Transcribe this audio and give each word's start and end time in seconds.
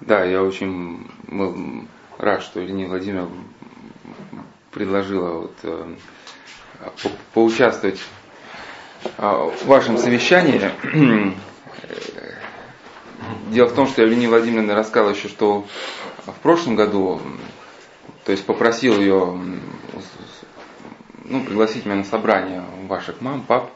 Да? 0.00 0.24
я 0.24 0.42
очень 0.42 1.10
был 1.28 1.86
рад, 2.18 2.42
что 2.42 2.64
Ирина 2.64 2.88
Владимировна 2.88 3.30
предложила 4.70 5.40
вот, 5.40 5.56
э, 5.62 5.94
по 7.02 7.08
поучаствовать 7.32 8.00
а, 9.18 9.50
в 9.50 9.66
вашем 9.66 9.98
совещании. 9.98 10.70
Дело 13.48 13.68
в 13.68 13.74
том, 13.74 13.86
что 13.86 14.02
Евгения 14.02 14.28
Владимировна 14.28 14.74
рассказала 14.74 15.10
еще, 15.10 15.28
что 15.28 15.66
в 16.26 16.38
прошлом 16.42 16.74
году, 16.74 17.20
то 18.24 18.32
есть 18.32 18.44
попросил 18.44 18.98
ее 18.98 19.38
ну, 21.24 21.42
пригласить 21.44 21.86
меня 21.86 21.96
на 21.96 22.04
собрание 22.04 22.64
ваших 22.88 23.20
мам, 23.20 23.42
пап, 23.42 23.70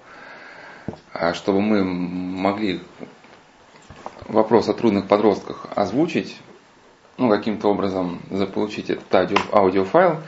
а, 1.18 1.34
чтобы 1.34 1.60
мы 1.60 1.82
могли 1.84 2.80
вопрос 4.28 4.68
о 4.68 4.74
трудных 4.74 5.08
подростках 5.08 5.66
озвучить, 5.74 6.36
ну, 7.16 7.28
каким-то 7.28 7.68
образом 7.68 8.20
заполучить 8.30 8.90
этот 8.90 9.12
аудио, 9.12 9.38
аудиофайл, 9.52 10.18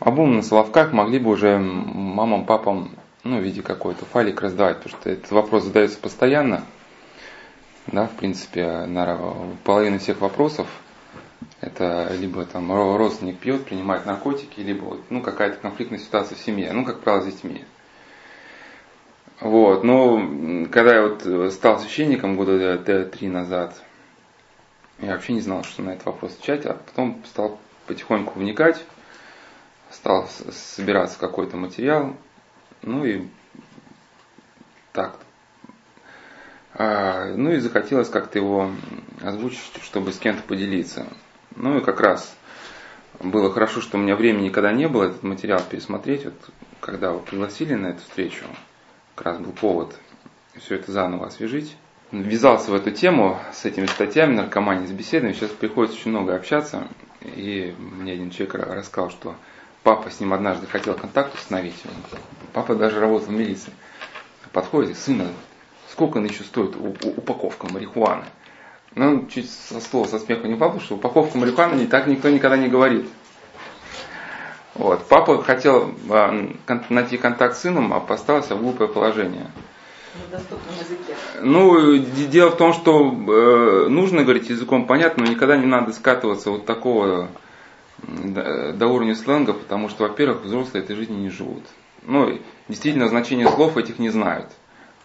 будем 0.00 0.36
на 0.36 0.42
Соловках 0.42 0.92
могли 0.92 1.18
бы 1.18 1.30
уже 1.30 1.58
мамам, 1.58 2.44
папам, 2.44 2.90
ну, 3.22 3.38
в 3.38 3.42
виде 3.42 3.62
какой-то 3.62 4.04
файлик 4.04 4.40
раздавать, 4.40 4.78
потому 4.78 5.00
что 5.00 5.10
этот 5.10 5.30
вопрос 5.30 5.64
задается 5.64 5.98
постоянно, 5.98 6.64
да, 7.86 8.06
в 8.06 8.16
принципе, 8.16 8.86
на 8.86 9.18
половину 9.62 10.00
всех 10.00 10.20
вопросов 10.20 10.66
это 11.60 12.12
либо 12.18 12.44
там 12.44 12.72
родственник 12.96 13.38
пьет, 13.38 13.64
принимает 13.64 14.06
наркотики, 14.06 14.60
либо 14.60 14.98
ну, 15.08 15.22
какая-то 15.22 15.58
конфликтная 15.58 16.00
ситуация 16.00 16.36
в 16.36 16.40
семье, 16.40 16.72
ну, 16.72 16.84
как 16.84 17.00
правило, 17.00 17.22
с 17.22 17.26
детьми. 17.26 17.64
Вот, 19.40 19.84
но 19.84 20.66
когда 20.70 20.94
я 20.94 21.02
вот 21.02 21.52
стал 21.52 21.78
священником 21.78 22.36
года 22.36 22.78
три 22.78 23.28
назад, 23.28 23.74
я 24.98 25.12
вообще 25.12 25.34
не 25.34 25.40
знал, 25.40 25.62
что 25.62 25.82
на 25.82 25.90
этот 25.90 26.06
вопрос 26.06 26.32
отвечать, 26.32 26.64
а 26.64 26.74
потом 26.74 27.22
стал 27.26 27.58
потихоньку 27.86 28.38
вникать, 28.38 28.82
стал 29.90 30.28
собираться 30.50 31.18
какой-то 31.18 31.56
материал, 31.58 32.16
ну 32.82 33.04
и 33.04 33.26
так. 34.92 35.18
А, 36.72 37.32
ну 37.34 37.52
и 37.52 37.58
захотелось 37.58 38.08
как-то 38.08 38.38
его 38.38 38.70
озвучить, 39.22 39.60
чтобы 39.82 40.12
с 40.12 40.18
кем-то 40.18 40.42
поделиться. 40.42 41.06
Ну 41.54 41.78
и 41.78 41.84
как 41.84 42.00
раз 42.00 42.34
было 43.20 43.52
хорошо, 43.52 43.80
что 43.80 43.98
у 43.98 44.00
меня 44.00 44.16
времени 44.16 44.46
никогда 44.46 44.72
не 44.72 44.88
было 44.88 45.04
этот 45.04 45.22
материал 45.22 45.62
пересмотреть. 45.68 46.24
Вот 46.24 46.34
когда 46.80 47.12
вы 47.12 47.20
пригласили 47.20 47.74
на 47.74 47.88
эту 47.88 48.00
встречу, 48.00 48.44
как 49.16 49.26
раз 49.26 49.38
был 49.38 49.52
повод 49.52 49.96
все 50.60 50.76
это 50.76 50.92
заново 50.92 51.26
освежить. 51.26 51.76
Ввязался 52.12 52.70
в 52.70 52.74
эту 52.74 52.92
тему 52.92 53.38
с 53.52 53.64
этими 53.64 53.86
статьями, 53.86 54.36
наркомании, 54.36 54.86
с 54.86 54.92
беседами. 54.92 55.32
Сейчас 55.32 55.50
приходится 55.50 55.98
очень 55.98 56.12
много 56.12 56.36
общаться. 56.36 56.86
И 57.22 57.74
мне 57.78 58.12
один 58.12 58.30
человек 58.30 58.54
рассказал, 58.54 59.10
что 59.10 59.34
папа 59.82 60.10
с 60.10 60.20
ним 60.20 60.32
однажды 60.32 60.66
хотел 60.66 60.94
контакт 60.94 61.34
установить. 61.34 61.82
Папа 62.52 62.74
даже 62.74 63.00
работал 63.00 63.28
в 63.28 63.32
милиции. 63.32 63.72
Подходит, 64.52 64.96
сына, 64.96 65.26
сколько 65.90 66.20
нынче 66.20 66.44
стоит 66.44 66.76
упаковка 66.76 67.66
марихуаны? 67.72 68.24
Ну, 68.94 69.26
чуть 69.26 69.50
со 69.50 69.80
слова, 69.80 70.06
со 70.06 70.18
смеха 70.18 70.46
не 70.46 70.54
упал, 70.54 70.78
что 70.80 70.94
упаковка 70.94 71.36
марихуаны 71.38 71.86
так 71.86 72.06
никто 72.06 72.30
никогда 72.30 72.56
не 72.56 72.68
говорит. 72.68 73.06
Вот. 74.78 75.06
Папа 75.08 75.42
хотел 75.42 75.94
а, 76.10 76.50
найти 76.90 77.16
контакт 77.16 77.56
с 77.56 77.60
сыном, 77.60 77.94
а 77.94 78.00
поставился 78.00 78.54
в 78.54 78.60
глупое 78.60 78.88
положение. 78.88 79.50
Ну, 81.42 81.96
дело 81.98 82.50
в 82.50 82.56
том, 82.56 82.72
что 82.72 83.10
э, 83.10 83.88
нужно 83.88 84.22
говорить 84.22 84.48
языком 84.48 84.86
понятно, 84.86 85.24
но 85.24 85.30
никогда 85.30 85.56
не 85.56 85.66
надо 85.66 85.92
скатываться 85.92 86.50
вот 86.50 86.66
такого 86.66 87.28
до, 87.98 88.72
до 88.72 88.86
уровня 88.86 89.14
сленга, 89.14 89.52
потому 89.52 89.88
что, 89.88 90.04
во-первых, 90.04 90.42
взрослые 90.42 90.84
этой 90.84 90.96
жизни 90.96 91.16
не 91.16 91.30
живут. 91.30 91.64
Ну, 92.02 92.38
действительно, 92.68 93.08
значение 93.08 93.48
слов 93.48 93.76
этих 93.76 93.98
не 93.98 94.10
знают. 94.10 94.50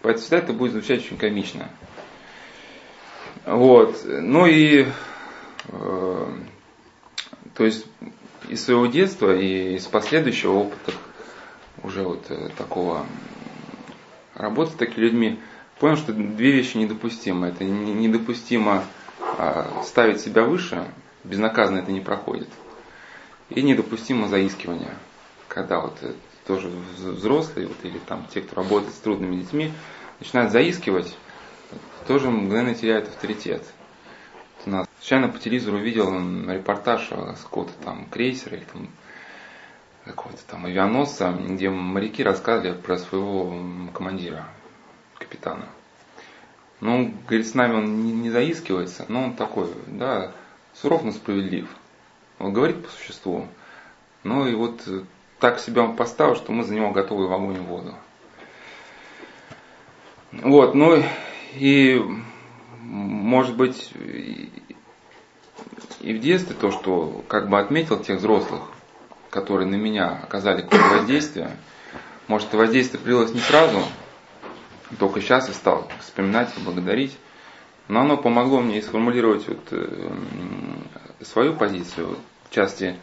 Поэтому 0.02 0.22
всегда 0.22 0.38
это 0.38 0.54
будет 0.54 0.72
звучать 0.72 1.00
очень 1.00 1.18
комично. 1.18 1.70
Вот. 3.46 4.02
Ну 4.06 4.46
и, 4.46 4.86
э, 5.68 6.28
то 7.56 7.66
есть, 7.66 7.86
из 8.52 8.66
своего 8.66 8.86
детства 8.86 9.36
и 9.36 9.76
из 9.76 9.86
последующего 9.88 10.54
опыта 10.54 10.92
уже 11.84 12.04
вот 12.04 12.26
э, 12.30 12.50
такого 12.58 13.06
работы 14.36 14.72
с 14.72 14.76
такими 14.76 15.06
людьми, 15.06 15.40
понял, 15.80 15.96
что 15.96 16.14
две 16.14 16.52
вещи 16.52 16.78
недопустимы. 16.78 17.48
Это 17.48 17.64
недопустимо 17.64 18.84
а, 19.38 19.82
ставить 19.84 20.22
себя 20.22 20.44
выше, 20.44 20.86
безнаказанно 21.24 21.80
это 21.80 21.92
не 21.92 22.02
проходит. 22.02 22.50
И 23.50 23.62
недопустимо 23.62 24.28
заискивание, 24.28 24.94
когда 25.48 25.80
вот 25.80 25.98
э, 26.02 26.14
тоже 26.46 26.70
взрослые, 26.98 27.68
вот, 27.68 27.78
или 27.84 28.00
там 28.00 28.28
те, 28.34 28.42
кто 28.42 28.58
работает 28.58 28.94
с 28.94 29.00
трудными 29.00 29.38
детьми, 29.38 29.72
начинают 30.20 30.52
заискивать, 30.52 31.18
тоже 32.08 32.30
мгновенно 32.30 32.76
теряют 32.76 33.08
авторитет. 33.08 33.64
Нас 34.66 34.88
случайно 35.00 35.30
по 35.30 35.40
телевизору 35.40 35.78
увидел 35.78 36.12
репортаж 36.50 37.10
с 37.10 37.44
какого-то 37.44 37.74
там 37.84 38.06
крейсера 38.12 38.58
или 38.58 38.66
там 38.66 38.88
какого-то 40.06 40.42
там 40.48 40.66
авианосца, 40.66 41.32
где 41.32 41.70
моряки 41.70 42.24
рассказывали 42.24 42.74
про 42.80 42.98
своего 42.98 43.54
командира, 43.94 44.48
капитана. 45.18 45.66
Ну, 46.80 47.14
говорит, 47.28 47.48
с 47.48 47.54
нами 47.54 47.76
он 47.76 48.04
не, 48.04 48.12
не 48.12 48.30
заискивается, 48.32 49.06
но 49.08 49.26
он 49.26 49.36
такой, 49.36 49.72
да, 49.88 50.32
суров, 50.74 51.04
но 51.04 51.12
справедлив. 51.12 51.68
Он 52.40 52.54
говорит 52.54 52.84
по 52.84 52.92
существу. 52.92 53.48
Ну 54.24 54.48
и 54.48 54.56
вот 54.56 54.82
так 55.40 55.60
себя 55.60 55.84
он 55.84 55.96
поставил, 55.96 56.36
что 56.36 56.52
мы 56.52 56.64
за 56.64 56.74
него 56.74 56.92
готовы 56.92 57.28
в 57.28 57.34
огонь 57.34 57.58
и 57.58 57.60
воду. 57.60 57.96
Вот, 60.32 60.76
ну 60.76 61.04
и 61.54 62.04
может 62.82 63.56
быть 63.56 63.92
и 66.00 66.14
в 66.14 66.20
детстве 66.20 66.56
то, 66.60 66.72
что 66.72 67.24
как 67.28 67.50
бы 67.50 67.60
отметил 67.60 68.00
тех 68.00 68.18
взрослых, 68.18 68.62
которые 69.30 69.70
на 69.70 69.76
меня 69.76 70.20
оказали 70.24 70.62
какое-то 70.62 70.98
воздействие, 70.98 71.52
может 72.28 72.48
это 72.48 72.58
воздействие 72.58 73.02
прилилось 73.02 73.34
не 73.34 73.40
сразу, 73.40 73.80
только 75.00 75.22
сейчас 75.22 75.48
я 75.48 75.54
стал 75.54 75.90
вспоминать 76.00 76.50
и 76.58 76.62
благодарить, 76.62 77.18
но 77.88 78.02
оно 78.02 78.18
помогло 78.18 78.62
мне 78.62 78.82
сформулировать 78.82 79.48
вот, 79.48 79.68
э, 79.72 80.12
свою 81.22 81.56
позицию, 81.56 82.18
в 82.50 82.54
части 82.54 82.96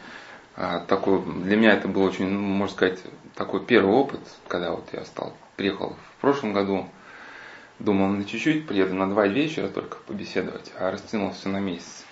а, 0.57 0.81
такой, 0.81 1.23
для 1.45 1.57
меня 1.57 1.73
это 1.75 1.89
был 1.89 2.03
очень, 2.03 2.29
ну, 2.29 2.41
можно 2.41 2.75
сказать, 2.75 2.99
такой 3.35 3.65
первый 3.65 3.95
опыт, 3.95 4.21
когда 4.49 4.73
вот 4.73 4.89
я 4.93 5.05
стал, 5.05 5.35
приехал 5.57 5.97
в 6.17 6.21
прошлом 6.21 6.53
году, 6.53 6.89
думал 7.79 8.09
на 8.09 8.25
чуть-чуть, 8.25 8.67
приеду 8.67 8.95
на 8.95 9.09
два 9.09 9.27
вечера 9.27 9.69
только 9.69 9.99
побеседовать, 10.07 10.73
а 10.79 10.91
растянул 10.91 11.33
все 11.33 11.49
на 11.49 11.61
месяц. 11.61 12.05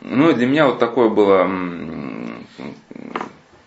Ну 0.00 0.30
и 0.30 0.34
для 0.34 0.46
меня 0.46 0.66
вот 0.66 0.78
такое 0.78 1.08
было 1.08 1.50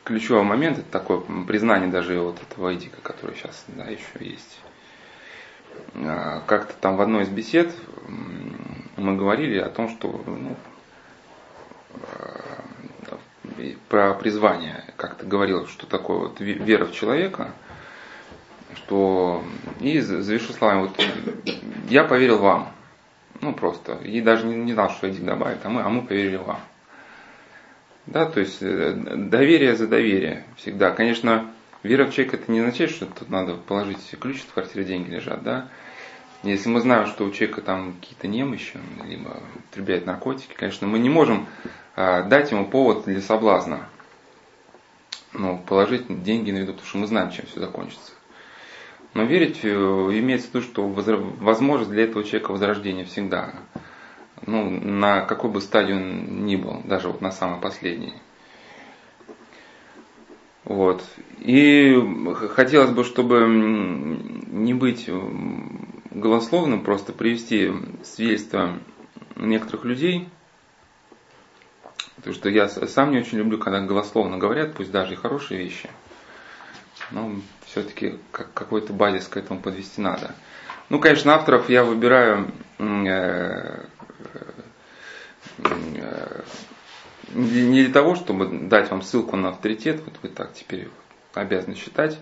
ключевой 0.03 0.43
момент, 0.43 0.79
это 0.79 0.91
такое 0.91 1.21
признание 1.47 1.89
даже 1.89 2.19
вот 2.19 2.37
этого 2.41 2.69
этика, 2.69 3.01
который 3.01 3.35
сейчас 3.35 3.65
да, 3.67 3.85
еще 3.85 4.03
есть. 4.19 4.59
А, 5.95 6.41
как-то 6.47 6.73
там 6.79 6.97
в 6.97 7.01
одной 7.01 7.23
из 7.23 7.29
бесед 7.29 7.73
мы 8.97 9.15
говорили 9.15 9.57
о 9.57 9.69
том, 9.69 9.89
что 9.89 10.23
ну, 10.25 10.55
про 13.89 14.13
призвание, 14.13 14.83
как-то 14.97 15.25
говорил, 15.25 15.67
что 15.67 15.85
такое 15.85 16.17
вот 16.17 16.39
вера 16.39 16.85
в 16.85 16.93
человека, 16.93 17.51
что 18.75 19.43
и 19.79 19.99
завершу 19.99 20.53
словами, 20.53 20.81
вот 20.81 20.99
я 21.89 22.03
поверил 22.03 22.39
вам, 22.39 22.71
ну 23.41 23.53
просто, 23.53 23.93
и 24.03 24.21
даже 24.21 24.45
не, 24.45 24.55
не 24.55 24.73
знал, 24.73 24.89
что 24.89 25.07
Эдик 25.07 25.23
добавит, 25.23 25.59
а 25.63 25.69
мы, 25.69 25.81
а 25.81 25.89
мы 25.89 26.01
поверили 26.03 26.37
вам. 26.37 26.59
Да, 28.07 28.25
то 28.25 28.39
есть 28.39 28.61
э, 28.61 28.93
доверие 28.93 29.75
за 29.75 29.87
доверие 29.87 30.43
всегда. 30.57 30.91
Конечно, 30.91 31.51
вера 31.83 32.05
в 32.05 32.13
человека 32.13 32.37
это 32.37 32.51
не 32.51 32.59
означает, 32.59 32.91
что 32.91 33.05
тут 33.05 33.29
надо 33.29 33.55
положить 33.55 33.99
ключ, 34.19 34.41
в 34.41 34.53
квартире 34.53 34.85
деньги 34.85 35.11
лежат, 35.11 35.43
да. 35.43 35.69
Если 36.43 36.69
мы 36.69 36.81
знаем, 36.81 37.05
что 37.05 37.25
у 37.25 37.31
человека 37.31 37.61
там 37.61 37.93
какие-то 37.93 38.27
немощи, 38.27 38.79
либо 39.05 39.43
употребляет 39.55 40.07
наркотики, 40.07 40.53
конечно, 40.55 40.87
мы 40.87 40.97
не 40.97 41.09
можем 41.09 41.47
а, 41.95 42.23
дать 42.23 42.51
ему 42.51 42.65
повод 42.65 43.05
для 43.05 43.21
соблазна. 43.21 43.87
Ну, 45.33 45.59
положить 45.59 46.23
деньги 46.23 46.51
на 46.51 46.57
виду, 46.57 46.73
потому 46.73 46.87
что 46.87 46.97
мы 46.97 47.07
знаем, 47.07 47.29
чем 47.29 47.45
все 47.45 47.59
закончится. 47.59 48.11
Но 49.13 49.23
верить 49.23 49.59
э, 49.63 49.69
имеется 49.69 50.49
в 50.49 50.55
виду, 50.55 50.63
что 50.63 50.87
возможность 50.87 51.91
для 51.91 52.03
этого 52.03 52.23
человека 52.23 52.51
возрождения 52.51 53.03
всегда. 53.03 53.55
Ну, 54.45 54.69
на 54.69 55.21
какой 55.21 55.51
бы 55.51 55.61
стадии 55.61 55.93
он 55.93 56.45
ни 56.45 56.55
был, 56.55 56.81
даже 56.85 57.09
вот 57.09 57.21
на 57.21 57.31
самой 57.31 57.59
последней. 57.59 58.13
Вот. 60.63 61.03
И 61.39 61.95
хотелось 62.51 62.91
бы, 62.91 63.03
чтобы 63.03 63.47
не 63.47 64.73
быть 64.73 65.09
голословным, 66.11 66.83
просто 66.83 67.13
привести 67.13 67.71
свидетельство 68.03 68.79
некоторых 69.35 69.85
людей, 69.85 70.29
потому 72.15 72.35
что 72.35 72.49
я 72.49 72.69
сам 72.69 73.11
не 73.11 73.19
очень 73.19 73.39
люблю, 73.39 73.57
когда 73.57 73.81
голословно 73.81 74.37
говорят, 74.37 74.75
пусть 74.75 74.91
даже 74.91 75.13
и 75.13 75.17
хорошие 75.17 75.59
вещи, 75.59 75.89
но 77.09 77.31
все-таки 77.71 78.19
какой-то 78.31 78.93
базис 78.93 79.27
к 79.27 79.37
этому 79.37 79.59
подвести 79.61 80.01
надо. 80.01 80.35
Ну, 80.89 80.99
конечно, 80.99 81.33
авторов 81.33 81.69
я 81.69 81.83
выбираю 81.83 82.51
э, 82.79 83.85
э, 85.59 86.41
не 87.33 87.83
для 87.83 87.93
того, 87.93 88.15
чтобы 88.15 88.67
дать 88.67 88.91
вам 88.91 89.01
ссылку 89.01 89.37
на 89.37 89.49
авторитет, 89.49 90.01
вот 90.05 90.15
вы 90.21 90.29
так 90.29 90.53
теперь 90.53 90.89
обязаны 91.33 91.75
считать. 91.75 92.19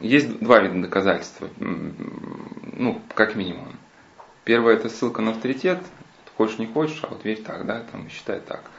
Есть 0.00 0.38
два 0.40 0.60
вида 0.60 0.80
доказательства, 0.80 1.48
ну, 1.58 3.02
как 3.14 3.34
минимум. 3.34 3.76
Первое 4.44 4.74
это 4.74 4.88
ссылка 4.88 5.20
на 5.20 5.32
авторитет, 5.32 5.80
хочешь 6.36 6.58
не 6.58 6.66
хочешь, 6.66 7.00
а 7.02 7.08
вот 7.08 7.24
верь 7.24 7.42
так, 7.42 7.66
да, 7.66 7.84
там 7.92 8.08
считай 8.08 8.40
так. 8.40 8.70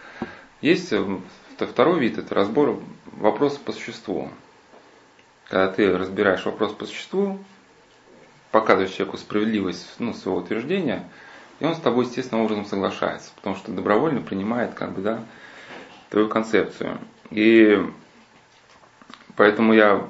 Есть 0.61 0.91
э, 0.93 1.19
второй 1.59 1.99
вид, 1.99 2.17
это 2.17 2.33
разбор 2.33 2.81
вопроса 3.05 3.59
по 3.63 3.71
существу. 3.71 4.31
Когда 5.49 5.71
ты 5.71 5.95
разбираешь 5.95 6.45
вопрос 6.45 6.73
по 6.73 6.85
существу, 6.85 7.39
показываешь 8.51 8.91
человеку 8.91 9.17
справедливость 9.17 9.87
ну, 9.99 10.13
своего 10.13 10.39
утверждения, 10.39 11.09
и 11.59 11.65
он 11.65 11.75
с 11.75 11.79
тобой 11.79 12.05
естественным 12.05 12.45
образом 12.45 12.65
соглашается, 12.65 13.31
потому 13.35 13.55
что 13.55 13.71
добровольно 13.71 14.21
принимает 14.21 14.73
как 14.73 14.93
бы, 14.93 15.01
да, 15.01 15.23
твою 16.09 16.27
концепцию. 16.29 16.99
И 17.31 17.77
поэтому 19.35 19.73
я 19.73 20.07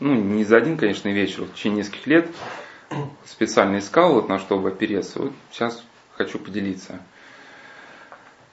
ну, 0.00 0.14
не 0.14 0.44
за 0.44 0.56
один, 0.56 0.76
конечно, 0.76 1.08
вечер, 1.08 1.44
в 1.44 1.54
течение 1.54 1.78
нескольких 1.78 2.06
лет 2.06 2.28
специально 3.24 3.78
искал, 3.78 4.14
вот 4.14 4.28
на 4.28 4.38
что 4.38 4.58
бы 4.58 4.68
опереться. 4.68 5.20
Вот 5.20 5.32
сейчас 5.50 5.82
хочу 6.16 6.38
поделиться 6.38 7.00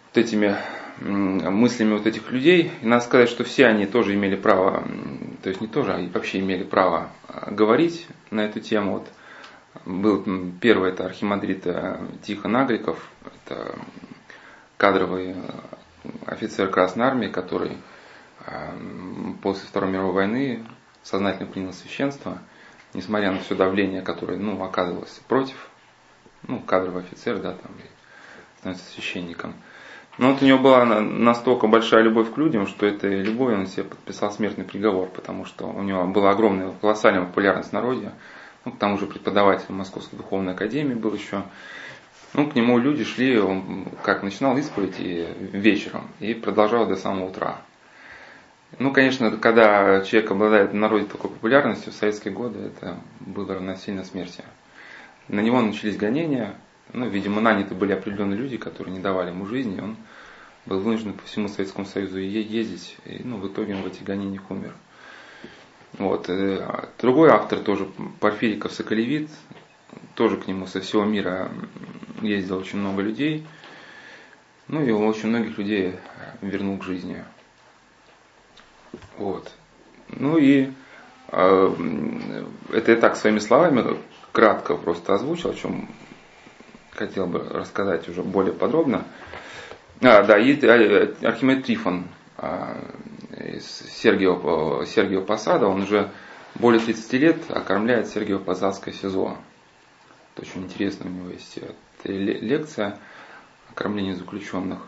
вот 0.07 0.24
этими 0.24 0.57
мыслями 1.01 1.94
вот 1.94 2.06
этих 2.06 2.31
людей. 2.31 2.71
И 2.81 2.86
надо 2.86 3.03
сказать, 3.03 3.30
что 3.30 3.44
все 3.44 3.65
они 3.65 3.86
тоже 3.86 4.13
имели 4.13 4.36
право, 4.36 4.83
то 5.42 5.50
есть 5.50 5.62
не 5.62 5.68
тоже, 5.68 5.94
а 5.94 6.09
вообще 6.13 6.39
имели 6.39 6.63
право 6.63 7.09
а, 7.27 7.51
говорить 7.51 8.07
на 8.30 8.42
эту 8.42 8.59
тему. 8.59 8.94
Вот 8.94 9.07
был 9.86 10.24
первый 10.59 10.92
это 10.92 11.06
архимандрит 11.06 11.65
э, 11.65 12.00
Тихон 12.24 12.56
Агриков, 12.56 13.09
это 13.24 13.75
кадровый 14.77 15.31
э, 15.31 15.36
офицер 16.25 16.69
Красной 16.69 17.06
Армии, 17.06 17.27
который 17.30 17.77
э, 18.45 18.71
после 19.42 19.68
Второй 19.68 19.92
мировой 19.92 20.13
войны 20.13 20.65
сознательно 21.03 21.48
принял 21.48 21.74
священство, 21.74 22.39
несмотря 22.94 23.31
на 23.31 23.39
все 23.39 23.56
давление, 23.56 24.01
которое 24.01 24.38
ну, 24.38 24.62
оказывалось 24.63 25.21
против, 25.27 25.69
ну, 26.44 26.59
кадровый 26.59 27.03
офицер, 27.03 27.39
да, 27.39 27.53
там, 27.53 27.71
становится 28.59 28.92
священником. 28.92 29.56
Но 30.17 30.31
вот 30.31 30.41
у 30.41 30.45
него 30.45 30.59
была 30.59 30.85
настолько 30.85 31.67
большая 31.67 32.03
любовь 32.03 32.33
к 32.33 32.37
людям, 32.37 32.67
что 32.67 32.85
этой 32.85 33.21
любовью 33.21 33.59
он 33.59 33.67
себе 33.67 33.85
подписал 33.85 34.31
смертный 34.31 34.65
приговор, 34.65 35.07
потому 35.07 35.45
что 35.45 35.65
у 35.65 35.81
него 35.81 36.05
была 36.05 36.31
огромная, 36.31 36.71
колоссальная 36.81 37.25
популярность 37.25 37.69
в 37.69 37.73
народе. 37.73 38.11
Ну, 38.65 38.71
к 38.71 38.77
тому 38.77 38.97
же 38.97 39.07
преподаватель 39.07 39.71
Московской 39.73 40.17
духовной 40.17 40.53
академии 40.53 40.93
был 40.93 41.13
еще. 41.13 41.43
Ну, 42.33 42.49
к 42.49 42.55
нему 42.55 42.77
люди 42.77 43.03
шли, 43.03 43.39
он 43.39 43.87
как 44.03 44.23
начинал 44.23 44.55
исповедь 44.57 44.99
и 44.99 45.27
вечером 45.53 46.07
и 46.19 46.33
продолжал 46.33 46.85
до 46.85 46.95
самого 46.95 47.29
утра. 47.29 47.61
Ну, 48.79 48.93
конечно, 48.93 49.31
когда 49.37 50.01
человек 50.01 50.31
обладает 50.31 50.71
в 50.71 50.75
народе 50.75 51.05
такой 51.05 51.29
популярностью 51.29 51.91
в 51.91 51.95
советские 51.95 52.33
годы, 52.33 52.59
это 52.59 52.99
было 53.19 53.55
равносильно 53.55 54.05
смерти. 54.05 54.43
На 55.27 55.41
него 55.41 55.61
начались 55.61 55.97
гонения, 55.97 56.55
ну, 56.93 57.07
видимо, 57.07 57.41
наняты 57.41 57.75
были 57.75 57.93
определенные 57.93 58.38
люди, 58.38 58.57
которые 58.57 58.93
не 58.93 58.99
давали 58.99 59.29
ему 59.29 59.45
жизни, 59.45 59.79
он 59.79 59.97
был 60.65 60.79
вынужден 60.79 61.13
по 61.13 61.23
всему 61.25 61.47
Советскому 61.47 61.85
Союзу 61.85 62.19
ездить, 62.19 62.97
и 63.05 63.21
ну, 63.23 63.38
в 63.38 63.47
итоге 63.47 63.75
он 63.75 63.81
в 63.81 63.88
этих 63.88 64.03
гонениях 64.03 64.49
умер. 64.49 64.73
Вот. 65.93 66.29
Э, 66.29 66.88
другой 66.99 67.29
автор 67.29 67.59
тоже, 67.59 67.88
Порфириков 68.19 68.71
Соколевит, 68.71 69.29
тоже 70.15 70.38
к 70.38 70.47
нему 70.47 70.67
со 70.67 70.81
всего 70.81 71.03
мира 71.03 71.51
ездил 72.21 72.57
очень 72.57 72.79
много 72.79 73.01
людей. 73.01 73.45
Ну 74.67 74.83
и 74.83 74.91
очень 74.91 75.29
многих 75.29 75.57
людей 75.57 75.95
вернул 76.41 76.77
к 76.77 76.83
жизни. 76.83 77.23
Вот. 79.17 79.51
Ну 80.09 80.38
и 80.38 80.71
э, 81.29 81.75
это 82.71 82.91
я 82.91 82.97
так 82.97 83.15
своими 83.15 83.39
словами 83.39 83.97
кратко 84.31 84.75
просто 84.75 85.15
озвучил, 85.15 85.49
о 85.49 85.55
чем 85.55 85.89
хотел 87.01 87.25
бы 87.25 87.39
рассказать 87.39 88.07
уже 88.07 88.21
более 88.21 88.53
подробно. 88.53 89.06
А, 90.01 90.24
да, 90.24 90.38
и 90.38 90.56
э, 90.62 91.13
Архимед 91.24 91.65
Трифон 91.65 92.06
а, 92.38 92.77
из 93.31 93.65
Сергиева, 93.68 94.86
Сергиева 94.86 95.24
Посада, 95.24 95.68
он 95.68 95.81
уже 95.83 96.12
более 96.56 96.80
30 96.80 97.13
лет 97.13 97.38
окормляет 97.50 98.07
Сергиево 98.07 98.39
Посадское 98.39 98.94
СИЗО. 98.94 99.38
Это 100.36 100.45
очень 100.48 100.63
интересно, 100.63 101.09
у 101.09 101.13
него 101.13 101.30
есть 101.30 101.57
лекция 102.03 102.98
о 103.69 103.74
кормлении 103.74 104.13
заключенных. 104.13 104.80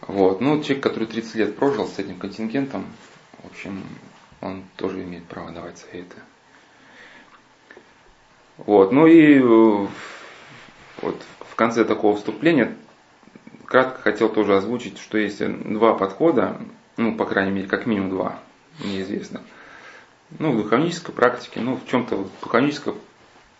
Вот. 0.00 0.40
Ну, 0.40 0.62
человек, 0.62 0.82
который 0.82 1.06
30 1.06 1.34
лет 1.36 1.56
прожил 1.56 1.86
с 1.86 1.98
этим 1.98 2.18
контингентом, 2.18 2.86
в 3.42 3.46
общем, 3.46 3.84
он 4.40 4.64
тоже 4.76 5.02
имеет 5.02 5.24
право 5.24 5.50
давать 5.50 5.78
советы. 5.78 6.16
Вот. 8.58 8.92
Ну 8.92 9.06
и 9.06 9.40
э, 9.42 9.86
вот 11.04 11.22
в 11.40 11.54
конце 11.54 11.84
такого 11.84 12.16
вступления 12.16 12.74
кратко 13.64 14.00
хотел 14.02 14.28
тоже 14.28 14.56
озвучить, 14.56 14.98
что 14.98 15.18
есть 15.18 15.42
два 15.44 15.94
подхода, 15.94 16.60
ну, 16.96 17.14
по 17.16 17.24
крайней 17.24 17.52
мере, 17.52 17.68
как 17.68 17.86
минимум 17.86 18.10
два, 18.10 18.38
неизвестно. 18.80 19.40
Ну, 20.38 20.52
в 20.52 20.62
духовнической 20.62 21.14
практике, 21.14 21.60
ну, 21.60 21.76
в 21.76 21.88
чем-то 21.88 22.28
духовническая 22.40 22.94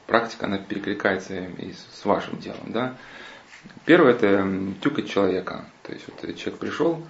практика, 0.06 0.46
она 0.46 0.58
перекликается 0.58 1.34
и 1.34 1.72
с 1.72 2.04
вашим 2.04 2.38
делом, 2.38 2.64
да. 2.66 2.94
Первое 3.84 4.12
это 4.12 4.46
тюкать 4.82 5.08
человека. 5.08 5.64
То 5.82 5.92
есть 5.92 6.04
вот 6.08 6.36
человек 6.36 6.60
пришел, 6.60 7.02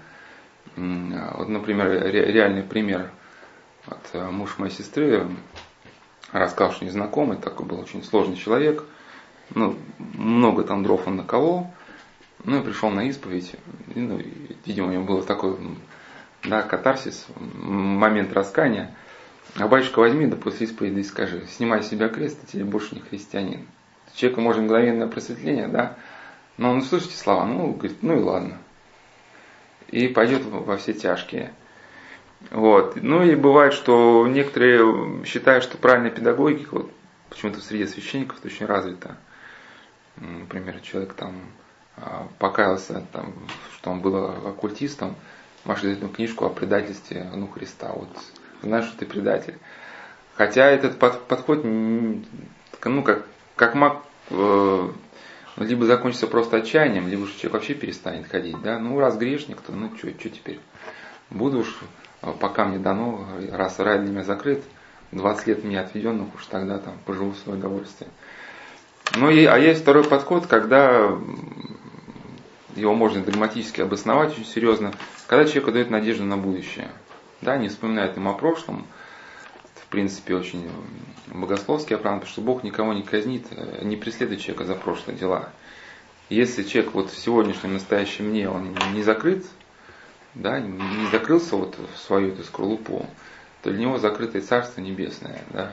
вот, 0.76 1.48
например, 1.48 2.06
реальный 2.10 2.62
пример. 2.62 3.10
Вот, 3.86 4.00
э, 4.12 4.30
муж 4.30 4.56
моей 4.58 4.72
сестры 4.72 5.28
рассказал, 6.32 6.72
что 6.72 6.84
незнакомый, 6.84 7.36
такой 7.36 7.66
был 7.66 7.80
очень 7.80 8.02
сложный 8.02 8.36
человек. 8.36 8.84
Ну, 9.54 9.76
много 10.14 10.64
там 10.64 10.82
дров 10.82 11.06
он 11.06 11.16
наколол. 11.16 11.72
Ну 12.44 12.60
и 12.60 12.64
пришел 12.64 12.90
на 12.90 13.08
исповедь. 13.08 13.54
И, 13.94 14.00
ну, 14.00 14.20
видимо, 14.66 14.88
у 14.88 14.92
него 14.92 15.04
был 15.04 15.22
такой 15.22 15.56
да, 16.42 16.62
катарсис, 16.62 17.26
момент 17.36 18.32
раскания. 18.32 18.94
А 19.56 19.68
батюшка 19.68 20.00
возьми, 20.00 20.26
да 20.26 20.36
после 20.36 20.66
исповеди 20.66 21.00
и 21.00 21.04
скажи, 21.04 21.46
снимай 21.46 21.82
с 21.82 21.88
себя 21.88 22.08
крест, 22.08 22.40
ты 22.40 22.46
тебе 22.46 22.64
больше 22.64 22.96
не 22.96 23.00
христианин. 23.00 23.66
Человеку 24.14 24.40
может 24.40 24.62
мгновенное 24.62 25.06
просветление, 25.06 25.68
да, 25.68 25.96
но 26.56 26.70
он 26.70 26.82
слышите 26.82 27.16
слова, 27.16 27.46
ну, 27.46 27.72
говорит, 27.72 27.98
ну 28.02 28.16
и 28.18 28.22
ладно. 28.22 28.58
И 29.88 30.08
пойдет 30.08 30.42
во 30.44 30.76
все 30.76 30.92
тяжкие. 30.92 31.52
Вот. 32.50 32.96
Ну 33.00 33.22
и 33.22 33.34
бывает, 33.34 33.72
что 33.72 34.26
некоторые 34.26 35.24
считают, 35.24 35.64
что 35.64 35.78
правильная 35.78 36.10
педагогика, 36.10 36.74
вот 36.74 36.92
почему-то 37.30 37.60
среди 37.60 37.86
священников 37.86 38.38
это 38.38 38.48
очень 38.48 38.66
развита. 38.66 39.16
Например, 40.16 40.80
человек 40.80 41.14
там 41.14 41.40
а, 41.96 42.28
покаялся, 42.38 43.04
там, 43.12 43.34
что 43.76 43.90
он 43.90 44.00
был 44.00 44.16
оккультистом, 44.48 45.16
Маша 45.64 45.82
дает 45.82 46.12
книжку 46.12 46.44
о 46.44 46.50
предательстве 46.50 47.30
ну, 47.34 47.48
Христа. 47.48 47.92
Вот 47.94 48.08
знаешь, 48.62 48.84
что 48.84 48.98
ты 48.98 49.06
предатель. 49.06 49.58
Хотя 50.34 50.66
этот 50.66 50.98
подход, 50.98 51.64
ну, 51.64 53.02
как, 53.02 53.26
как 53.56 53.74
маг, 53.74 54.02
э, 54.30 54.88
либо 55.56 55.86
закончится 55.86 56.26
просто 56.26 56.58
отчаянием, 56.58 57.08
либо 57.08 57.26
же 57.26 57.32
человек 57.34 57.52
вообще 57.52 57.74
перестанет 57.74 58.26
ходить. 58.26 58.60
Да? 58.62 58.78
Ну, 58.78 58.98
раз 58.98 59.16
грешник, 59.16 59.60
то 59.60 59.72
ну, 59.72 59.96
что 59.96 60.10
теперь? 60.12 60.60
Буду 61.30 61.60
уж, 61.60 61.78
э, 62.22 62.32
пока 62.40 62.64
мне 62.64 62.78
дано, 62.78 63.26
раз 63.52 63.78
рай 63.78 64.00
для 64.00 64.10
меня 64.10 64.24
закрыт, 64.24 64.62
20 65.12 65.46
лет 65.46 65.64
мне 65.64 65.80
отведенных, 65.80 66.34
уж 66.34 66.44
тогда 66.46 66.78
там 66.78 66.98
поживу 67.06 67.30
в 67.30 67.38
свое 67.38 67.58
удовольствие. 67.58 68.10
Ну, 69.16 69.30
и, 69.30 69.44
а 69.44 69.58
есть 69.58 69.82
второй 69.82 70.04
подход, 70.04 70.46
когда 70.46 71.16
его 72.74 72.94
можно 72.94 73.22
догматически 73.22 73.80
обосновать 73.80 74.32
очень 74.32 74.46
серьезно, 74.46 74.92
когда 75.26 75.44
человеку 75.44 75.72
дает 75.72 75.90
надежду 75.90 76.24
на 76.24 76.36
будущее. 76.36 76.90
Да, 77.40 77.56
не 77.56 77.68
вспоминает 77.68 78.16
им 78.16 78.28
о 78.28 78.32
прошлом, 78.32 78.86
в 79.74 79.86
принципе, 79.86 80.34
очень 80.34 80.68
богословский 81.26 81.96
оправдан, 81.96 82.20
потому 82.20 82.32
что 82.32 82.40
Бог 82.40 82.64
никого 82.64 82.92
не 82.92 83.02
казнит, 83.02 83.46
не 83.82 83.96
преследует 83.96 84.40
человека 84.40 84.64
за 84.64 84.74
прошлые 84.74 85.16
дела. 85.16 85.50
Если 86.30 86.62
человек 86.62 86.94
вот 86.94 87.10
в 87.10 87.18
сегодняшнем, 87.18 87.74
настоящем 87.74 88.30
мне, 88.30 88.48
он 88.48 88.74
не 88.92 89.02
закрыт, 89.02 89.44
да, 90.34 90.58
не 90.58 91.10
закрылся 91.12 91.56
вот 91.56 91.76
в 91.78 91.98
свою 91.98 92.28
эту 92.28 92.42
скорлупу, 92.42 93.06
то 93.62 93.70
для 93.70 93.80
него 93.80 93.98
закрытое 93.98 94.42
Царство 94.42 94.80
Небесное. 94.80 95.42
Да. 95.50 95.70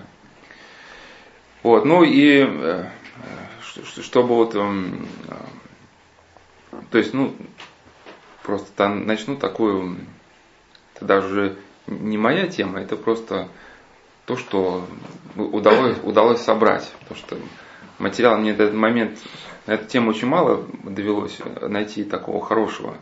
Вот, 1.64 1.86
ну 1.86 2.04
и 2.04 2.86
чтобы 4.02 4.36
вот, 4.36 4.56
эм, 4.56 5.08
то 6.90 6.98
есть, 6.98 7.14
ну, 7.14 7.34
просто 8.44 8.68
там 8.76 9.06
начну 9.06 9.36
такую, 9.36 9.98
это 10.96 11.06
даже 11.06 11.58
не 11.88 12.18
моя 12.18 12.48
тема, 12.48 12.80
это 12.80 12.96
просто 12.96 13.48
то, 14.26 14.38
что 14.38 14.86
удалось, 15.36 15.98
удалось 16.04 16.42
собрать. 16.42 16.92
Потому 17.02 17.20
что 17.20 17.38
материал 18.00 18.38
мне 18.38 18.54
до 18.54 18.64
этот 18.64 18.76
момент, 18.76 19.20
на 19.68 19.74
эту 19.74 19.86
тему 19.86 20.10
очень 20.10 20.28
мало 20.28 20.66
довелось 20.84 21.40
найти 21.62 22.04
такого 22.04 22.44
хорошего. 22.44 22.96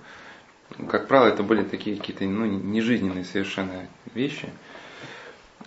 Как 0.89 1.07
правило, 1.07 1.27
это 1.27 1.43
были 1.43 1.63
такие 1.63 1.97
какие-то 1.97 2.25
ну, 2.25 2.45
нежизненные 2.45 3.25
совершенно 3.25 3.87
вещи. 4.13 4.49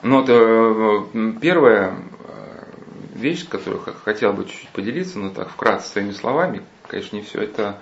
Но 0.02 0.20
вот, 0.20 0.26
э, 0.28 1.32
первая 1.40 1.90
э, 1.90 2.21
вещь, 3.12 3.48
которую 3.48 3.82
хотел 3.82 4.32
бы 4.32 4.44
чуть-чуть 4.44 4.70
поделиться, 4.70 5.18
ну 5.18 5.30
так 5.30 5.50
вкратце 5.50 5.90
своими 5.90 6.12
словами, 6.12 6.62
конечно, 6.88 7.16
не 7.16 7.22
все, 7.22 7.42
это 7.42 7.78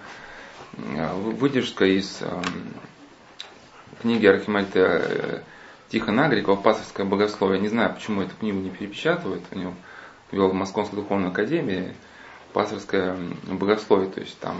э, 0.76 1.14
выдержка 1.14 1.84
из 1.84 2.20
книги 4.00 4.26
Архимальта 4.26 5.42
Тихона 5.90 6.26
Агрикова 6.26 6.56
«Пасовское 6.56 7.04
богословие». 7.04 7.60
Не 7.60 7.68
знаю, 7.68 7.92
почему 7.94 8.22
эту 8.22 8.34
книгу 8.36 8.58
не 8.58 8.70
перепечатывают. 8.70 9.42
У 9.50 9.58
него 9.58 9.74
вел 10.30 10.48
в 10.48 10.54
Московской 10.54 11.00
духовной 11.00 11.30
академии 11.30 11.94
пасторское 12.52 13.16
богословие. 13.44 14.08
То 14.08 14.20
есть 14.20 14.38
там 14.38 14.56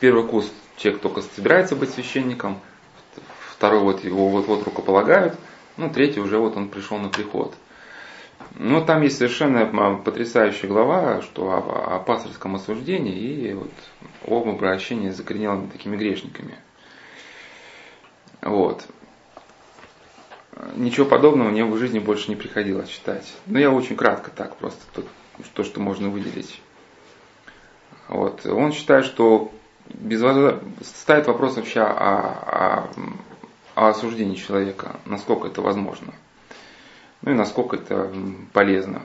первый 0.00 0.26
курс 0.26 0.50
человек 0.76 1.00
только 1.00 1.22
собирается 1.22 1.76
быть 1.76 1.90
священником, 1.90 2.60
второй 3.50 3.80
вот 3.80 4.04
его 4.04 4.28
вот-вот 4.28 4.64
рукополагают, 4.64 5.36
ну, 5.76 5.90
третий 5.90 6.20
уже 6.20 6.38
вот 6.38 6.56
он 6.56 6.68
пришел 6.68 6.98
на 6.98 7.08
приход. 7.08 7.54
Ну, 8.54 8.84
там 8.84 9.02
есть 9.02 9.18
совершенно 9.18 9.66
потрясающая 9.96 10.68
глава, 10.68 11.22
что 11.22 11.50
о, 11.50 11.96
о 11.96 11.98
пасторском 12.00 12.56
осуждении 12.56 13.16
и 13.16 13.52
вот 13.52 13.70
об 14.26 14.48
обращении 14.48 15.10
с 15.10 15.16
закоренелыми 15.16 15.68
такими 15.68 15.96
грешниками. 15.96 16.56
Вот. 18.42 18.84
Ничего 20.74 21.06
подобного 21.06 21.50
мне 21.50 21.64
в 21.64 21.76
жизни 21.76 21.98
больше 21.98 22.30
не 22.30 22.36
приходилось 22.36 22.88
читать. 22.88 23.32
Но 23.46 23.58
я 23.58 23.70
очень 23.70 23.96
кратко 23.96 24.30
так 24.30 24.56
просто, 24.56 24.80
то, 24.92 25.04
то 25.54 25.62
что 25.62 25.80
можно 25.80 26.08
выделить. 26.08 26.60
Вот. 28.08 28.44
Он 28.46 28.72
считает, 28.72 29.04
что 29.04 29.52
без 29.86 30.20
ставит 30.82 31.26
вопрос 31.26 31.56
вообще 31.56 31.80
о, 31.80 31.86
о, 31.86 32.88
о 33.74 33.88
осуждении 33.88 34.34
человека, 34.34 34.96
насколько 35.04 35.46
это 35.46 35.62
возможно. 35.62 36.12
Ну 37.22 37.32
и 37.32 37.34
насколько 37.34 37.76
это 37.76 38.12
полезно. 38.52 39.02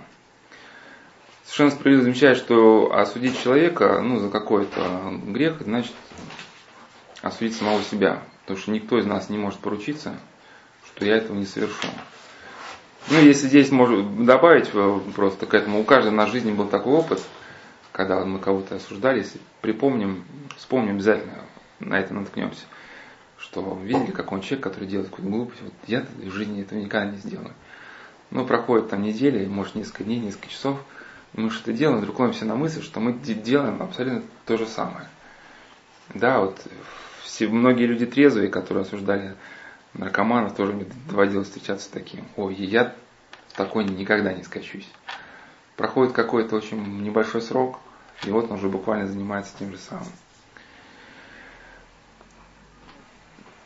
Совершенно 1.44 1.72
справедливо 1.72 2.04
замечает, 2.04 2.38
что 2.38 2.94
осудить 2.94 3.42
человека 3.42 4.02
ну, 4.02 4.20
за 4.20 4.30
какой-то 4.30 5.14
грех, 5.26 5.62
значит 5.62 5.94
осудить 7.22 7.56
самого 7.56 7.82
себя. 7.84 8.24
Потому 8.42 8.60
что 8.60 8.72
никто 8.72 9.00
из 9.00 9.06
нас 9.06 9.30
не 9.30 9.38
может 9.38 9.60
поручиться, 9.60 10.16
что 10.88 11.06
я 11.06 11.18
этого 11.18 11.36
не 11.36 11.46
совершу. 11.46 11.88
Ну, 13.10 13.20
если 13.20 13.48
здесь 13.48 13.72
можно 13.72 14.04
добавить 14.26 14.70
э, 14.74 15.00
просто 15.16 15.46
к 15.46 15.54
этому, 15.54 15.82
у 15.82 15.84
каждого 15.84 16.14
на 16.14 16.28
жизни 16.28 16.52
был 16.52 16.68
такой 16.68 16.94
опыт, 16.94 17.22
когда 17.92 18.24
мы 18.24 18.40
кого-то 18.40 18.76
осуждали, 18.76 19.20
если 19.20 19.40
припомним, 19.62 20.24
вспомним 20.58 20.96
обязательно, 20.96 21.42
на 21.80 22.00
это 22.00 22.14
наткнемся, 22.14 22.66
что 23.38 23.78
видели 23.84 24.12
какой-нибудь 24.12 24.48
человек, 24.48 24.64
который 24.64 24.88
делает 24.88 25.10
какую-то 25.10 25.32
глупость, 25.32 25.62
вот 25.62 25.74
я 25.88 26.06
в 26.18 26.32
жизни 26.32 26.62
этого 26.62 26.80
никогда 26.80 27.12
не 27.12 27.18
сделаю. 27.18 27.54
Ну, 28.34 28.48
проходит 28.48 28.90
там 28.90 29.04
неделя, 29.04 29.48
может 29.48 29.76
несколько 29.76 30.04
дней, 30.04 30.18
несколько 30.18 30.50
часов, 30.50 30.80
мы 31.34 31.52
что-то 31.52 31.72
делаем, 31.72 32.00
вдруг 32.00 32.18
ловимся 32.18 32.46
на 32.46 32.56
мысль, 32.56 32.82
что 32.82 33.00
мы 33.00 33.14
делаем 33.14 33.80
абсолютно 33.80 34.24
то 34.48 34.58
же 34.58 34.66
самое. 34.66 35.08
Да, 36.16 36.40
вот 36.40 36.60
все, 37.22 37.48
многие 37.48 37.86
люди 37.86 38.08
трезвые, 38.08 38.50
которые 38.50 38.82
осуждали 38.82 39.36
наркоманов, 39.94 40.56
тоже 40.56 40.74
мне 40.74 40.88
доводилось 41.08 41.48
встречаться 41.48 41.86
с 41.86 41.90
таким. 41.90 42.26
Ой, 42.36 42.56
я 42.56 42.96
такой 43.56 43.84
никогда 43.84 44.34
не 44.34 44.42
скачусь. 44.42 44.90
Проходит 45.78 46.14
какой-то 46.14 46.56
очень 46.56 47.04
небольшой 47.04 47.44
срок, 47.44 47.78
и 48.26 48.32
вот 48.32 48.50
он 48.50 48.58
уже 48.58 48.68
буквально 48.68 49.06
занимается 49.06 49.54
тем 49.60 49.70
же 49.70 49.78
самым. 49.78 50.08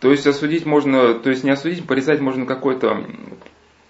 То 0.01 0.11
есть 0.11 0.27
осудить 0.27 0.65
можно, 0.65 1.13
то 1.13 1.29
есть 1.29 1.45
не 1.45 1.51
осудить, 1.51 1.87
порицать 1.87 2.19
можно 2.19 2.45
какой-то 2.45 3.05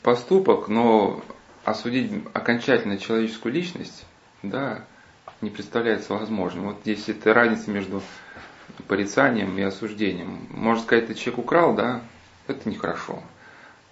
поступок, 0.07 0.69
но 0.69 1.21
осудить 1.65 2.09
окончательно 2.31 2.97
человеческую 2.97 3.53
личность, 3.53 4.05
да, 4.41 4.85
не 5.41 5.49
представляется 5.49 6.13
возможным. 6.13 6.67
Вот 6.67 6.77
здесь 6.83 7.09
это 7.09 7.33
разница 7.33 7.71
между 7.71 8.01
порицанием 8.87 9.57
и 9.57 9.61
осуждением. 9.63 10.47
Можно 10.49 10.81
сказать, 10.81 11.03
этот 11.03 11.17
человек 11.17 11.39
украл, 11.39 11.75
да, 11.75 11.99
это 12.47 12.69
нехорошо. 12.69 13.21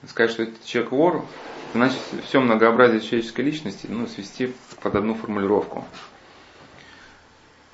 Сказать, 0.07 0.31
что 0.31 0.43
этот 0.43 0.63
человек 0.63 0.93
вор, 0.93 1.25
значит 1.73 1.99
все 2.23 2.39
многообразие 2.39 3.01
человеческой 3.01 3.41
личности 3.41 3.87
ну, 3.89 4.07
свести 4.07 4.53
под 4.81 4.95
одну 4.95 5.15
формулировку. 5.15 5.83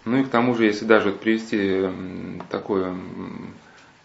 Ну 0.03 0.17
и 0.17 0.23
к 0.23 0.29
тому 0.29 0.55
же, 0.55 0.65
если 0.65 0.85
даже 0.85 1.11
вот 1.11 1.19
привести 1.19 1.87
такой 2.49 2.91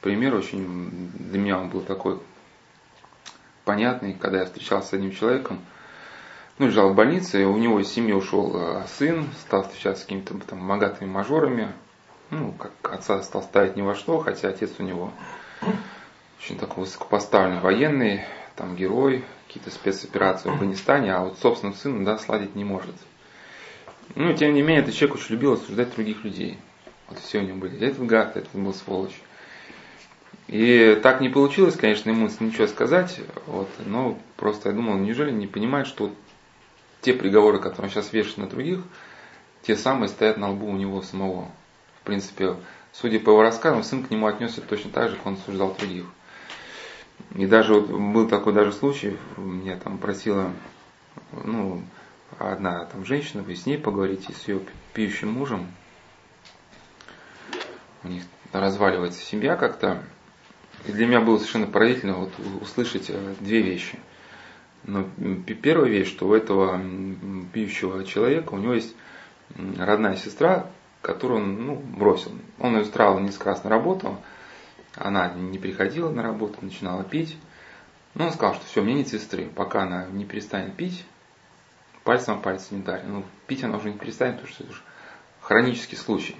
пример, 0.02 0.34
очень 0.34 1.10
для 1.14 1.38
меня 1.38 1.58
он 1.58 1.70
был 1.70 1.80
такой 1.80 2.18
понятный, 3.66 4.14
когда 4.14 4.38
я 4.38 4.44
встречался 4.46 4.88
с 4.88 4.92
одним 4.94 5.12
человеком, 5.12 5.60
ну, 6.58 6.68
лежал 6.68 6.90
в 6.90 6.94
больнице, 6.94 7.44
у 7.44 7.58
него 7.58 7.78
из 7.80 7.88
семьи 7.88 8.14
ушел 8.14 8.52
э, 8.54 8.84
сын, 8.96 9.28
стал 9.40 9.64
встречаться 9.64 10.02
с 10.02 10.04
какими-то 10.04 10.38
там 10.38 10.66
богатыми 10.66 11.10
мажорами, 11.10 11.72
ну, 12.30 12.52
как 12.52 12.72
отца 12.94 13.20
стал 13.22 13.42
ставить 13.42 13.76
ни 13.76 13.82
во 13.82 13.94
что, 13.94 14.20
хотя 14.20 14.48
отец 14.48 14.70
у 14.78 14.82
него 14.82 15.12
очень 16.40 16.56
такой 16.56 16.84
высокопоставленный 16.84 17.60
военный, 17.60 18.24
там 18.54 18.76
герой, 18.76 19.24
какие-то 19.46 19.70
спецоперации 19.70 20.48
в 20.48 20.52
Афганистане, 20.52 21.12
а 21.12 21.24
вот 21.24 21.38
собственным 21.40 21.74
сыном, 21.74 22.04
да, 22.04 22.18
сладить 22.18 22.54
не 22.54 22.64
может. 22.64 22.94
Ну, 24.14 24.32
тем 24.32 24.54
не 24.54 24.62
менее, 24.62 24.82
этот 24.82 24.94
человек 24.94 25.16
очень 25.16 25.34
любил 25.34 25.54
осуждать 25.54 25.94
других 25.94 26.24
людей. 26.24 26.58
Вот 27.08 27.18
все 27.18 27.40
у 27.40 27.42
него 27.42 27.58
были. 27.58 27.84
Этот 27.84 28.06
гад, 28.06 28.36
этот 28.36 28.52
был 28.52 28.72
сволочь. 28.72 29.20
И 30.48 30.98
так 31.02 31.20
не 31.20 31.28
получилось, 31.28 31.76
конечно, 31.76 32.10
ему 32.10 32.28
ничего 32.40 32.66
сказать, 32.68 33.20
вот, 33.46 33.68
но 33.84 34.18
просто 34.36 34.68
я 34.68 34.74
думал, 34.74 34.96
неужели 34.96 35.32
не 35.32 35.48
понимает, 35.48 35.88
что 35.88 36.12
те 37.00 37.14
приговоры, 37.14 37.58
которые 37.58 37.86
он 37.86 37.90
сейчас 37.90 38.12
вешает 38.12 38.38
на 38.38 38.46
других, 38.48 38.80
те 39.62 39.76
самые 39.76 40.08
стоят 40.08 40.36
на 40.36 40.50
лбу 40.50 40.66
у 40.66 40.76
него 40.76 41.02
самого 41.02 41.48
принципе, 42.06 42.56
судя 42.92 43.20
по 43.20 43.30
его 43.30 43.42
рассказам, 43.42 43.82
сын 43.82 44.02
к 44.02 44.10
нему 44.10 44.26
отнесся 44.26 44.62
точно 44.62 44.90
так 44.90 45.10
же, 45.10 45.16
как 45.16 45.26
он 45.26 45.34
осуждал 45.34 45.74
других. 45.74 46.06
И 47.34 47.46
даже 47.46 47.74
вот 47.74 47.90
был 47.90 48.28
такой 48.28 48.54
даже 48.54 48.72
случай, 48.72 49.16
меня 49.36 49.76
там 49.76 49.98
просила, 49.98 50.52
ну, 51.32 51.82
одна 52.38 52.86
там 52.86 53.04
женщина, 53.04 53.42
вы 53.42 53.54
с 53.54 53.66
ней 53.66 53.76
поговорите, 53.76 54.32
с 54.32 54.48
ее 54.48 54.60
пьющим 54.94 55.32
мужем. 55.32 55.66
У 58.04 58.08
них 58.08 58.22
разваливается 58.52 59.20
семья 59.20 59.56
как-то. 59.56 60.02
И 60.86 60.92
для 60.92 61.06
меня 61.06 61.20
было 61.20 61.36
совершенно 61.38 61.66
поразительно 61.66 62.14
вот 62.14 62.32
услышать 62.60 63.10
э, 63.10 63.34
две 63.40 63.62
вещи. 63.62 63.98
Но 64.84 65.08
первая 65.62 65.90
вещь, 65.90 66.08
что 66.08 66.28
у 66.28 66.34
этого 66.34 66.80
пьющего 67.52 68.04
человека, 68.04 68.52
у 68.52 68.58
него 68.58 68.74
есть 68.74 68.94
родная 69.78 70.16
сестра, 70.16 70.70
которую 71.02 71.42
он 71.42 71.66
ну, 71.66 71.74
бросил. 71.74 72.32
Он 72.60 72.76
ее 72.76 72.82
устраивал 72.82 73.18
несколько 73.18 73.50
раз 73.50 73.64
на 73.64 73.70
работу, 73.70 74.16
она 74.94 75.32
не 75.34 75.58
приходила 75.58 76.10
на 76.10 76.22
работу, 76.22 76.58
начинала 76.62 77.02
пить. 77.02 77.36
Но 78.14 78.26
он 78.26 78.32
сказал, 78.32 78.54
что 78.54 78.64
все, 78.66 78.82
мне 78.82 78.94
нет 78.94 79.08
сестры, 79.08 79.46
пока 79.54 79.82
она 79.82 80.06
не 80.06 80.24
перестанет 80.24 80.74
пить, 80.74 81.04
пальцем 82.04 82.38
о 82.38 82.40
пальце 82.40 82.74
не 82.74 82.82
дарит. 82.82 83.06
Ну, 83.06 83.24
пить 83.46 83.62
она 83.62 83.76
уже 83.76 83.90
не 83.90 83.98
перестанет, 83.98 84.36
потому 84.36 84.52
что 84.52 84.64
это 84.64 84.72
уже 84.72 84.82
хронический 85.40 85.96
случай. 85.96 86.36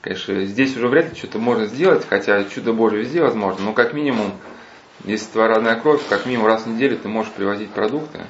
Конечно, 0.00 0.44
здесь 0.46 0.76
уже 0.76 0.88
вряд 0.88 1.10
ли 1.10 1.16
что-то 1.16 1.38
можно 1.38 1.66
сделать, 1.66 2.06
хотя 2.08 2.44
чудо 2.44 2.72
Божие 2.72 3.02
везде 3.02 3.20
возможно, 3.20 3.66
но 3.66 3.72
как 3.74 3.92
минимум, 3.92 4.32
если 5.04 5.30
твоя 5.30 5.48
родная 5.48 5.78
кровь, 5.78 6.00
как 6.08 6.24
минимум 6.24 6.46
раз 6.46 6.62
в 6.62 6.68
неделю 6.68 6.96
ты 6.96 7.08
можешь 7.08 7.32
привозить 7.32 7.70
продукты, 7.70 8.20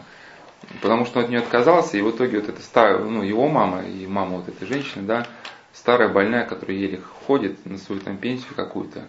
потому 0.83 1.05
что 1.05 1.21
он 1.21 1.27
от 1.27 1.31
нее 1.31 1.41
отказался, 1.41 1.97
и 1.97 2.03
в 2.03 2.11
итоге 2.11 2.41
вот 2.41 2.49
это 2.49 2.61
старая, 2.61 2.99
ну, 2.99 3.23
его 3.23 3.49
мама 3.49 3.83
и 3.83 4.05
мама 4.09 4.39
вот 4.39 4.49
этой 4.49 4.67
женщины, 4.67 5.05
да, 5.05 5.29
старая 5.73 6.09
больная, 6.09 6.45
которая 6.45 6.77
еле 6.77 7.01
ходит 7.27 7.65
на 7.65 7.79
свою 7.79 8.01
там 8.01 8.17
пенсию 8.17 8.55
какую-то, 8.57 9.07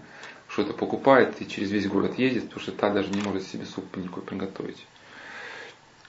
что-то 0.47 0.73
покупает 0.73 1.41
и 1.41 1.47
через 1.47 1.71
весь 1.71 1.87
город 1.87 2.19
ездит, 2.19 2.43
потому 2.43 2.61
что 2.61 2.71
та 2.73 2.91
даже 2.91 3.09
не 3.09 3.21
может 3.21 3.43
себе 3.43 3.65
суп 3.65 3.85
никакой 3.97 4.21
приготовить. 4.21 4.85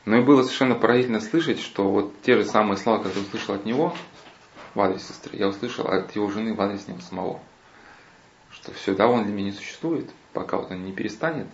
Но 0.05 0.17
и 0.19 0.23
было 0.23 0.43
совершенно 0.43 0.75
поразительно 0.75 1.21
слышать, 1.21 1.61
что 1.61 1.89
вот 1.89 2.13
те 2.23 2.37
же 2.37 2.45
самые 2.45 2.77
слова, 2.77 2.99
которые 2.99 3.23
услышал 3.23 3.55
от 3.55 3.65
него 3.65 3.95
в 4.75 4.81
адрес 4.81 5.07
сестры, 5.07 5.37
я 5.37 5.49
услышал 5.49 5.87
от 5.87 6.15
его 6.15 6.31
жены 6.31 6.55
в 6.55 6.61
адрес 6.61 6.89
него 6.89 7.01
самого. 7.01 7.41
Что 8.51 8.73
все, 8.73 8.95
да, 8.95 9.09
он 9.09 9.25
для 9.25 9.33
меня 9.33 9.47
не 9.47 9.53
существует, 9.53 10.11
пока 10.33 10.59
вот 10.59 10.71
он 10.71 10.85
не 10.85 10.93
перестанет, 10.93 11.47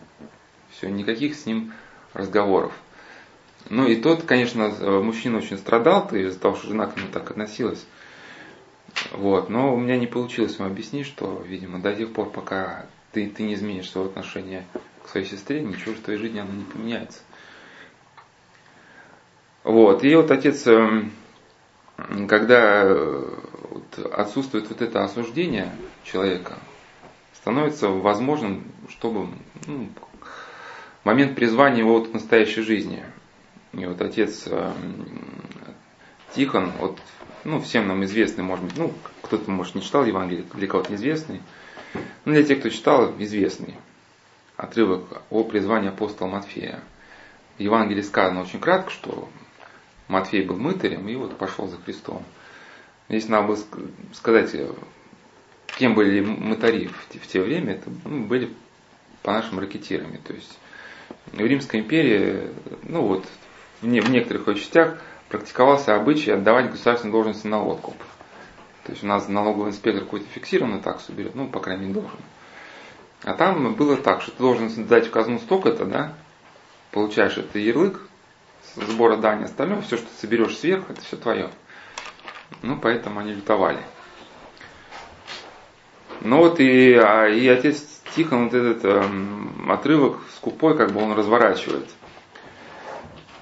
все, 0.70 0.88
никаких 0.88 1.34
с 1.34 1.46
ним 1.46 1.72
разговоров. 2.12 2.72
Ну 3.70 3.86
и 3.86 3.96
тот, 3.96 4.22
конечно, 4.22 4.68
мужчина 5.02 5.38
очень 5.38 5.58
страдал 5.58 6.08
из-за 6.12 6.38
того, 6.38 6.56
что 6.56 6.68
жена 6.68 6.86
к 6.86 6.96
нему 6.96 7.08
так 7.12 7.30
относилась. 7.30 7.84
Вот. 9.12 9.50
Но 9.50 9.74
у 9.74 9.78
меня 9.78 9.96
не 9.96 10.06
получилось 10.06 10.56
ему 10.58 10.68
объяснить, 10.68 11.06
что, 11.06 11.42
видимо, 11.46 11.80
до 11.80 11.94
тех 11.94 12.12
пор, 12.12 12.30
пока 12.30 12.86
ты, 13.12 13.28
ты 13.28 13.42
не 13.42 13.54
изменишь 13.54 13.90
свое 13.90 14.08
отношение 14.08 14.64
к 15.04 15.08
своей 15.08 15.26
сестре, 15.26 15.60
ничего 15.62 15.94
в 15.94 16.00
твоей 16.00 16.18
жизни 16.18 16.38
оно 16.38 16.52
не 16.52 16.64
поменяется. 16.64 17.20
Вот. 19.64 20.04
И 20.04 20.14
вот 20.14 20.30
отец, 20.30 20.66
эм, 20.66 21.12
когда 22.28 22.82
э, 22.84 23.24
отсутствует 24.12 24.68
вот 24.68 24.80
это 24.82 25.02
осуждение 25.02 25.72
человека, 26.04 26.58
становится 27.34 27.88
возможным, 27.88 28.64
чтобы 28.88 29.28
ну, 29.66 29.88
момент 31.04 31.34
призвания 31.34 31.80
его 31.80 31.98
вот 31.98 32.10
к 32.10 32.14
настоящей 32.14 32.62
жизни. 32.62 33.02
И 33.72 33.84
вот 33.84 34.00
отец 34.00 34.44
эм, 34.46 35.20
Тихон, 36.34 36.72
вот, 36.78 36.98
ну, 37.44 37.60
всем 37.60 37.88
нам 37.88 38.04
известный, 38.04 38.44
может 38.44 38.64
быть, 38.64 38.76
ну, 38.76 38.92
кто-то, 39.22 39.50
может, 39.50 39.74
не 39.74 39.82
читал 39.82 40.04
Евангелие, 40.04 40.44
для 40.54 40.66
кого-то 40.68 40.92
неизвестный, 40.92 41.42
но 42.24 42.32
для 42.32 42.44
тех, 42.44 42.60
кто 42.60 42.70
читал, 42.70 43.14
известный 43.18 43.74
отрывок 44.56 45.22
о 45.30 45.44
призвании 45.44 45.88
апостола 45.88 46.28
Матфея. 46.28 46.80
В 47.58 47.60
Евангелии 47.60 48.02
сказано 48.02 48.42
очень 48.42 48.60
кратко, 48.60 48.90
что 48.90 49.28
Матфей 50.08 50.44
был 50.44 50.56
мытарем 50.56 51.08
и 51.08 51.14
вот 51.16 51.36
пошел 51.36 51.68
за 51.68 51.76
Христом. 51.76 52.22
Здесь 53.08 53.28
надо 53.28 53.48
было 53.48 53.58
сказать, 54.12 54.54
кем 55.78 55.94
были 55.94 56.20
мытари 56.20 56.88
в 56.88 57.26
те 57.26 57.40
время, 57.40 57.74
это 57.74 57.90
ну, 58.04 58.26
были 58.26 58.52
по 59.22 59.32
нашим 59.32 59.58
ракетирами. 59.58 60.18
То 60.18 60.34
есть 60.34 60.58
в 61.32 61.38
Римской 61.38 61.80
империи, 61.80 62.50
ну 62.82 63.02
вот, 63.02 63.26
в, 63.80 63.86
не, 63.86 64.00
в 64.00 64.10
некоторых 64.10 64.58
частях 64.58 65.00
практиковался 65.28 65.94
обычай 65.94 66.30
отдавать 66.30 66.70
государственные 66.70 67.12
должности 67.12 67.46
на 67.46 67.62
откуп. 67.62 67.96
То 68.84 68.92
есть 68.92 69.04
у 69.04 69.06
нас 69.06 69.28
налоговый 69.28 69.68
инспектор 69.68 70.04
какой-то 70.04 70.26
фиксированную 70.30 70.80
таксу 70.80 71.12
берет, 71.12 71.34
ну, 71.34 71.48
по 71.48 71.60
крайней 71.60 71.86
мере, 71.86 72.00
должен. 72.00 72.18
А 73.24 73.34
там 73.34 73.74
было 73.74 73.96
так, 73.96 74.22
что 74.22 74.30
ты 74.30 74.38
должен 74.38 74.86
дать 74.86 75.08
в 75.08 75.10
казну 75.10 75.38
столько-то, 75.38 75.84
да, 75.84 76.14
получаешь 76.92 77.36
это 77.36 77.58
ярлык, 77.58 78.07
сбора 78.76 79.16
дани, 79.16 79.44
остальное, 79.44 79.80
все, 79.82 79.96
что 79.96 80.06
соберешь 80.20 80.56
сверху, 80.56 80.92
это 80.92 81.00
все 81.02 81.16
твое. 81.16 81.50
Ну, 82.62 82.78
поэтому 82.78 83.20
они 83.20 83.32
лютовали. 83.32 83.80
Ну 86.20 86.38
вот 86.38 86.58
и, 86.58 86.94
а, 86.94 87.28
и 87.28 87.46
отец 87.46 88.02
Тихон 88.16 88.44
вот 88.44 88.54
этот 88.54 88.84
эм, 88.84 89.70
отрывок 89.70 90.18
скупой, 90.36 90.76
как 90.76 90.92
бы 90.92 91.00
он 91.00 91.12
разворачивает, 91.12 91.88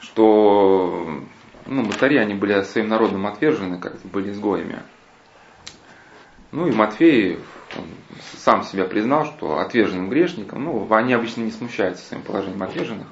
что 0.01 1.23
ну, 1.67 1.85
батареи, 1.85 2.19
они 2.19 2.35
были 2.35 2.63
своим 2.63 2.89
народом 2.89 3.27
отвержены, 3.27 3.79
как 3.79 4.01
были 4.03 4.31
изгоями. 4.31 4.83
Ну 6.53 6.67
и 6.67 6.73
Матфей 6.73 7.39
сам 8.39 8.63
себя 8.63 8.85
признал, 8.85 9.27
что 9.27 9.59
отверженным 9.59 10.09
грешником, 10.09 10.65
ну, 10.65 10.87
они 10.93 11.13
обычно 11.13 11.43
не 11.43 11.51
смущаются 11.51 12.05
своим 12.05 12.23
положением 12.23 12.63
отверженных. 12.63 13.09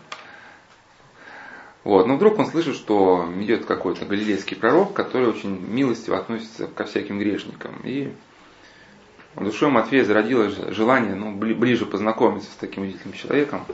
Вот. 1.85 2.07
Но 2.07 2.17
вдруг 2.17 2.39
он 2.39 2.47
слышит, 2.47 2.75
что 2.75 3.31
идет 3.41 3.67
какой-то 3.67 4.07
галилейский 4.07 4.57
пророк, 4.57 4.95
который 4.95 5.29
очень 5.29 5.61
милостиво 5.61 6.19
относится 6.19 6.67
ко 6.67 6.85
всяким 6.85 7.19
грешникам. 7.19 7.79
И 7.85 8.13
в 9.35 9.45
душе 9.45 9.69
Матфея 9.69 10.05
зародилось 10.05 10.57
желание 10.75 11.15
ну, 11.15 11.35
ближе 11.35 11.85
познакомиться 11.85 12.51
с 12.51 12.57
таким 12.57 12.85
удивительным 12.85 13.17
человеком. 13.17 13.65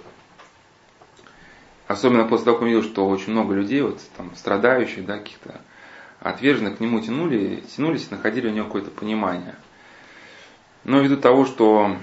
Особенно 1.87 2.25
после 2.25 2.47
того, 2.47 2.57
как 2.57 2.63
он 2.63 2.69
увидел, 2.69 2.89
что 2.89 3.09
очень 3.09 3.33
много 3.33 3.55
людей, 3.55 3.83
вот, 3.83 4.01
там, 4.17 4.35
страдающих, 4.37 5.07
да, 5.07 5.19
каких-то 5.19 5.61
отверженных 6.21 6.77
к 6.77 6.81
нему 6.81 7.01
тянули, 7.01 7.65
тянулись 7.77 8.07
и 8.09 8.15
находили 8.15 8.49
у 8.49 8.53
него 8.53 8.67
какое-то 8.67 8.91
понимание. 8.91 9.57
Но 10.85 11.01
ввиду 11.01 11.17
того, 11.17 11.47
что 11.47 11.97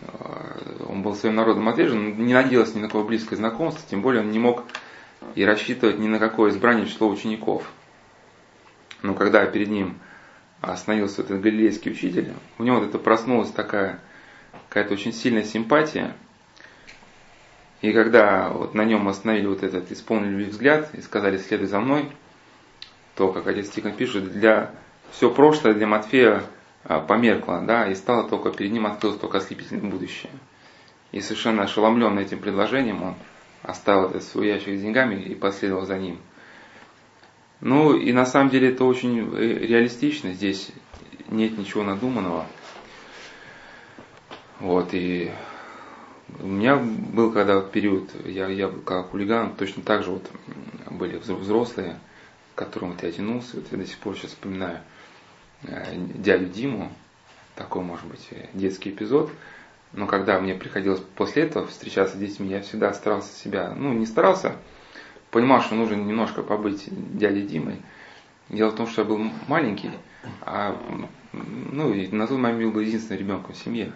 э, 0.00 0.84
он 0.88 1.02
был 1.02 1.14
своим 1.14 1.36
народом 1.36 1.68
отвержен, 1.68 2.24
не 2.24 2.34
надеялся 2.34 2.76
ни 2.76 2.82
на 2.82 2.88
какое 2.88 3.04
близкое 3.04 3.36
знакомство, 3.36 3.84
тем 3.88 4.02
более 4.02 4.22
он 4.22 4.32
не 4.32 4.38
мог 4.38 4.64
и 5.34 5.44
рассчитывать 5.44 5.98
ни 5.98 6.08
на 6.08 6.18
какое 6.18 6.50
избрание 6.50 6.86
число 6.86 7.08
учеников. 7.08 7.70
Но 9.02 9.14
когда 9.14 9.44
перед 9.46 9.68
ним 9.68 9.98
остановился 10.60 11.22
этот 11.22 11.40
галилейский 11.40 11.92
учитель, 11.92 12.32
у 12.58 12.62
него 12.62 12.78
вот 12.78 12.88
это 12.88 12.98
проснулась 12.98 13.50
такая 13.50 14.00
какая-то 14.68 14.94
очень 14.94 15.12
сильная 15.12 15.44
симпатия. 15.44 16.14
И 17.80 17.92
когда 17.92 18.48
вот 18.50 18.74
на 18.74 18.84
нем 18.84 19.08
остановили 19.08 19.46
вот 19.46 19.62
этот, 19.62 19.90
исполнили 19.90 20.44
взгляд 20.44 20.94
и 20.94 21.00
сказали 21.00 21.36
«следуй 21.36 21.66
за 21.66 21.80
мной», 21.80 22.10
то, 23.16 23.32
как 23.32 23.46
отец 23.46 23.70
Тихон 23.70 23.92
пишет, 23.92 24.32
для 24.32 24.70
все 25.10 25.30
прошлое 25.30 25.74
для 25.74 25.86
Матфея 25.86 26.44
а, 26.84 27.00
померкло, 27.00 27.60
да, 27.60 27.88
и 27.88 27.94
стало 27.94 28.28
только 28.28 28.50
перед 28.50 28.72
ним 28.72 28.86
открылось 28.86 29.18
только 29.18 29.38
ослепительное 29.38 29.90
будущее. 29.90 30.32
И 31.10 31.20
совершенно 31.20 31.64
ошеломленный 31.64 32.22
этим 32.22 32.38
предложением 32.38 33.02
он 33.02 33.14
оставил 33.62 34.20
свой 34.20 34.48
ящик 34.48 34.78
с 34.78 34.82
деньгами 34.82 35.20
и 35.22 35.34
последовал 35.34 35.86
за 35.86 35.98
ним. 35.98 36.18
Ну 37.60 37.96
и 37.96 38.12
на 38.12 38.26
самом 38.26 38.50
деле 38.50 38.70
это 38.70 38.84
очень 38.84 39.32
э, 39.36 39.66
реалистично, 39.66 40.32
здесь 40.32 40.72
нет 41.28 41.56
ничего 41.56 41.84
надуманного. 41.84 42.46
Вот, 44.58 44.88
и 44.92 45.30
у 46.40 46.46
меня 46.46 46.76
был 46.76 47.32
когда 47.32 47.60
период, 47.60 48.10
я, 48.26 48.48
я 48.48 48.68
как 48.84 49.10
хулиган, 49.10 49.54
точно 49.54 49.82
так 49.82 50.02
же 50.02 50.10
вот 50.10 50.28
были 50.90 51.16
взрослые, 51.18 51.98
к 52.54 52.58
которым 52.58 52.92
вот 52.92 53.02
я 53.02 53.12
тянулся, 53.12 53.56
вот 53.56 53.66
я 53.70 53.78
до 53.78 53.86
сих 53.86 53.98
пор 53.98 54.16
сейчас 54.16 54.30
вспоминаю 54.32 54.80
э, 55.62 55.94
дядю 55.96 56.46
Диму, 56.46 56.92
такой 57.54 57.82
может 57.82 58.06
быть 58.06 58.28
детский 58.54 58.90
эпизод, 58.90 59.30
но 59.92 60.06
когда 60.06 60.40
мне 60.40 60.54
приходилось 60.54 61.00
после 61.00 61.44
этого 61.44 61.66
встречаться 61.66 62.16
с 62.16 62.18
детьми, 62.20 62.48
я 62.48 62.60
всегда 62.60 62.92
старался 62.94 63.32
себя, 63.32 63.74
ну 63.76 63.92
не 63.92 64.06
старался, 64.06 64.56
понимал, 65.30 65.60
что 65.60 65.74
нужно 65.74 65.94
немножко 65.94 66.42
побыть 66.42 66.88
дядей 66.90 67.42
Димой. 67.42 67.80
Дело 68.48 68.70
в 68.70 68.76
том, 68.76 68.86
что 68.86 69.02
я 69.02 69.08
был 69.08 69.18
маленький, 69.48 69.90
а 70.42 70.76
ну, 71.32 71.92
и 71.92 72.08
на 72.08 72.26
тот 72.26 72.38
момент 72.38 72.74
был 72.74 72.80
единственным 72.80 73.20
ребенком 73.20 73.54
в 73.54 73.56
семье. 73.56 73.92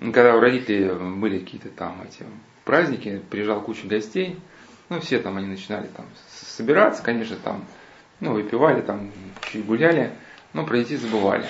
Когда 0.00 0.36
у 0.36 0.40
родителей 0.40 0.92
были 1.16 1.38
какие-то 1.38 1.68
там 1.70 2.02
эти 2.02 2.24
праздники, 2.64 3.22
приезжал 3.30 3.60
куча 3.60 3.86
гостей, 3.86 4.38
ну, 4.88 5.00
все 5.00 5.18
там, 5.18 5.36
они 5.36 5.46
начинали 5.46 5.88
там 5.88 6.06
собираться, 6.28 7.02
конечно, 7.02 7.36
там, 7.36 7.64
ну, 8.20 8.32
выпивали, 8.32 8.82
там, 8.82 9.10
чуть 9.50 9.64
гуляли, 9.64 10.12
но 10.52 10.64
про 10.64 10.78
детей 10.78 10.96
забывали. 10.96 11.44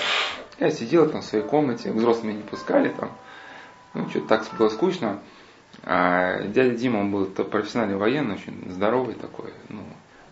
Я 0.59 0.71
сидел 0.71 1.11
там 1.11 1.21
в 1.21 1.25
своей 1.25 1.45
комнате, 1.45 1.93
взрослыми 1.93 2.33
не 2.33 2.43
пускали 2.43 2.89
там, 2.89 3.13
ну, 3.97 4.09
что-то 4.11 4.29
так 4.29 4.47
было 4.59 4.69
скучно. 4.69 5.21
А 5.83 6.43
дядя 6.43 6.75
Дима, 6.75 6.99
он 6.99 7.11
был 7.11 7.27
профессиональный 7.27 7.97
военный, 7.97 8.35
очень 8.35 8.71
здоровый 8.71 9.15
такой, 9.15 9.53
ну, 9.69 9.83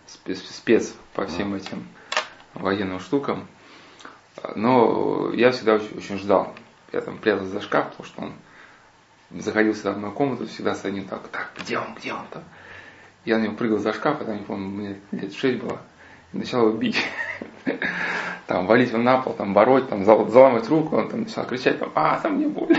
спец 0.07 0.95
по 1.15 1.27
всем 1.27 1.55
этим 1.55 1.87
военным 2.55 3.01
штукам. 3.01 3.47
Но 4.55 5.31
я 5.33 5.53
всегда 5.53 5.75
очень, 5.75 5.97
очень 5.97 6.19
ждал. 6.19 6.55
Я 6.93 7.01
там 7.01 7.19
прятался 7.19 7.53
за 7.53 7.61
шкаф, 7.61 7.91
потому 7.91 8.07
что 8.07 8.23
он 8.23 8.33
заходил 9.41 9.73
всегда 9.73 9.93
в 9.93 9.99
мою 9.99 10.13
комнату, 10.13 10.47
всегда 10.47 10.75
с 10.75 10.85
одним 10.85 11.07
так, 11.07 11.29
так, 11.29 11.51
где 11.59 11.79
он, 11.79 11.95
где 11.95 12.13
он 12.13 12.27
там. 12.31 12.43
Я 13.25 13.39
на 13.39 13.45
него 13.45 13.55
прыгал 13.55 13.79
за 13.79 13.93
шкаф, 13.93 14.21
а 14.21 14.25
там, 14.25 14.37
не 14.37 14.45
помню, 14.45 14.69
мне 14.69 15.01
лет 15.13 15.35
шесть 15.35 15.63
было, 15.63 15.81
и 16.33 16.39
начал 16.39 16.69
его 16.69 16.77
бить. 16.77 17.03
Там, 18.47 18.67
валить 18.67 18.91
его 18.91 19.01
на 19.01 19.17
пол, 19.23 19.33
там, 19.33 19.55
бороть, 19.55 19.89
там, 19.89 20.05
заламывать 20.05 20.69
руку, 20.69 20.97
он 20.97 21.09
там 21.09 21.23
начал 21.23 21.47
кричать, 21.47 21.79
там, 21.79 21.91
а, 21.95 22.21
там 22.21 22.35
мне 22.35 22.47
больно. 22.47 22.77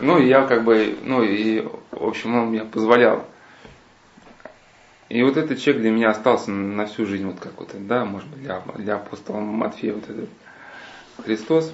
Ну, 0.00 0.18
и 0.18 0.26
я 0.26 0.46
как 0.46 0.64
бы, 0.64 0.96
ну, 1.02 1.22
и, 1.22 1.60
в 1.90 2.06
общем, 2.06 2.34
он 2.34 2.46
мне 2.48 2.64
позволял. 2.64 3.26
И 5.08 5.22
вот 5.22 5.36
этот 5.36 5.60
человек 5.60 5.82
для 5.82 5.90
меня 5.90 6.10
остался 6.10 6.50
на 6.50 6.86
всю 6.86 7.06
жизнь, 7.06 7.26
вот 7.26 7.38
как 7.38 7.58
вот, 7.58 7.70
да, 7.86 8.04
может 8.04 8.28
быть, 8.28 8.40
для, 8.40 8.60
для 8.76 8.94
апостола 8.96 9.40
Матфея, 9.40 9.94
вот 9.94 10.08
этот 10.08 10.30
Христос. 11.22 11.72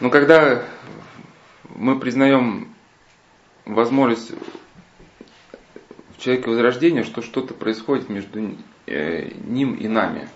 Но 0.00 0.10
когда 0.10 0.62
мы 1.68 1.98
признаем 1.98 2.74
возможность 3.64 4.32
в 6.16 6.20
человеке 6.22 6.48
возрождения, 6.48 7.04
что 7.04 7.22
что-то 7.22 7.54
происходит 7.54 8.08
между 8.08 8.56
э, 8.86 9.30
ним 9.46 9.74
и 9.74 9.88
нами. 9.88 10.28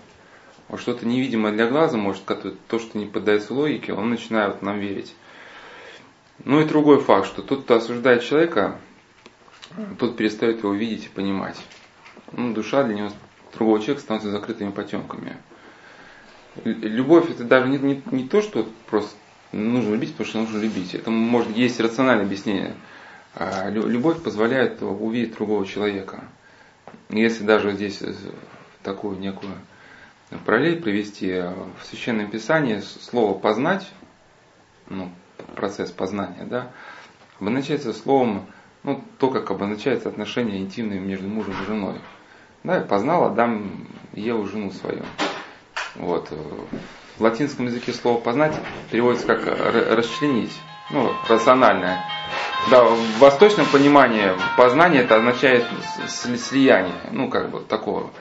Вот 0.67 0.81
что-то 0.81 1.07
невидимое 1.07 1.53
для 1.53 1.67
глаза, 1.67 1.97
может, 1.97 2.23
то, 2.25 2.79
что 2.79 2.97
не 2.97 3.05
поддается 3.05 3.53
логике, 3.53 3.93
он 3.93 4.09
начинает 4.09 4.61
нам 4.61 4.79
верить. 4.79 5.15
Ну 6.43 6.59
и 6.59 6.65
другой 6.65 6.99
факт, 6.99 7.27
что 7.27 7.41
тот, 7.41 7.63
кто 7.63 7.75
осуждает 7.75 8.23
человека, 8.23 8.79
тот 9.97 10.17
перестает 10.17 10.59
его 10.59 10.73
видеть 10.73 11.05
и 11.05 11.09
понимать. 11.09 11.57
Ну, 12.33 12.53
душа 12.53 12.83
для 12.83 12.95
него, 12.95 13.11
другого 13.53 13.79
человека 13.79 14.01
становится 14.01 14.31
закрытыми 14.31 14.71
потемками. 14.71 15.37
Любовь 16.63 17.29
это 17.29 17.43
даже 17.43 17.69
не, 17.69 17.77
не, 17.77 18.01
не 18.11 18.27
то, 18.27 18.41
что 18.41 18.67
просто 18.89 19.15
нужно 19.51 19.93
любить, 19.93 20.11
потому 20.11 20.27
что 20.27 20.39
нужно 20.39 20.59
любить. 20.59 20.95
Это 20.95 21.11
может 21.11 21.55
есть 21.55 21.79
рациональное 21.79 22.25
объяснение. 22.25 22.75
А 23.35 23.69
любовь 23.69 24.21
позволяет 24.21 24.81
увидеть 24.81 25.35
другого 25.35 25.65
человека. 25.65 26.25
Если 27.09 27.43
даже 27.43 27.73
здесь 27.73 28.01
такую 28.83 29.19
некую 29.19 29.53
параллель 30.45 30.81
провести, 30.81 31.31
в 31.31 31.85
Священном 31.85 32.29
Писании 32.29 32.79
слово 32.79 33.37
«познать», 33.37 33.87
ну, 34.89 35.09
процесс 35.55 35.91
познания, 35.91 36.45
да, 36.45 36.71
обозначается 37.39 37.93
словом, 37.93 38.45
ну, 38.83 39.03
то, 39.19 39.29
как 39.29 39.51
обозначается 39.51 40.09
отношения 40.09 40.59
интимные 40.59 40.99
между 40.99 41.27
мужем 41.27 41.53
и 41.61 41.65
женой. 41.65 41.95
Да, 42.63 42.79
познал 42.81 43.25
Адам 43.25 43.87
Еву 44.13 44.45
жену 44.47 44.71
свою. 44.71 45.03
Вот. 45.95 46.29
В 47.17 47.23
латинском 47.23 47.65
языке 47.65 47.93
слово 47.93 48.19
познать 48.19 48.55
переводится 48.91 49.27
как 49.27 49.45
расчленить, 49.95 50.51
ну, 50.91 51.11
рациональное. 51.27 52.03
Да, 52.69 52.83
в 52.83 53.19
восточном 53.19 53.65
понимании 53.67 54.31
познание 54.57 55.03
это 55.03 55.15
означает 55.17 55.65
слияние, 56.07 56.93
ну, 57.11 57.29
как 57.29 57.49
бы 57.49 57.61
такого, 57.61 58.11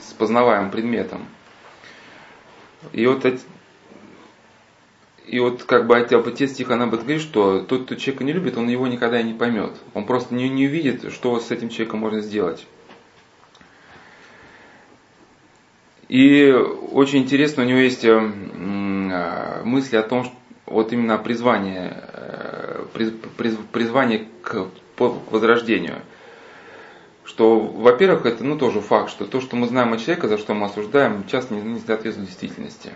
с 0.00 0.12
познаваемым 0.12 0.70
предметом. 0.70 1.26
И 2.92 3.06
вот 3.06 3.24
и 5.26 5.38
вот 5.38 5.62
как 5.64 5.86
бы 5.86 5.96
отец 5.96 6.50
стих 6.50 6.70
она 6.70 6.86
бы 6.86 6.98
говорит, 6.98 7.22
что 7.22 7.60
тот, 7.60 7.84
кто 7.84 7.94
человека 7.94 8.24
не 8.24 8.32
любит, 8.32 8.56
он 8.56 8.68
его 8.68 8.86
никогда 8.86 9.20
и 9.20 9.24
не 9.24 9.34
поймет. 9.34 9.72
Он 9.94 10.04
просто 10.04 10.34
не, 10.34 10.48
не 10.48 10.66
увидит, 10.66 11.12
что 11.12 11.38
с 11.38 11.50
этим 11.50 11.68
человеком 11.68 12.00
можно 12.00 12.20
сделать. 12.20 12.66
И 16.08 16.52
очень 16.52 17.20
интересно, 17.20 17.62
у 17.62 17.66
него 17.66 17.78
есть 17.78 18.04
э, 18.04 18.10
э, 18.10 19.62
мысли 19.64 19.96
о 19.96 20.02
том, 20.02 20.24
что 20.24 20.34
вот 20.66 20.92
именно 20.92 21.16
призвание, 21.16 22.04
э, 22.12 22.84
призвание 23.72 24.26
к 24.42 24.66
возрождению. 24.98 26.02
Что, 27.24 27.60
во-первых, 27.60 28.26
это 28.26 28.44
ну, 28.44 28.58
тоже 28.58 28.80
факт, 28.80 29.10
что 29.10 29.24
то, 29.24 29.40
что 29.40 29.56
мы 29.56 29.68
знаем 29.68 29.92
о 29.92 29.98
человеке, 29.98 30.28
за 30.28 30.38
что 30.38 30.54
мы 30.54 30.66
осуждаем, 30.66 31.26
часто 31.26 31.54
не, 31.54 31.62
не 31.62 31.80
соответствует 31.80 32.28
действительности. 32.28 32.90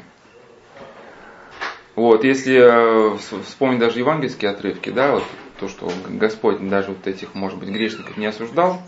Вот, 1.95 2.25
если 2.25 3.17
вспомнить 3.43 3.79
даже 3.79 4.01
евангельские 4.01 4.51
отрывки, 4.51 4.91
да, 4.91 5.13
вот 5.13 5.25
то, 5.59 5.69
что 5.69 5.91
Господь 6.09 6.67
даже 6.69 6.89
вот 6.89 7.07
этих, 7.07 7.35
может 7.35 7.59
быть, 7.59 7.71
грешников 7.71 8.17
не 8.17 8.27
осуждал, 8.27 8.83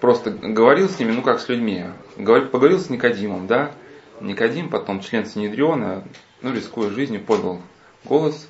просто 0.00 0.30
говорил 0.30 0.88
с 0.88 0.98
ними, 0.98 1.12
ну 1.12 1.22
как 1.22 1.40
с 1.40 1.48
людьми. 1.48 1.86
Говорил, 2.16 2.48
поговорил 2.48 2.78
с 2.78 2.90
Никодимом, 2.90 3.46
да. 3.46 3.72
Никодим, 4.20 4.68
потом 4.68 5.00
член 5.00 5.26
Синедриона, 5.26 6.04
ну 6.42 6.52
рискуя 6.52 6.90
жизнью, 6.90 7.22
подал 7.22 7.60
голос, 8.04 8.48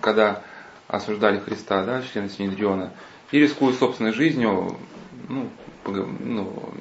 когда 0.00 0.42
осуждали 0.88 1.38
Христа, 1.38 1.84
да, 1.84 2.02
член 2.02 2.28
Синедриона, 2.28 2.92
и 3.30 3.38
рискуя 3.38 3.72
собственной 3.72 4.12
жизнью, 4.12 4.76
ну, 5.28 5.48
ну, 5.86 6.74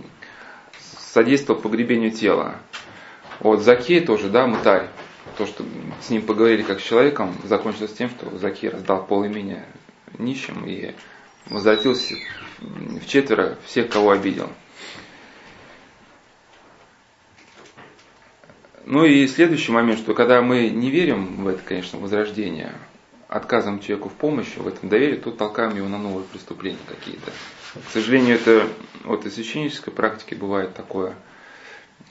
содействовал 0.80 1.62
погребению 1.62 2.12
тела. 2.12 2.56
Вот 3.40 3.62
Закей 3.62 4.02
тоже, 4.02 4.30
да, 4.30 4.48
мытарь, 4.48 4.88
то, 5.38 5.46
что 5.46 5.64
с 6.02 6.10
ним 6.10 6.24
поговорили 6.24 6.64
как 6.64 6.80
с 6.80 6.84
человеком, 6.84 7.36
закончилось 7.44 7.94
тем, 7.94 8.10
что 8.10 8.38
Закей 8.38 8.70
раздал 8.70 9.06
пол 9.06 9.26
имения 9.26 9.66
нищим 10.18 10.66
и 10.66 10.94
возвратился 11.48 12.16
в 12.60 13.06
четверо 13.08 13.58
всех, 13.66 13.90
кого 13.90 14.12
обидел. 14.12 14.50
Ну 18.86 19.06
и 19.06 19.28
следующий 19.28 19.72
момент, 19.72 20.00
что 20.00 20.14
когда 20.14 20.42
мы 20.42 20.70
не 20.70 20.90
верим 20.90 21.44
в 21.44 21.48
это, 21.48 21.62
конечно, 21.64 22.00
возрождение, 22.00 22.74
отказываем 23.30 23.80
человеку 23.80 24.10
в 24.10 24.14
помощи, 24.14 24.60
в 24.60 24.68
этом 24.68 24.90
доверии, 24.90 25.16
то 25.16 25.32
толкаем 25.32 25.76
его 25.76 25.88
на 25.88 25.98
новые 25.98 26.26
преступления 26.26 26.78
какие-то. 26.88 27.32
К 27.74 27.92
сожалению, 27.92 28.36
это 28.36 28.68
вот 29.04 29.26
и 29.26 29.30
священнической 29.30 29.92
практике 29.92 30.36
бывает 30.36 30.74
такое. 30.74 31.16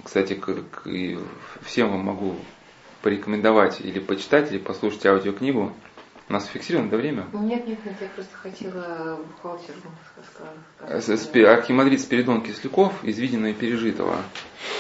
Кстати, 0.02 0.34
как 0.34 0.86
и 0.86 1.18
всем 1.64 1.90
вам 1.90 2.00
могу 2.00 2.36
порекомендовать 3.02 3.80
или 3.80 4.00
почитать, 4.00 4.50
или 4.50 4.58
послушать 4.58 5.06
аудиокнигу 5.06 5.72
у 6.28 6.32
нас 6.32 6.46
фиксировано 6.46 6.88
до 6.88 6.96
время? 6.96 7.26
Нет, 7.32 7.66
нет, 7.66 7.84
нет, 7.84 7.96
я 8.00 8.08
просто 8.08 8.34
хотела 8.36 9.18
бухгалтеру 9.42 9.78
сказать. 10.88 11.46
Архимандрит 11.46 12.00
Спиридон 12.00 12.42
Кисляков 12.42 13.04
из 13.04 13.18
виденного 13.18 13.50
и 13.50 13.54
пережитого. 13.54 14.16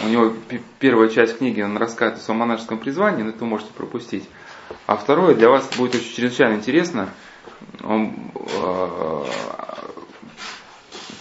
У 0.02 0.08
него 0.08 0.32
первая 0.78 1.08
часть 1.08 1.38
книги, 1.38 1.60
он 1.60 1.76
рассказывает 1.76 2.20
о 2.20 2.24
своем 2.24 2.40
монашеском 2.40 2.78
призвании, 2.78 3.22
но 3.22 3.30
это 3.30 3.40
вы 3.40 3.46
можете 3.46 3.72
пропустить. 3.72 4.28
А 4.86 4.96
второе, 4.96 5.34
для 5.34 5.50
вас 5.50 5.68
будет 5.76 5.94
очень 5.94 6.14
чрезвычайно 6.14 6.54
интересно, 6.54 7.10
он 7.82 8.14
э, 8.34 9.24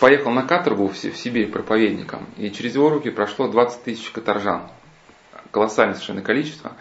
поехал 0.02 0.32
на 0.32 0.42
каторгу 0.42 0.88
в, 0.88 0.98
Сибирь 0.98 1.52
проповедником, 1.52 2.26
и 2.36 2.50
через 2.50 2.74
его 2.74 2.90
руки 2.90 3.12
прошло 3.12 3.48
20 3.48 3.84
тысяч 3.84 4.10
каторжан. 4.10 4.64
Колоссальное 5.52 5.94
совершенно 5.94 6.24
количество. 6.24 6.74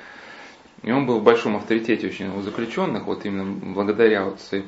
И 0.83 0.91
он 0.91 1.05
был 1.05 1.21
в 1.21 1.23
большом 1.23 1.55
авторитете 1.55 2.07
очень 2.07 2.35
у 2.35 2.41
заключенных, 2.41 3.05
вот 3.05 3.27
именно 3.27 3.45
благодаря 3.75 4.25
вот 4.25 4.41
своей 4.41 4.65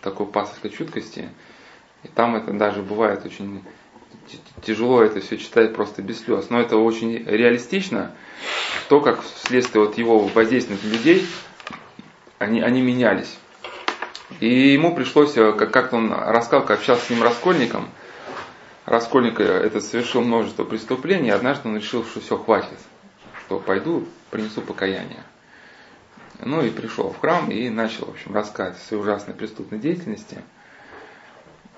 такой 0.00 0.26
пасторской 0.26 0.70
чуткости. 0.70 1.28
И 2.02 2.08
там 2.08 2.34
это 2.34 2.52
даже 2.52 2.82
бывает 2.82 3.24
очень 3.24 3.62
тяжело 4.62 5.00
это 5.00 5.20
все 5.20 5.38
читать 5.38 5.72
просто 5.72 6.02
без 6.02 6.24
слез. 6.24 6.50
Но 6.50 6.60
это 6.60 6.78
очень 6.78 7.24
реалистично, 7.24 8.16
то, 8.88 9.00
как 9.00 9.22
вследствие 9.22 9.84
вот 9.84 9.96
его 9.96 10.18
воздействия 10.18 10.76
на 10.82 10.88
людей, 10.88 11.24
они, 12.40 12.60
они 12.62 12.82
менялись. 12.82 13.38
И 14.42 14.72
ему 14.72 14.92
пришлось, 14.92 15.36
э, 15.36 15.52
как, 15.52 15.70
как 15.70 15.92
он 15.92 16.12
рассказал, 16.12 16.66
как 16.66 16.80
общался 16.80 17.06
с 17.06 17.10
ним 17.10 17.22
Раскольником, 17.22 17.88
Раскольник 18.86 19.38
э, 19.38 19.44
это 19.44 19.80
совершил 19.80 20.22
множество 20.22 20.64
преступлений, 20.64 21.30
однажды 21.30 21.68
он 21.68 21.76
решил, 21.76 22.04
что 22.04 22.18
все, 22.18 22.36
хватит, 22.36 22.80
что 23.38 23.60
пойду, 23.60 24.04
принесу 24.32 24.60
покаяние. 24.60 25.22
Ну 26.40 26.60
и 26.60 26.70
пришел 26.70 27.12
в 27.12 27.20
храм 27.20 27.52
и 27.52 27.70
начал, 27.70 28.06
в 28.06 28.10
общем, 28.10 28.34
рассказывать 28.34 28.80
о 28.80 28.84
своей 28.84 29.02
ужасной 29.04 29.34
преступной 29.34 29.78
деятельности. 29.78 30.38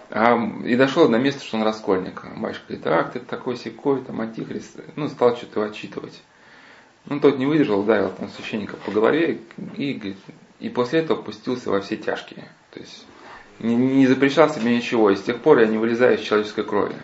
А, 0.08 0.34
и 0.64 0.74
дошел 0.74 1.06
до 1.10 1.18
места, 1.18 1.44
что 1.44 1.58
он 1.58 1.64
раскольник. 1.64 2.24
Батюшка 2.34 2.64
говорит, 2.68 2.86
ах, 2.86 3.12
ты 3.12 3.20
такой 3.20 3.58
секой, 3.58 4.00
там, 4.00 4.22
антихрист. 4.22 4.80
Ну, 4.96 5.10
стал 5.10 5.36
что-то 5.36 5.64
отчитывать. 5.64 6.22
Ну, 7.04 7.20
тот 7.20 7.36
не 7.36 7.44
выдержал, 7.44 7.80
ударил 7.80 8.08
там 8.08 8.30
священника 8.30 8.78
по 8.78 8.90
голове 8.90 9.40
и, 9.76 10.16
и 10.64 10.70
после 10.70 11.00
этого 11.00 11.20
пустился 11.20 11.70
во 11.70 11.82
все 11.82 11.98
тяжкие. 11.98 12.48
То 12.70 12.80
есть 12.80 13.06
не, 13.58 13.76
не 13.76 14.06
запрещал 14.06 14.48
себе 14.48 14.74
ничего, 14.74 15.10
и 15.10 15.16
с 15.16 15.22
тех 15.22 15.40
пор 15.40 15.58
я 15.58 15.66
не 15.66 15.76
вылезаю 15.76 16.16
из 16.16 16.22
человеческой 16.22 16.64
крови. 16.64 16.96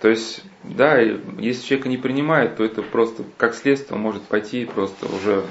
То 0.00 0.08
есть, 0.08 0.42
да, 0.64 0.98
если 0.98 1.64
человека 1.64 1.88
не 1.88 1.98
принимает, 1.98 2.56
то 2.56 2.64
это 2.64 2.82
просто 2.82 3.22
как 3.36 3.54
следствие 3.54 3.96
может 3.96 4.24
пойти 4.24 4.64
просто 4.64 5.06
уже 5.06 5.44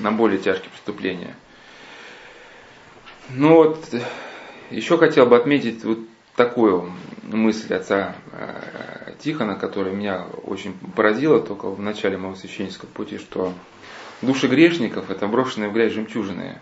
на 0.00 0.12
более 0.12 0.38
тяжкие 0.38 0.70
преступления. 0.70 1.34
Ну 3.30 3.54
вот, 3.54 3.84
еще 4.70 4.98
хотел 4.98 5.26
бы 5.26 5.36
отметить 5.36 5.82
вот 5.82 5.98
такую 6.36 6.92
мысль 7.24 7.74
отца 7.74 8.14
э, 8.30 9.14
Тихона, 9.18 9.56
которая 9.56 9.92
меня 9.92 10.26
очень 10.44 10.74
поразила 10.94 11.40
только 11.40 11.68
в 11.68 11.80
начале 11.80 12.16
моего 12.16 12.36
священнического 12.36 12.88
пути, 12.90 13.18
что 13.18 13.52
души 14.22 14.48
грешников 14.48 15.10
это 15.10 15.26
брошенные 15.26 15.70
в 15.70 15.72
грязь 15.72 15.92
жемчужины. 15.92 16.58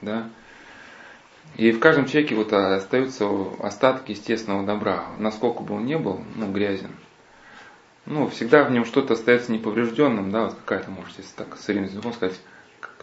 Да? 0.00 0.28
И 1.56 1.72
в 1.72 1.80
каждом 1.80 2.06
человеке 2.06 2.34
вот 2.34 2.52
остаются 2.52 3.28
остатки 3.60 4.12
естественного 4.12 4.64
добра. 4.64 5.06
Насколько 5.18 5.62
бы 5.62 5.76
он 5.76 5.86
ни 5.86 5.96
был, 5.96 6.22
ну, 6.36 6.50
грязен. 6.50 6.90
Ну, 8.06 8.28
всегда 8.28 8.64
в 8.64 8.70
нем 8.70 8.84
что-то 8.84 9.14
остается 9.14 9.52
неповрежденным, 9.52 10.30
да, 10.30 10.44
вот 10.44 10.54
какая-то, 10.54 10.90
может, 10.90 11.18
если 11.18 11.34
так 11.36 11.56
с 11.58 11.68
языком 11.68 12.12
сказать, 12.12 12.40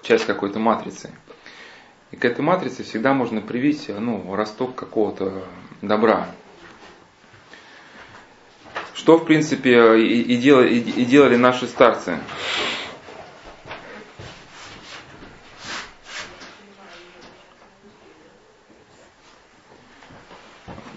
часть 0.02 0.26
какой-то 0.26 0.60
матрицы. 0.60 1.12
И 2.12 2.16
к 2.16 2.26
этой 2.26 2.42
матрице 2.42 2.84
всегда 2.84 3.14
можно 3.14 3.42
привить, 3.42 3.90
ну, 3.90 4.34
росток 4.36 4.76
какого-то 4.76 5.44
добра. 5.82 6.28
Что, 8.94 9.18
в 9.18 9.26
принципе, 9.26 10.00
и, 10.00 10.22
и, 10.22 10.38
делали, 10.38 10.74
и 10.74 11.06
делали 11.06 11.36
наши 11.36 11.68
старцы. 11.68 12.18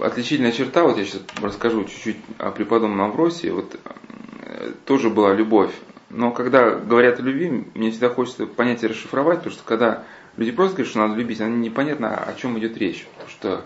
Отличительная 0.02 0.52
черта, 0.52 0.82
вот 0.84 0.98
я 0.98 1.04
сейчас 1.04 1.22
расскажу 1.40 1.84
чуть-чуть 1.84 2.16
о 2.38 2.50
преподобном 2.50 3.02
Авросии, 3.02 3.48
вот 3.48 3.78
э, 4.44 4.72
тоже 4.84 5.10
была 5.10 5.34
любовь. 5.34 5.72
Но 6.10 6.32
когда 6.32 6.70
говорят 6.70 7.20
о 7.20 7.22
любви, 7.22 7.66
мне 7.74 7.90
всегда 7.90 8.08
хочется 8.08 8.46
понятие 8.46 8.90
расшифровать, 8.90 9.38
потому 9.38 9.54
что 9.54 9.64
когда 9.64 10.04
люди 10.36 10.50
просто 10.50 10.76
говорят, 10.76 10.90
что 10.90 10.98
надо 11.00 11.14
любить, 11.14 11.40
они 11.40 11.56
непонятно, 11.56 12.16
о 12.16 12.34
чем 12.34 12.58
идет 12.58 12.76
речь. 12.76 13.06
Потому 13.12 13.30
что 13.30 13.64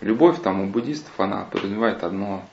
любовь 0.00 0.40
там 0.40 0.60
у 0.60 0.66
буддистов, 0.66 1.12
она 1.18 1.44
подразумевает 1.50 2.04
одно, 2.04 2.44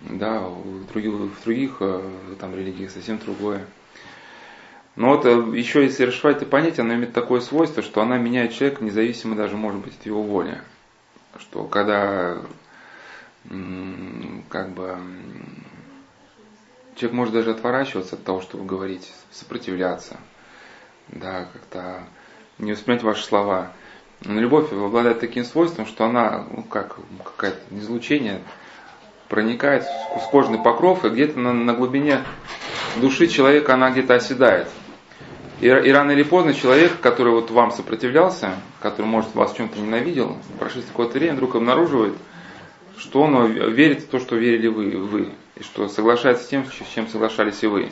да, 0.00 0.46
у 0.48 0.80
других, 0.92 1.12
в 1.12 1.44
других 1.44 1.76
э, 1.80 2.02
там 2.40 2.54
религиях 2.54 2.90
совсем 2.90 3.18
другое. 3.18 3.66
Но 4.96 5.10
вот 5.10 5.26
э, 5.26 5.30
еще 5.54 5.82
если 5.82 6.04
расшифровать 6.04 6.38
это 6.38 6.46
понятие, 6.46 6.84
она 6.84 6.94
имеет 6.94 7.12
такое 7.12 7.40
свойство, 7.40 7.82
что 7.82 8.00
она 8.00 8.16
меняет 8.16 8.54
человека 8.54 8.82
независимо 8.82 9.36
даже, 9.36 9.56
может 9.56 9.80
быть, 9.80 9.94
от 10.00 10.06
его 10.06 10.22
воли. 10.22 10.58
Что 11.38 11.64
когда 11.64 12.38
как 14.48 14.70
бы 14.70 14.98
человек 16.96 17.16
может 17.16 17.34
даже 17.34 17.50
отворачиваться 17.52 18.16
от 18.16 18.24
того, 18.24 18.40
что 18.40 18.58
вы 18.58 18.64
говорите, 18.64 19.08
сопротивляться, 19.30 20.16
да, 21.08 21.46
как-то 21.52 22.04
не 22.58 22.72
воспринять 22.72 23.02
ваши 23.02 23.24
слова. 23.24 23.72
Но 24.20 24.40
любовь 24.40 24.72
обладает 24.72 25.20
таким 25.20 25.44
свойством, 25.44 25.86
что 25.86 26.04
она, 26.04 26.44
ну 26.50 26.62
как, 26.64 26.96
какое-то 27.24 27.60
излучение 27.70 28.42
проникает 29.28 29.84
в 29.84 30.30
кожный 30.30 30.58
покров, 30.58 31.04
и 31.04 31.10
где-то 31.10 31.38
на, 31.38 31.52
на 31.52 31.72
глубине 31.72 32.24
души 32.96 33.28
человека 33.28 33.74
она 33.74 33.90
где-то 33.90 34.14
оседает. 34.14 34.68
И, 35.60 35.66
и 35.66 35.90
рано 35.90 36.12
или 36.12 36.22
поздно 36.22 36.54
человек, 36.54 37.00
который 37.00 37.32
вот 37.32 37.50
вам 37.50 37.72
сопротивлялся, 37.72 38.54
который, 38.80 39.06
может, 39.06 39.34
вас 39.34 39.52
в 39.52 39.56
чем-то 39.56 39.80
ненавидел, 39.80 40.36
прошли 40.58 40.82
какое-то 40.82 41.18
время, 41.18 41.34
вдруг 41.34 41.56
обнаруживает, 41.56 42.14
что 42.96 43.22
он 43.22 43.52
верит 43.72 44.02
в 44.02 44.08
то, 44.08 44.20
что 44.20 44.36
верили 44.36 44.68
вы, 44.68 44.90
вы 44.96 45.32
и 45.56 45.62
что 45.62 45.88
соглашается 45.88 46.44
с 46.44 46.48
тем, 46.48 46.64
с 46.64 46.94
чем 46.94 47.08
соглашались 47.08 47.62
и 47.62 47.66
вы. 47.66 47.90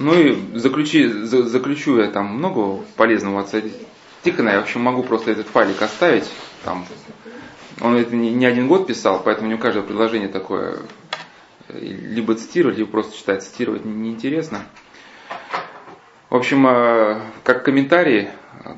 Ну 0.00 0.14
и 0.14 0.58
заключи, 0.58 1.06
за, 1.06 1.44
заключу 1.44 2.00
я 2.00 2.10
там 2.10 2.26
много 2.26 2.82
полезного 2.96 3.42
отца 3.42 3.62
Тихона. 4.22 4.50
Я, 4.50 4.60
в 4.60 4.62
общем, 4.62 4.80
могу 4.80 5.02
просто 5.02 5.30
этот 5.30 5.46
файлик 5.46 5.80
оставить. 5.82 6.30
Там. 6.64 6.86
Он 7.80 7.96
это 7.96 8.14
не, 8.14 8.46
один 8.46 8.68
год 8.68 8.86
писал, 8.86 9.22
поэтому 9.22 9.54
у 9.54 9.58
каждое 9.58 9.82
предложение 9.82 10.28
такое 10.28 10.80
либо 11.68 12.34
цитировать, 12.34 12.78
либо 12.78 12.90
просто 12.90 13.16
читать. 13.16 13.42
Цитировать 13.42 13.84
неинтересно. 13.84 14.62
В 16.30 16.36
общем, 16.36 16.66
э, 16.66 17.20
как 17.44 17.64
комментарий 17.64 18.28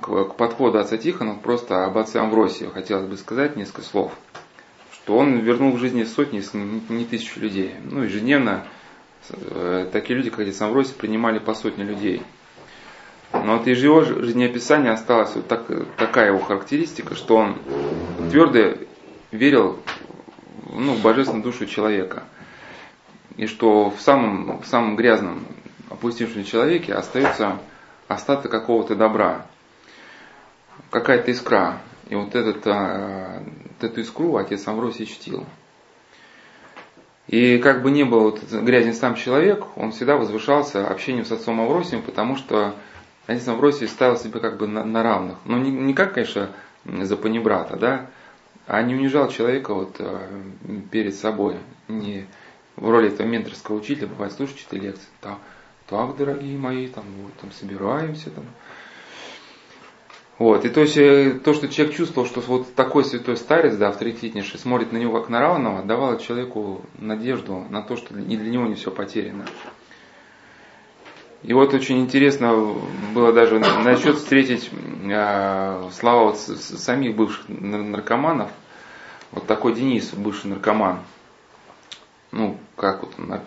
к, 0.01 0.25
к 0.25 0.37
подходу 0.37 0.79
отца 0.79 0.97
Тихона, 0.97 1.35
просто 1.35 1.85
об 1.85 1.99
отце 1.99 2.21
Амвросии 2.21 2.65
хотелось 2.67 3.07
бы 3.07 3.17
сказать 3.17 3.57
несколько 3.57 3.83
слов. 3.83 4.13
Что 4.93 5.19
он 5.19 5.39
вернул 5.41 5.73
в 5.73 5.79
жизни 5.79 6.05
сотни, 6.05 6.39
если 6.39 6.59
не 6.59 7.05
тысячу 7.05 7.41
людей. 7.41 7.75
Ну, 7.85 8.03
ежедневно 8.03 8.65
Э, 9.31 9.89
такие 9.91 10.17
люди, 10.17 10.31
как 10.31 10.41
отец 10.41 10.61
Амвросий, 10.61 10.95
принимали 10.95 11.39
по 11.39 11.55
сотне 11.55 11.85
людей. 11.85 12.23
Но 13.43 13.59
вот 13.59 13.67
из 13.67 13.83
его 13.83 14.03
жизнеописания 14.03 14.93
осталась 14.93 15.35
вот 15.35 15.49
так, 15.49 15.67
такая 15.97 16.29
его 16.29 16.39
характеристика, 16.39 17.15
что 17.15 17.37
он 17.37 17.59
твердо 18.31 18.79
верил 19.33 19.81
ну, 20.73 20.93
в 20.95 21.03
божественную 21.03 21.43
душу 21.43 21.67
человека. 21.67 22.25
И 23.37 23.47
что 23.47 23.91
в 23.91 24.01
самом, 24.01 24.63
в 24.63 24.67
самом 24.67 24.97
грязном, 24.97 25.45
опустившем 25.91 26.45
человеке 26.45 26.95
остается 26.95 27.59
остаток 28.07 28.51
какого-то 28.51 28.95
добра, 28.95 29.47
какая-то 30.91 31.33
искра. 31.33 31.81
И 32.09 32.15
вот, 32.15 32.35
этот, 32.35 32.67
а, 32.67 33.43
вот 33.43 33.91
эту 33.91 34.01
искру 34.01 34.37
отец 34.37 34.67
Амвросий 34.69 35.07
чтил. 35.07 35.45
И 37.27 37.59
как 37.59 37.83
бы 37.83 37.91
не 37.91 38.05
был 38.05 38.21
вот 38.21 38.43
грязен 38.53 38.95
сам 38.95 39.15
человек, 39.15 39.65
он 39.77 39.93
всегда 39.93 40.17
возвышался 40.17 40.87
общением 40.87 41.25
с 41.25 41.33
отцом 41.33 41.61
Авросием, 41.61 42.03
потому 42.03 42.37
что 42.37 42.75
отец 43.27 43.47
Авросий 43.49 43.89
ставил 43.89 44.17
себя 44.17 44.41
как 44.41 44.59
бы 44.59 44.67
на, 44.67 44.85
на 44.85 45.03
равных. 45.03 45.39
Но 45.45 45.59
не, 45.59 45.71
не 45.71 45.95
как, 45.95 46.15
конечно, 46.15 46.51
за 46.85 47.17
панибрата, 47.17 47.77
да, 47.77 48.07
а 48.67 48.83
не 48.83 48.95
унижал 48.95 49.29
человека 49.29 49.75
вот 49.75 49.97
э, 49.99 50.29
перед 50.91 51.15
собой. 51.15 51.57
Не 51.89 52.27
в 52.77 52.91
роли 52.91 53.09
этого 53.09 53.27
менторского 53.27 53.77
учителя, 53.77 54.09
бывает, 54.09 54.33
слушайте 54.33 54.79
лекции, 54.79 55.09
так, 55.21 55.39
так, 55.87 56.17
дорогие 56.17 56.59
мои, 56.59 56.89
там, 56.89 57.05
вот, 57.23 57.33
там 57.35 57.53
собираемся, 57.53 58.31
там, 58.31 58.45
вот, 60.39 60.65
и 60.65 60.69
то 60.69 60.81
есть 60.81 60.97
э, 60.97 61.39
то, 61.45 61.55
что 61.55 61.69
человек 61.69 61.95
чувствовал, 61.95 62.27
что 62.27 62.41
вот 62.41 62.75
такой 62.75 63.05
святой 63.05 63.37
старец, 63.37 63.77
да, 63.77 63.89
авторитетнейший, 63.91 64.59
смотрит 64.59 64.91
на 64.91 64.97
него 64.97 65.21
как 65.21 65.29
на 65.29 65.41
равного, 65.41 65.85
давало 65.85 66.19
человеку 66.19 66.83
надежду 66.99 67.65
на 67.71 67.83
то, 67.83 67.97
что 67.97 68.19
и 68.19 68.37
для 68.37 68.51
него 68.51 68.67
не 68.67 68.75
все 68.75 68.91
потеряно. 68.91 69.47
И 71.45 71.53
вот 71.53 71.75
очень 71.75 72.01
интересно 72.01 72.75
было 73.13 73.33
даже 73.33 73.59
насчет 73.59 74.17
встретить 74.17 74.71
э, 75.05 75.91
слова 75.93 76.25
вот 76.25 76.39
самих 76.39 77.15
бывших 77.17 77.45
наркоманов. 77.49 78.51
Вот 79.31 79.47
такой 79.47 79.75
Денис, 79.75 80.11
бывший 80.15 80.47
наркоман, 80.47 81.01
ну, 82.33 82.57
как 82.77 83.03
вот 83.03 83.13
он 83.19 83.41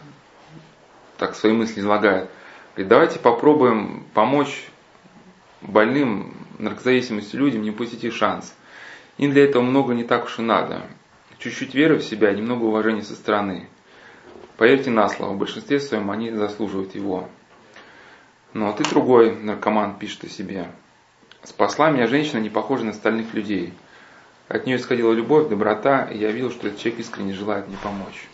так 1.18 1.36
свои 1.36 1.54
мысли 1.54 1.80
излагает. 1.80 2.30
Говорит, 2.76 2.90
давайте 2.90 3.20
попробуем 3.20 4.06
помочь 4.14 4.68
больным 5.62 6.36
наркозависимостью 6.60 7.40
людям 7.40 7.64
не 7.64 7.72
упустить 7.72 8.04
их 8.04 8.14
шанс. 8.14 8.56
Им 9.18 9.32
для 9.32 9.46
этого 9.46 9.64
много 9.64 9.96
не 9.96 10.04
так 10.04 10.26
уж 10.26 10.38
и 10.38 10.44
надо. 10.44 10.84
Чуть-чуть 11.40 11.74
веры 11.74 11.98
в 11.98 12.04
себя, 12.04 12.32
немного 12.32 12.66
уважения 12.66 13.02
со 13.02 13.16
стороны. 13.16 13.68
Поверьте 14.58 14.92
на 14.92 15.10
слово, 15.10 15.34
в 15.34 15.38
большинстве 15.38 15.80
своем 15.80 16.12
они 16.12 16.30
заслуживают 16.30 16.94
его. 16.94 17.28
Ну 18.58 18.68
а 18.68 18.74
ты 18.74 18.84
другой 18.84 19.36
наркоман 19.36 20.00
пишет 20.00 20.24
о 20.24 20.30
себе. 20.30 20.72
Спасла 21.44 21.92
меня 21.92 22.08
женщина, 22.08 22.40
не 22.40 22.50
похожая 22.50 22.86
на 22.88 22.92
остальных 22.92 23.36
людей. 23.36 23.72
От 24.48 24.66
нее 24.66 24.78
исходила 24.78 25.12
любовь, 25.12 25.48
доброта, 25.48 26.06
и 26.06 26.18
я 26.18 26.32
видел, 26.32 26.50
что 26.50 26.68
этот 26.68 26.80
человек 26.80 27.02
искренне 27.02 27.34
желает 27.34 27.68
мне 27.68 27.78
помочь. 27.84 28.28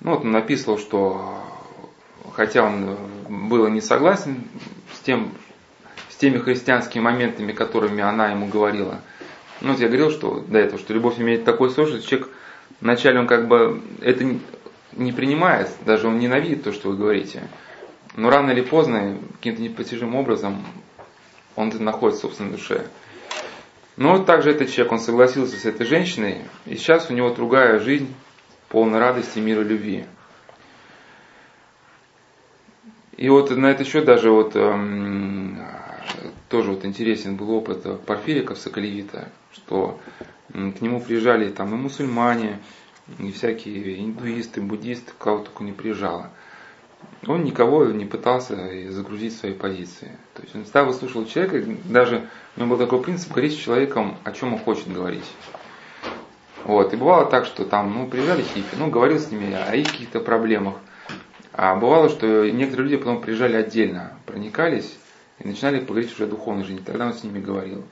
Ну 0.00 0.12
вот 0.12 0.24
он 0.24 0.30
написал, 0.30 0.78
что 0.78 1.42
хотя 2.32 2.64
он 2.64 2.96
был 3.28 3.68
не 3.68 3.82
согласен 3.82 4.44
с 4.94 5.00
тем, 5.00 5.32
теми 6.20 6.38
христианскими 6.38 7.02
моментами, 7.02 7.52
которыми 7.52 8.02
она 8.02 8.30
ему 8.30 8.46
говорила. 8.46 9.00
Ну, 9.62 9.72
вот 9.72 9.80
я 9.80 9.88
говорил, 9.88 10.10
что 10.10 10.40
до 10.40 10.58
этого, 10.58 10.78
что 10.78 10.92
любовь 10.92 11.18
имеет 11.18 11.44
такой 11.44 11.70
свойство, 11.70 11.98
что 11.98 12.08
человек 12.08 12.30
вначале 12.80 13.20
он 13.20 13.26
как 13.26 13.48
бы 13.48 13.82
это 14.00 14.24
не 14.92 15.12
принимает, 15.12 15.70
даже 15.84 16.08
он 16.08 16.18
ненавидит 16.18 16.64
то, 16.64 16.72
что 16.72 16.90
вы 16.90 16.96
говорите. 16.96 17.42
Но 18.14 18.30
рано 18.30 18.50
или 18.50 18.62
поздно, 18.62 19.18
каким-то 19.36 19.62
непостижимым 19.62 20.16
образом, 20.16 20.64
он 21.56 21.72
находит 21.78 22.18
в 22.18 22.20
собственной 22.20 22.52
душе. 22.52 22.86
Но 23.96 24.18
также 24.24 24.50
этот 24.50 24.70
человек, 24.70 24.92
он 24.92 24.98
согласился 24.98 25.56
с 25.56 25.64
этой 25.64 25.86
женщиной, 25.86 26.38
и 26.66 26.76
сейчас 26.76 27.10
у 27.10 27.14
него 27.14 27.30
другая 27.30 27.78
жизнь, 27.78 28.12
полная 28.68 29.00
радости, 29.00 29.38
мира, 29.38 29.60
любви. 29.60 30.06
И 33.16 33.28
вот 33.28 33.50
на 33.50 33.66
это 33.66 33.84
счет 33.84 34.06
даже 34.06 34.30
вот 34.30 34.56
эм, 34.56 35.60
тоже 36.48 36.70
вот 36.70 36.86
интересен 36.86 37.36
был 37.36 37.50
опыт 37.50 37.84
Порфирика 38.06 38.54
Соколевита, 38.54 39.30
что 39.52 40.00
к 40.48 40.80
нему 40.80 41.00
приезжали 41.00 41.50
там 41.50 41.74
и 41.74 41.76
мусульмане, 41.76 42.60
и 43.18 43.30
всякие 43.32 44.02
индуисты, 44.04 44.62
буддисты, 44.62 45.12
кого 45.18 45.40
только 45.40 45.64
не 45.64 45.72
приезжало. 45.72 46.30
Он 47.26 47.44
никого 47.44 47.84
не 47.86 48.06
пытался 48.06 48.56
загрузить 48.90 49.34
в 49.34 49.38
свои 49.38 49.52
позиции. 49.52 50.16
То 50.34 50.42
есть 50.42 50.54
он 50.54 50.64
всегда 50.64 50.84
выслушивал 50.84 51.26
человека, 51.26 51.62
даже 51.84 52.28
у 52.56 52.60
него 52.60 52.70
был 52.70 52.78
такой 52.78 53.02
принцип 53.02 53.30
говорить 53.30 53.52
с 53.52 53.62
человеком, 53.62 54.16
о 54.24 54.32
чем 54.32 54.54
он 54.54 54.58
хочет 54.58 54.90
говорить. 54.90 55.30
Вот. 56.64 56.92
И 56.92 56.96
бывало 56.96 57.26
так, 57.26 57.44
что 57.44 57.64
там, 57.64 57.92
ну, 57.92 58.06
приезжали 58.06 58.42
хиппи, 58.42 58.76
ну, 58.78 58.88
говорил 58.88 59.18
с 59.18 59.30
ними 59.30 59.54
о 59.54 59.74
их 59.74 59.90
каких-то 59.90 60.20
проблемах. 60.20 60.76
А 61.52 61.74
бывало, 61.74 62.08
что 62.08 62.48
некоторые 62.50 62.88
люди 62.88 62.96
потом 62.96 63.20
приезжали 63.20 63.56
отдельно, 63.56 64.14
проникались 64.24 64.96
и 65.40 65.46
начинали 65.46 65.80
поговорить 65.80 66.12
уже 66.12 66.24
о 66.24 66.28
духовной 66.28 66.64
жизни. 66.64 66.82
Тогда 66.84 67.06
он 67.06 67.14
с 67.14 67.22
ними 67.22 67.40
говорил. 67.40 67.84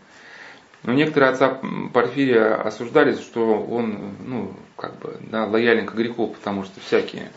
Но 0.85 0.93
некоторые 0.93 1.33
отца 1.33 1.61
Порфирия 1.93 2.55
осуждали, 2.55 3.14
что 3.14 3.61
он, 3.61 4.14
ну, 4.25 4.55
как 4.77 4.99
бы, 5.01 5.19
да, 5.21 5.45
лоялен 5.45 5.87
к 5.87 5.95
греху, 5.95 6.29
потому 6.29 6.64
что 6.64 6.81
всякие 6.81 7.31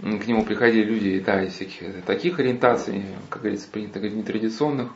к 0.00 0.26
нему 0.26 0.44
приходили 0.44 0.84
люди, 0.84 1.20
да, 1.20 1.42
из 1.42 1.54
всяких 1.54 2.04
таких 2.04 2.38
ориентаций, 2.38 3.04
как 3.30 3.42
говорится, 3.42 3.68
принято 3.68 3.98
говорить, 3.98 4.18
нетрадиционных. 4.18 4.88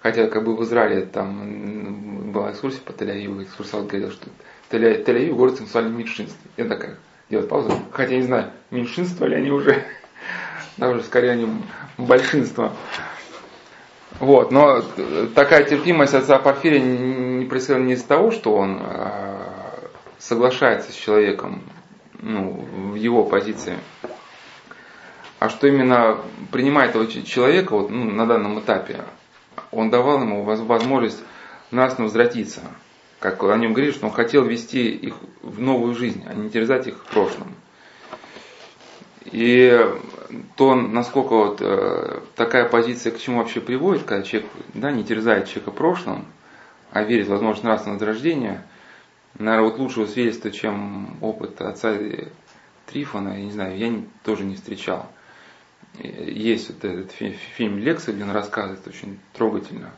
Хотя, 0.00 0.26
как 0.26 0.44
бы 0.44 0.54
в 0.56 0.62
Израиле 0.64 1.06
там 1.06 2.32
была 2.32 2.52
экскурсия 2.52 2.80
по 2.84 2.90
Тель-Авиву, 2.90 3.42
экскурсовод 3.42 3.86
говорил, 3.86 4.10
что 4.10 4.28
Тель-Авив 4.70 5.34
город 5.34 5.56
сексуальных 5.56 5.96
меньшинств. 5.96 6.36
Я 6.56 6.66
такая, 6.66 6.98
делать 7.30 7.48
паузу, 7.48 7.72
хотя 7.92 8.14
не 8.14 8.22
знаю, 8.22 8.50
меньшинство 8.70 9.26
ли 9.26 9.36
они 9.36 9.50
уже, 9.50 9.82
да, 10.76 10.90
уже 10.90 11.02
скорее 11.02 11.30
они 11.32 11.48
большинство. 11.96 12.72
Вот, 14.20 14.52
но 14.52 14.82
такая 15.34 15.64
терпимость 15.64 16.14
отца 16.14 16.38
Порфирия 16.38 16.80
не 16.80 17.46
происходит 17.46 17.82
не 17.82 17.92
из-за 17.94 18.06
того, 18.06 18.30
что 18.30 18.54
он 18.54 18.80
э, 18.80 19.38
соглашается 20.18 20.92
с 20.92 20.94
человеком 20.94 21.62
ну, 22.20 22.52
в 22.52 22.94
его 22.94 23.24
позиции, 23.24 23.76
а 25.38 25.48
что 25.48 25.66
именно 25.66 26.18
принимает 26.52 26.90
этого 26.90 27.06
человека 27.06 27.72
вот, 27.72 27.90
ну, 27.90 28.04
на 28.04 28.26
данном 28.26 28.60
этапе, 28.60 29.04
он 29.70 29.90
давал 29.90 30.22
ему 30.22 30.42
возможность 30.44 31.22
нас 31.70 31.98
возвратиться 31.98 32.62
как 33.24 33.42
о 33.42 33.56
нем 33.56 33.72
говорит, 33.72 33.94
что 33.94 34.04
он 34.04 34.12
хотел 34.12 34.44
вести 34.44 34.90
их 34.90 35.14
в 35.40 35.58
новую 35.58 35.94
жизнь, 35.94 36.22
а 36.26 36.34
не 36.34 36.50
терзать 36.50 36.88
их 36.88 36.96
в 36.96 37.06
прошлом. 37.06 37.54
И 39.24 39.82
то, 40.56 40.74
насколько 40.74 41.34
вот 41.34 41.62
э, 41.62 42.20
такая 42.36 42.68
позиция 42.68 43.12
к 43.12 43.18
чему 43.18 43.38
вообще 43.38 43.62
приводит, 43.62 44.02
когда 44.02 44.22
человек 44.22 44.50
да, 44.74 44.92
не 44.92 45.04
терзает 45.04 45.48
человека 45.48 45.70
прошлым, 45.70 46.26
а 46.90 47.02
верит 47.02 47.26
в 47.26 47.30
возможность 47.30 47.64
нравственного 47.64 47.98
возрождения, 47.98 48.66
наверное, 49.38 49.70
вот 49.70 49.78
лучшего 49.78 50.04
свидетельства, 50.04 50.50
чем 50.50 51.16
опыт 51.22 51.62
отца 51.62 51.96
Трифона, 52.84 53.38
я 53.38 53.42
не 53.42 53.52
знаю, 53.52 53.78
я 53.78 53.88
не, 53.88 54.06
тоже 54.22 54.44
не 54.44 54.56
встречал. 54.56 55.10
Есть 55.98 56.70
вот 56.70 56.84
этот 56.84 57.12
фильм 57.12 57.78
«Лекса», 57.78 58.12
где 58.12 58.24
он 58.24 58.32
рассказывает 58.32 58.86
очень 58.86 59.18
трогательно 59.32 59.92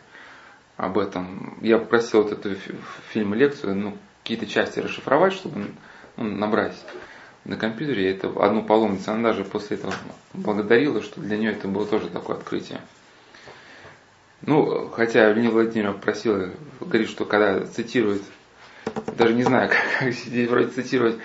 об 0.76 0.98
этом. 0.98 1.56
Я 1.62 1.78
попросил 1.78 2.22
вот 2.22 2.32
эту 2.32 2.54
фильм 3.10 3.32
лекцию, 3.34 3.76
ну, 3.76 3.98
какие-то 4.22 4.46
части 4.46 4.78
расшифровать, 4.78 5.32
чтобы 5.32 5.68
ну, 6.16 6.24
набрать 6.24 6.76
на 7.44 7.56
компьютере. 7.56 8.10
Это 8.10 8.28
одну 8.28 8.62
паломницу, 8.62 9.10
она 9.10 9.30
даже 9.30 9.44
после 9.44 9.78
этого 9.78 9.94
благодарила, 10.34 11.00
что 11.00 11.20
для 11.20 11.38
нее 11.38 11.52
это 11.52 11.66
было 11.66 11.86
тоже 11.86 12.10
такое 12.10 12.36
открытие. 12.36 12.80
Ну, 14.42 14.90
хотя 14.90 15.32
Леонид 15.32 15.52
Владимировна 15.52 15.98
просила, 15.98 16.50
говорит, 16.80 17.08
что 17.08 17.24
когда 17.24 17.64
цитирует, 17.64 18.22
даже 19.16 19.32
не 19.34 19.44
знаю, 19.44 19.68
как, 19.70 19.78
как 19.98 20.12
здесь 20.12 20.48
вроде 20.48 20.68
цитировать 20.68 21.16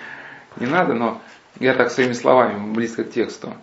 не 0.56 0.66
надо, 0.66 0.94
но 0.94 1.20
я 1.60 1.74
так 1.74 1.90
своими 1.90 2.14
словами, 2.14 2.72
близко 2.72 3.04
к 3.04 3.10
тексту, 3.10 3.54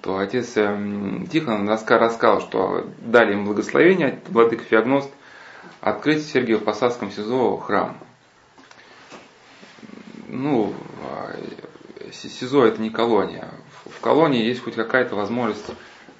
что 0.00 0.16
отец 0.16 0.56
эм, 0.56 1.26
Тихон 1.26 1.68
рассказал, 1.68 2.40
что 2.40 2.88
дали 3.00 3.34
им 3.34 3.44
благословение, 3.44 4.18
владыка 4.28 4.64
Феогност, 4.64 5.10
открыть 5.82 6.24
в 6.24 6.34
Сергиево-Посадском 6.34 7.10
СИЗО 7.10 7.58
храм. 7.58 7.98
Ну, 10.28 10.74
а, 11.04 11.36
СИЗО 12.12 12.64
это 12.64 12.80
не 12.80 12.88
колония. 12.88 13.50
В 13.84 14.00
колонии 14.00 14.42
есть 14.42 14.62
хоть 14.62 14.74
какая-то 14.74 15.16
возможность 15.16 15.66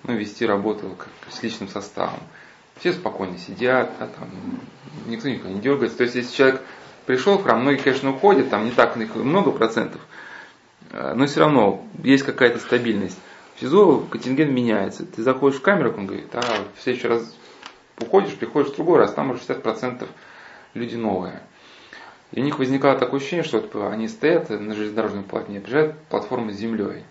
ну, 0.02 0.14
вести 0.14 0.44
работу 0.44 0.96
с 1.30 1.42
личным 1.42 1.68
составом. 1.68 2.20
Все 2.78 2.92
спокойно 2.92 3.38
сидят, 3.38 3.92
да, 3.98 4.08
там, 4.08 4.28
никто 5.06 5.28
никого 5.28 5.54
не 5.54 5.60
дергается. 5.60 5.98
То 5.98 6.04
есть, 6.04 6.16
если 6.16 6.34
человек 6.34 6.60
пришел 7.06 7.38
в 7.38 7.44
храм, 7.44 7.62
многие, 7.62 7.78
конечно, 7.78 8.10
уходят, 8.10 8.50
там 8.50 8.66
не 8.66 8.72
так 8.72 8.96
много 8.96 9.52
процентов, 9.52 10.02
а, 10.92 11.14
но 11.14 11.26
все 11.26 11.40
равно 11.40 11.86
есть 12.02 12.24
какая-то 12.24 12.58
стабильность. 12.58 13.18
СИЗО 13.60 14.06
контингент 14.10 14.52
меняется. 14.52 15.04
Ты 15.04 15.22
заходишь 15.22 15.58
в 15.58 15.62
камеру, 15.62 15.92
он 15.96 16.06
говорит, 16.06 16.34
а 16.34 16.40
в 16.74 16.82
следующий 16.82 17.08
раз 17.08 17.36
уходишь, 18.00 18.34
приходишь 18.34 18.72
в 18.72 18.76
другой 18.76 18.98
раз, 18.98 19.12
там 19.12 19.30
уже 19.30 19.40
60% 19.40 20.08
люди 20.72 20.96
новые. 20.96 21.42
И 22.32 22.40
у 22.40 22.44
них 22.44 22.58
возникало 22.58 22.98
такое 22.98 23.20
ощущение, 23.20 23.44
что 23.44 23.90
они 23.90 24.08
стоят 24.08 24.48
на 24.48 24.74
железнодорожном 24.74 25.24
полотне, 25.24 25.60
приезжает 25.60 25.98
платформа 26.08 26.52
с 26.52 26.56
землей. 26.56 27.04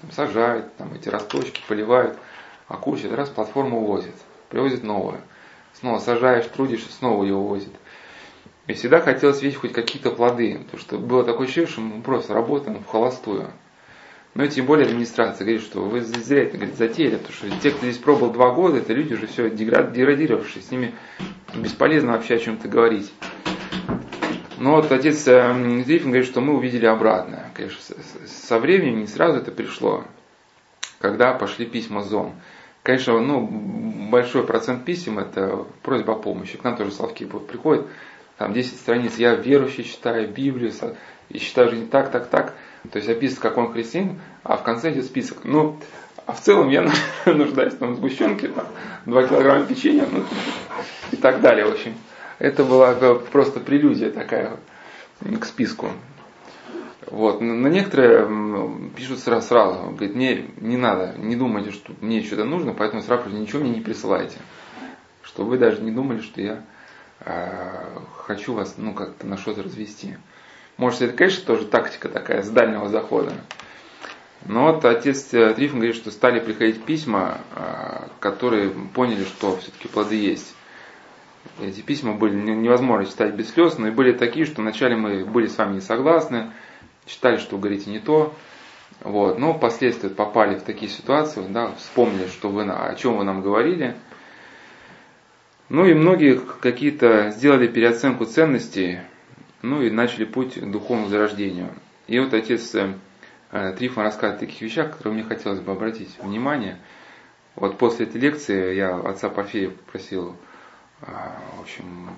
Там 0.00 0.10
сажают, 0.12 0.74
там 0.76 0.94
эти 0.94 1.10
росточки 1.10 1.60
поливают, 1.68 2.16
а 2.68 2.78
куча 2.78 3.14
раз 3.14 3.28
платформу 3.28 3.82
увозят, 3.82 4.14
привозят 4.48 4.82
новую. 4.82 5.20
Снова 5.74 5.98
сажаешь, 5.98 6.46
трудишься, 6.46 6.90
снова 6.92 7.24
ее 7.24 7.34
увозят. 7.34 7.72
И 8.68 8.72
всегда 8.72 9.00
хотелось 9.00 9.42
видеть 9.42 9.58
хоть 9.58 9.72
какие-то 9.72 10.12
плоды, 10.12 10.60
потому 10.64 10.80
что 10.80 10.98
было 10.98 11.24
такое 11.24 11.46
ощущение, 11.46 11.70
что 11.70 11.80
мы 11.82 12.00
просто 12.00 12.32
работаем 12.32 12.82
в 12.82 12.86
холостую. 12.86 13.50
Ну 14.34 14.44
и 14.44 14.48
тем 14.48 14.66
более 14.66 14.86
администрация 14.86 15.44
говорит, 15.44 15.62
что 15.62 15.82
вы 15.82 16.02
зря 16.02 16.44
это 16.44 16.56
говорит, 16.56 16.76
затеяли, 16.76 17.16
потому 17.16 17.34
что 17.34 17.50
те, 17.60 17.70
кто 17.70 17.84
здесь 17.84 17.98
пробовал 17.98 18.32
два 18.32 18.50
года, 18.52 18.78
это 18.78 18.92
люди 18.92 19.14
уже 19.14 19.26
все 19.26 19.50
деградировавшие, 19.50 20.62
с 20.62 20.70
ними 20.70 20.94
бесполезно 21.54 22.12
вообще 22.12 22.36
о 22.36 22.38
чем-то 22.38 22.68
говорить. 22.68 23.12
Но 24.58 24.76
вот 24.76 24.92
отец 24.92 25.24
Трифин 25.24 26.10
говорит, 26.10 26.26
что 26.26 26.40
мы 26.40 26.54
увидели 26.54 26.86
обратное. 26.86 27.50
Конечно, 27.54 27.78
со 28.26 28.58
временем 28.58 29.00
не 29.00 29.06
сразу 29.06 29.38
это 29.38 29.50
пришло, 29.50 30.04
когда 31.00 31.32
пошли 31.32 31.66
письма 31.66 32.02
ЗОН. 32.02 32.32
Конечно, 32.82 33.18
ну, 33.20 33.46
большой 34.10 34.46
процент 34.46 34.84
писем 34.84 35.18
это 35.18 35.66
просьба 35.82 36.12
о 36.12 36.16
помощи. 36.16 36.56
К 36.56 36.64
нам 36.64 36.76
тоже 36.76 36.92
словки 36.92 37.24
приходят, 37.24 37.86
там 38.38 38.52
10 38.52 38.78
страниц, 38.78 39.18
я 39.18 39.34
верующий 39.34 39.84
читаю 39.84 40.28
Библию, 40.28 40.72
и 41.30 41.38
считаю 41.38 41.70
жизнь 41.70 41.90
так, 41.90 42.10
так, 42.10 42.28
так. 42.28 42.54
То 42.90 42.98
есть 42.98 43.08
описывается, 43.08 43.40
как 43.40 43.58
он 43.58 43.72
христианин, 43.72 44.20
а 44.42 44.56
в 44.56 44.62
конце 44.62 44.92
идет 44.92 45.04
список. 45.04 45.44
Ну, 45.44 45.78
а 46.26 46.32
в 46.32 46.40
целом 46.40 46.68
я 46.68 46.88
нуждаюсь 47.26 47.74
там, 47.74 47.92
в 47.92 47.96
сгущенке, 47.96 48.48
там, 48.48 48.66
2 49.06 49.26
килограмма 49.26 49.66
печенья, 49.66 50.06
ну, 50.10 50.24
и 51.12 51.16
так 51.16 51.40
далее, 51.40 51.66
в 51.66 51.72
общем. 51.72 51.94
Это 52.38 52.64
была 52.64 52.94
просто 52.94 53.60
прелюдия 53.60 54.10
такая 54.10 54.56
к 55.20 55.44
списку. 55.44 55.90
Вот. 57.06 57.40
На 57.40 57.66
некоторые 57.68 58.90
пишут 58.96 59.18
сразу, 59.18 59.46
сразу, 59.46 59.90
говорит, 59.90 60.14
мне 60.14 60.46
не 60.58 60.76
надо, 60.76 61.14
не 61.18 61.36
думайте, 61.36 61.70
что 61.72 61.92
мне 62.00 62.22
что-то 62.22 62.44
нужно, 62.44 62.72
поэтому 62.72 63.02
сразу 63.02 63.28
ничего 63.30 63.60
мне 63.60 63.70
не 63.70 63.80
присылайте. 63.80 64.38
Чтобы 65.22 65.50
вы 65.50 65.58
даже 65.58 65.82
не 65.82 65.90
думали, 65.90 66.20
что 66.20 66.40
я 66.40 66.64
э, 67.20 67.98
хочу 68.16 68.54
вас, 68.54 68.74
ну, 68.78 68.94
как-то 68.94 69.26
на 69.26 69.36
что-то 69.36 69.62
развести. 69.62 70.16
Может, 70.80 71.02
это, 71.02 71.12
конечно, 71.12 71.44
тоже 71.44 71.66
тактика 71.66 72.08
такая 72.08 72.42
с 72.42 72.48
дальнего 72.48 72.88
захода. 72.88 73.34
Но 74.46 74.72
вот 74.72 74.82
отец 74.86 75.28
э, 75.34 75.52
Трифон 75.52 75.80
говорит, 75.80 75.94
что 75.94 76.10
стали 76.10 76.40
приходить 76.40 76.82
письма, 76.84 77.42
э, 77.54 78.08
которые 78.18 78.70
поняли, 78.94 79.24
что 79.24 79.58
все-таки 79.58 79.88
плоды 79.88 80.16
есть. 80.16 80.54
Эти 81.60 81.82
письма 81.82 82.14
были 82.14 82.34
невозможно 82.34 83.04
читать 83.04 83.34
без 83.34 83.50
слез, 83.50 83.76
но 83.76 83.88
и 83.88 83.90
были 83.90 84.12
такие, 84.12 84.46
что 84.46 84.62
вначале 84.62 84.96
мы 84.96 85.26
были 85.26 85.48
с 85.48 85.58
вами 85.58 85.74
не 85.74 85.80
согласны, 85.82 86.50
считали, 87.06 87.36
что 87.36 87.56
вы 87.56 87.60
говорите 87.60 87.90
не 87.90 87.98
то, 87.98 88.34
вот, 89.02 89.38
но 89.38 89.52
впоследствии 89.52 90.08
попали 90.08 90.54
в 90.54 90.62
такие 90.62 90.90
ситуации, 90.90 91.44
да, 91.46 91.74
вспомнили, 91.74 92.28
что 92.28 92.48
вы, 92.48 92.62
о 92.62 92.94
чем 92.94 93.18
вы 93.18 93.24
нам 93.24 93.42
говорили. 93.42 93.96
Ну 95.68 95.84
и 95.84 95.92
многие 95.92 96.38
какие-то 96.38 97.32
сделали 97.32 97.66
переоценку 97.66 98.24
ценностей, 98.24 99.00
ну 99.62 99.82
и 99.82 99.90
начали 99.90 100.24
путь 100.24 100.58
духовному 100.70 101.08
зарождению. 101.08 101.70
И 102.06 102.18
вот 102.18 102.32
отец 102.34 102.74
э, 102.74 102.96
Трифон 103.76 104.04
рассказывает 104.04 104.42
о 104.42 104.46
таких 104.46 104.60
вещах, 104.62 104.92
которые 104.92 105.14
мне 105.14 105.24
хотелось 105.24 105.60
бы 105.60 105.72
обратить 105.72 106.18
внимание. 106.20 106.78
Вот 107.56 107.78
после 107.78 108.06
этой 108.06 108.20
лекции 108.20 108.74
я 108.74 108.96
отца 108.96 109.28
Порфирия 109.28 109.70
попросил, 109.70 110.36
э, 111.02 111.06
в 111.56 111.60
общем, 111.60 112.10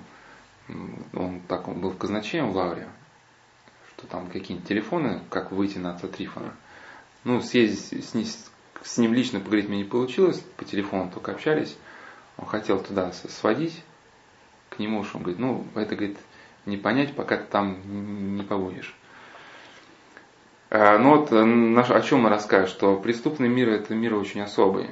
он 1.13 1.41
так 1.47 1.67
он 1.67 1.81
был 1.81 1.89
в 1.89 1.97
казначеем 1.97 2.51
в 2.51 2.55
Лавре, 2.55 2.87
что 3.89 4.07
там 4.07 4.27
какие-нибудь 4.27 4.67
телефоны, 4.67 5.21
как 5.29 5.51
выйти 5.51 5.77
на 5.77 5.93
отца 5.93 6.07
Трифона. 6.07 6.53
Ну, 7.23 7.41
съездить 7.41 8.05
с, 8.05 8.13
ним, 8.13 8.25
с 8.81 8.97
ним 8.97 9.13
лично 9.13 9.39
поговорить 9.39 9.69
мне 9.69 9.79
не 9.79 9.83
получилось, 9.83 10.39
по 10.57 10.65
телефону 10.65 11.09
только 11.13 11.31
общались. 11.31 11.77
Он 12.37 12.45
хотел 12.45 12.81
туда 12.81 13.11
сводить 13.11 13.83
к 14.69 14.79
нему, 14.79 15.03
что 15.03 15.17
он 15.17 15.23
говорит, 15.23 15.39
ну, 15.39 15.67
это, 15.75 15.95
говорит, 15.95 16.17
не 16.65 16.77
понять, 16.77 17.15
пока 17.15 17.37
ты 17.37 17.45
там 17.45 18.35
не 18.35 18.43
побудешь. 18.43 18.95
А, 20.69 20.97
ну 20.97 21.17
вот 21.17 21.31
о 21.31 22.01
чем 22.01 22.21
мы 22.21 22.29
расскажем, 22.29 22.67
что 22.67 22.97
преступный 22.97 23.49
мир 23.49 23.69
это 23.69 23.93
мир 23.93 24.15
очень 24.15 24.41
особый. 24.41 24.89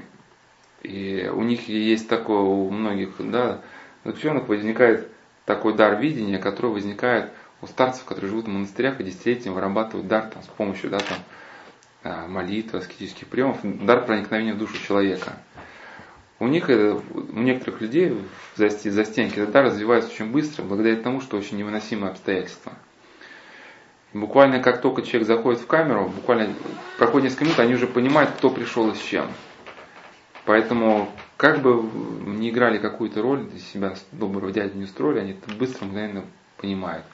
И 0.84 1.29
у 1.34 1.41
них 1.41 1.67
есть 1.67 2.07
такое, 2.07 2.39
у 2.39 2.69
многих 2.69 3.13
да, 3.19 3.62
заключенных 4.03 4.47
возникает 4.47 5.10
такой 5.45 5.73
дар 5.73 5.99
видения, 5.99 6.39
который 6.39 6.71
возникает 6.71 7.31
у 7.62 7.67
старцев, 7.67 8.05
которые 8.05 8.29
живут 8.29 8.45
в 8.45 8.49
монастырях 8.49 8.99
и 8.99 9.03
десятилетиями 9.03 9.55
вырабатывают 9.55 10.07
дар 10.07 10.29
там, 10.31 10.41
с 10.41 10.47
помощью 10.47 10.89
да, 10.89 10.99
там, 10.99 11.17
а, 12.03 12.27
молитвы, 12.27 12.79
аскетических 12.79 13.27
приемов, 13.27 13.60
дар 13.63 14.05
проникновения 14.05 14.53
в 14.53 14.57
душу 14.57 14.75
человека. 14.84 15.34
У 16.41 16.47
них, 16.47 16.69
у 16.69 17.39
некоторых 17.39 17.82
людей 17.82 18.17
в 18.56 18.58
застенке 18.58 19.45
дар 19.45 19.65
развивается 19.65 20.10
очень 20.10 20.32
быстро, 20.32 20.63
благодаря 20.63 20.95
тому, 20.95 21.22
что 21.22 21.38
очень 21.38 21.57
невыносимые 21.57 22.09
обстоятельства. 22.09 22.74
Буквально 24.11 24.59
как 24.59 24.82
только 24.82 25.03
человек 25.03 25.28
заходит 25.28 25.61
в 25.61 25.68
камеру, 25.68 26.09
буквально 26.09 26.55
проходит 26.97 27.26
несколько 27.26 27.45
минут, 27.45 27.59
они 27.59 27.76
уже 27.76 27.86
понимают, 27.86 28.32
кто 28.32 28.49
пришел 28.49 28.89
и 28.89 28.95
с 28.95 28.99
чем. 28.99 29.28
Поэтому, 30.45 31.11
как 31.38 31.61
бы 31.61 31.88
не 32.26 32.49
играли 32.49 32.80
какую-то 32.80 33.22
роль, 33.22 33.43
для 33.43 33.59
себя 33.59 33.93
доброго 34.11 34.51
дядю 34.51 34.80
не 34.80 34.86
устроили, 34.86 35.20
они 35.20 35.32
это 35.34 35.53
быстро, 35.53 35.86
мгновенно 35.86 36.24
понимают. 36.57 37.05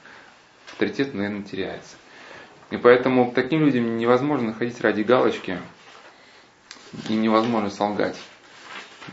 Авторитет, 0.70 1.12
наверное, 1.12 1.42
теряется. 1.42 1.96
И 2.70 2.78
поэтому 2.78 3.30
таким 3.34 3.60
людям 3.60 3.98
невозможно 3.98 4.54
ходить 4.54 4.80
ради 4.80 5.02
галочки 5.02 5.58
и 7.10 7.12
невозможно 7.12 7.68
солгать. 7.68 8.16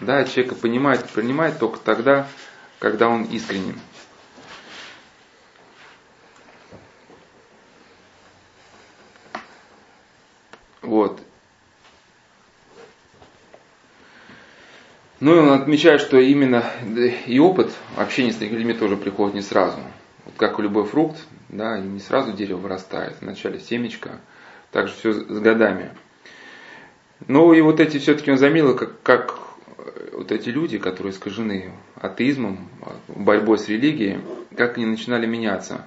Да, 0.02 0.24
человека 0.26 0.56
понимает 0.56 1.10
принимает 1.10 1.60
только 1.60 1.80
тогда, 1.80 2.28
когда 2.80 3.08
он 3.08 3.24
искренен. 3.24 3.80
Вот. 10.82 11.20
Ну 15.20 15.36
и 15.36 15.39
он 15.39 15.50
отмечает, 15.50 16.02
что 16.02 16.20
именно 16.20 16.64
и 17.26 17.39
опыт 17.39 17.72
общения 17.96 18.32
с 18.32 18.36
такими 18.36 18.58
людьми 18.58 18.74
тоже 18.74 18.98
приходит 18.98 19.34
не 19.34 19.41
сразу. 19.41 19.80
Вот 20.26 20.36
как 20.38 20.60
и 20.60 20.62
любой 20.62 20.86
фрукт, 20.86 21.18
да, 21.50 21.80
не 21.80 22.00
сразу 22.00 22.34
дерево 22.34 22.60
вырастает, 22.60 23.18
вначале 23.22 23.60
семечко, 23.60 24.20
также 24.72 24.93
все 24.93 25.14
с 25.14 25.39
годами. 25.39 25.91
Ну 27.28 27.54
и 27.54 27.62
вот 27.62 27.80
эти 27.80 27.98
все-таки 27.98 28.30
он 28.30 28.38
заметил, 28.38 28.76
как, 28.76 29.02
как 29.02 29.45
вот 30.16 30.32
эти 30.32 30.49
люди, 30.49 30.78
которые 30.78 31.11
искажены 31.13 31.74
атеизмом, 31.95 32.70
борьбой 33.07 33.57
с 33.57 33.68
религией, 33.68 34.22
как 34.55 34.78
они 34.78 34.86
начинали 34.86 35.26
меняться. 35.26 35.86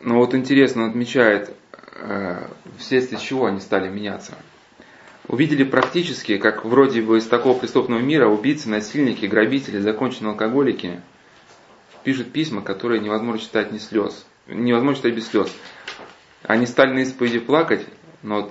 Но 0.00 0.18
вот 0.18 0.34
интересно, 0.34 0.84
он 0.84 0.90
отмечает, 0.90 1.54
э, 1.96 2.48
вследствие 2.78 3.20
чего 3.20 3.46
они 3.46 3.60
стали 3.60 3.88
меняться. 3.88 4.34
Увидели 5.28 5.64
практически, 5.64 6.38
как 6.38 6.64
вроде 6.64 7.02
бы 7.02 7.18
из 7.18 7.26
такого 7.26 7.58
преступного 7.58 8.00
мира 8.00 8.28
убийцы, 8.28 8.68
насильники, 8.68 9.26
грабители, 9.26 9.78
законченные 9.78 10.32
алкоголики 10.32 11.00
пишут 12.04 12.32
письма, 12.32 12.62
которые 12.62 13.00
невозможно 13.00 13.40
читать 13.40 13.72
не 13.72 13.78
слез. 13.78 14.24
Невозможно 14.46 14.96
читать 14.96 15.14
без 15.14 15.28
слез. 15.28 15.52
Они 16.42 16.66
стали 16.66 16.92
на 16.92 16.98
исповеди 17.00 17.38
плакать, 17.38 17.86
но 18.22 18.50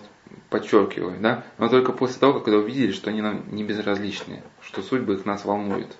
подчеркиваю, 0.49 1.19
да, 1.19 1.45
но 1.57 1.69
только 1.69 1.91
после 1.91 2.19
того, 2.19 2.39
когда 2.39 2.59
увидели, 2.59 2.91
что 2.91 3.09
они 3.09 3.21
нам 3.21 3.43
не 3.51 3.63
безразличны, 3.63 4.43
что 4.61 4.81
судьбы 4.81 5.15
их 5.15 5.25
нас 5.25 5.45
волнуют. 5.45 5.95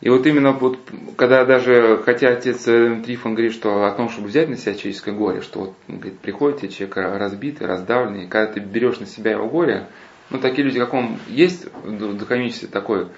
И 0.00 0.10
вот 0.10 0.26
именно 0.26 0.52
вот, 0.52 0.78
когда 1.16 1.44
даже, 1.44 2.02
хотя 2.04 2.28
отец 2.28 2.64
Трифон 2.64 3.34
говорит, 3.34 3.54
что 3.54 3.86
о 3.86 3.90
том, 3.92 4.10
чтобы 4.10 4.28
взять 4.28 4.48
на 4.48 4.56
себя 4.56 4.74
человеческое 4.74 5.12
горе, 5.12 5.40
что 5.40 5.60
вот, 5.60 5.74
говорит, 5.88 6.18
приходит 6.18 6.60
тебе 6.60 6.68
человек 6.70 6.96
разбитый, 6.96 7.66
раздавленный, 7.66 8.24
и 8.24 8.28
когда 8.28 8.52
ты 8.52 8.60
берешь 8.60 9.00
на 9.00 9.06
себя 9.06 9.30
его 9.30 9.48
горе, 9.48 9.86
ну, 10.30 10.38
такие 10.38 10.64
люди, 10.64 10.78
как 10.78 10.92
он, 10.92 11.18
есть 11.28 11.66
в 11.72 12.18
духовничестве 12.18 12.68
такой 12.68 13.08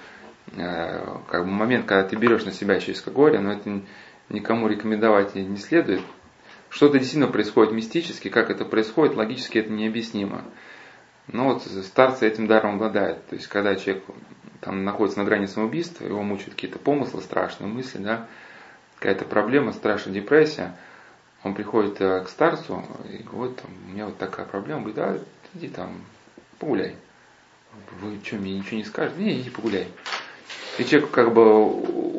э, 0.55 1.17
как 1.29 1.45
бы 1.45 1.51
момент, 1.51 1.85
когда 1.85 2.07
ты 2.07 2.15
берешь 2.15 2.45
на 2.45 2.51
себя 2.51 2.79
человеческое 2.79 3.11
горе, 3.11 3.39
но 3.39 3.53
это 3.53 3.81
никому 4.29 4.67
рекомендовать 4.67 5.35
не 5.35 5.57
следует, 5.57 6.01
что-то 6.77 6.99
действительно 6.99 7.31
происходит 7.31 7.73
мистически, 7.73 8.29
как 8.29 8.51
это 8.51 8.63
происходит, 8.63 9.15
логически 9.15 9.57
это 9.57 9.71
необъяснимо. 9.71 10.43
Но 11.25 11.45
вот 11.45 11.63
старцы 11.63 12.27
этим 12.27 12.45
даром 12.45 12.75
обладают. 12.75 13.25
То 13.25 13.35
есть, 13.35 13.47
когда 13.47 13.75
человек 13.75 14.03
там 14.61 14.83
находится 14.83 15.17
на 15.17 15.25
грани 15.25 15.47
самоубийства, 15.47 16.05
его 16.05 16.21
мучают 16.21 16.53
какие-то 16.53 16.77
помыслы, 16.77 17.23
страшные 17.23 17.67
мысли, 17.67 17.97
да, 17.97 18.27
какая-то 18.99 19.25
проблема, 19.25 19.73
страшная 19.73 20.13
депрессия, 20.13 20.77
он 21.43 21.55
приходит 21.55 21.99
э, 21.99 22.23
к 22.23 22.29
старцу 22.29 22.85
и 23.09 23.23
говорит, 23.23 23.59
у 23.63 23.91
меня 23.91 24.05
вот 24.05 24.19
такая 24.19 24.45
проблема, 24.45 24.81
говорит, 24.81 24.97
да, 24.97 25.17
иди 25.55 25.69
там, 25.69 26.03
погуляй. 26.59 26.95
Вы 28.01 28.19
что, 28.23 28.35
мне 28.35 28.55
ничего 28.55 28.77
не 28.77 28.83
скажете? 28.83 29.19
Не, 29.19 29.41
иди 29.41 29.49
погуляй. 29.49 29.87
И 30.77 30.85
человек 30.85 31.09
как 31.09 31.33
бы 31.33 31.65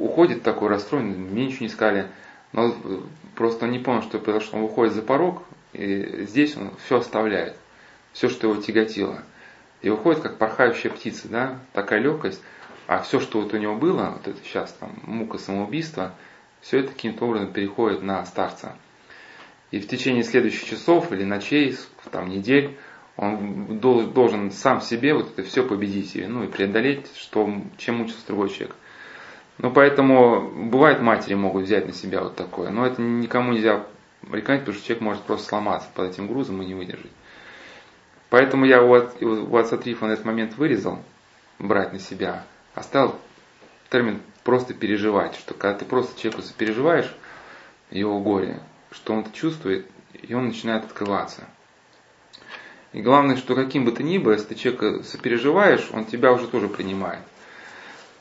уходит 0.03 0.43
такой 0.43 0.69
расстроенный, 0.69 1.17
мне 1.17 1.47
ничего 1.47 1.63
не 1.63 1.69
сказали. 1.69 2.09
Но 2.53 2.75
просто 3.39 3.69
не 3.69 3.79
понял, 3.79 4.03
что 4.03 4.19
произошло. 4.19 4.59
Он 4.59 4.67
выходит 4.67 4.95
за 4.95 5.03
порог, 5.03 5.45
и 5.73 6.25
здесь 6.25 6.57
он 6.57 6.73
все 6.85 6.99
оставляет. 6.99 7.57
Все, 8.13 8.29
что 8.29 8.49
его 8.49 8.61
тяготило. 8.61 9.23
И 9.81 9.89
выходит 9.89 10.23
как 10.23 10.39
порхающая 10.39 10.91
птица, 10.91 11.29
да, 11.29 11.61
такая 11.73 12.01
легкость. 12.01 12.43
А 12.89 13.01
все, 13.01 13.21
что 13.21 13.41
вот 13.41 13.55
у 13.55 13.59
него 13.59 13.77
было, 13.77 14.11
вот 14.17 14.27
это 14.27 14.39
сейчас 14.43 14.73
там 14.73 14.93
мука 15.05 15.39
самоубийства, 15.39 16.15
все 16.61 16.81
это 16.81 16.89
каким-то 16.89 17.27
образом 17.27 17.53
переходит 17.53 18.03
на 18.03 18.25
старца. 18.27 18.77
И 19.71 19.79
в 19.79 19.87
течение 19.87 20.25
следующих 20.25 20.65
часов 20.65 21.13
или 21.13 21.23
ночей, 21.23 21.77
там, 22.11 22.29
недель, 22.31 22.77
он 23.17 23.79
должен 23.79 24.51
сам 24.51 24.81
себе 24.81 25.15
вот 25.15 25.31
это 25.31 25.45
все 25.45 25.65
победить, 25.65 26.17
ну 26.27 26.43
и 26.43 26.49
преодолеть, 26.49 27.07
что, 27.17 27.49
чем 27.77 27.99
мучился 27.99 28.27
другой 28.27 28.49
человек. 28.49 28.75
Ну, 29.59 29.73
поэтому 29.73 30.51
бывает 30.71 31.01
матери 31.01 31.35
могут 31.35 31.65
взять 31.65 31.87
на 31.87 31.93
себя 31.93 32.23
вот 32.23 32.37
такое, 32.37 32.71
но 32.71 32.87
это 32.87 33.03
никому 33.03 33.53
нельзя 33.53 33.85
рекомендовать, 34.23 34.61
потому 34.61 34.77
что 34.77 34.87
человек 34.87 35.03
может 35.03 35.23
просто 35.25 35.49
сломаться 35.49 35.89
под 35.95 36.13
этим 36.13 36.29
грузом 36.29 36.63
и 36.63 36.67
не 36.67 36.75
выдержать. 36.75 37.11
Поэтому 38.31 38.67
я 38.67 38.83
у, 38.83 38.91
у 38.93 39.57
отца 39.57 39.77
Трифона 39.77 40.13
этот 40.13 40.25
момент 40.25 40.57
вырезал, 40.57 41.03
брать 41.59 41.93
на 41.93 41.99
себя, 41.99 42.45
оставил 42.75 43.17
термин 43.91 44.21
просто 44.45 44.75
переживать, 44.75 45.35
что 45.35 45.55
когда 45.55 45.79
ты 45.79 45.85
просто 45.85 46.19
человеку 46.21 46.43
сопереживаешь 46.43 47.13
его 47.91 48.21
горе, 48.21 48.61
что 48.91 49.13
он 49.13 49.21
это 49.21 49.33
чувствует, 49.33 49.87
и 50.13 50.35
он 50.35 50.47
начинает 50.47 50.85
открываться. 50.85 51.49
И 52.93 53.03
главное, 53.03 53.37
что 53.37 53.55
каким 53.55 53.85
бы 53.85 53.93
ты 53.93 54.03
ни 54.03 54.19
был, 54.19 54.33
если 54.33 54.47
ты 54.47 54.55
человека 54.55 55.03
сопереживаешь, 55.03 55.89
он 55.93 56.05
тебя 56.05 56.33
уже 56.33 56.49
тоже 56.49 56.69
принимает. 56.69 57.21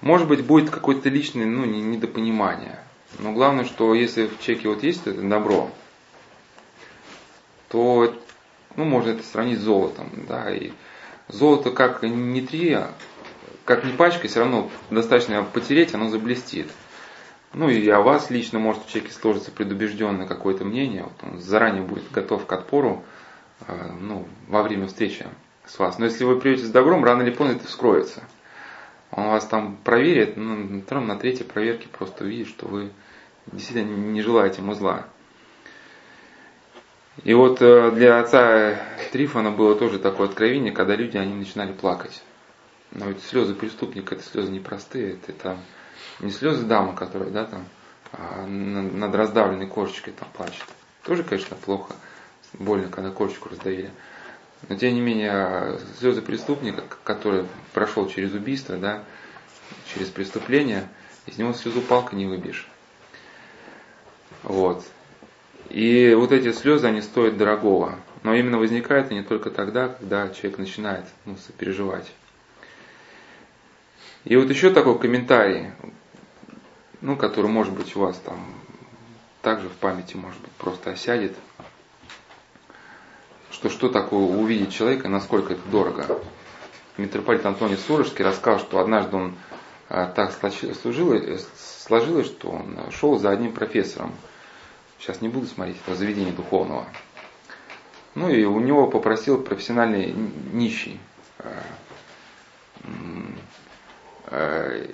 Может 0.01 0.27
быть, 0.27 0.45
будет 0.45 0.69
какое-то 0.69 1.09
личное 1.09 1.45
ну, 1.45 1.65
недопонимание. 1.65 2.79
Но 3.19 3.31
главное, 3.33 3.65
что 3.65 3.93
если 3.93 4.27
в 4.27 4.39
человеке 4.39 4.69
вот 4.69 4.83
есть 4.83 5.07
это 5.07 5.21
добро, 5.21 5.71
то 7.69 8.13
ну, 8.75 8.85
можно 8.85 9.11
это 9.11 9.23
сравнить 9.23 9.59
с 9.59 9.63
золотом. 9.63 10.09
Да, 10.27 10.53
и 10.53 10.71
золото 11.27 11.71
как 11.71 12.03
не 12.03 12.41
три, 12.41 12.77
как 13.65 13.83
не 13.83 13.91
пачка, 13.93 14.27
все 14.27 14.41
равно 14.41 14.69
достаточно 14.91 15.43
потереть, 15.43 15.93
оно 15.93 16.09
заблестит. 16.09 16.67
Ну 17.53 17.69
и 17.69 17.89
о 17.89 18.01
вас 18.01 18.29
лично 18.29 18.59
может 18.59 18.83
в 18.83 18.91
человеке 18.91 19.13
сложиться 19.13 19.51
предубежденное 19.51 20.27
какое-то 20.27 20.63
мнение, 20.63 21.03
вот 21.03 21.13
он 21.23 21.39
заранее 21.39 21.81
будет 21.81 22.11
готов 22.11 22.45
к 22.45 22.51
отпору 22.51 23.03
э, 23.67 23.91
ну, 23.99 24.27
во 24.47 24.61
время 24.61 24.87
встречи 24.87 25.25
с 25.65 25.79
вас. 25.79 25.97
Но 25.97 26.05
если 26.05 26.23
вы 26.23 26.39
придете 26.39 26.65
с 26.65 26.69
добром, 26.69 27.03
рано 27.03 27.23
или 27.23 27.31
поздно 27.31 27.53
это 27.53 27.65
вскроется 27.65 28.21
он 29.11 29.27
вас 29.27 29.45
там 29.47 29.77
проверит, 29.77 30.37
ну, 30.37 30.55
на 30.55 30.81
втором, 30.81 31.07
на 31.07 31.17
третьей 31.17 31.45
проверке 31.45 31.87
просто 31.87 32.23
увидит, 32.23 32.47
что 32.47 32.67
вы 32.67 32.91
действительно 33.47 33.95
не 33.95 34.21
желаете 34.21 34.61
ему 34.61 34.73
зла. 34.73 35.07
И 37.23 37.33
вот 37.33 37.61
э, 37.61 37.91
для 37.91 38.19
отца 38.19 38.79
Трифона 39.11 39.51
было 39.51 39.75
тоже 39.75 39.97
такое 39.97 40.27
откровение, 40.27 40.71
когда 40.71 40.95
люди 40.95 41.17
они 41.17 41.33
начинали 41.33 41.71
плакать. 41.71 42.21
Но 42.91 43.07
ведь 43.07 43.23
слезы 43.23 43.55
преступника 43.55 44.15
это 44.15 44.23
слезы 44.23 44.51
непростые, 44.51 45.13
это, 45.13 45.31
это 45.31 45.57
не 46.19 46.31
слезы 46.31 46.65
дамы, 46.65 46.95
которая, 46.95 47.29
да, 47.31 47.45
там, 47.45 47.65
а 48.11 48.45
над 48.45 49.13
раздавленной 49.13 49.67
кошечкой 49.67 50.13
там 50.13 50.29
плачет. 50.33 50.65
Тоже, 51.03 51.23
конечно, 51.23 51.57
плохо, 51.57 51.95
больно, 52.53 52.89
когда 52.89 53.11
кошечку 53.11 53.49
раздавили. 53.49 53.91
Но 54.69 54.75
тем 54.75 54.93
не 54.95 55.01
менее, 55.01 55.79
слезы 55.99 56.21
преступника, 56.21 56.83
который 57.03 57.45
прошел 57.73 58.09
через 58.09 58.33
убийство, 58.33 58.75
да, 58.75 59.03
через 59.93 60.09
преступление, 60.09 60.87
из 61.25 61.37
него 61.37 61.53
слезу 61.53 61.81
палка 61.81 62.15
не 62.15 62.25
выбьешь. 62.25 62.67
Вот. 64.43 64.83
И 65.69 66.13
вот 66.17 66.31
эти 66.31 66.51
слезы, 66.51 66.87
они 66.87 67.01
стоят 67.01 67.37
дорогого. 67.37 67.99
Но 68.23 68.33
именно 68.33 68.57
возникают 68.57 69.11
они 69.11 69.21
только 69.21 69.51
тогда, 69.51 69.89
когда 69.89 70.29
человек 70.29 70.57
начинает 70.57 71.05
ну, 71.25 71.37
сопереживать. 71.37 72.11
И 74.25 74.35
вот 74.35 74.49
еще 74.49 74.71
такой 74.73 74.97
комментарий, 74.97 75.71
ну, 76.99 77.15
который, 77.15 77.49
может 77.49 77.73
быть, 77.73 77.95
у 77.95 77.99
вас 78.01 78.17
там 78.17 78.53
также 79.41 79.69
в 79.69 79.73
памяти, 79.73 80.15
может 80.15 80.41
быть, 80.41 80.51
просто 80.53 80.91
осядет– 80.91 81.35
что 83.57 83.69
что 83.69 83.89
такое 83.89 84.19
увидеть 84.19 84.71
человека, 84.71 85.09
насколько 85.09 85.53
это 85.53 85.67
дорого. 85.71 86.21
Митрополит 86.97 87.43
Антоний 87.43 87.75
Сурожский 87.75 88.23
рассказал, 88.23 88.59
что 88.59 88.77
однажды 88.77 89.17
он 89.17 89.35
а, 89.89 90.05
так 90.05 90.31
сложилось, 90.31 91.47
сложилось, 91.83 92.27
что 92.27 92.49
он 92.49 92.77
шел 92.91 93.17
за 93.17 93.31
одним 93.31 93.53
профессором. 93.53 94.13
Сейчас 94.99 95.21
не 95.21 95.29
буду 95.29 95.47
смотреть 95.47 95.77
этого 95.81 95.97
заведения 95.97 96.33
духовного. 96.33 96.85
Ну 98.13 98.29
и 98.29 98.45
у 98.45 98.59
него 98.59 98.85
попросил 98.85 99.41
профессиональный 99.41 100.13
нищий 100.53 100.99
а, 101.39 101.63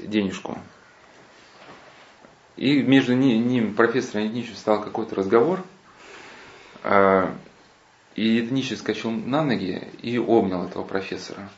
денежку. 0.06 0.58
И 2.56 2.82
между 2.82 3.14
ним, 3.14 3.74
профессором 3.74 4.28
и 4.28 4.30
нищим, 4.30 4.56
стал 4.56 4.82
какой-то 4.82 5.16
разговор. 5.16 5.62
И 8.16 8.48
нищий 8.52 8.76
скачал 8.76 9.12
на 9.12 9.44
ноги 9.44 9.88
и 10.02 10.18
обнял 10.18 10.66
этого 10.66 10.84
профессора. 10.84 11.50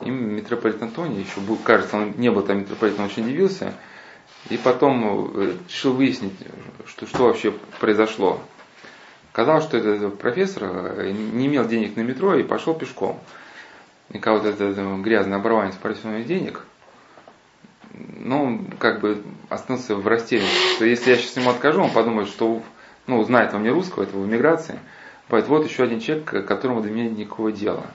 И 0.00 0.10
митрополит 0.10 0.80
Антоний, 0.80 1.22
еще, 1.22 1.40
кажется, 1.64 1.96
он 1.96 2.14
не 2.16 2.30
был 2.30 2.42
там 2.42 2.60
митрополитом, 2.60 3.06
очень 3.06 3.24
удивился. 3.24 3.74
И 4.48 4.56
потом 4.56 5.32
э, 5.34 5.56
решил 5.68 5.94
выяснить, 5.94 6.34
что, 6.86 7.06
что 7.06 7.24
вообще 7.24 7.52
произошло. 7.80 8.40
Казалось, 9.32 9.64
что 9.64 9.76
этот 9.76 10.18
профессор 10.18 10.64
э, 10.64 11.10
не 11.10 11.46
имел 11.46 11.66
денег 11.66 11.96
на 11.96 12.02
метро 12.02 12.36
и 12.36 12.44
пошел 12.44 12.74
пешком. 12.74 13.18
И 14.10 14.18
когда 14.18 14.38
вот 14.38 14.46
этот 14.46 14.78
грязный 15.02 15.36
оборванец 15.36 15.74
попросил 15.74 16.10
денег, 16.24 16.64
ну, 17.92 18.64
как 18.78 19.00
бы 19.00 19.22
остался 19.48 19.96
в 19.96 20.06
растерянности, 20.06 20.84
если 20.84 21.10
я 21.10 21.16
сейчас 21.16 21.36
ему 21.36 21.50
откажу, 21.50 21.82
он 21.82 21.90
подумает, 21.90 22.28
что, 22.28 22.62
ну, 23.06 23.22
знает 23.24 23.52
он 23.54 23.64
не 23.64 23.70
русского, 23.70 24.04
это 24.04 24.16
в 24.16 24.26
эмиграции, 24.26 24.78
Поэтому 25.28 25.58
вот 25.58 25.68
еще 25.68 25.84
один 25.84 26.00
человек, 26.00 26.24
к 26.24 26.42
которому 26.42 26.80
до 26.80 26.88
меня 26.90 27.08
никакого 27.08 27.52
дела. 27.52 27.86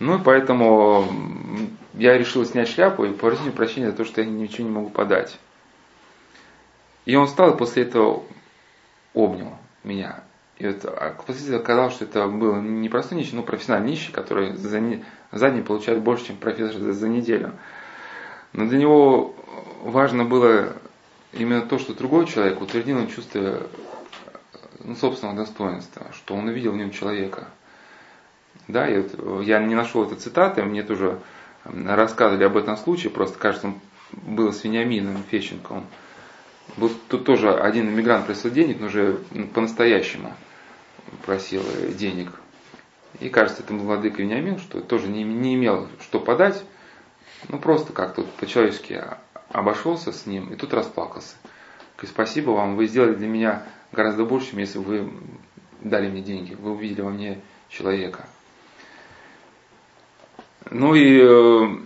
Ну 0.00 0.18
и 0.18 0.22
поэтому 0.22 1.06
я 1.94 2.16
решил 2.16 2.44
снять 2.44 2.68
шляпу 2.68 3.04
и 3.04 3.12
попросить 3.12 3.54
прощения 3.54 3.90
за 3.90 3.96
то, 3.96 4.04
что 4.04 4.20
я 4.22 4.26
ничего 4.26 4.66
не 4.66 4.74
могу 4.74 4.90
подать. 4.90 5.38
И 7.04 7.14
он 7.14 7.26
встал 7.26 7.54
и 7.54 7.56
после 7.56 7.84
этого 7.84 8.22
обнял 9.14 9.58
меня. 9.84 10.24
И 10.58 10.66
вот 10.66 10.84
а 10.84 11.16
впоследствии 11.18 11.56
оказалось, 11.56 11.94
что 11.94 12.04
это 12.04 12.26
был 12.26 12.56
не 12.56 12.88
простой 12.88 13.18
нищий, 13.18 13.34
но 13.34 13.42
профессиональный 13.42 13.90
нищий, 13.90 14.12
который 14.12 14.54
за, 14.56 14.80
не, 14.80 15.04
за 15.32 15.50
день 15.50 15.64
получает 15.64 16.02
больше, 16.02 16.26
чем 16.26 16.36
профессор 16.36 16.78
за, 16.80 16.92
за 16.92 17.08
неделю. 17.08 17.52
Но 18.52 18.66
для 18.66 18.78
него 18.78 19.34
важно 19.82 20.24
было 20.24 20.74
именно 21.32 21.62
то, 21.62 21.78
что 21.78 21.94
другой 21.94 22.26
человек 22.26 22.60
утвердил 22.60 23.06
чувство 23.08 23.68
ну, 24.82 24.94
собственного 24.94 25.36
достоинства, 25.36 26.06
что 26.12 26.34
он 26.34 26.48
увидел 26.48 26.72
в 26.72 26.76
нем 26.76 26.90
человека. 26.90 27.48
Да, 28.68 28.88
и 28.88 29.00
вот 29.00 29.42
я 29.44 29.60
не 29.60 29.74
нашел 29.74 30.04
этой 30.04 30.18
цитаты, 30.18 30.62
мне 30.62 30.82
тоже 30.82 31.18
рассказывали 31.64 32.44
об 32.44 32.56
этом 32.56 32.76
случае, 32.76 33.10
просто, 33.10 33.38
кажется, 33.38 33.68
он 33.68 33.80
был 34.12 34.52
с 34.52 34.64
Вениамином 34.64 35.22
Фещенко, 35.30 35.82
был 36.76 36.90
тут 37.08 37.24
тоже 37.24 37.52
один 37.52 37.88
иммигрант 37.88 38.26
просил 38.26 38.50
денег, 38.50 38.80
но 38.80 38.86
уже 38.86 39.18
по-настоящему 39.54 40.34
просил 41.26 41.62
денег. 41.96 42.32
И 43.18 43.28
кажется, 43.28 43.62
это 43.62 43.74
владыка 43.74 44.22
Вениамин, 44.22 44.58
что 44.58 44.80
тоже 44.80 45.08
не, 45.08 45.24
не 45.24 45.54
имел 45.54 45.88
что 46.00 46.20
подать, 46.20 46.62
ну 47.48 47.58
просто 47.58 47.92
как-то 47.92 48.22
по-человечески 48.38 49.02
обошелся 49.50 50.12
с 50.12 50.26
ним 50.26 50.52
и 50.52 50.56
тут 50.56 50.72
расплакался. 50.72 51.34
Говорит, 51.96 52.14
спасибо 52.14 52.50
вам, 52.50 52.76
вы 52.76 52.86
сделали 52.86 53.14
для 53.14 53.26
меня 53.26 53.62
гораздо 53.92 54.24
больше, 54.24 54.50
чем 54.50 54.58
если 54.58 54.78
бы 54.78 54.84
вы 54.84 55.12
дали 55.80 56.08
мне 56.10 56.22
деньги, 56.22 56.54
вы 56.54 56.72
увидели 56.72 57.00
во 57.00 57.10
мне 57.10 57.40
человека. 57.68 58.26
Ну 60.70 60.94
и 60.94 61.20
э, 61.20 61.78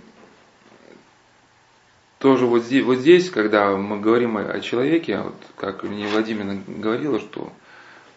тоже 2.18 2.46
вот 2.46 2.64
здесь, 2.64 2.84
вот 2.84 2.96
здесь, 2.96 3.30
когда 3.30 3.76
мы 3.76 4.00
говорим 4.00 4.36
о, 4.36 4.60
человеке, 4.60 5.20
вот 5.20 5.36
как 5.56 5.82
мне 5.84 6.06
Владимир 6.08 6.58
говорила, 6.66 7.20
что 7.20 7.52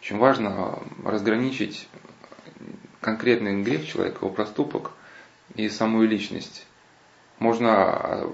очень 0.02 0.18
важно 0.18 0.80
разграничить 1.04 1.88
конкретный 3.02 3.62
грех 3.64 3.86
человека, 3.86 4.20
его 4.22 4.30
проступок 4.30 4.92
и 5.56 5.70
саму 5.70 6.04
личность. 6.04 6.66
Можно 7.40 8.30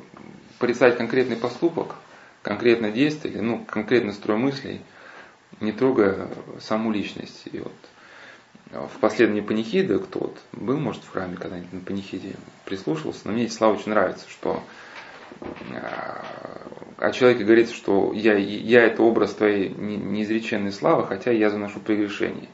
порицать 0.60 0.98
конкретный 0.98 1.36
поступок, 1.36 1.96
конкретное 2.42 2.92
действие, 2.92 3.42
ну, 3.42 3.64
конкретный 3.66 4.14
строй 4.14 4.38
мыслей, 4.38 4.82
не 5.60 5.72
трогая 5.72 6.30
саму 6.60 6.92
личность. 6.92 7.44
И 7.52 7.60
вот 7.60 7.74
в 8.72 9.00
последней 9.00 9.42
панихиде, 9.42 10.00
кто 10.00 10.20
вот 10.20 10.38
был, 10.52 10.80
может, 10.80 11.04
в 11.04 11.12
храме 11.12 11.38
когда-нибудь 11.38 11.74
на 11.74 11.80
панихиде 11.82 12.36
прислушивался, 12.66 13.22
но 13.26 13.34
мне 13.34 13.46
эти 13.46 13.54
слова 13.54 13.74
очень 13.74 13.92
нравится, 13.92 14.26
что 14.30 14.64
о 16.98 17.12
человеке 17.12 17.44
говорится, 17.44 17.76
что 17.76 18.14
я, 18.14 18.38
я 18.38 18.84
это 18.84 19.04
образ 19.04 19.34
твоей 19.34 19.70
неизреченной 19.70 20.72
славы, 20.72 21.06
хотя 21.06 21.32
я 21.32 21.50
заношу 21.50 21.80
прегрешение. 21.80 22.50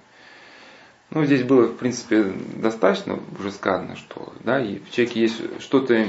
Ну, 1.12 1.26
здесь 1.26 1.44
было, 1.44 1.68
в 1.68 1.78
принципе, 1.78 2.32
достаточно 2.56 3.20
уже 3.40 3.52
сказано, 3.52 3.96
что 3.96 4.32
да, 4.44 4.60
и 4.60 4.78
в 4.78 4.92
человеке 4.92 5.22
есть 5.22 5.42
что-то 5.60 6.06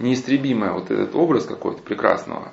неистребимое, 0.00 0.72
вот 0.72 0.90
этот 0.90 1.14
образ 1.14 1.44
какой-то 1.46 1.80
прекрасного, 1.82 2.52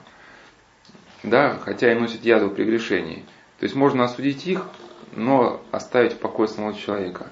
да, 1.23 1.57
хотя 1.63 1.91
и 1.91 1.95
носит 1.95 2.23
яду 2.23 2.49
прегрешений. 2.49 3.25
То 3.59 3.65
есть 3.65 3.75
можно 3.75 4.05
осудить 4.05 4.47
их, 4.47 4.65
но 5.11 5.61
оставить 5.71 6.13
в 6.13 6.19
покое 6.19 6.47
самого 6.47 6.73
человека. 6.73 7.29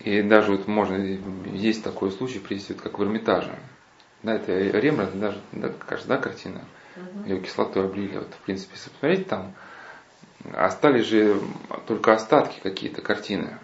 И 0.00 0.22
даже 0.22 0.52
вот 0.52 0.68
можно, 0.68 0.96
есть 1.46 1.82
такой 1.82 2.10
случай 2.12 2.38
привести, 2.38 2.74
вот 2.74 2.82
как 2.82 2.98
в 2.98 3.02
Эрмитаже. 3.02 3.58
Да, 4.22 4.34
это 4.34 4.52
Рембрандт, 4.52 5.18
даже, 5.18 5.40
да, 5.52 5.70
кажется, 5.70 6.08
да, 6.08 6.18
картина. 6.18 6.60
Ее 7.24 7.40
кислотой 7.40 7.84
облили. 7.84 8.18
Вот, 8.18 8.28
в 8.34 8.44
принципе, 8.44 8.72
если 8.74 8.90
посмотреть, 8.90 9.28
там 9.28 9.54
остались 10.54 11.06
же 11.06 11.40
только 11.86 12.12
остатки 12.12 12.60
какие-то 12.60 13.00
картины. 13.00 13.58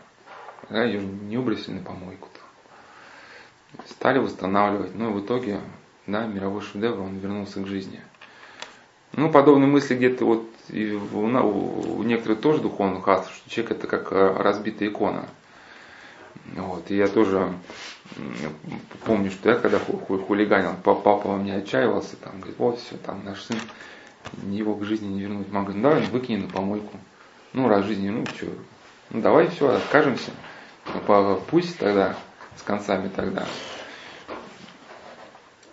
Да, 0.70 0.84
ее 0.84 1.00
не 1.00 1.36
выбросили 1.36 1.74
на 1.74 1.82
помойку. 1.82 2.28
-то. 2.32 3.84
Стали 3.88 4.18
восстанавливать. 4.18 4.94
Ну 4.94 5.10
и 5.10 5.12
в 5.12 5.24
итоге, 5.24 5.60
да, 6.06 6.26
мировой 6.26 6.62
шедевр, 6.62 7.00
он 7.00 7.18
вернулся 7.18 7.60
к 7.60 7.66
жизни. 7.66 8.00
Ну, 9.12 9.30
подобные 9.30 9.68
мысли 9.68 9.94
где-то 9.94 10.24
вот 10.24 10.48
и 10.68 10.92
у, 10.92 11.26
у, 11.26 11.98
у 11.98 12.02
некоторых 12.02 12.40
тоже 12.40 12.60
духовных 12.60 13.06
ас, 13.08 13.28
что 13.28 13.50
человек 13.50 13.72
это 13.72 13.86
как 13.86 14.12
э, 14.12 14.36
разбитая 14.38 14.88
икона. 14.88 15.28
Вот, 16.56 16.90
и 16.90 16.96
я 16.96 17.08
тоже 17.08 17.52
помню, 19.04 19.30
что 19.30 19.50
я 19.50 19.56
когда 19.56 19.78
хулиганил, 19.78 20.74
папа 20.82 21.28
у 21.28 21.36
меня 21.36 21.56
отчаивался, 21.56 22.16
там, 22.16 22.38
говорит, 22.38 22.58
вот 22.58 22.78
все, 22.78 22.96
там 22.96 23.24
наш 23.24 23.42
сын, 23.42 23.56
его 24.50 24.74
к 24.74 24.84
жизни 24.84 25.06
не 25.06 25.22
вернуть. 25.22 25.50
Мама 25.50 25.66
говорит, 25.66 25.82
ну 25.82 25.90
давай 25.90 26.06
выкини 26.06 26.42
на 26.42 26.48
помойку. 26.48 26.98
Ну, 27.52 27.68
раз 27.68 27.84
жизни, 27.86 28.10
ну 28.10 28.26
что, 28.26 28.46
ну 29.10 29.20
давай 29.20 29.48
все, 29.48 29.70
откажемся. 29.70 30.32
Ну, 30.92 31.40
пусть 31.50 31.78
тогда, 31.78 32.16
с 32.56 32.62
концами 32.62 33.08
тогда. 33.14 33.46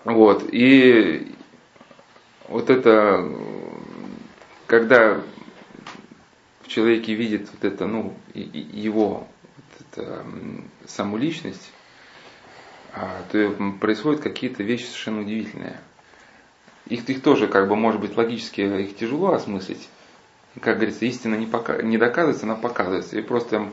Вот, 0.04 0.46
и 0.52 1.36
вот 2.48 2.70
это, 2.70 3.30
когда 4.72 5.20
в 6.62 6.70
человеке 6.70 7.14
видит 7.14 7.50
вот 7.52 7.66
это, 7.66 7.88
ну, 7.88 8.14
его 8.34 9.28
вот 9.44 9.98
это, 9.98 10.26
саму 10.88 11.18
личность, 11.18 11.74
а, 12.94 13.22
то 13.30 13.54
происходят 13.82 14.22
какие-то 14.22 14.64
вещи 14.64 14.86
совершенно 14.86 15.24
удивительные. 15.24 15.78
Их, 16.86 17.10
их 17.10 17.22
тоже, 17.22 17.50
как 17.50 17.68
бы, 17.68 17.76
может 17.76 18.00
быть, 18.00 18.16
логически 18.16 18.62
их 18.62 18.96
тяжело 18.96 19.34
осмыслить. 19.34 19.90
Как 20.62 20.78
говорится, 20.78 21.04
истина 21.04 21.36
не, 21.36 21.48
пока, 21.48 21.82
не 21.82 21.98
доказывается, 21.98 22.46
она 22.46 22.56
показывается. 22.56 23.20
И 23.20 23.22
просто 23.22 23.58
я 23.58 23.70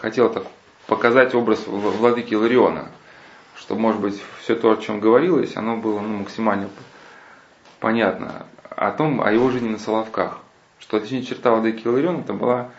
хотел 0.00 0.32
так 0.32 0.46
показать 0.88 1.32
образ 1.32 1.64
владыки 1.68 2.34
Лариона, 2.34 2.90
что, 3.54 3.76
может 3.76 4.00
быть, 4.00 4.20
все 4.40 4.56
то, 4.56 4.72
о 4.72 4.76
чем 4.78 4.98
говорилось, 4.98 5.56
оно 5.56 5.76
было 5.76 6.00
ну, 6.00 6.18
максимально 6.18 6.70
понятно. 7.78 8.46
О 8.80 8.92
том, 8.92 9.20
о 9.20 9.32
его 9.32 9.50
жизни 9.50 9.68
на 9.68 9.78
Соловках. 9.78 10.39
Что 10.80 10.96
отличительная 10.96 11.26
черта 11.26 11.52
владыки 11.52 11.86
Лариона, 11.86 12.20
это 12.20 12.32
была 12.32 12.70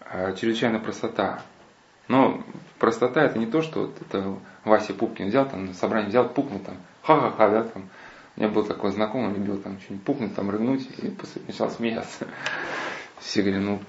э, 0.00 0.34
чрезвычайная 0.34 0.80
простота. 0.80 1.42
Но 2.08 2.42
простота 2.78 3.24
это 3.24 3.38
не 3.38 3.46
то, 3.46 3.62
что 3.62 3.82
вот 3.82 3.96
это 4.00 4.34
Вася 4.64 4.94
Пупкин 4.94 5.28
взял, 5.28 5.48
там 5.48 5.66
на 5.66 5.74
собрании 5.74 6.08
взял, 6.08 6.28
пукнул 6.28 6.60
там, 6.60 6.76
ха-ха-ха, 7.02 7.48
да, 7.48 7.62
там. 7.64 7.88
У 8.36 8.40
меня 8.40 8.50
был 8.50 8.64
такой 8.64 8.92
знакомый, 8.92 9.34
любил 9.34 9.56
там 9.58 9.80
что-нибудь 9.80 10.04
пукнуть, 10.04 10.34
там 10.34 10.50
рыгнуть, 10.50 10.86
и 10.98 11.08
после 11.08 11.40
начал 11.46 11.70
смеяться. 11.70 12.26
Все 13.18 13.40
говорили, 13.40 13.62
ну, 13.62 13.80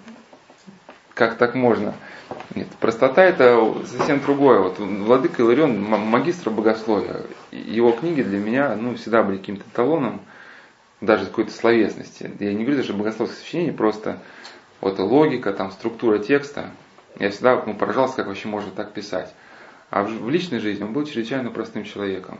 как 1.13 1.37
так 1.37 1.53
можно? 1.53 1.95
Нет, 2.55 2.67
простота 2.79 3.23
это 3.23 3.75
совсем 3.85 4.21
другое. 4.21 4.59
Вот 4.59 4.79
Владыка 4.79 5.41
Иларион, 5.41 5.81
магистр 5.81 6.49
богословия, 6.49 7.23
его 7.51 7.91
книги 7.91 8.21
для 8.21 8.37
меня 8.37 8.75
ну, 8.75 8.95
всегда 8.95 9.23
были 9.23 9.37
каким-то 9.37 9.65
талоном, 9.73 10.21
даже 11.01 11.25
какой-то 11.25 11.51
словесности. 11.51 12.31
Я 12.39 12.53
не 12.53 12.63
говорю 12.63 12.81
даже 12.81 12.93
богословское 12.93 13.39
сочинение, 13.39 13.73
просто 13.73 14.19
вот 14.81 14.99
логика, 14.99 15.53
там, 15.53 15.71
структура 15.71 16.19
текста. 16.19 16.71
Я 17.19 17.29
всегда 17.31 17.63
ну, 17.65 17.73
поражался, 17.75 18.17
как 18.17 18.27
вообще 18.27 18.47
можно 18.47 18.71
так 18.71 18.93
писать. 18.93 19.33
А 19.89 20.03
в 20.03 20.29
личной 20.29 20.59
жизни 20.59 20.83
он 20.83 20.93
был 20.93 21.05
чрезвычайно 21.05 21.49
простым 21.49 21.83
человеком. 21.83 22.39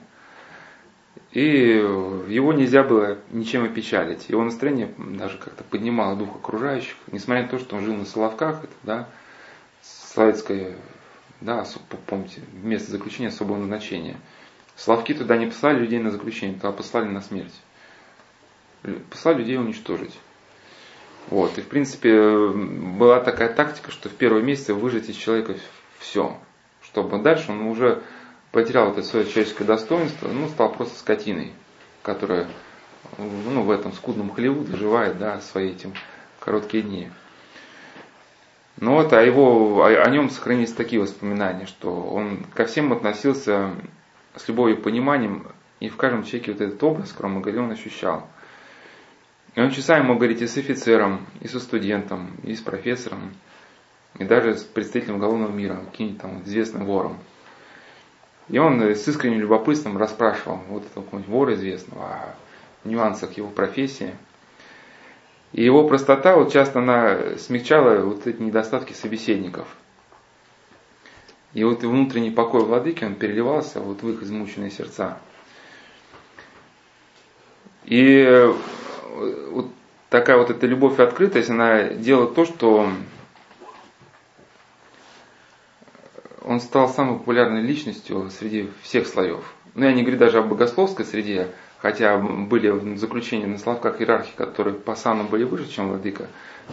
И 1.32 1.41
его 1.41 2.53
нельзя 2.53 2.84
было 2.84 3.18
ничем 3.32 3.64
опечалить. 3.64 4.30
Его 4.30 4.43
настроение 4.43 4.89
даже 4.97 5.38
как-то 5.38 5.64
поднимало 5.64 6.16
дух 6.16 6.36
окружающих, 6.36 6.95
несмотря 7.12 7.43
на 7.43 7.49
то, 7.49 7.60
что 7.60 7.76
он 7.76 7.86
жил 7.86 7.95
на 7.95 8.05
Соловках, 8.05 8.64
это, 8.64 8.74
да, 8.84 9.10
советское, 9.82 10.76
да, 11.41 11.66
помните, 12.05 12.41
место 12.64 12.91
заключения 12.91 13.30
особого 13.30 13.58
назначения. 13.58 14.18
Соловки 14.76 15.14
туда 15.14 15.38
не 15.38 15.47
послали 15.47 15.80
людей 15.80 15.99
на 15.99 16.12
заключение, 16.12 16.55
туда 16.55 16.72
послали 16.72 17.08
на 17.08 17.22
смерть. 17.22 17.53
Послали 19.10 19.40
людей 19.40 19.58
уничтожить. 19.58 20.18
Вот. 21.30 21.58
И 21.58 21.62
в 21.62 21.68
принципе 21.68 22.50
была 22.50 23.20
такая 23.20 23.54
тактика, 23.54 23.92
что 23.92 24.10
в 24.10 24.14
первые 24.14 24.44
месяцы 24.44 24.74
выжать 24.74 25.10
из 25.10 25.16
человека 25.16 25.56
все 26.00 26.38
чтобы 26.98 27.20
дальше 27.20 27.52
он 27.52 27.62
уже 27.68 28.02
потерял 28.52 28.92
это 28.92 29.04
свое 29.04 29.26
человеческое 29.26 29.66
достоинство, 29.66 30.30
ну, 30.30 30.48
стал 30.48 30.72
просто 30.72 30.98
скотиной, 30.98 31.52
которая 32.02 32.48
ну, 33.18 33.62
в 33.64 33.72
этом 33.72 33.94
скудном 33.94 34.32
хлеву 34.34 34.64
доживает 34.64 35.18
да, 35.18 35.40
свои 35.42 35.72
этим 35.72 35.94
короткие 36.40 36.84
дни. 36.84 37.10
Ну 38.80 38.94
вот, 38.94 39.12
а 39.14 39.22
его, 39.22 39.84
о, 39.84 39.88
о 39.88 40.10
нем 40.10 40.30
сохранились 40.30 40.74
такие 40.74 41.02
воспоминания, 41.02 41.66
что 41.66 41.92
он 41.92 42.46
ко 42.54 42.66
всем 42.66 42.94
относился 42.94 43.72
с 44.36 44.48
любовью 44.48 44.78
и 44.78 44.82
пониманием, 44.82 45.48
и 45.80 45.90
в 45.90 45.98
каждом 45.98 46.24
человеке 46.24 46.54
вот 46.54 46.62
этот 46.62 46.82
образ, 46.84 47.14
говорили, 47.18 47.60
он 47.60 47.72
ощущал. 47.72 48.28
И 49.58 49.60
он 49.60 49.72
часами 49.72 50.03
мог 50.03 50.20
говорить 50.20 50.43
и 50.43 50.45
с 50.45 50.55
офицером, 50.55 51.26
и 51.41 51.47
со 51.47 51.60
студентом, 51.60 52.38
и 52.43 52.53
с 52.53 52.62
профессором, 52.62 53.34
и 54.20 54.24
даже 54.24 54.55
с 54.55 54.62
представителем 54.62 55.16
уголовного 55.16 55.51
мира, 55.51 55.82
каким-нибудь 55.89 56.22
там 56.22 56.43
известным 56.43 56.86
вором. 56.86 57.18
И 58.49 58.60
он 58.60 58.80
с 58.84 59.08
искренним 59.08 59.39
любопытством 59.39 59.97
расспрашивал 59.97 60.58
вот 60.70 60.86
этого 60.86 61.03
какого-нибудь 61.03 61.32
вора 61.32 61.55
известного 61.55 62.05
о 62.05 62.36
нюансах 62.84 63.36
его 63.36 63.49
профессии. 63.49 64.14
И 65.53 65.64
его 65.64 65.88
простота 65.88 66.36
вот 66.36 66.53
часто 66.53 66.78
она 66.78 67.38
смягчала 67.39 68.01
вот 68.01 68.28
эти 68.28 68.39
недостатки 68.39 68.93
собеседников. 68.93 69.68
И 71.55 71.64
вот 71.64 71.82
внутренний 71.82 72.30
покой 72.30 72.64
владыки, 72.64 73.03
он 73.03 73.16
переливался 73.16 73.80
вот 73.80 74.03
в 74.03 74.10
их 74.12 74.22
измученные 74.22 74.70
сердца. 74.70 75.18
И 77.86 78.53
вот 79.51 79.68
такая 80.09 80.38
вот 80.38 80.49
эта 80.49 80.65
любовь 80.68 80.99
и 80.99 81.03
открытость, 81.03 81.49
она 81.49 81.89
делает 81.89 82.36
то, 82.36 82.45
что 82.45 82.89
он 86.43 86.61
стал 86.61 86.88
самой 86.89 87.18
популярной 87.18 87.61
личностью 87.61 88.30
среди 88.30 88.70
всех 88.82 89.07
слоев. 89.07 89.43
Ну, 89.76 89.86
я 89.86 89.93
не 89.93 90.01
говорю 90.01 90.18
даже 90.18 90.39
о 90.39 90.43
богословской 90.43 91.05
среде, 91.05 91.49
хотя 91.80 92.18
были 92.18 92.70
в 92.70 92.86
на 92.86 93.57
словках 93.57 94.01
иерархии, 94.01 94.34
которые 94.36 94.76
по 94.76 94.95
сану 94.95 95.26
были 95.26 95.43
выше, 95.43 95.70
чем 95.70 95.89
владыка 95.89 96.28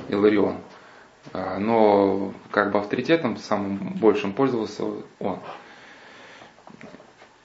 Иларион. 0.08 0.58
А, 1.32 1.58
но 1.58 2.32
как 2.50 2.70
бы 2.70 2.78
авторитетом 2.78 3.36
самым 3.36 3.78
большим 3.98 4.32
пользовался 4.32 4.84
он. 5.18 5.40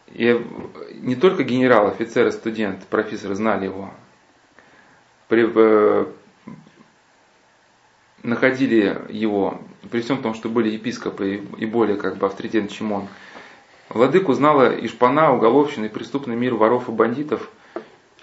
И 0.08 0.46
не 0.94 1.16
только 1.16 1.44
генерал, 1.44 1.88
офицеры, 1.88 2.32
студент, 2.32 2.86
профессоры 2.88 3.36
знали 3.36 3.66
его. 3.66 3.92
При, 5.30 5.48
э, 5.48 6.06
находили 8.24 9.00
его, 9.10 9.62
при 9.92 10.02
всем 10.02 10.22
том, 10.22 10.34
что 10.34 10.50
были 10.50 10.70
епископы 10.70 11.44
и 11.58 11.66
более 11.66 11.98
как 11.98 12.18
бы 12.18 12.26
авторитетный, 12.26 12.70
чем 12.70 12.92
он. 12.92 13.08
Владыку 13.90 14.34
знала 14.34 14.76
и 14.76 14.88
шпана, 14.88 15.32
уголовщина 15.34 15.86
и 15.86 15.90
преступный 15.90 16.36
мир 16.36 16.56
воров 16.56 16.90
и 16.90 16.92
бандитов 16.92 17.50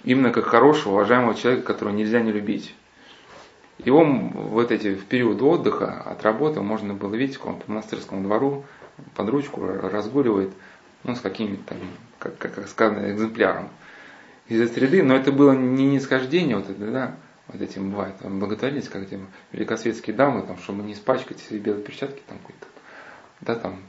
именно 0.02 0.30
как 0.30 0.46
хорошего, 0.46 0.94
уважаемого 0.94 1.36
человека, 1.36 1.66
которого 1.66 1.94
нельзя 1.94 2.20
не 2.20 2.32
любить. 2.32 2.74
Его 3.78 4.04
вот 4.04 4.72
эти 4.72 4.94
в 4.94 5.04
период 5.04 5.40
отдыха 5.42 6.02
от 6.02 6.24
работы 6.24 6.60
можно 6.60 6.92
было 6.92 7.14
видеть, 7.14 7.36
как 7.36 7.46
он 7.46 7.56
по 7.60 7.70
монастырскому 7.70 8.22
двору 8.22 8.64
под 9.14 9.28
ручку 9.28 9.64
разгуливает, 9.64 10.50
ну, 11.04 11.14
с 11.14 11.20
каким-то 11.20 11.76
как, 12.18 12.36
как 12.38 12.66
сказано, 12.68 13.12
экземпляром 13.12 13.68
из-за 14.48 14.68
среды, 14.68 15.02
но 15.02 15.14
это 15.14 15.32
было 15.32 15.52
не 15.52 15.86
нисхождение, 15.86 16.56
вот 16.56 16.70
это, 16.70 16.90
да, 16.90 17.16
вот 17.48 17.60
этим 17.60 17.90
бывает, 17.90 18.16
там, 18.18 18.38
благотворительность, 18.38 18.90
как 18.90 19.02
эти 19.02 19.18
великосветские 19.52 20.16
дамы, 20.16 20.42
там, 20.42 20.58
чтобы 20.58 20.82
не 20.82 20.92
испачкать 20.92 21.38
себе 21.38 21.58
белые 21.58 21.84
перчатки, 21.84 22.22
там, 22.26 22.38
какой-то, 22.38 22.66
да, 23.40 23.54
там, 23.54 23.80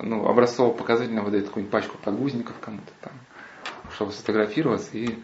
ну, 0.00 0.26
образцово-показательно 0.26 1.22
выдает 1.22 1.46
какую-нибудь 1.46 1.72
пачку 1.72 1.98
подгузников 1.98 2.56
кому-то 2.60 2.92
там, 3.00 3.12
чтобы 3.94 4.12
сфотографироваться 4.12 4.90
и 4.96 5.18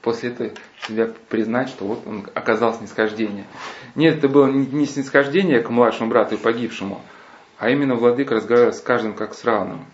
после 0.00 0.30
этого 0.30 0.50
себя 0.86 1.10
признать, 1.28 1.68
что 1.68 1.86
вот 1.86 2.06
он 2.06 2.28
оказался 2.34 2.80
снисхождение. 2.80 3.44
Нет, 3.94 4.18
это 4.18 4.28
было 4.28 4.46
не 4.46 4.86
снисхождение 4.86 5.60
к 5.60 5.70
младшему 5.70 6.10
брату 6.10 6.34
и 6.34 6.38
погибшему, 6.38 7.02
а 7.58 7.70
именно 7.70 7.94
владыка 7.94 8.34
разговаривал 8.34 8.72
с 8.72 8.80
каждым 8.80 9.14
как 9.14 9.34
с 9.34 9.44
равным. 9.44 9.86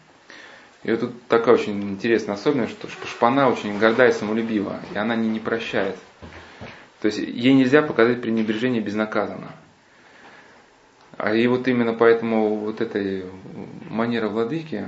И 0.85 0.91
вот 0.91 1.01
тут 1.01 1.27
такая 1.29 1.55
очень 1.55 1.83
интересная 1.91 2.35
особенность, 2.35 2.73
что 2.73 2.89
шпана 3.07 3.49
очень 3.49 3.79
горда 3.79 4.07
и 4.07 4.13
самолюбива, 4.13 4.81
и 4.95 4.99
она 4.99 5.17
не, 5.17 5.29
не 5.29 5.41
прощает. 5.41 5.97
То 7.01 7.07
есть 7.07 7.19
ей 7.19 7.53
нельзя 7.55 7.83
показать 7.83 8.21
пренебрежение 8.21 8.81
безнаказанно. 8.81 9.53
А 11.17 11.35
и 11.35 11.47
вот 11.49 11.67
именно 11.67 11.95
поэтому 11.95 12.57
вот 12.57 12.81
эта 12.81 13.27
манера 13.91 14.29
владыки, 14.29 14.87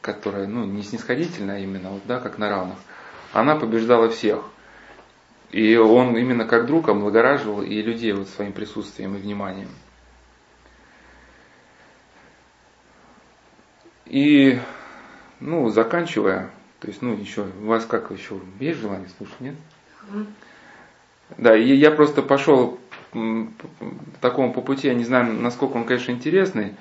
которая 0.00 0.48
ну, 0.48 0.64
не 0.64 0.82
снисходительная 0.82 1.56
а 1.56 1.58
именно, 1.60 1.90
вот, 1.90 2.02
да, 2.06 2.18
как 2.18 2.38
на 2.38 2.48
равных, 2.48 2.78
она 3.32 3.54
побеждала 3.54 4.08
всех. 4.08 4.44
И 5.50 5.76
он 5.76 6.16
именно 6.16 6.44
как 6.44 6.66
друг 6.66 6.88
облагораживал 6.88 7.62
и 7.62 7.80
людей 7.82 8.12
вот 8.12 8.28
своим 8.28 8.52
присутствием 8.52 9.14
и 9.14 9.18
вниманием. 9.18 9.68
И, 14.06 14.58
ну, 15.40 15.68
заканчивая, 15.68 16.50
то 16.80 16.88
есть, 16.88 17.02
ну, 17.02 17.14
еще, 17.14 17.46
у 17.62 17.66
вас 17.66 17.84
как 17.84 18.10
еще, 18.10 18.40
есть 18.60 18.80
желание 18.80 19.08
слушать, 19.16 19.40
нет? 19.40 19.54
Да, 21.36 21.56
и 21.56 21.74
я 21.74 21.90
просто 21.90 22.22
пошел 22.22 22.78
такому 24.20 24.52
по 24.52 24.60
пути, 24.60 24.88
я 24.88 24.94
не 24.94 25.04
знаю, 25.04 25.32
насколько 25.34 25.76
он, 25.76 25.84
конечно, 25.84 26.12
интересный, 26.12 26.74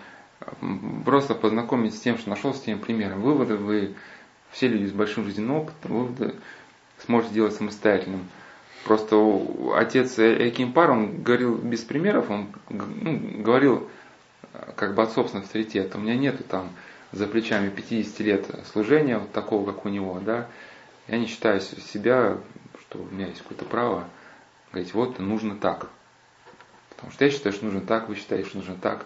просто 1.06 1.36
познакомить 1.36 1.96
с 1.96 2.00
тем, 2.00 2.18
что 2.18 2.30
нашел 2.30 2.54
с 2.54 2.62
тем 2.62 2.80
примером. 2.80 3.22
Выводы 3.22 3.56
вы, 3.56 3.96
все 4.52 4.68
люди 4.68 4.86
с 4.86 4.94
большим 4.94 5.26
жизненным 5.26 5.58
опытом, 5.58 5.92
выводы 5.92 6.36
сможете 7.06 7.34
делать 7.34 7.56
самостоятельным. 7.56 8.28
Просто 8.86 9.18
отец 9.76 10.18
Экимпар, 10.18 10.92
он 10.92 11.22
говорил 11.22 11.56
без 11.56 11.82
примеров, 11.82 12.30
он 12.30 12.48
ну, 12.70 13.20
говорил 13.44 13.90
как 14.76 14.96
бы 14.96 15.02
от 15.02 15.12
собственного 15.12 15.46
авторитета. 15.46 15.98
У 15.98 16.02
меня 16.02 16.16
нету 16.16 16.44
там 16.44 16.70
за 17.12 17.28
плечами 17.28 17.70
50 17.70 18.20
лет 18.20 18.46
служения, 18.72 19.18
вот 19.18 19.32
такого, 19.32 19.72
как 19.72 19.86
у 19.86 19.90
него, 19.90 20.20
да. 20.24 20.48
Я 21.08 21.18
не 21.18 21.28
считаю 21.28 21.62
себя, 21.62 22.38
что 22.82 23.00
у 23.00 23.06
меня 23.06 23.28
есть 23.28 23.42
какое-то 23.42 23.66
право 23.66 24.08
говорить, 24.72 24.94
вот 24.94 25.20
нужно 25.20 25.56
так. 25.56 25.88
Потому 26.90 27.12
что 27.12 27.26
я 27.26 27.32
считаю, 27.32 27.54
что 27.54 27.66
нужно 27.66 27.82
так, 27.82 28.10
вы 28.10 28.16
считаете, 28.16 28.50
что 28.50 28.58
нужно 28.58 28.76
так. 28.76 29.06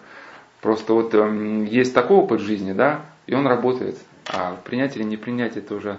Просто 0.61 0.93
вот 0.93 1.13
э, 1.13 1.67
есть 1.69 1.93
такой 1.93 2.17
опыт 2.17 2.39
жизни, 2.39 2.73
да, 2.73 3.01
и 3.27 3.33
он 3.33 3.47
работает. 3.47 3.97
А 4.27 4.55
принять 4.63 4.95
или 4.95 5.03
не 5.03 5.17
принять 5.17 5.57
это 5.57 5.75
уже 5.75 5.97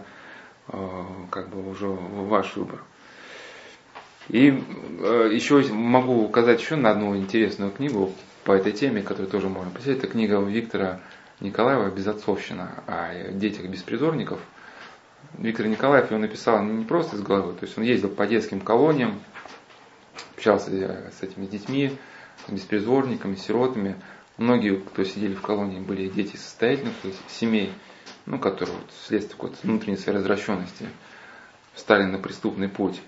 э, 0.68 1.04
как 1.30 1.48
бы 1.48 1.68
уже 1.68 1.88
ваш 1.88 2.56
выбор. 2.56 2.82
И 4.28 4.48
э, 5.00 5.30
еще 5.32 5.62
могу 5.72 6.24
указать 6.24 6.60
еще 6.60 6.76
на 6.76 6.90
одну 6.90 7.16
интересную 7.16 7.70
книгу 7.70 8.12
по 8.44 8.52
этой 8.52 8.72
теме, 8.72 9.02
которую 9.02 9.30
тоже 9.30 9.48
можно 9.48 9.70
посмотреть. 9.70 9.98
Это 9.98 10.06
книга 10.06 10.40
Виктора 10.40 11.00
Николаева 11.42 11.90
«Безотцовщина» 11.90 12.84
о 12.86 13.32
детях 13.32 13.66
беспризорников. 13.66 14.40
Виктор 15.38 15.66
Николаев 15.66 16.10
его 16.10 16.20
написал 16.20 16.62
не 16.62 16.84
просто 16.84 17.16
из 17.16 17.22
головы, 17.22 17.54
то 17.54 17.66
есть 17.66 17.76
он 17.76 17.84
ездил 17.84 18.10
по 18.10 18.26
детским 18.26 18.60
колониям, 18.60 19.20
общался 20.36 20.70
с 20.70 21.22
этими 21.22 21.46
детьми, 21.46 21.96
с 22.46 22.52
беспризорниками, 22.52 23.34
сиротами. 23.34 23.96
Многие, 24.36 24.76
кто 24.76 25.04
сидели 25.04 25.34
в 25.34 25.42
колонии, 25.42 25.80
были 25.80 26.08
дети 26.08 26.36
состоятельных 26.36 26.94
то 27.02 27.08
есть 27.08 27.20
семей, 27.28 27.72
ну, 28.26 28.38
которые 28.38 28.76
вот, 28.76 28.90
вследствие 28.92 29.36
какой-то 29.36 29.56
внутренней 29.62 29.96
своей 29.96 30.18
развращенности 30.18 30.86
встали 31.74 32.04
на 32.04 32.18
преступный 32.18 32.68
путь. 32.68 33.00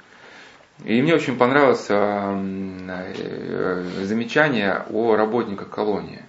И 0.85 1.01
мне 1.03 1.15
очень 1.15 1.37
понравилось 1.37 1.87
э, 1.89 3.85
замечание 4.03 4.85
о 4.91 5.15
работниках 5.15 5.71
колонии. 5.71 6.25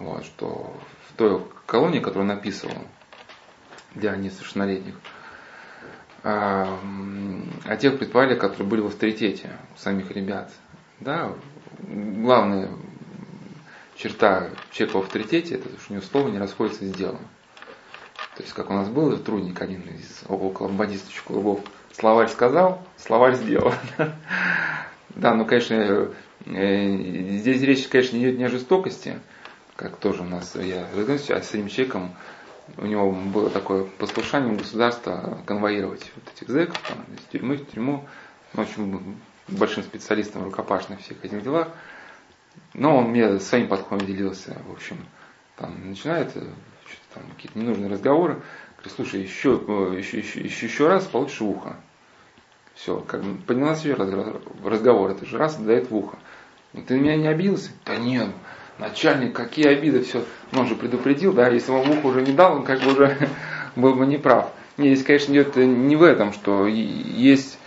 Вот, 0.00 0.24
что 0.24 0.74
в 1.08 1.16
той 1.16 1.42
колонии, 1.66 2.00
которую 2.00 2.30
он 2.30 2.36
описывал 2.36 2.74
для 3.94 4.16
несовершеннолетних, 4.16 4.94
а, 6.22 6.78
о 7.64 7.76
тех 7.76 7.98
предприятиях, 7.98 8.38
которые 8.38 8.68
были 8.68 8.80
в 8.80 8.86
авторитете 8.86 9.50
самих 9.76 10.10
ребят. 10.10 10.50
Да, 11.00 11.32
главная 11.78 12.70
черта 13.94 14.50
человека 14.70 14.98
в 14.98 15.02
авторитете, 15.02 15.54
это 15.56 15.68
что 15.68 15.92
у 15.92 15.94
него 15.94 16.04
слово 16.04 16.28
не 16.28 16.38
расходится 16.38 16.84
с 16.84 16.92
делом. 16.92 17.20
То 18.36 18.42
есть, 18.42 18.54
как 18.54 18.70
у 18.70 18.74
нас 18.74 18.88
был 18.88 19.16
трудник 19.18 19.60
один 19.60 19.82
из 19.82 20.24
около 20.28 20.68
бандитских 20.68 21.22
клубов, 21.24 21.60
словарь 21.92 22.28
сказал, 22.28 22.82
словарь 22.96 23.34
сделал. 23.34 23.74
Да, 25.16 25.34
ну, 25.34 25.44
конечно, 25.44 25.74
э, 26.46 26.96
здесь 27.32 27.60
речь, 27.62 27.88
конечно, 27.88 28.16
не 28.16 28.22
идет 28.22 28.38
не 28.38 28.44
о 28.44 28.48
жестокости, 28.48 29.18
как 29.80 29.96
тоже 29.96 30.20
у 30.20 30.26
нас, 30.26 30.54
я 30.56 30.84
а 30.84 31.42
с 31.42 31.54
этим 31.54 31.68
человеком 31.68 32.14
у 32.76 32.84
него 32.84 33.10
было 33.12 33.48
такое 33.48 33.84
послушание 33.84 34.54
государства 34.54 35.38
конвоировать 35.46 36.12
вот 36.14 36.24
этих 36.34 36.48
зэков 36.48 36.78
там, 36.86 36.98
из 37.16 37.24
тюрьмы 37.32 37.56
в 37.56 37.66
тюрьму. 37.70 38.06
Он 38.52 38.60
очень 38.60 39.16
большим 39.48 39.82
специалистом 39.82 40.44
рукопашных 40.44 41.00
всех 41.00 41.24
этих 41.24 41.42
делах. 41.42 41.68
Но 42.74 42.98
он 42.98 43.08
мне 43.08 43.40
своим 43.40 43.68
подходом 43.68 44.06
делился, 44.06 44.54
в 44.68 44.72
общем, 44.72 44.98
там 45.56 45.88
начинает 45.88 46.36
э, 46.36 46.44
там, 47.14 47.22
какие-то 47.34 47.58
ненужные 47.58 47.90
разговоры. 47.90 48.42
Говорит, 48.76 48.92
слушай, 48.94 49.20
еще, 49.22 49.52
еще, 49.96 50.18
еще, 50.18 50.40
еще, 50.40 50.66
еще 50.66 50.88
раз 50.88 51.06
получишь 51.06 51.40
в 51.40 51.48
ухо. 51.48 51.76
Все, 52.74 53.00
как 53.00 53.22
бы 53.24 53.40
поднялся 53.42 53.88
ее 53.88 53.94
разговор, 53.94 55.10
это 55.10 55.24
же 55.24 55.38
раз 55.38 55.56
дает 55.56 55.90
в 55.90 55.96
ухо. 55.96 56.18
Ты 56.86 56.98
меня 56.98 57.16
не 57.16 57.26
обиделся? 57.26 57.70
Да 57.84 57.96
нет, 57.96 58.28
начальник, 58.80 59.34
какие 59.34 59.68
обиды, 59.68 60.02
все. 60.02 60.24
Ну, 60.52 60.60
он 60.60 60.66
же 60.66 60.74
предупредил, 60.74 61.32
да, 61.32 61.48
если 61.48 61.70
он 61.70 61.82
в 61.82 61.90
ухо 61.90 62.06
уже 62.06 62.22
не 62.22 62.32
дал, 62.32 62.56
он 62.56 62.64
как 62.64 62.80
бы 62.80 62.92
уже 62.92 63.16
был 63.76 63.94
бы 63.94 64.06
неправ. 64.06 64.52
Не, 64.76 64.94
здесь, 64.94 65.06
конечно, 65.06 65.32
идет 65.32 65.56
не 65.56 65.94
в 65.94 66.02
этом, 66.02 66.32
что 66.32 66.66
есть 66.66 67.58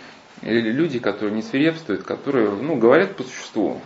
люди, 0.42 0.98
которые 0.98 1.34
не 1.34 1.42
свирепствуют, 1.42 2.02
которые, 2.02 2.50
ну, 2.50 2.76
говорят 2.76 3.16
по 3.16 3.22
существу. 3.22 3.80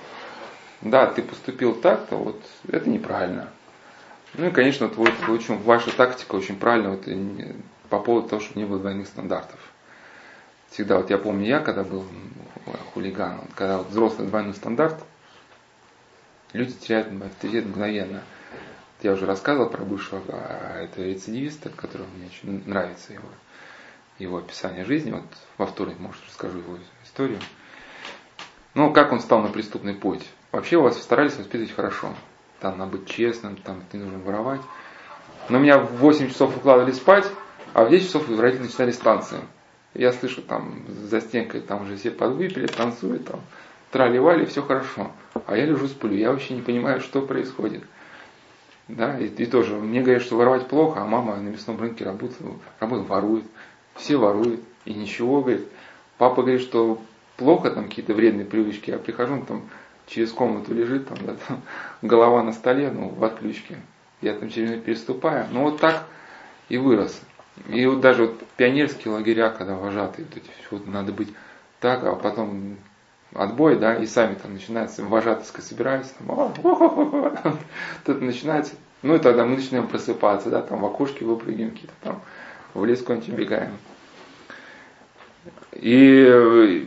Да, 0.81 1.07
ты 1.07 1.23
поступил 1.23 1.75
так-то, 1.75 2.17
вот 2.17 2.41
это 2.69 2.89
неправильно. 2.89 3.51
Ну 4.35 4.49
и, 4.49 4.51
конечно, 4.51 4.89
вот, 4.89 5.13
очень, 5.29 5.59
ваша 5.59 5.95
тактика 5.95 6.37
очень 6.37 6.57
правильная 6.57 6.91
вот, 6.91 7.05
по 7.89 7.99
поводу 7.99 8.29
того, 8.29 8.43
чтобы 8.43 8.61
не 8.61 8.67
было 8.67 8.79
двойных 8.79 9.07
стандартов. 9.07 9.59
Всегда, 10.71 10.99
вот 10.99 11.11
я 11.11 11.19
помню, 11.19 11.47
я 11.47 11.61
когда 11.61 11.83
был 11.83 12.05
хулиганом, 12.93 13.47
когда 13.55 13.79
вот 13.79 13.89
взрослый 13.89 14.29
двойной 14.29 14.55
стандарт, 14.55 15.03
люди 16.53 16.73
теряют 16.73 17.09
авторитет 17.23 17.67
мгновенно. 17.67 18.23
Я 19.03 19.13
уже 19.13 19.27
рассказывал 19.27 19.71
про 19.71 19.85
бывшего 19.85 20.23
а, 20.29 20.83
этого 20.83 21.05
рецидивиста, 21.05 21.71
который 21.71 22.07
мне 22.17 22.27
очень 22.27 22.69
нравится 22.69 23.13
его, 23.13 23.29
его 24.19 24.39
описание 24.39 24.85
жизни. 24.85 25.13
Вот 25.13 25.25
во 25.57 25.67
вторник, 25.67 25.99
может, 26.01 26.21
расскажу 26.27 26.59
его 26.59 26.79
историю. 27.05 27.39
Ну, 28.75 28.93
как 28.93 29.13
он 29.13 29.21
стал 29.21 29.41
на 29.43 29.49
преступный 29.49 29.95
путь. 29.95 30.25
Вообще 30.51 30.77
у 30.77 30.83
вас 30.83 31.01
старались 31.01 31.37
воспитывать 31.37 31.75
хорошо. 31.75 32.15
Там 32.61 32.79
надо 32.79 32.93
быть 32.97 33.09
честным, 33.09 33.57
там 33.57 33.85
не 33.93 34.01
нужно 34.01 34.19
воровать. 34.19 34.61
Но 35.49 35.59
меня 35.59 35.79
в 35.79 35.97
8 35.97 36.29
часов 36.29 36.57
укладывали 36.57 36.93
спать, 36.93 37.27
а 37.75 37.85
в 37.85 37.91
10 37.91 38.07
часов 38.07 38.29
родители 38.29 38.65
начинали 38.67 38.91
станции. 38.91 39.39
Я 39.95 40.13
слышу 40.13 40.43
там 40.43 40.85
за 40.89 41.21
стенкой, 41.21 41.61
там 41.61 41.83
уже 41.83 41.97
все 41.97 42.11
подвыпили, 42.11 42.67
танцуют, 42.67 43.27
там 43.27 43.41
трали-вали, 43.91 44.45
все 44.47 44.63
хорошо. 44.63 45.11
А 45.47 45.57
я 45.57 45.67
лежу, 45.67 45.89
сплю, 45.89 46.15
я 46.15 46.31
вообще 46.33 46.55
не 46.55 46.63
понимаю, 46.63 47.01
что 47.01 47.23
происходит. 47.23 47.83
Да, 48.89 49.19
и, 49.19 49.27
и 49.27 49.47
тоже, 49.47 49.77
мне 49.77 50.01
говорят, 50.01 50.23
что 50.23 50.37
воровать 50.37 50.67
плохо, 50.67 51.03
а 51.03 51.05
мама 51.05 51.37
на 51.37 51.49
мясном 51.49 51.79
рынке 51.79 52.05
работает, 52.05 52.41
работает 52.81 53.09
ворует. 53.09 53.45
Все 53.95 54.17
воруют, 54.17 54.61
и 54.85 54.95
ничего, 54.95 55.43
говорит. 55.43 55.67
Папа 56.17 56.43
говорит, 56.43 56.63
что 56.63 57.01
плохо, 57.37 57.71
там 57.71 57.89
какие-то 57.89 58.15
вредные 58.15 58.47
привычки, 58.47 58.91
я 58.91 58.99
прихожу, 58.99 59.35
он 59.35 59.47
там 59.47 59.63
через 60.07 60.33
комнату 60.33 60.75
лежит, 60.75 61.07
там, 61.09 61.19
да, 61.25 61.37
там 61.47 61.63
голова 62.03 62.43
на 62.43 62.53
столе, 62.53 62.91
ну, 62.91 63.09
в 63.09 63.23
отключке. 63.23 63.79
Я 64.21 64.35
там 64.35 64.51
через 64.51 64.71
нее 64.71 64.81
переступаю. 64.81 65.47
Ну, 65.53 65.63
вот 65.63 65.81
так 65.81 66.05
и 66.69 66.79
вырос. 66.79 67.21
И 67.69 67.87
вот 67.87 68.01
даже 68.01 68.27
вот 68.27 68.43
пионерские 68.57 69.13
лагеря, 69.15 69.51
когда 69.51 69.75
вожатые, 69.75 70.27
вот 70.27 70.37
эти, 70.37 70.51
вот 70.71 70.87
надо 70.87 71.13
быть 71.13 71.29
так, 71.81 72.05
а 72.05 72.15
потом 72.15 72.77
отбой, 73.39 73.77
да, 73.77 73.95
и 73.95 74.07
сами 74.07 74.35
там 74.35 74.55
начинается, 74.55 75.05
вожатые 75.05 75.63
собираются, 75.63 76.15
там, 76.27 77.59
тут 78.05 78.21
начинается, 78.21 78.75
ну 79.03 79.15
и 79.15 79.19
тогда 79.19 79.45
мы 79.45 79.57
начинаем 79.57 79.87
просыпаться, 79.87 80.51
да, 80.51 80.61
там 80.61 80.81
в 80.81 80.87
окошке 80.87 81.25
выпрыгиваем 81.25 81.71
какие-то 81.71 81.95
там, 82.03 82.21
в 82.75 82.85
лес 82.85 83.01
куда-нибудь 83.01 83.29
бегаем. 83.31 83.79
И 85.73 86.87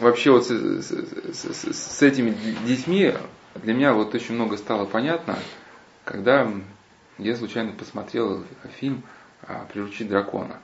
вообще 0.00 0.30
вот 0.30 0.46
с, 0.46 0.50
с, 0.50 0.92
с, 1.34 1.74
с 1.74 2.02
этими 2.02 2.34
детьми 2.66 3.12
для 3.56 3.74
меня 3.74 3.92
вот 3.92 4.14
очень 4.14 4.34
много 4.34 4.56
стало 4.56 4.86
понятно, 4.86 5.36
когда 6.04 6.48
я 7.18 7.36
случайно 7.36 7.72
посмотрел 7.72 8.44
фильм 8.78 9.02
«Приручить 9.72 10.08
дракона». 10.08 10.56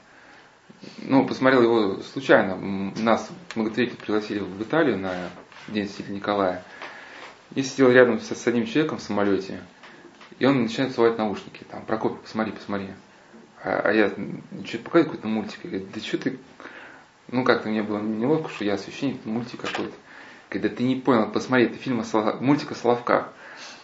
Ну, 0.98 1.26
посмотрел 1.26 1.62
его 1.62 2.00
случайно. 2.02 2.56
Нас 2.96 3.28
многотретий 3.54 3.96
пригласили 3.96 4.40
в 4.40 4.62
Италию 4.62 4.98
на 4.98 5.30
День 5.68 5.88
Святителя 5.88 6.14
Николая. 6.14 6.64
И 7.54 7.62
сидел 7.62 7.90
рядом 7.90 8.20
с, 8.20 8.46
одним 8.46 8.66
человеком 8.66 8.98
в 8.98 9.02
самолете. 9.02 9.60
И 10.38 10.46
он 10.46 10.62
начинает 10.62 10.94
сувать 10.94 11.16
наушники. 11.16 11.64
Там, 11.70 11.84
Прокопий, 11.86 12.18
посмотри, 12.22 12.52
посмотри. 12.52 12.88
А, 13.62 13.80
а 13.84 13.92
я 13.92 14.08
что-то 14.08 14.84
показываю 14.84 15.04
какой-то 15.04 15.28
мультик. 15.28 15.64
И 15.64 15.68
говорит, 15.68 15.92
да 15.92 16.00
что 16.00 16.18
ты 16.18 16.38
ну, 17.28 17.42
как-то 17.42 17.68
мне 17.68 17.82
было 17.82 17.98
неловко, 17.98 18.50
что 18.50 18.64
я 18.64 18.78
священник, 18.78 19.24
мультик 19.24 19.60
какой-то. 19.60 19.94
Когда 20.48 20.68
ты 20.68 20.84
не 20.84 20.94
понял, 20.94 21.30
посмотри, 21.30 21.66
это 21.66 21.76
фильм 21.76 22.00
о 22.00 22.36
мультик 22.40 22.70
о. 22.70 23.32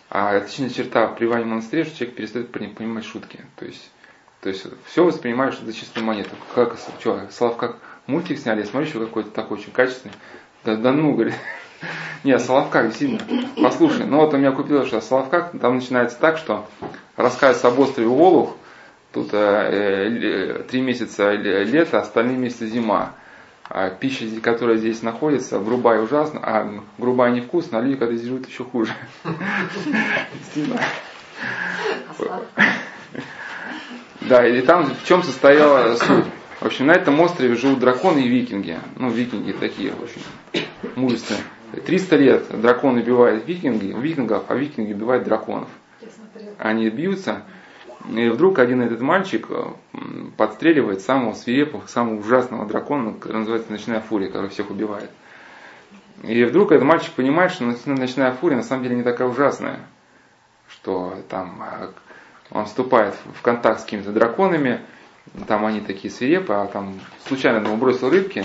А 0.09 0.37
отличная 0.37 0.71
черта 0.71 1.09
при 1.09 1.27
Иване 1.27 1.47
монастыре, 1.47 1.85
что 1.85 1.97
человек 1.99 2.17
перестает 2.17 2.53
понимать 2.53 3.05
шутки. 3.05 3.41
То 3.57 3.65
есть, 3.65 3.91
то 4.43 4.49
есть 4.49 4.67
все 4.87 5.05
воспринимаешь 5.05 5.57
за 5.59 5.73
чистую 5.73 6.05
монету. 6.05 6.31
Как, 6.55 6.77
что, 6.99 7.29
Соловках 7.31 7.77
мультик 8.09 8.39
сняли, 8.39 8.61
я 8.61 8.67
смотрю, 8.67 8.89
еще 8.89 8.99
какой-то 8.99 9.31
такой 9.31 9.59
очень 9.59 9.71
качественный. 9.71 10.15
Да, 10.65 10.75
да 10.75 10.91
ну, 10.93 11.13
говорит. 11.15 11.35
Не, 12.25 12.33
о 12.33 12.41
Соловках 12.41 12.89
действительно. 12.89 13.21
Послушай, 13.63 14.05
ну 14.05 14.17
вот 14.17 14.35
у 14.35 14.37
меня 14.37 14.51
купилось, 14.51 14.89
что 14.89 14.99
о 14.99 15.59
там 15.59 15.77
начинается 15.77 16.19
так, 16.19 16.39
что 16.39 16.69
рассказывается 17.17 17.69
об 17.69 17.79
острове 17.79 18.09
Волух, 18.09 18.57
тут 19.13 19.29
э, 19.33 19.39
э, 19.39 20.63
три 20.65 20.81
месяца 20.81 21.33
лето, 21.33 22.01
остальные 22.01 22.37
месяцы 22.37 22.67
зима 22.67 23.15
а 23.75 23.89
пища, 23.91 24.27
которая 24.43 24.77
здесь 24.77 25.03
находится, 25.03 25.59
грубая 25.59 26.01
и 26.01 26.03
ужасно, 26.03 26.41
а 26.43 26.83
грубая 26.99 27.31
невкусно, 27.31 27.79
а 27.79 27.81
люди, 27.81 27.97
когда 27.97 28.15
здесь 28.15 28.29
живут, 28.29 28.47
еще 28.47 28.65
хуже. 28.65 28.93
Да, 34.29 34.47
и 34.47 34.61
там 34.63 34.87
в 34.87 35.05
чем 35.05 35.23
состояла 35.23 35.97
суть. 35.97 36.27
В 36.61 36.67
общем, 36.67 36.87
на 36.87 36.93
этом 36.93 37.19
острове 37.21 37.57
живут 37.57 37.81
драконы 37.81 38.21
и 38.21 38.29
викинги. 38.29 38.79
Ну, 38.97 39.11
викинги 39.11 39.53
такие 39.53 39.93
очень 39.95 40.23
мужественные. 40.95 41.43
300 41.85 42.17
лет 42.17 42.61
драконы 42.61 43.01
убивают 43.01 43.47
викинги, 43.47 43.95
викингов, 43.99 44.45
а 44.49 44.55
викинги 44.55 44.93
убивают 44.93 45.25
драконов. 45.25 45.69
Они 46.59 46.89
бьются, 46.91 47.43
и 48.11 48.29
вдруг 48.29 48.59
один 48.59 48.83
этот 48.83 49.01
мальчик 49.01 49.47
э, 49.49 49.65
подстреливает 50.37 51.01
самого 51.01 51.35
свирепого, 51.35 51.87
самого 51.87 52.19
ужасного 52.19 52.67
дракона, 52.67 53.15
который 53.15 53.39
называется 53.39 53.71
Ночная 53.71 54.01
Фурия, 54.01 54.29
который 54.29 54.51
всех 54.51 54.71
убивает. 54.71 55.11
И 56.23 56.45
вдруг 56.45 56.73
этот 56.73 56.85
мальчик 56.85 57.13
понимает, 57.13 57.53
что 57.53 57.65
Ночная 57.65 58.33
Фурия 58.33 58.57
на 58.57 58.63
самом 58.63 58.83
деле 58.83 58.97
не 58.97 59.03
такая 59.03 59.29
ужасная, 59.29 59.81
что 60.69 61.17
там 61.29 61.63
э, 61.63 61.89
он 62.53 62.67
вступает 62.67 63.15
в 63.35 63.43
контакт 63.43 63.81
с 63.81 63.85
какими-то 63.85 64.13
драконами, 64.13 64.81
там 65.47 65.65
они 65.65 65.81
такие 65.81 66.13
свирепые, 66.13 66.61
а 66.61 66.67
там 66.67 67.01
случайно 67.27 67.65
ему 67.65 67.77
бросил 67.77 68.11
рыбки, 68.11 68.45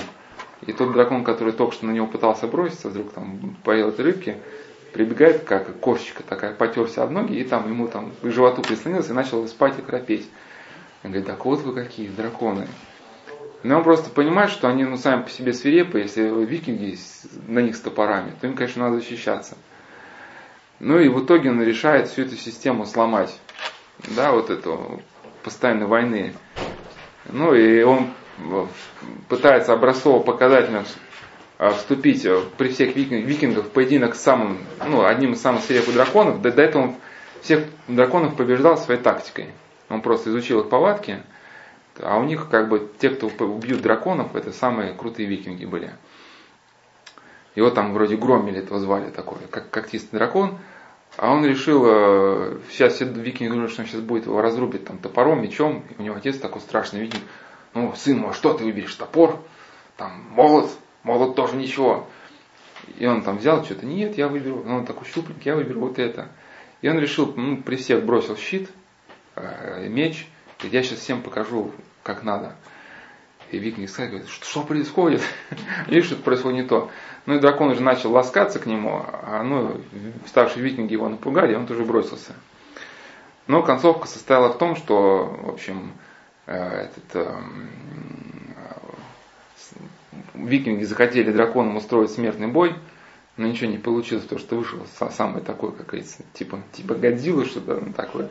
и 0.65 0.73
тот 0.73 0.93
дракон, 0.93 1.23
который 1.23 1.53
только 1.53 1.73
что 1.73 1.85
на 1.85 1.91
него 1.91 2.07
пытался 2.07 2.47
броситься, 2.47 2.89
вдруг 2.89 3.11
там 3.13 3.57
поел 3.63 3.89
эти 3.89 4.01
рыбки, 4.01 4.37
прибегает, 4.93 5.43
как 5.43 5.79
кошечка 5.79 6.23
такая, 6.23 6.53
потерся 6.53 7.03
об 7.03 7.11
ноги, 7.11 7.35
и 7.35 7.43
там 7.43 7.69
ему 7.69 7.87
там 7.87 8.11
к 8.21 8.29
животу 8.29 8.61
прислонился 8.61 9.11
и 9.11 9.15
начал 9.15 9.45
спать 9.47 9.77
и 9.77 9.81
храпеть. 9.81 10.27
Он 11.03 11.11
говорит, 11.11 11.27
так 11.27 11.45
вот 11.45 11.61
вы 11.61 11.73
какие, 11.73 12.07
драконы. 12.07 12.67
Но 13.63 13.77
он 13.77 13.83
просто 13.83 14.09
понимает, 14.09 14.51
что 14.51 14.69
они 14.69 14.85
ну, 14.85 14.97
сами 14.97 15.23
по 15.23 15.29
себе 15.29 15.53
свирепые, 15.53 16.03
если 16.03 16.21
викинги 16.45 16.97
на 17.47 17.59
них 17.59 17.75
с 17.75 17.81
топорами, 17.81 18.31
то 18.39 18.47
им, 18.47 18.55
конечно, 18.55 18.85
надо 18.85 18.99
защищаться. 18.99 19.57
Ну 20.79 20.99
и 20.99 21.09
в 21.09 21.23
итоге 21.23 21.49
он 21.49 21.61
решает 21.61 22.07
всю 22.07 22.21
эту 22.23 22.35
систему 22.35 22.85
сломать. 22.85 23.35
Да, 24.15 24.31
вот 24.31 24.49
эту 24.49 25.01
постоянной 25.43 25.87
войны. 25.87 26.33
Ну 27.25 27.53
и 27.53 27.81
он 27.83 28.11
пытается 29.27 29.73
образцово 29.73 30.21
показательно 30.21 30.85
а, 31.57 31.71
вступить 31.71 32.25
э, 32.25 32.39
при 32.57 32.69
всех 32.69 32.95
викингах 32.95 33.65
в 33.65 33.69
поединок 33.69 34.15
с 34.15 34.21
самым, 34.21 34.59
ну, 34.85 35.05
одним 35.05 35.33
из 35.33 35.41
самых 35.41 35.63
свирепых 35.63 35.93
драконов. 35.93 36.41
До, 36.41 36.51
до 36.51 36.61
этого 36.61 36.83
он 36.83 36.95
всех 37.41 37.65
драконов 37.87 38.35
побеждал 38.35 38.77
своей 38.77 38.99
тактикой. 39.01 39.47
Он 39.89 40.01
просто 40.01 40.29
изучил 40.29 40.61
их 40.61 40.69
повадки, 40.69 41.23
а 41.99 42.17
у 42.17 42.23
них 42.23 42.49
как 42.49 42.69
бы 42.69 42.91
те, 42.99 43.09
кто 43.09 43.27
убьют 43.27 43.81
драконов, 43.81 44.35
это 44.35 44.51
самые 44.51 44.93
крутые 44.93 45.27
викинги 45.27 45.65
были. 45.65 45.91
Его 47.55 47.71
там 47.71 47.93
вроде 47.93 48.17
Громили 48.17 48.59
этого 48.59 48.79
звали 48.79 49.09
такой, 49.09 49.39
как 49.49 49.71
когтистый 49.71 50.19
дракон. 50.19 50.59
А 51.17 51.31
он 51.31 51.43
решил, 51.43 51.83
э, 51.87 52.59
сейчас 52.69 52.93
все 52.93 53.05
викинги 53.05 53.49
думают, 53.49 53.71
что 53.71 53.81
он 53.81 53.87
сейчас 53.87 54.01
будет 54.01 54.27
его 54.27 54.39
разрубить 54.39 54.85
там 54.85 54.99
топором, 54.99 55.41
мечом. 55.41 55.83
И 55.89 55.99
у 55.99 56.03
него 56.03 56.15
отец 56.15 56.37
такой 56.37 56.61
страшный 56.61 57.01
викинг. 57.01 57.23
Ну, 57.73 57.93
сын 57.95 58.19
мой, 58.19 58.33
что 58.33 58.53
ты 58.53 58.63
выберешь? 58.63 58.93
Топор? 58.93 59.39
Там 59.97 60.23
молот? 60.29 60.69
Молот 61.01 61.35
тоже 61.35 61.55
ничего. 61.55 62.07
И 62.99 63.05
он 63.07 63.23
там 63.23 63.39
взял 63.39 63.65
что-то, 63.65 63.85
нет, 63.85 64.17
я 64.17 64.27
выберу, 64.27 64.63
ну, 64.63 64.77
он 64.77 64.85
такой 64.85 65.07
щупленький, 65.07 65.49
я 65.49 65.55
выберу 65.55 65.81
вот 65.81 65.97
это. 65.97 66.29
И 66.81 66.89
он 66.89 66.99
решил, 66.99 67.33
ну, 67.35 67.57
при 67.57 67.75
всех 67.75 68.05
бросил 68.05 68.37
щит, 68.37 68.69
э, 69.35 69.87
меч, 69.89 70.27
говорит, 70.59 70.73
я 70.73 70.83
сейчас 70.83 70.99
всем 70.99 71.23
покажу, 71.23 71.71
как 72.03 72.23
надо. 72.23 72.55
И 73.51 73.59
викинги 73.59 73.87
сказали, 73.87 74.11
говорит, 74.11 74.29
что, 74.29 74.45
что 74.45 74.63
происходит? 74.63 75.21
Видишь, 75.87 76.07
что 76.07 76.15
происходит 76.17 76.63
не 76.63 76.67
то. 76.67 76.91
Ну 77.25 77.35
и 77.35 77.39
дракон 77.39 77.69
уже 77.69 77.81
начал 77.81 78.11
ласкаться 78.11 78.59
к 78.59 78.65
нему, 78.65 79.03
а 79.05 79.43
ну, 79.43 79.79
старшие 80.25 80.63
викинги 80.63 80.93
его 80.93 81.07
напугали, 81.07 81.53
и 81.53 81.55
он 81.55 81.67
тоже 81.67 81.83
бросился. 81.83 82.33
Но 83.47 83.63
концовка 83.63 84.07
состояла 84.07 84.51
в 84.51 84.57
том, 84.57 84.75
что, 84.75 85.37
в 85.43 85.49
общем, 85.49 85.93
э, 86.45 86.87
этот, 86.87 87.15
эм, 87.15 87.69
викинги 90.33 90.83
захотели 90.83 91.31
драконом 91.31 91.77
устроить 91.77 92.11
смертный 92.11 92.47
бой, 92.47 92.75
но 93.37 93.47
ничего 93.47 93.69
не 93.69 93.77
получилось, 93.77 94.23
потому 94.23 94.39
что 94.39 94.55
вышел 94.55 94.85
самый 95.11 95.41
такой, 95.41 95.71
как 95.71 95.87
говорится, 95.87 96.23
типа, 96.33 96.61
типа 96.73 96.95
Годзиллы, 96.95 97.45
что-то 97.45 97.81
такое. 97.93 98.29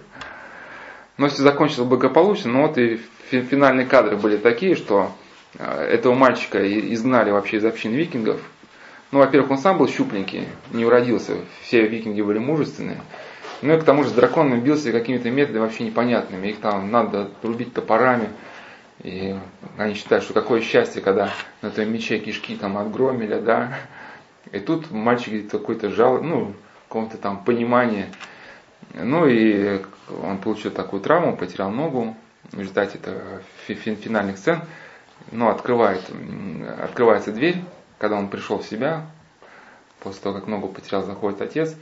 Но 1.19 1.29
все 1.29 1.43
закончилось 1.43 1.89
благополучно, 1.89 2.53
но 2.53 2.63
вот 2.63 2.77
и 2.79 3.01
финальные 3.31 3.87
кадры 3.87 4.17
были 4.17 4.37
такие, 4.37 4.75
что 4.77 5.13
э, 5.59 5.65
этого 5.65 6.15
мальчика 6.15 6.59
изгнали 6.93 7.31
вообще 7.31 7.57
из 7.57 7.65
общин 7.65 7.93
викингов. 7.93 8.41
Ну, 9.13 9.21
во-первых, 9.21 9.53
он 9.53 9.59
сам 9.59 9.79
был 9.79 9.89
щупленький, 9.89 10.47
не 10.73 10.85
уродился, 10.85 11.37
все 11.63 11.87
викинги 11.87 12.21
были 12.21 12.39
мужественные. 12.39 13.01
Ну 13.63 13.75
и 13.75 13.81
к 13.81 13.85
тому 13.85 14.05
же 14.05 14.11
с 14.11 14.13
драконом 14.13 14.61
бился 14.61 14.93
какими-то 14.93 15.31
методами 15.31 15.63
вообще 15.63 15.85
непонятными. 15.85 16.49
Их 16.49 16.61
там 16.61 16.91
надо 16.91 17.31
рубить 17.43 17.73
топорами. 17.73 18.29
И 19.03 19.35
они 19.79 19.95
считают, 19.95 20.25
что 20.25 20.35
какое 20.35 20.61
счастье, 20.61 21.01
когда 21.01 21.31
на 21.63 21.71
твоем 21.71 21.93
мече 21.93 22.19
кишки 22.19 22.57
там 22.57 22.77
от 22.77 22.91
громеля, 22.91 23.41
да. 23.41 23.79
И 24.53 24.59
тут 24.59 24.91
мальчик 24.91 25.51
какой-то 25.51 25.91
жал, 25.91 26.23
ну, 26.23 26.53
какого-то 26.89 27.17
там 27.17 27.43
понимания. 27.45 28.09
Ну 28.95 29.27
и 29.27 29.81
он 30.09 30.39
получил 30.39 30.71
такую 30.71 31.03
травму, 31.03 31.37
потерял 31.37 31.71
ногу. 31.71 32.17
В 32.53 32.61
результате 32.61 32.99
это 32.99 33.43
финальных 33.67 34.39
сцен. 34.39 34.63
Но 35.33 35.49
открывает, 35.49 36.03
открывается 36.81 37.33
дверь, 37.33 37.57
когда 37.99 38.17
он 38.17 38.29
пришел 38.29 38.59
в 38.59 38.67
себя, 38.67 39.07
после 40.01 40.23
того, 40.23 40.37
как 40.37 40.47
ногу 40.47 40.69
потерял, 40.69 41.03
заходит 41.03 41.41
отец. 41.43 41.75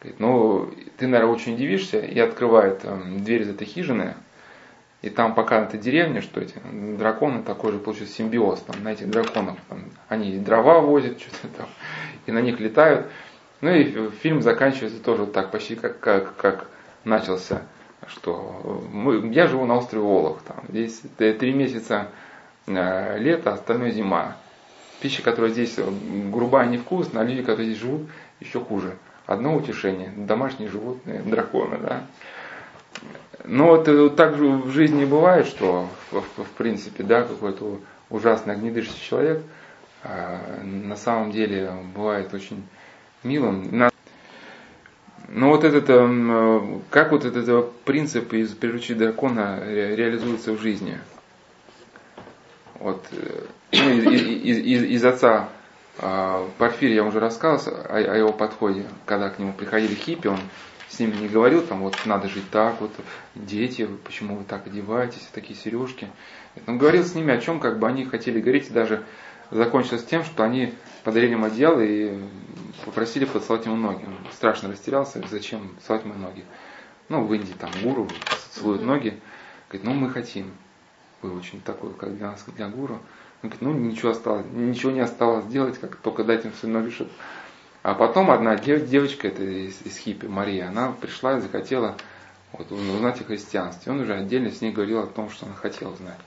Говорит, 0.00 0.20
ну, 0.20 0.70
ты, 0.96 1.06
наверное, 1.06 1.34
очень 1.34 1.54
удивишься, 1.54 1.98
и 1.98 2.18
открывает 2.18 2.84
эм, 2.84 3.24
дверь 3.24 3.42
из 3.42 3.48
этой 3.48 3.66
хижины, 3.66 4.14
и 5.02 5.10
там 5.10 5.34
пока 5.34 5.62
это 5.62 5.78
деревня, 5.78 6.20
что 6.20 6.40
эти 6.40 6.54
драконы 6.98 7.42
такой 7.42 7.72
же 7.72 7.78
получился 7.78 8.12
симбиоз, 8.12 8.60
там, 8.60 8.82
на 8.82 8.92
этих 8.92 9.08
драконах, 9.10 9.56
там, 9.68 9.84
они 10.08 10.38
дрова 10.38 10.80
возят, 10.80 11.20
что-то 11.20 11.48
там, 11.56 11.68
и 12.26 12.32
на 12.32 12.40
них 12.40 12.60
летают. 12.60 13.06
Ну 13.62 13.70
и 13.70 14.10
фильм 14.10 14.42
заканчивается 14.42 15.02
тоже 15.02 15.26
так, 15.26 15.50
почти 15.50 15.76
как, 15.76 15.98
как, 15.98 16.36
как 16.36 16.66
начался, 17.06 17.62
что 18.06 18.84
мы, 18.92 19.32
я 19.32 19.46
живу 19.46 19.64
на 19.64 19.76
острове 19.76 20.04
Олах, 20.04 20.42
там, 20.42 20.56
здесь 20.68 21.00
три 21.16 21.52
месяца 21.52 22.08
э, 22.66 23.18
лето, 23.18 23.52
остальное 23.52 23.90
зима. 23.90 24.36
Пища, 25.00 25.22
которая 25.22 25.50
здесь 25.50 25.78
грубая, 25.78 26.66
невкусная, 26.66 27.22
а 27.22 27.24
люди, 27.24 27.42
которые 27.42 27.66
здесь 27.66 27.80
живут, 27.80 28.02
еще 28.40 28.60
хуже. 28.60 28.96
Одно 29.26 29.56
утешение, 29.56 30.12
домашние 30.16 30.68
животные, 30.68 31.20
драконы, 31.22 31.78
да. 31.78 32.02
Но 33.44 33.68
вот 33.68 33.88
э, 33.88 34.10
так 34.10 34.36
же 34.36 34.48
в 34.48 34.70
жизни 34.70 35.04
бывает, 35.04 35.46
что 35.46 35.88
в, 36.10 36.20
в, 36.20 36.44
в 36.44 36.50
принципе, 36.56 37.02
да, 37.02 37.22
какой-то 37.22 37.78
ужасный 38.10 38.54
огнедышащий 38.54 39.00
человек 39.00 39.42
а, 40.02 40.40
на 40.62 40.96
самом 40.96 41.32
деле 41.32 41.72
бывает 41.94 42.32
очень 42.32 42.64
милым. 43.22 43.90
Но 45.28 45.46
ну, 45.46 45.48
вот 45.50 45.64
этот, 45.64 45.90
эм, 45.90 46.82
как 46.90 47.10
вот 47.10 47.24
этот 47.24 47.48
э, 47.48 47.64
принцип 47.84 48.32
из 48.32 48.50
приручить 48.50 48.96
дракона 48.96 49.60
реализуется 49.66 50.52
в 50.52 50.60
жизни? 50.60 50.98
Вот, 52.78 53.04
э, 53.10 53.46
из, 53.72 54.06
из, 54.06 54.58
из, 54.58 54.82
из 54.84 55.04
отца 55.04 55.48
а, 55.98 56.48
Порфирий 56.58 56.94
я 56.94 57.04
уже 57.04 57.20
рассказывал 57.20 57.78
о, 57.88 57.96
о 57.96 58.16
его 58.16 58.32
подходе, 58.32 58.84
когда 59.06 59.30
к 59.30 59.38
нему 59.38 59.52
приходили 59.52 59.94
хиппи, 59.94 60.28
он 60.28 60.38
с 60.88 60.98
ними 60.98 61.16
не 61.16 61.28
говорил, 61.28 61.62
там 61.62 61.80
вот 61.80 61.96
надо 62.04 62.28
жить 62.28 62.48
так, 62.50 62.80
вот 62.80 62.92
дети, 63.34 63.88
почему 64.04 64.36
вы 64.36 64.44
так 64.44 64.66
одеваетесь, 64.66 65.28
такие 65.32 65.58
сережки. 65.58 66.08
Он 66.66 66.78
говорил 66.78 67.04
с 67.04 67.14
ними 67.14 67.32
о 67.32 67.38
чем, 67.38 67.60
как 67.60 67.78
бы 67.78 67.88
они 67.88 68.04
хотели 68.04 68.40
говорить, 68.40 68.68
и 68.68 68.72
даже 68.72 69.02
закончилось 69.50 70.04
тем, 70.04 70.22
что 70.24 70.44
они 70.44 70.74
подарили 71.06 71.34
ему 71.34 71.46
одеяло 71.46 71.82
и 71.82 72.18
попросили 72.84 73.26
поцеловать 73.26 73.64
ему 73.64 73.76
ноги. 73.76 74.04
Он 74.04 74.16
страшно 74.32 74.68
растерялся, 74.68 75.22
зачем 75.30 75.76
целовать 75.86 76.04
ему 76.04 76.18
ноги. 76.18 76.44
Ну, 77.08 77.24
в 77.24 77.32
Индии 77.32 77.52
там 77.52 77.70
гуру 77.80 78.08
целуют 78.50 78.82
ноги. 78.82 79.16
Говорит, 79.68 79.86
ну 79.86 79.94
мы 79.94 80.10
хотим. 80.10 80.50
Вы 81.22 81.38
очень 81.38 81.60
такой, 81.60 81.94
как 81.94 82.16
для 82.16 82.32
нас, 82.32 82.44
для 82.56 82.68
гуру. 82.68 82.94
Он 83.44 83.50
говорит, 83.50 83.62
ну 83.62 83.72
ничего 83.72 84.10
осталось, 84.10 84.46
ничего 84.52 84.90
не 84.90 84.98
осталось 84.98 85.46
делать, 85.46 85.78
как 85.78 85.94
только 85.94 86.24
дать 86.24 86.44
им 86.44 86.52
свои 86.54 86.72
ноги, 86.72 86.90
чтобы... 86.90 87.10
А 87.84 87.94
потом 87.94 88.32
одна 88.32 88.56
девочка, 88.56 89.28
это 89.28 89.44
из, 89.44 89.80
из 89.82 89.96
хиппи, 89.98 90.26
Мария, 90.26 90.66
она 90.66 90.90
пришла 90.90 91.38
и 91.38 91.40
захотела 91.40 91.96
вот, 92.50 92.72
узнать 92.72 93.20
о 93.20 93.24
христианстве. 93.24 93.92
Он 93.92 94.00
уже 94.00 94.12
отдельно 94.12 94.50
с 94.50 94.60
ней 94.60 94.72
говорил 94.72 94.98
о 94.98 95.06
том, 95.06 95.30
что 95.30 95.46
она 95.46 95.54
хотела 95.54 95.94
знать. 95.94 96.18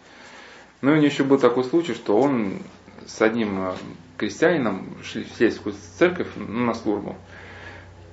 Ну 0.79 0.91
и 0.91 0.93
у 0.93 0.97
нее 0.99 1.09
еще 1.09 1.25
был 1.25 1.37
такой 1.37 1.65
случай, 1.65 1.93
что 1.93 2.17
он 2.17 2.59
с 3.05 3.21
одним 3.21 3.59
э, 3.59 3.73
крестьянином 4.19 4.97
шли 5.03 5.23
в 5.23 5.31
сельскую 5.37 5.73
церковь 5.97 6.27
ну, 6.35 6.65
на 6.65 6.73
службу. 6.73 7.15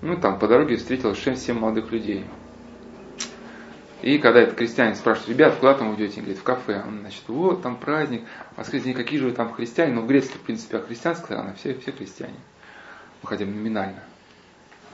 Ну, 0.03 0.17
там 0.17 0.39
по 0.39 0.47
дороге 0.47 0.77
встретил 0.77 1.13
6-7 1.13 1.55
молодых 1.55 1.91
людей. 1.91 2.25
И 4.03 4.19
когда 4.19 4.41
этот 4.41 4.57
крестьянин 4.57 4.95
спрашивает, 4.95 5.31
ребят, 5.31 5.57
куда 5.57 5.75
там 5.75 5.95
идете? 5.95 6.19
Он 6.19 6.25
говорит, 6.25 6.39
в 6.39 6.43
кафе. 6.43 6.83
Он, 6.87 7.01
значит, 7.01 7.23
вот, 7.29 7.63
там 7.63 7.77
праздник. 7.77 8.23
А 8.55 8.65
скажите, 8.65 8.95
какие 8.95 9.19
же 9.19 9.27
вы 9.27 9.33
там 9.33 9.53
христиане? 9.53 9.95
Ну, 9.95 10.03
в 10.03 10.07
Греции, 10.07 10.35
в 10.35 10.41
принципе, 10.41 10.79
а 10.79 10.81
христианская 10.81 11.25
страна, 11.25 11.55
все, 11.55 11.75
все 11.75 11.93
христиане. 11.93 12.39
Ну, 13.23 13.29
хотя 13.29 13.45
бы 13.45 13.53
номинально. 13.53 14.03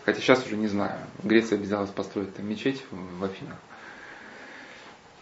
Хотя 0.05 0.21
сейчас 0.21 0.47
уже 0.47 0.57
не 0.57 0.69
знаю. 0.69 0.99
Греция 1.23 1.59
обязалась 1.59 1.91
построить 1.91 2.35
там 2.35 2.49
мечеть 2.49 2.83
в 2.91 3.25
Афинах. 3.25 3.57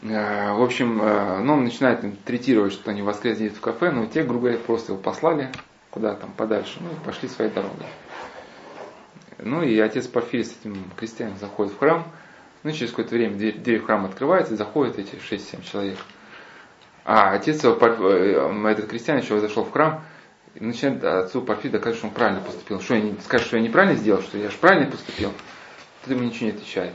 Э, 0.02 0.52
в 0.52 0.62
общем, 0.62 1.00
э, 1.02 1.40
ну, 1.40 1.54
он 1.54 1.64
начинает 1.64 2.04
третировать, 2.24 2.72
что 2.72 2.90
они 2.90 3.02
воскрес 3.02 3.38
в 3.38 3.60
кафе, 3.60 3.90
но 3.90 4.06
те, 4.06 4.22
грубо 4.22 4.48
говоря, 4.48 4.58
просто 4.58 4.92
его 4.92 5.02
послали 5.02 5.50
куда 5.90 6.14
там 6.14 6.32
подальше, 6.32 6.78
ну, 6.80 6.90
пошли 7.04 7.28
своей 7.28 7.50
дорогой. 7.50 7.86
Ну, 9.38 9.62
и 9.62 9.78
отец 9.78 10.06
Порфирий 10.06 10.44
с 10.44 10.56
этим 10.60 10.84
крестьянином 10.96 11.38
заходит 11.38 11.72
в 11.72 11.78
храм, 11.78 12.06
ну, 12.62 12.72
через 12.72 12.90
какое-то 12.90 13.14
время 13.14 13.36
дверь, 13.36 13.58
дверь 13.58 13.80
в 13.80 13.86
храм 13.86 14.04
открывается, 14.04 14.56
заходят 14.56 14.98
эти 14.98 15.14
6-7 15.14 15.62
человек. 15.62 15.98
А 17.04 17.32
отец, 17.32 17.64
э, 17.64 17.68
этот 17.68 18.86
крестьянин 18.86 19.22
еще 19.22 19.40
зашел 19.40 19.64
в 19.64 19.72
храм, 19.72 20.04
и 20.54 20.64
начинает 20.64 21.02
отцу 21.04 21.42
Порфирию 21.42 21.72
доказывать, 21.72 21.98
что 21.98 22.08
он 22.08 22.14
правильно 22.14 22.40
поступил. 22.40 22.80
Что 22.80 22.94
я 22.94 23.00
не, 23.00 23.16
скажет, 23.20 23.46
что 23.46 23.56
я 23.56 23.62
неправильно 23.62 23.96
сделал, 23.96 24.20
что 24.20 24.36
я 24.36 24.50
же 24.50 24.56
правильно 24.58 24.90
поступил, 24.90 25.32
тут 26.02 26.14
ему 26.14 26.24
ничего 26.24 26.46
не 26.46 26.56
отвечает. 26.56 26.92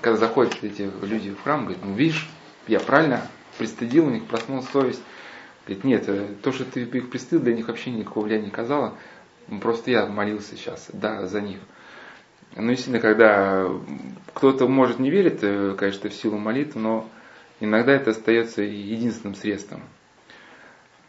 Когда 0.00 0.18
заходят 0.18 0.56
эти 0.62 0.90
люди 1.02 1.30
в 1.30 1.42
храм, 1.42 1.64
говорит, 1.64 1.84
ну 1.84 1.94
видишь, 1.94 2.28
я 2.66 2.80
правильно 2.80 3.22
пристыдил 3.58 4.06
у 4.06 4.10
них, 4.10 4.24
проснулась 4.26 4.68
совесть. 4.70 5.02
Говорит, 5.68 5.84
нет, 5.84 6.04
э, 6.08 6.28
то, 6.42 6.50
что 6.50 6.64
ты 6.64 6.80
их 6.80 7.10
пристыдил, 7.10 7.40
для 7.40 7.54
них 7.54 7.68
вообще 7.68 7.90
никакого 7.90 8.24
влияния 8.24 8.46
не 8.46 8.50
оказало. 8.50 8.94
Просто 9.60 9.90
я 9.90 10.06
молился 10.06 10.56
сейчас, 10.56 10.88
да, 10.94 11.26
за 11.26 11.42
них. 11.42 11.58
Ну, 12.56 12.70
действительно, 12.70 13.00
когда 13.00 13.68
кто-то 14.32 14.66
может 14.66 14.98
не 14.98 15.10
верит, 15.10 15.40
э, 15.42 15.74
конечно, 15.76 16.08
в 16.08 16.14
силу 16.14 16.38
молитвы, 16.38 16.80
но 16.80 17.10
иногда 17.60 17.92
это 17.92 18.12
остается 18.12 18.62
единственным 18.62 19.34
средством. 19.34 19.82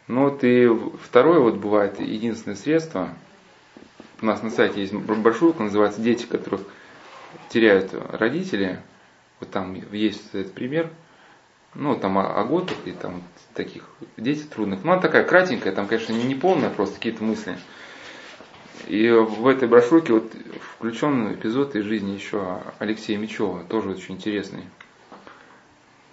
Ну 0.08 0.24
вот 0.24 0.44
и 0.44 0.68
второе 1.04 1.40
вот 1.40 1.56
бывает 1.56 1.98
единственное 1.98 2.56
средство. 2.56 3.14
У 4.20 4.26
нас 4.26 4.42
на 4.42 4.50
сайте 4.50 4.82
есть 4.82 4.92
брошюрка, 4.92 5.62
называется 5.62 6.02
«Дети, 6.02 6.26
которых 6.26 6.60
теряют 7.48 7.94
родители». 7.94 8.80
Вот 9.38 9.50
там 9.50 9.72
есть 9.92 10.34
этот 10.34 10.52
пример. 10.52 10.90
Ну, 11.74 11.96
там 11.96 12.14
готах 12.48 12.76
и 12.84 12.92
там 12.92 13.22
таких 13.54 13.84
дети 14.16 14.44
трудных. 14.44 14.82
Ну, 14.82 14.92
она 14.92 15.00
такая 15.00 15.24
кратенькая, 15.24 15.72
там, 15.72 15.86
конечно, 15.86 16.12
не, 16.12 16.24
не 16.24 16.34
полная, 16.34 16.70
просто 16.70 16.96
какие-то 16.96 17.22
мысли. 17.22 17.58
И 18.86 19.08
в 19.08 19.46
этой 19.46 19.68
брошюрке 19.68 20.12
вот 20.14 20.32
включен 20.74 21.32
эпизод 21.34 21.76
из 21.76 21.84
жизни 21.84 22.12
еще 22.12 22.60
Алексея 22.78 23.18
Мечева, 23.18 23.62
тоже 23.64 23.90
очень 23.90 24.16
интересный. 24.16 24.64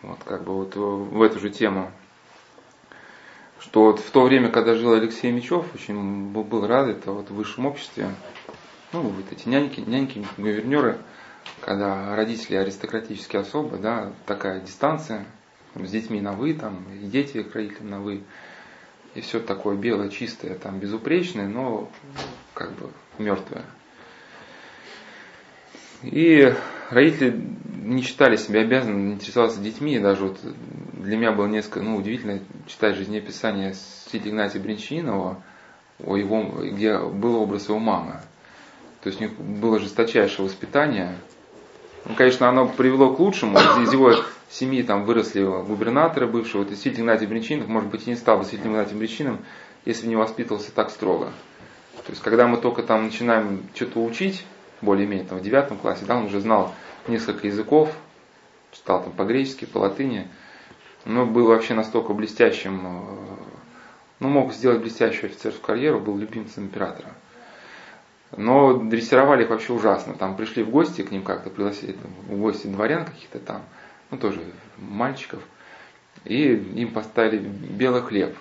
Вот 0.04 0.20
как 0.24 0.44
бы 0.44 0.54
вот 0.54 0.76
в 0.76 1.22
эту 1.22 1.40
же 1.40 1.50
тему. 1.50 1.92
Что 3.60 3.86
вот 3.86 4.00
в 4.00 4.12
то 4.12 4.22
время, 4.24 4.50
когда 4.50 4.76
жил 4.76 4.94
Алексей 4.94 5.32
Мечев, 5.32 5.66
очень 5.74 6.32
был 6.32 6.68
рад 6.68 6.88
это 6.88 7.12
вот 7.12 7.32
в 7.32 7.36
высшем 7.36 7.66
обществе. 7.66 8.14
Ну, 8.94 9.02
вот 9.02 9.26
эти 9.32 9.50
няньки, 9.50 9.82
няньки, 9.82 10.24
гувернеры, 10.38 11.00
когда 11.62 12.16
родители 12.16 12.56
аристократические 12.56 13.42
особо, 13.42 13.78
да, 13.78 14.14
такая 14.26 14.62
дистанция, 14.62 15.26
с 15.86 15.90
детьми 15.90 16.22
на 16.22 16.34
вы, 16.34 16.54
там, 16.54 16.86
и 17.02 17.06
дети 17.08 17.44
к 17.44 17.54
родителям 17.56 17.90
на 17.90 18.00
вы 18.00 18.24
и 19.16 19.22
все 19.22 19.40
такое 19.40 19.76
белое, 19.76 20.10
чистое, 20.10 20.56
там 20.56 20.80
безупречное, 20.80 21.48
но 21.48 21.90
как 22.54 22.74
бы 22.74 22.92
мертвое. 23.18 23.66
И 26.04 26.54
родители 26.92 27.42
не 27.84 28.04
считали 28.04 28.36
себя 28.36 28.62
обязанными 28.62 29.14
интересоваться 29.14 29.60
детьми, 29.60 29.98
даже 29.98 30.28
вот 30.28 30.40
для 30.94 31.18
меня 31.18 31.32
было 31.32 31.48
несколько 31.48 31.82
ну, 31.82 31.96
удивительно 31.96 32.40
читать 32.68 32.96
жизнеописание 32.96 33.74
святителя 33.74 34.32
Игнатия 34.32 34.60
Бринчинова, 34.60 35.42
о 36.06 36.16
его, 36.16 36.44
где 36.62 37.00
был 37.00 37.38
образ 37.38 37.70
его 37.70 37.80
мамы. 37.80 38.20
То 39.02 39.10
есть 39.10 39.20
у 39.20 39.24
них 39.24 39.34
было 39.40 39.80
жесточайшее 39.80 40.46
воспитание. 40.46 41.16
Ну, 42.06 42.14
конечно, 42.16 42.48
оно 42.48 42.68
привело 42.68 43.16
к 43.16 43.20
лучшему. 43.20 43.58
Из 43.58 43.92
его 43.92 44.14
семьи 44.50 44.82
там 44.82 45.06
выросли 45.06 45.44
губернаторы 45.44 46.28
бывшие. 46.28 46.64
Вот 46.64 46.72
святитель 46.72 47.02
Игнатий 47.02 47.28
Бринчинов, 47.28 47.68
может 47.68 47.90
быть, 47.90 48.08
и 48.08 48.10
не 48.10 48.16
стал 48.16 48.38
бы 48.38 48.46
святителем 48.46 48.74
Игнатием 48.74 49.00
Бринчином, 49.00 49.40
если 49.86 50.04
бы 50.04 50.10
не 50.10 50.16
воспитывался 50.16 50.72
так 50.72 50.90
строго. 50.90 51.32
То 52.06 52.12
есть, 52.12 52.22
когда 52.22 52.48
мы 52.48 52.58
только 52.58 52.84
там 52.84 53.06
начинаем 53.06 53.64
что-то 53.76 54.04
учить, 54.04 54.46
более-менее 54.82 55.28
там 55.28 55.40
в 55.40 55.42
девятом 55.42 55.78
классе, 55.78 56.06
да, 56.06 56.18
он 56.18 56.26
уже 56.26 56.40
знал 56.40 56.74
несколько 57.08 57.48
языков, 57.48 57.94
читал 58.72 59.04
там 59.04 59.12
по-гречески, 59.14 59.66
по-латыни, 59.66 60.28
но 61.06 61.26
был 61.26 61.48
вообще 61.48 61.74
настолько 61.74 62.14
блестящим, 62.14 62.86
э, 62.86 63.36
ну, 64.20 64.30
мог 64.30 64.54
сделать 64.54 64.82
блестящую 64.82 65.32
офицерскую 65.32 65.66
карьеру, 65.66 66.00
был 66.00 66.18
любимцем 66.18 66.66
императора. 66.66 67.14
Но 68.36 68.74
дрессировали 68.74 69.44
их 69.44 69.50
вообще 69.50 69.72
ужасно. 69.72 70.14
Там 70.14 70.36
пришли 70.36 70.64
в 70.64 70.70
гости 70.70 71.02
к 71.02 71.12
ним 71.12 71.24
как-то, 71.24 71.50
пригласили 71.50 71.94
там, 71.94 72.12
в 72.28 72.40
гости 72.40 72.68
дворян 72.68 73.06
каких-то 73.06 73.40
там, 73.40 73.64
ну 74.12 74.18
тоже 74.18 74.42
мальчиков. 74.78 75.44
И 76.26 76.54
им 76.54 76.94
поставили 76.94 77.40
белый 77.40 78.02
хлеб. 78.02 78.36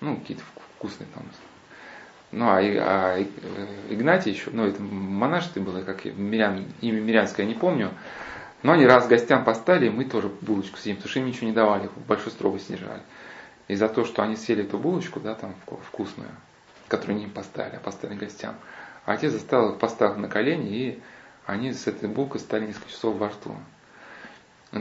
Ну, 0.00 0.16
какие-то 0.16 0.42
вкусные 0.76 1.08
там. 1.14 1.24
Ну, 2.32 2.46
а, 2.46 2.58
а 2.58 3.24
Игнатий 3.88 4.32
еще, 4.32 4.50
ну, 4.50 4.66
это 4.66 4.82
монашество 4.82 5.60
было, 5.60 5.82
как 5.82 6.04
мирян, 6.04 6.66
имя 6.80 7.00
мирянское, 7.00 7.46
я 7.46 7.52
не 7.52 7.58
помню. 7.58 7.90
Но 8.62 8.72
они 8.72 8.84
раз 8.84 9.06
гостям 9.06 9.44
поставили, 9.44 9.88
мы 9.88 10.04
тоже 10.04 10.28
булочку 10.40 10.76
съедим, 10.76 10.96
потому 10.96 11.10
что 11.10 11.20
им 11.20 11.26
ничего 11.26 11.46
не 11.46 11.52
давали, 11.52 11.88
большой 12.08 12.32
строгость 12.32 12.68
держали. 12.68 13.00
И 13.68 13.74
за 13.74 13.88
то, 13.88 14.04
что 14.04 14.22
они 14.22 14.36
съели 14.36 14.64
эту 14.64 14.78
булочку, 14.78 15.20
да, 15.20 15.34
там 15.34 15.54
вкусную, 15.88 16.30
которую 16.88 17.18
не 17.18 17.24
им 17.24 17.30
поставили, 17.30 17.76
а 17.76 17.80
поставили 17.80 18.18
гостям, 18.18 18.56
а 19.04 19.12
отец 19.12 19.32
заставил 19.32 19.72
их 19.72 19.78
поставить 19.78 20.16
на 20.16 20.28
колени, 20.28 20.68
и 20.68 21.02
они 21.46 21.72
с 21.72 21.86
этой 21.86 22.08
булкой 22.08 22.40
стали 22.40 22.66
несколько 22.66 22.90
часов 22.90 23.16
во 23.16 23.28
рту. 23.28 23.54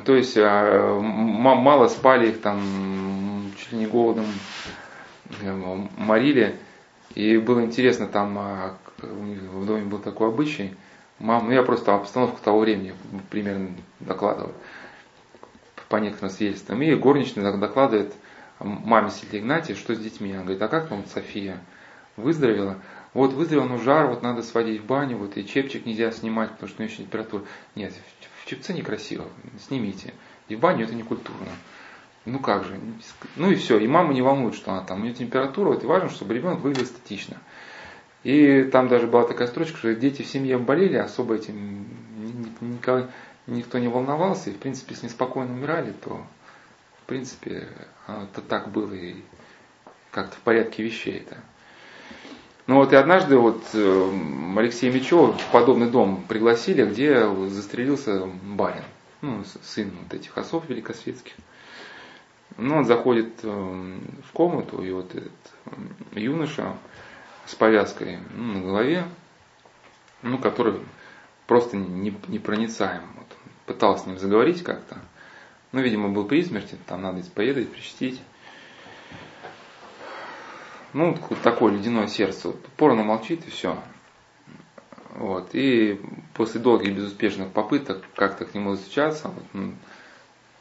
То 0.04 0.16
есть 0.16 0.36
а, 0.38 1.00
мало 1.00 1.88
спали 1.88 2.30
их 2.30 2.42
там, 2.42 3.52
чуть 3.58 3.72
ли 3.72 3.80
не 3.80 3.88
голодом 3.88 4.26
э, 5.42 5.86
морили. 5.98 6.56
И 7.14 7.38
было 7.38 7.64
интересно, 7.64 8.08
там 8.08 8.38
а, 8.38 8.78
в 8.98 9.66
доме 9.66 9.84
был 9.84 10.00
такой 10.00 10.30
обычай. 10.30 10.76
Мам, 11.20 11.46
ну 11.46 11.52
я 11.52 11.64
просто 11.64 11.96
обстановку 11.96 12.40
того 12.44 12.60
времени 12.60 12.94
примерно 13.30 13.70
докладываю 14.00 14.54
по 15.88 15.98
некоторым 15.98 16.30
свидетельствам. 16.30 16.82
И 16.82 16.94
горничная 16.96 17.56
докладывает 17.56 18.14
маме 18.60 19.10
Сильвии 19.12 19.40
Игнатия, 19.40 19.76
что 19.76 19.96
с 19.96 20.00
детьми. 20.00 20.32
Она 20.32 20.44
говорит, 20.44 20.62
а 20.62 20.68
как 20.68 20.90
там 20.90 21.06
София 21.14 21.60
выздоровела? 22.18 22.78
Вот 23.14 23.32
выздоровела, 23.32 23.70
ну 23.70 23.80
жар, 23.80 24.08
вот 24.08 24.24
надо 24.24 24.44
сводить 24.44 24.82
в 24.82 24.86
баню, 24.86 25.18
вот 25.18 25.38
и 25.38 25.46
чепчик 25.46 25.86
нельзя 25.86 26.12
снимать, 26.12 26.52
потому 26.52 26.68
что 26.68 26.82
у 26.82 26.84
нее 26.84 26.94
еще 26.94 27.04
температура. 27.04 27.44
Нет, 27.76 27.94
в 28.46 28.50
чепце 28.50 28.74
некрасиво, 28.74 29.26
снимите. 29.60 30.14
И 30.48 30.56
в 30.56 30.60
баню 30.60 30.86
это 30.86 30.94
не 30.94 31.02
культурно. 31.02 31.48
Ну 32.26 32.40
как 32.40 32.64
же, 32.64 32.80
ну 33.36 33.52
и 33.52 33.56
все, 33.56 33.80
и 33.80 33.88
мама 33.88 34.14
не 34.14 34.22
волнует, 34.22 34.56
что 34.56 34.72
она 34.72 34.84
там, 34.84 35.00
у 35.00 35.04
нее 35.04 35.14
температура, 35.14 35.70
вот 35.70 35.84
и 35.84 35.88
важно, 35.88 36.10
чтобы 36.10 36.34
ребенок 36.34 36.60
выглядел 36.60 36.86
эстетично. 36.86 37.38
И 38.24 38.64
там 38.64 38.88
даже 38.88 39.08
была 39.08 39.26
такая 39.26 39.48
строчка, 39.48 39.78
что 39.78 39.96
дети 39.96 40.22
в 40.24 40.28
семье 40.28 40.58
болели, 40.58 40.96
особо 40.96 41.36
этим 41.36 41.88
никто 43.48 43.78
не 43.78 43.88
волновался, 43.88 44.50
и 44.50 44.54
в 44.54 44.58
принципе, 44.58 44.94
если 44.94 45.06
неспокойно 45.08 45.54
умирали, 45.54 45.92
то 45.92 46.26
в 47.04 47.06
принципе 47.06 47.68
это 48.08 48.42
так 48.42 48.72
было 48.72 48.94
и 48.94 49.18
как-то 50.12 50.36
в 50.36 50.40
порядке 50.40 50.82
вещей 50.84 51.20
это. 51.20 51.38
Ну 52.68 52.76
вот 52.76 52.94
и 52.94 52.96
однажды 52.96 53.38
вот 53.38 53.62
э, 53.74 54.12
Алексея 54.58 54.92
Мечева 54.92 55.34
в 55.34 55.52
подобный 55.52 55.90
дом 55.90 56.24
пригласили, 56.28 56.84
где 56.84 57.28
застрелился 57.50 58.26
барин, 58.26 58.84
ну, 59.22 59.44
сын 59.62 59.92
вот 60.02 60.12
этих 60.16 60.36
осов 60.36 60.68
великосветских. 60.68 61.34
Ну, 62.58 62.78
он 62.78 62.86
заходит 62.86 63.34
э, 63.44 63.48
в 63.48 64.32
комнату, 64.32 64.82
и 64.82 64.92
вот 64.92 65.14
этот 65.14 65.32
э, 65.66 66.20
юноша 66.20 66.76
с 67.46 67.54
повязкой 67.54 68.18
ну, 68.36 68.54
на 68.54 68.62
голове, 68.62 69.06
ну, 70.24 70.40
который 70.40 70.80
просто 71.46 71.78
непроницаем. 71.78 73.04
Вот, 73.16 73.28
пытался 73.68 74.06
с 74.06 74.08
ним 74.08 74.18
заговорить 74.18 74.64
как-то. 74.64 74.98
Ну, 75.72 75.82
видимо, 75.82 76.10
был 76.10 76.26
при 76.26 76.44
смерти, 76.44 76.78
там 76.88 77.04
надо 77.04 77.22
исповедовать, 77.22 77.72
причастить. 77.72 78.20
Ну, 80.96 81.14
такое 81.44 81.74
ледяное 81.74 82.08
сердце. 82.08 82.54
Порно 82.78 83.04
молчит 83.04 83.46
и 83.46 83.50
все. 83.50 83.78
Вот. 85.16 85.50
И 85.52 86.00
после 86.34 86.62
долгих 86.62 86.96
безуспешных 86.96 87.52
попыток 87.52 88.02
как-то 88.16 88.46
к 88.46 88.54
нему 88.54 88.76
застучаться, 88.76 89.28
вот, 89.28 89.44
ну, 89.52 89.74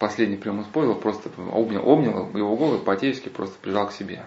последний 0.01 0.37
прием 0.37 0.61
использовал, 0.63 0.99
просто 0.99 1.31
обнял, 1.53 1.89
обнял 1.89 2.37
его 2.37 2.57
голову, 2.57 2.83
по-отечески 2.83 3.29
просто 3.29 3.57
прижал 3.61 3.87
к 3.87 3.93
себе. 3.93 4.27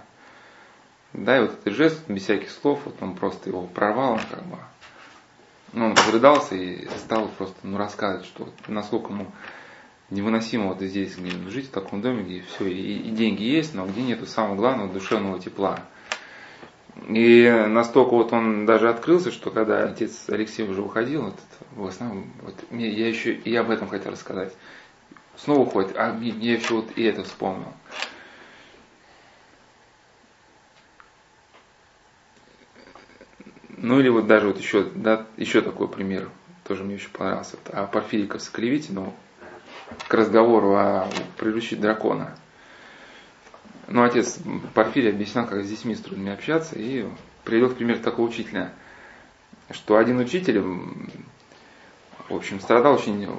Да, 1.11 1.39
и 1.39 1.41
вот 1.41 1.51
этот 1.51 1.73
жест, 1.73 2.01
без 2.07 2.23
всяких 2.23 2.51
слов, 2.51 2.79
вот 2.85 2.95
он 3.01 3.13
просто 3.13 3.49
его 3.49 3.63
прорвал, 3.63 4.17
как 4.31 4.45
бы. 4.45 4.59
Ну, 5.73 5.87
он 5.87 5.91
разрыдался 5.93 6.55
и 6.55 6.87
стал 6.99 7.27
просто 7.37 7.57
ну, 7.63 7.77
рассказывать, 7.77 8.27
что 8.27 8.47
насколько 8.69 9.11
ему 9.11 9.27
невыносимо 10.09 10.67
вот 10.67 10.79
здесь 10.79 11.17
жить 11.49 11.67
в 11.67 11.71
таком 11.71 12.01
доме, 12.01 12.23
где 12.23 12.43
все, 12.43 12.65
и, 12.65 12.97
и 12.97 13.11
деньги 13.11 13.43
есть, 13.43 13.75
но 13.75 13.85
где 13.85 14.03
нету 14.03 14.25
самого 14.25 14.55
главного 14.55 14.93
душевного 14.93 15.37
тепла. 15.37 15.81
И 17.07 17.65
настолько 17.67 18.11
вот 18.11 18.33
он 18.33 18.65
даже 18.65 18.89
открылся, 18.89 19.31
что 19.31 19.51
когда 19.51 19.83
отец 19.83 20.25
Алексей 20.29 20.67
уже 20.67 20.81
уходил, 20.81 21.25
вот, 21.25 21.39
в 21.71 21.87
основном, 21.87 22.31
вот, 22.41 22.55
мне, 22.71 22.89
я 22.89 23.07
еще 23.07 23.33
и 23.33 23.55
об 23.55 23.69
этом 23.69 23.87
хотел 23.87 24.11
рассказать. 24.11 24.53
Снова 25.35 25.59
уходит, 25.59 25.95
а 25.95 26.13
мне, 26.13 26.29
я 26.29 26.55
еще 26.55 26.75
вот 26.75 26.89
и 26.95 27.03
это 27.03 27.23
вспомнил. 27.23 27.71
Ну 33.69 33.99
или 33.99 34.09
вот 34.09 34.25
даже 34.25 34.47
вот 34.47 34.57
еще, 34.57 34.83
да, 34.95 35.27
еще 35.37 35.61
такой 35.61 35.87
пример, 35.87 36.29
тоже 36.63 36.83
мне 36.83 36.95
очень 36.95 37.11
понравился, 37.11 37.57
о 37.71 37.85
Порфириковской 37.85 38.61
клевете, 38.61 38.91
но 38.91 39.13
к 40.07 40.13
разговору 40.13 40.75
о 40.75 41.07
приручить 41.37 41.79
дракона. 41.79 42.35
Ну, 43.87 44.03
отец 44.03 44.39
Порфирий 44.73 45.09
объяснял, 45.09 45.47
как 45.47 45.63
с 45.63 45.69
детьми 45.69 45.95
с 45.95 46.01
трудными 46.01 46.33
общаться, 46.33 46.75
и 46.77 47.05
привел 47.45 47.69
пример 47.69 47.99
такого 47.99 48.27
учителя, 48.27 48.73
что 49.71 49.95
один 49.95 50.19
учитель, 50.19 50.59
в 50.59 52.35
общем, 52.35 52.59
страдал 52.59 52.95
очень, 52.95 53.29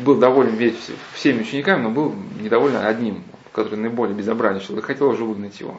был 0.00 0.16
доволен 0.16 0.54
весь, 0.54 0.90
всеми 1.12 1.42
учениками, 1.42 1.82
но 1.82 1.90
был 1.90 2.14
недоволен 2.40 2.76
одним, 2.76 3.24
который 3.52 3.78
наиболее 3.78 4.16
безобразничал, 4.16 4.78
и 4.78 4.80
хотел 4.80 5.10
уже 5.10 5.24
выгнать 5.24 5.60
его. 5.60 5.78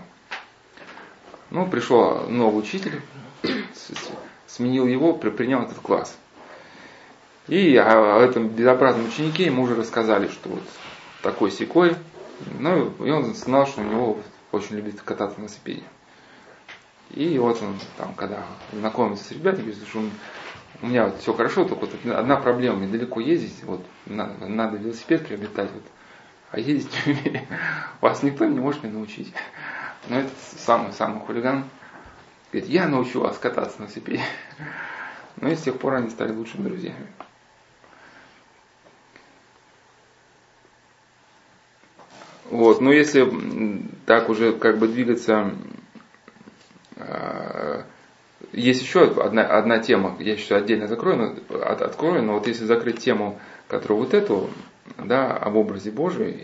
Ну, 1.49 1.67
пришел 1.67 2.27
новый 2.29 2.59
учитель, 2.59 3.01
сменил 4.45 4.85
его, 4.85 5.13
принял 5.13 5.63
этот 5.63 5.79
класс. 5.79 6.15
И 7.47 7.75
о 7.75 8.19
этом 8.19 8.49
безобразном 8.49 9.07
ученике 9.07 9.45
ему 9.45 9.63
уже 9.63 9.75
рассказали, 9.75 10.27
что 10.27 10.49
вот 10.49 10.63
такой 11.21 11.51
секой. 11.51 11.95
Ну, 12.59 12.91
и 13.03 13.09
он 13.09 13.33
знал, 13.33 13.65
что 13.65 13.81
у 13.81 13.85
него 13.85 14.19
очень 14.51 14.75
любит 14.75 15.01
кататься 15.01 15.39
на 15.39 15.43
велосипеде. 15.43 15.83
И 17.11 17.37
вот 17.39 17.61
он 17.61 17.75
там, 17.97 18.13
когда 18.15 18.43
знакомится 18.73 19.23
с 19.23 19.31
ребятами, 19.31 19.71
говорит, 19.71 19.87
что 19.87 20.03
у 20.81 20.87
меня 20.87 21.05
вот 21.05 21.19
все 21.19 21.33
хорошо, 21.33 21.65
только 21.65 21.85
вот 21.85 22.13
одна 22.13 22.35
проблема, 22.37 22.77
мне 22.77 22.87
далеко 22.87 23.19
ездить, 23.19 23.63
вот 23.63 23.85
надо, 24.05 24.47
надо 24.47 24.77
велосипед 24.77 25.25
приобретать, 25.25 25.71
вот, 25.71 25.83
а 26.51 26.59
ездить 26.59 26.91
не 27.05 27.13
умею. 27.29 27.47
Вас 28.01 28.23
никто 28.23 28.45
не 28.45 28.59
может 28.59 28.83
меня 28.83 28.93
научить. 28.93 29.31
Но 30.09 30.19
это 30.19 30.29
самый-самый 30.57 31.21
хулиган. 31.21 31.65
Говорит, 32.51 32.69
я 32.69 32.87
научу 32.87 33.21
вас 33.21 33.37
кататься 33.37 33.79
на 33.79 33.85
велосипеде. 33.85 34.23
Ну 35.37 35.51
и 35.51 35.55
с 35.55 35.63
тех 35.63 35.77
пор 35.77 35.95
они 35.95 36.09
стали 36.09 36.31
лучшими 36.31 36.63
друзьями. 36.63 37.07
Вот, 42.49 42.79
но 42.79 42.91
если 42.91 43.27
так 44.05 44.29
уже 44.29 44.53
как 44.53 44.77
бы 44.77 44.87
двигаться, 44.87 45.51
э, 46.95 47.81
есть 48.51 48.81
еще 48.81 49.11
одна, 49.19 49.43
одна 49.43 49.79
тема, 49.79 50.15
я 50.19 50.33
еще 50.33 50.55
отдельно 50.55 50.87
закрою, 50.87 51.17
но, 51.49 51.59
от, 51.59 51.81
открою, 51.81 52.21
но 52.21 52.33
вот 52.33 52.47
если 52.47 52.65
закрыть 52.65 52.99
тему, 52.99 53.39
которую 53.67 53.99
вот 53.99 54.13
эту, 54.13 54.49
да, 54.97 55.35
об 55.35 55.55
образе 55.55 55.89
Божьем, 55.89 56.35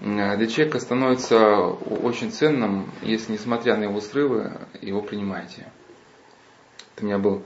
для 0.00 0.46
человека 0.46 0.78
становится 0.78 1.58
очень 1.66 2.30
ценным, 2.30 2.90
если 3.02 3.32
несмотря 3.32 3.76
на 3.76 3.84
его 3.84 4.00
срывы, 4.00 4.52
его 4.80 5.02
принимаете. 5.02 5.66
Это 6.96 7.02
у 7.02 7.06
меня 7.06 7.18
был 7.18 7.42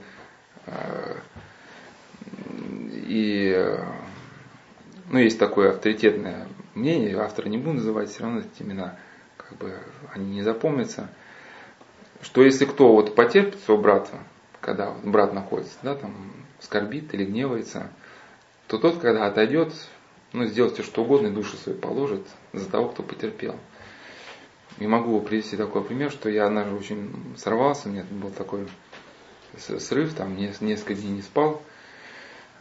э, 0.65 1.15
и 3.07 3.77
ну, 5.09 5.19
есть 5.19 5.37
такое 5.37 5.71
авторитетное 5.71 6.47
мнение, 6.75 7.17
автора 7.17 7.49
не 7.49 7.57
буду 7.57 7.73
называть, 7.73 8.09
все 8.09 8.23
равно 8.23 8.41
эти 8.41 8.61
имена, 8.61 8.97
как 9.37 9.57
бы, 9.57 9.79
они 10.13 10.35
не 10.35 10.41
запомнятся, 10.43 11.09
что 12.21 12.43
если 12.43 12.65
кто 12.65 12.93
вот 12.93 13.15
потерпит 13.15 13.59
своего 13.61 13.81
брата, 13.81 14.19
когда 14.61 14.91
брат 15.03 15.33
находится, 15.33 15.77
да, 15.81 15.95
там, 15.95 16.33
скорбит 16.59 17.13
или 17.13 17.25
гневается, 17.25 17.91
то 18.67 18.77
тот, 18.77 18.99
когда 18.99 19.27
отойдет, 19.27 19.73
ну, 20.33 20.45
сделает 20.45 20.73
все 20.73 20.83
что 20.83 21.03
угодно, 21.03 21.27
и 21.27 21.31
душу 21.31 21.55
свою 21.57 21.77
положит 21.77 22.25
за 22.51 22.69
того, 22.69 22.89
кто 22.89 23.03
потерпел. 23.03 23.55
И 24.79 24.87
могу 24.87 25.21
привести 25.21 25.55
такой 25.55 25.83
пример, 25.83 26.11
что 26.11 26.29
я 26.29 26.47
однажды 26.47 26.75
очень 26.75 27.35
сорвался, 27.37 27.87
у 27.87 27.91
меня 27.91 28.05
был 28.09 28.31
такой 28.31 28.67
срыв, 29.57 30.13
там 30.13 30.35
несколько 30.35 30.95
дней 30.95 31.11
не 31.11 31.21
спал, 31.21 31.61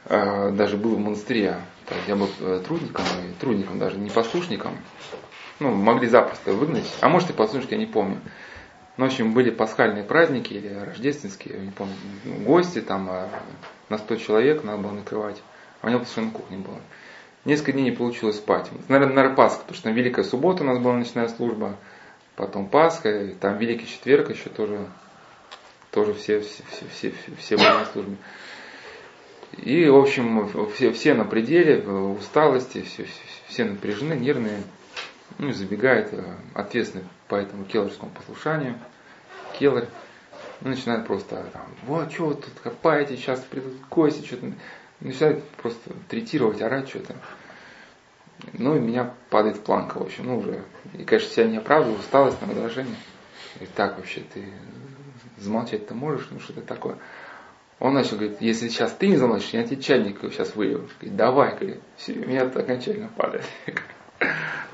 даже 0.09 0.77
был 0.77 0.97
в 0.97 0.99
монастыре, 0.99 1.57
то 1.87 1.95
есть 1.95 2.09
я 2.09 2.17
был 2.17 2.29
э, 2.41 2.63
трудником, 2.67 3.05
трудником 3.41 3.79
даже, 3.79 3.99
не 3.99 4.11
послушником, 4.11 4.77
ну, 5.61 5.73
могли 5.73 6.09
запросто 6.09 6.53
выгнать, 6.53 6.91
а 7.01 7.09
может 7.09 7.31
и 7.31 7.33
послушник, 7.33 7.73
я 7.73 7.79
не 7.79 7.87
помню. 7.87 8.21
Ну, 8.97 9.05
в 9.05 9.09
общем, 9.09 9.35
были 9.35 9.51
пасхальные 9.51 10.05
праздники 10.05 10.53
или 10.53 10.69
рождественские, 10.69 11.59
не 11.59 11.73
помню, 11.73 11.95
гости 12.45 12.81
там 12.81 13.09
а, 13.11 13.29
на 13.89 13.99
100 13.99 14.17
человек 14.17 14.63
надо 14.63 14.83
было 14.83 14.93
накрывать. 14.93 15.43
А 15.83 15.89
у 15.89 15.91
него 15.91 16.05
совершенно 16.05 16.31
кухни 16.31 16.57
было. 16.57 16.79
Несколько 17.45 17.73
дней 17.73 17.83
не 17.83 17.91
получилось 17.91 18.37
спать. 18.37 18.71
Наверное, 18.89 19.15
наверное, 19.15 19.37
Пасха, 19.37 19.61
потому 19.61 19.75
что 19.75 19.85
там 19.85 19.95
Великая 19.95 20.25
Суббота 20.25 20.63
у 20.63 20.67
нас 20.67 20.79
была 20.79 20.95
ночная 20.95 21.29
служба, 21.29 21.77
потом 22.37 22.69
Пасха, 22.69 23.11
и 23.11 23.35
там 23.35 23.59
Великий 23.59 23.87
Четверг 23.87 24.31
еще 24.31 24.49
тоже, 24.49 24.87
тоже 25.91 26.15
все, 26.15 26.41
все, 26.41 26.63
все, 26.71 27.11
все, 27.11 27.15
все 27.37 27.57
были 27.57 27.69
на 27.69 27.85
службе. 27.87 28.17
И, 29.59 29.89
в 29.89 29.97
общем, 29.97 30.51
все, 30.75 30.93
все 30.93 31.15
на 31.15 31.25
пределе, 31.25 31.79
усталости, 31.79 32.83
все, 32.83 33.07
все, 33.49 33.65
напряжены, 33.65 34.15
нервные. 34.15 34.63
Ну, 35.39 35.53
забегает 35.53 36.13
э, 36.13 36.23
ответственный 36.55 37.05
по 37.29 37.37
этому 37.37 37.65
келлерскому 37.65 38.11
послушанию. 38.13 38.79
Келлер 39.59 39.89
ну, 40.61 40.71
начинает 40.71 41.07
просто 41.07 41.45
там, 41.53 41.67
вот, 41.87 42.13
что 42.13 42.27
вы 42.27 42.35
тут 42.35 42.53
копаете, 42.63 43.17
сейчас 43.17 43.41
придут 43.41 43.75
гости, 43.91 44.25
что-то. 44.25 44.53
Начинает 45.01 45.45
просто 45.55 45.91
третировать, 46.09 46.63
орать 46.63 46.89
что-то. 46.89 47.15
Ну, 48.53 48.77
и 48.77 48.81
меня 48.81 49.13
падает 49.31 49.63
планка, 49.63 49.99
в 49.99 50.03
общем, 50.03 50.27
ну, 50.27 50.39
уже. 50.39 50.63
И, 50.95 51.05
конечно, 51.05 51.31
себя 51.31 51.47
не 51.47 51.57
оправдываю, 51.59 51.99
усталость, 51.99 52.41
на 52.41 52.49
раздражение. 52.49 52.97
И 53.61 53.67
так 53.67 53.97
вообще, 53.97 54.23
ты 54.33 54.45
замолчать-то 55.39 55.95
можешь, 55.95 56.29
ну, 56.31 56.41
что-то 56.41 56.61
такое. 56.63 56.97
Он 57.81 57.95
начал 57.95 58.16
говорить, 58.16 58.39
если 58.41 58.68
сейчас 58.68 58.93
ты 58.93 59.09
не 59.09 59.16
замолчишь, 59.16 59.51
я 59.51 59.64
тебе 59.64 59.81
чайник 59.83 60.18
сейчас 60.20 60.55
вылью. 60.55 60.89
Говорит, 61.01 61.16
давай, 61.16 61.57
говорит, 61.57 61.81
все, 61.97 62.14
меня 62.14 62.43
это 62.43 62.61
окончательно 62.61 63.11
падает. 63.16 63.45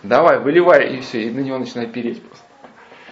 Давай, 0.03 0.39
выливай, 0.39 0.97
и 0.97 1.01
все, 1.01 1.25
и 1.25 1.31
на 1.31 1.41
него 1.41 1.59
начинает 1.59 1.93
переть 1.93 2.23
просто. 2.23 2.47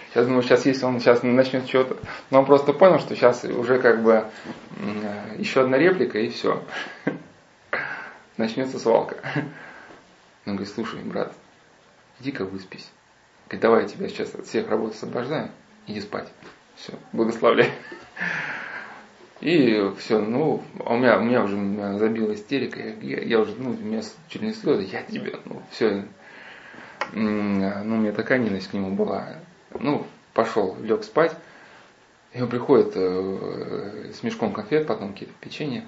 Сейчас 0.09 0.25
думаю, 0.25 0.41
сейчас 0.41 0.65
если 0.65 0.85
он 0.85 0.99
сейчас 0.99 1.21
начнет 1.21 1.67
что-то, 1.67 1.97
но 2.31 2.39
он 2.39 2.45
просто 2.47 2.73
понял, 2.73 2.99
что 2.99 3.15
сейчас 3.15 3.43
уже 3.43 3.79
как 3.79 4.01
бы 4.01 4.25
еще 5.37 5.61
одна 5.61 5.77
реплика 5.77 6.17
и 6.17 6.29
все. 6.29 6.63
Начнется 8.37 8.79
свалка. 8.79 9.17
Он 10.45 10.55
говорит, 10.55 10.73
слушай, 10.73 10.99
брат, 11.01 11.33
иди-ка 12.19 12.45
выспись. 12.45 12.89
Говорит, 13.47 13.61
давай 13.61 13.81
я 13.83 13.87
тебя 13.87 14.07
сейчас 14.07 14.33
от 14.33 14.47
всех 14.47 14.69
работ 14.69 14.93
освобождаю, 14.93 15.51
иди 15.85 16.01
спать. 16.01 16.29
Все, 16.75 16.93
благословляй. 17.11 17.71
И 19.41 19.93
все, 19.97 20.19
ну, 20.19 20.61
а 20.85 20.93
у 20.93 20.97
меня, 20.97 21.17
у 21.17 21.21
меня 21.21 21.43
уже 21.43 21.55
меня 21.55 21.97
забила 21.97 22.33
истерика, 22.33 22.79
я, 23.01 23.21
я 23.21 23.39
уже, 23.39 23.55
ну, 23.57 23.71
у 23.71 23.73
меня 23.73 24.01
чуть 24.27 24.41
не 24.41 24.51
слезы, 24.51 24.83
я 24.91 25.01
тебе, 25.03 25.35
ну, 25.45 25.61
все, 25.71 26.05
ну, 27.13 27.95
у 27.95 27.97
меня 27.97 28.11
такая 28.11 28.37
ненависть 28.39 28.69
к 28.69 28.73
нему 28.73 28.91
была. 28.91 29.37
Ну, 29.79 30.05
пошел, 30.33 30.75
лег 30.81 31.05
спать, 31.05 31.33
и 32.33 32.41
он 32.41 32.49
приходит 32.49 32.91
э, 32.95 34.11
с 34.13 34.23
мешком 34.23 34.51
конфет, 34.51 34.87
потом 34.87 35.13
какие-то 35.13 35.33
печенье, 35.39 35.85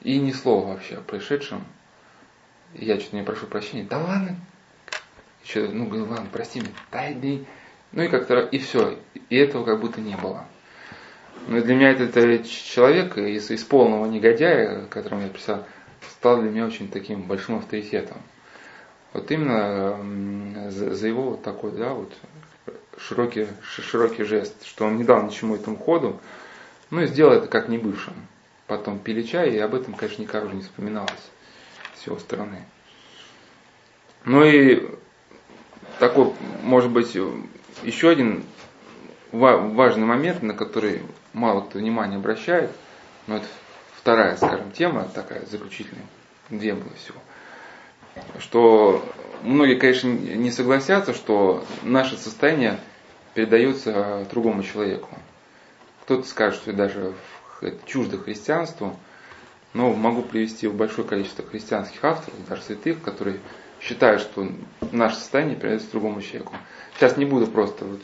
и 0.00 0.18
ни 0.18 0.32
слова 0.32 0.68
вообще 0.68 0.96
о 0.96 1.00
происшедшем. 1.02 1.64
Я 2.72 2.98
что-то 2.98 3.16
не 3.16 3.22
прошу 3.22 3.46
прощения, 3.46 3.84
да 3.84 3.98
ладно, 3.98 4.36
еще, 5.44 5.68
ну, 5.68 5.86
говорю, 5.86 6.06
ладно, 6.06 6.28
прости 6.32 6.60
меня, 6.60 6.70
дай, 6.90 7.14
дай. 7.14 7.46
Ну 7.92 8.02
и 8.02 8.08
как-то, 8.08 8.40
и 8.40 8.58
все, 8.58 8.98
и 9.28 9.36
этого 9.36 9.64
как 9.64 9.80
будто 9.80 10.00
не 10.00 10.16
было. 10.16 10.46
Но 11.48 11.60
для 11.60 11.74
меня 11.74 11.90
этот 11.90 12.46
человек 12.46 13.18
из, 13.18 13.50
из 13.50 13.62
полного 13.62 14.06
негодяя, 14.06 14.86
которому 14.86 15.22
я 15.22 15.28
писал, 15.28 15.64
стал 16.10 16.40
для 16.40 16.50
меня 16.50 16.66
очень 16.66 16.88
таким 16.88 17.22
большим 17.22 17.58
авторитетом. 17.58 18.18
Вот 19.12 19.30
именно 19.30 20.70
за, 20.70 20.94
за 20.94 21.08
его 21.08 21.30
вот 21.30 21.42
такой, 21.42 21.72
да, 21.72 21.94
вот 21.94 22.12
широкий, 22.98 23.46
широкий 23.62 24.24
жест, 24.24 24.64
что 24.64 24.86
он 24.86 24.96
не 24.96 25.04
дал 25.04 25.22
ничему 25.22 25.54
этому 25.54 25.76
ходу, 25.76 26.20
ну 26.90 27.02
и 27.02 27.06
сделал 27.06 27.32
это 27.32 27.46
как 27.46 27.68
не 27.68 27.78
бывшим. 27.78 28.14
Потом 28.66 28.98
пили 28.98 29.22
чай, 29.22 29.50
и 29.50 29.58
об 29.58 29.74
этом, 29.74 29.94
конечно, 29.94 30.22
никак 30.22 30.44
уже 30.44 30.56
не 30.56 30.62
вспоминалось 30.62 31.30
с 31.94 32.06
его 32.06 32.18
стороны. 32.18 32.64
Ну 34.24 34.44
и 34.44 34.88
такой, 36.00 36.32
может 36.62 36.90
быть, 36.90 37.16
еще 37.84 38.10
один 38.10 38.44
важный 39.30 40.04
момент, 40.04 40.42
на 40.42 40.54
который 40.54 41.02
мало 41.36 41.60
кто 41.60 41.78
внимания 41.78 42.16
обращает, 42.16 42.70
но 43.26 43.36
это 43.36 43.46
вторая, 43.94 44.36
скажем, 44.36 44.72
тема 44.72 45.06
такая 45.14 45.44
заключительная, 45.44 46.06
две 46.48 46.72
было 46.74 46.92
всего, 46.94 47.20
что 48.38 49.04
многие, 49.42 49.76
конечно, 49.76 50.08
не 50.08 50.50
согласятся, 50.50 51.12
что 51.12 51.62
наше 51.82 52.16
состояние 52.16 52.80
передается 53.34 54.26
другому 54.30 54.62
человеку. 54.62 55.10
Кто-то 56.02 56.26
скажет, 56.26 56.60
что 56.60 56.72
даже 56.72 57.12
чуждо 57.84 58.16
христианству, 58.16 58.96
но 59.74 59.92
могу 59.92 60.22
привести 60.22 60.68
большое 60.68 61.06
количество 61.06 61.44
христианских 61.44 62.02
авторов, 62.02 62.48
даже 62.48 62.62
святых, 62.62 63.02
которые 63.02 63.40
считают, 63.86 64.20
что 64.20 64.48
наше 64.92 65.16
состояние 65.16 65.56
передается 65.56 65.90
другому 65.92 66.20
человеку. 66.20 66.54
Сейчас 66.96 67.16
не 67.16 67.24
буду 67.24 67.46
просто 67.46 67.84
вот 67.84 68.00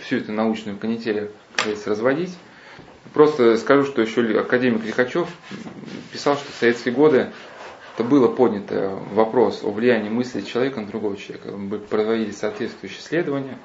всю 0.00 0.16
эту 0.16 0.32
научную 0.32 0.78
канитель 0.78 1.30
разводить. 1.84 2.36
Просто 3.12 3.56
скажу, 3.56 3.84
что 3.84 4.02
еще 4.02 4.22
академик 4.38 4.84
Лихачев 4.84 5.28
писал, 6.12 6.36
что 6.36 6.50
в 6.50 6.54
советские 6.54 6.94
годы 6.94 7.32
это 7.94 8.04
было 8.04 8.28
поднято 8.28 8.98
вопрос 9.12 9.62
о 9.62 9.70
влиянии 9.70 10.08
мысли 10.08 10.40
человека 10.40 10.80
на 10.80 10.86
другого 10.86 11.16
человека. 11.16 11.52
Проводили 11.88 12.30
соответствующие 12.30 13.00
исследования, 13.00 13.58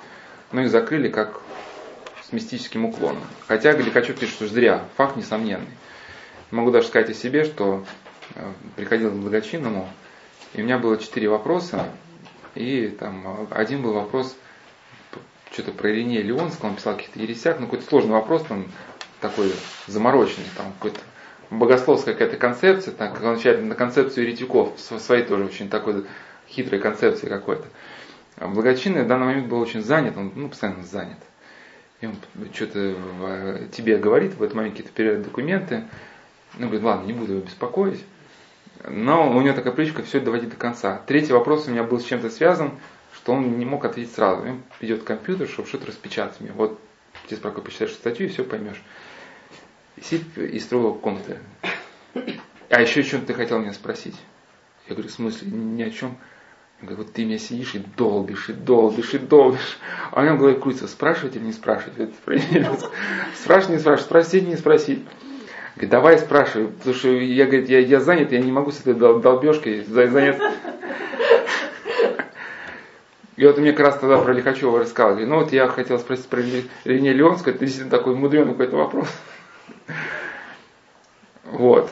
но 0.52 0.62
их 0.62 0.70
закрыли 0.70 1.10
как 1.10 1.42
с 2.24 2.32
мистическим 2.32 2.86
уклоном. 2.86 3.24
Хотя 3.48 3.72
Лихачев 3.72 4.20
пишет, 4.20 4.36
что 4.36 4.48
зря, 4.48 4.86
факт 4.96 5.18
несомненный. 5.18 5.68
Могу 6.52 6.72
даже 6.72 6.88
сказать 6.88 7.10
о 7.10 7.14
себе, 7.14 7.46
что 7.46 7.86
э, 8.36 8.52
приходил 8.76 9.12
к 9.12 9.16
благочинному, 9.16 9.90
и 10.54 10.62
у 10.62 10.64
меня 10.64 10.78
было 10.78 10.98
четыре 10.98 11.30
вопроса, 11.30 11.90
и 12.56 12.88
там 13.00 13.48
один 13.52 13.82
был 13.82 13.94
вопрос– 13.94 14.36
что-то 15.52 15.72
про 15.72 15.92
Иринея 15.92 16.24
Леонского, 16.24 16.70
он 16.70 16.76
писал 16.76 16.96
каких-то 16.96 17.20
ересях, 17.20 17.60
ну 17.60 17.66
какой-то 17.66 17.86
сложный 17.86 18.14
вопрос, 18.14 18.44
там 18.44 18.66
такой 19.20 19.52
замороченный, 19.88 20.48
там 20.56 20.72
какой-то 20.74 21.00
богословская 21.50 22.14
какая-то 22.14 22.38
концепция, 22.38 22.94
так, 22.94 23.14
как 23.14 23.24
он 23.24 23.34
начинает 23.34 23.62
на 23.64 23.76
концепцию 23.76 24.26
еретиков, 24.26 24.80
своей 24.80 25.24
тоже 25.24 25.44
очень 25.44 25.70
такой 25.70 26.06
хитрой 26.48 26.80
концепции 26.80 27.28
какой-то. 27.28 27.66
А 28.38 28.48
благочинный 28.48 29.04
в 29.04 29.08
данный 29.08 29.26
момент 29.26 29.48
был 29.48 29.60
очень 29.60 29.84
занят, 29.84 30.16
он 30.16 30.32
ну, 30.36 30.50
постоянно 30.50 30.84
занят. 30.84 31.18
И 32.00 32.08
он 32.08 32.16
что-то 32.54 32.96
тебе 33.74 33.98
говорит, 33.98 34.34
в 34.36 34.42
этот 34.42 34.56
момент 34.56 34.76
какие-то 34.76 34.96
передает 34.96 35.24
документы. 35.24 35.84
Ну, 36.58 36.66
говорит, 36.66 36.84
ладно, 36.84 37.06
не 37.06 37.14
буду 37.14 37.34
его 37.34 37.44
беспокоить. 37.44 38.04
Но 38.84 39.30
у 39.32 39.42
него 39.42 39.56
такая 39.56 39.74
привычка 39.74 40.04
все 40.04 40.20
доводить 40.20 40.50
до 40.50 40.56
конца. 40.56 41.02
Третий 41.06 41.34
вопрос 41.34 41.68
у 41.68 41.72
меня 41.72 41.84
был 41.84 42.00
с 42.00 42.06
чем-то 42.06 42.30
связан, 42.30 42.72
что 43.14 43.34
он 43.34 43.58
не 43.60 43.66
мог 43.66 43.86
ответить 43.86 44.14
сразу. 44.14 44.42
Он 44.42 44.64
идет 44.80 45.04
к 45.04 45.06
компьютеру, 45.06 45.48
чтобы 45.48 45.68
что-то 45.68 45.88
распечатать 45.88 46.40
мне. 46.40 46.52
Вот 46.52 46.80
тебе 47.28 47.38
спокойно 47.38 47.66
почитаешь 47.66 47.94
статью 47.94 48.28
и 48.28 48.30
все 48.30 48.44
поймешь. 48.44 48.82
сидит 50.02 50.38
и 50.38 50.60
строил 50.60 50.96
комнаты. 50.96 51.40
А 52.70 52.82
еще 52.82 53.04
что 53.04 53.20
ты 53.20 53.34
хотел 53.34 53.60
меня 53.60 53.74
спросить? 53.74 54.16
Я 54.88 54.96
говорю, 54.96 55.10
в 55.10 55.14
смысле, 55.14 55.52
ни 55.52 55.84
о 55.84 55.92
чем. 55.92 56.18
Он 56.80 56.88
говорит, 56.88 57.06
вот 57.06 57.14
ты 57.14 57.26
меня 57.26 57.38
сидишь 57.38 57.76
и 57.76 57.80
долбишь, 57.80 58.50
и 58.50 58.54
долбишь, 58.54 59.14
и 59.14 59.20
долбишь. 59.20 59.78
А 60.12 60.22
у 60.22 60.24
меня 60.24 60.34
в 60.34 60.40
голове 60.40 60.56
крутится, 60.56 60.88
спрашивать 60.88 61.36
или 61.36 61.44
не 61.46 61.54
спрашивать? 61.54 62.16
Спрашивать, 63.36 63.70
не 63.70 63.80
спрашивать, 63.80 64.06
спросить, 64.06 64.48
не 64.48 64.58
спросить. 64.58 65.04
Говорит, 65.82 65.92
давай 65.94 66.20
спрашивай, 66.20 66.68
потому 66.68 66.94
что 66.94 67.08
я, 67.08 67.48
говорит, 67.48 67.68
я, 67.68 67.80
я 67.80 68.00
занят, 68.00 68.32
я 68.32 68.40
не 68.40 68.52
могу 68.52 68.70
с 68.70 68.82
этой 68.82 68.94
долбежкой 68.94 69.84
заняться. 69.84 70.52
И 73.36 73.44
вот 73.48 73.58
мне 73.58 73.72
как 73.74 73.88
раз 73.88 73.98
тогда 73.98 74.20
про 74.20 74.32
Лихачева 74.32 74.82
рассказал. 74.82 75.18
ну 75.26 75.40
вот 75.40 75.52
я 75.52 75.68
хотел 75.68 75.98
спросить 75.98 76.28
про 76.28 76.42
Лене 76.86 77.14
Леонскую, 77.14 77.56
это 77.56 77.66
действительно 77.66 77.90
такой 77.90 78.14
мудреный 78.14 78.52
какой-то 78.52 78.76
вопрос. 78.76 79.08
Вот. 81.46 81.92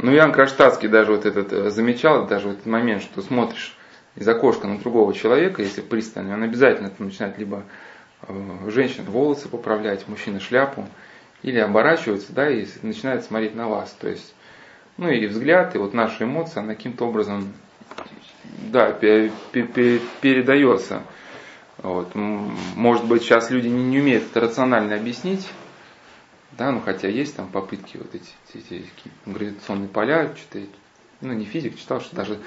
Ну, 0.00 0.10
Ян 0.10 0.32
Кронштадтский 0.32 0.88
даже 0.88 1.12
вот 1.12 1.26
этот 1.26 1.52
э, 1.52 1.70
замечал, 1.70 2.26
даже 2.26 2.48
вот 2.48 2.54
этот 2.54 2.66
момент, 2.66 3.02
что 3.02 3.22
смотришь 3.22 3.78
из 4.16 4.28
окошка 4.28 4.66
на 4.66 4.78
другого 4.78 5.14
человека, 5.14 5.62
если 5.62 5.80
пристально, 5.80 6.34
он 6.34 6.42
обязательно 6.42 6.90
начинает 6.98 7.38
либо 7.38 7.62
э, 8.22 8.34
женщина 8.66 9.08
волосы 9.08 9.48
поправлять, 9.48 10.06
мужчина 10.06 10.38
шляпу, 10.38 10.86
или 11.46 11.60
оборачивается, 11.60 12.32
да, 12.32 12.50
и 12.50 12.66
начинает 12.82 13.24
смотреть 13.24 13.54
на 13.54 13.68
вас. 13.68 13.92
То 13.92 14.08
есть, 14.08 14.34
ну 14.96 15.08
и 15.08 15.26
взгляд, 15.26 15.76
и 15.76 15.78
вот 15.78 15.94
наша 15.94 16.24
эмоция, 16.24 16.62
она 16.62 16.74
каким-то 16.74 17.06
образом 17.06 17.54
да, 18.72 18.92
передается. 18.92 21.02
Вот. 21.78 22.14
Может 22.14 23.06
быть, 23.06 23.22
сейчас 23.22 23.50
люди 23.50 23.68
не, 23.68 23.84
не 23.84 24.00
умеют 24.00 24.24
это 24.24 24.40
рационально 24.40 24.96
объяснить, 24.96 25.48
да, 26.58 26.72
ну 26.72 26.80
хотя 26.80 27.08
есть 27.08 27.36
там 27.36 27.48
попытки 27.48 27.96
вот 27.96 28.12
эти, 28.14 28.32
эти, 28.52 28.82
эти 28.82 28.90
гравитационные 29.24 29.88
поля, 29.88 30.34
что-то, 30.34 30.66
ну 31.20 31.32
не 31.32 31.44
физик, 31.44 31.78
читал, 31.78 32.00
что 32.00 32.16
даже 32.16 32.40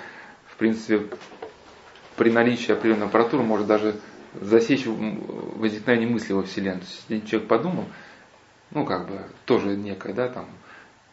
в 0.48 0.58
принципе 0.58 1.08
при 2.18 2.32
наличии 2.32 2.74
определенной 2.74 3.06
аппаратуры 3.06 3.44
может 3.44 3.66
даже 3.66 3.96
засечь 4.34 4.86
возникновение 4.86 6.10
мысли 6.10 6.34
во 6.34 6.44
Вселенной. 6.44 6.82
То 6.82 6.86
есть, 6.86 7.06
если 7.08 7.26
человек 7.26 7.48
подумал, 7.48 7.86
ну, 8.72 8.86
как 8.86 9.08
бы, 9.08 9.20
тоже 9.46 9.76
некое, 9.76 10.14
да, 10.14 10.28
там, 10.28 10.46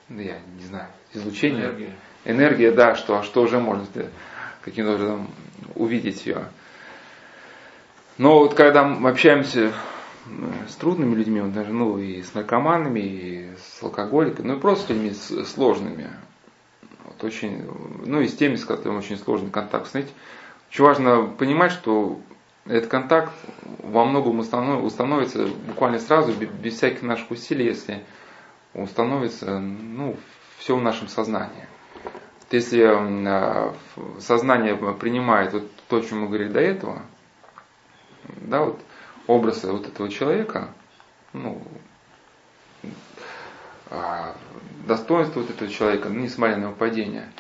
ну, 0.08 0.20
я 0.20 0.38
не 0.58 0.64
знаю, 0.66 0.86
излучение. 1.12 1.64
Энергия. 1.64 1.92
Энергия, 2.24 2.70
да, 2.72 2.94
что, 2.96 3.18
а 3.18 3.22
что 3.22 3.42
уже 3.42 3.60
можно 3.60 3.86
каким-то 4.62 4.94
образом 4.94 5.28
увидеть 5.74 6.26
ее. 6.26 6.46
Но 8.18 8.40
вот 8.40 8.54
когда 8.54 8.84
мы 8.84 9.10
общаемся 9.10 9.72
с 10.68 10.74
трудными 10.74 11.14
людьми, 11.14 11.40
вот 11.40 11.52
даже, 11.52 11.72
ну, 11.72 11.98
и 11.98 12.22
с 12.22 12.34
наркоманами, 12.34 13.00
и 13.00 13.50
с 13.58 13.82
алкоголиками, 13.82 14.48
ну, 14.48 14.56
и 14.56 14.60
просто 14.60 14.86
с 14.86 14.88
людьми 14.90 15.12
сложными, 15.44 16.10
вот 17.04 17.22
очень, 17.22 17.64
ну, 18.04 18.20
и 18.20 18.28
с 18.28 18.34
теми, 18.34 18.56
с 18.56 18.64
которыми 18.64 18.98
очень 18.98 19.18
сложный 19.18 19.50
контакт. 19.50 19.90
Знаете, 19.90 20.10
очень 20.68 20.84
важно 20.84 21.22
понимать, 21.26 21.72
что 21.72 22.20
этот 22.68 22.90
контакт 22.90 23.32
во 23.82 24.04
многом 24.04 24.40
установится 24.40 25.46
буквально 25.46 25.98
сразу, 25.98 26.32
без 26.32 26.74
всяких 26.74 27.02
наших 27.02 27.30
усилий, 27.30 27.66
если 27.66 28.04
он 28.74 28.86
становится 28.86 29.58
ну, 29.58 30.16
все 30.58 30.76
в 30.76 30.82
нашем 30.82 31.08
сознании. 31.08 31.66
Если 32.50 32.82
а, 32.82 33.74
сознание 34.20 34.76
принимает 34.76 35.52
вот 35.52 35.70
то, 35.88 35.96
о 35.96 36.02
чем 36.02 36.20
мы 36.20 36.28
говорили 36.28 36.48
до 36.48 36.60
этого, 36.60 37.02
да, 38.42 38.62
вот 38.64 38.80
образ 39.26 39.64
вот 39.64 39.86
этого 39.86 40.08
человека, 40.08 40.68
ну, 41.32 41.60
а, 43.90 44.34
достоинство 44.86 45.40
вот 45.40 45.50
этого 45.50 45.70
человека, 45.70 46.08
ну, 46.08 46.20
несмотря 46.20 46.56
на 46.56 46.64
его 46.64 46.72
падение, 46.72 47.30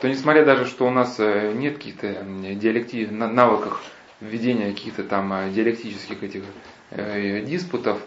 то 0.00 0.08
несмотря 0.08 0.44
даже, 0.44 0.64
что 0.66 0.86
у 0.86 0.90
нас 0.90 1.18
э, 1.18 1.52
нет 1.54 1.76
каких-то 1.76 2.22
диалекти, 2.54 3.06
навыков 3.06 3.82
введения 4.20 4.72
каких-то 4.72 5.04
там 5.04 5.32
э, 5.32 5.50
диалектических 5.50 6.22
этих 6.22 6.44
э, 6.90 7.42
диспутов, 7.42 8.00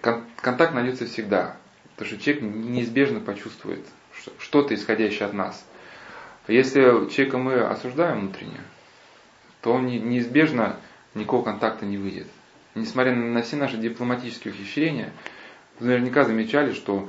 контакт 0.00 0.74
найдется 0.74 1.06
всегда. 1.06 1.56
Потому 1.96 2.16
что 2.16 2.24
человек 2.24 2.42
неизбежно 2.42 3.20
почувствует 3.20 3.84
что-то, 4.38 4.74
исходящее 4.74 5.26
от 5.26 5.34
нас. 5.34 5.64
Если 6.48 6.80
человека 7.10 7.38
мы 7.38 7.60
осуждаем 7.60 8.20
внутренне, 8.20 8.60
то 9.60 9.72
он 9.72 9.86
неизбежно 9.86 10.76
никакого 11.14 11.44
контакта 11.44 11.86
не 11.86 11.98
выйдет. 11.98 12.26
Несмотря 12.74 13.14
на 13.14 13.42
все 13.42 13.56
наши 13.56 13.76
дипломатические 13.76 14.52
ухищрения, 14.52 15.12
вы 15.78 15.88
наверняка 15.88 16.24
замечали, 16.24 16.72
что 16.72 17.08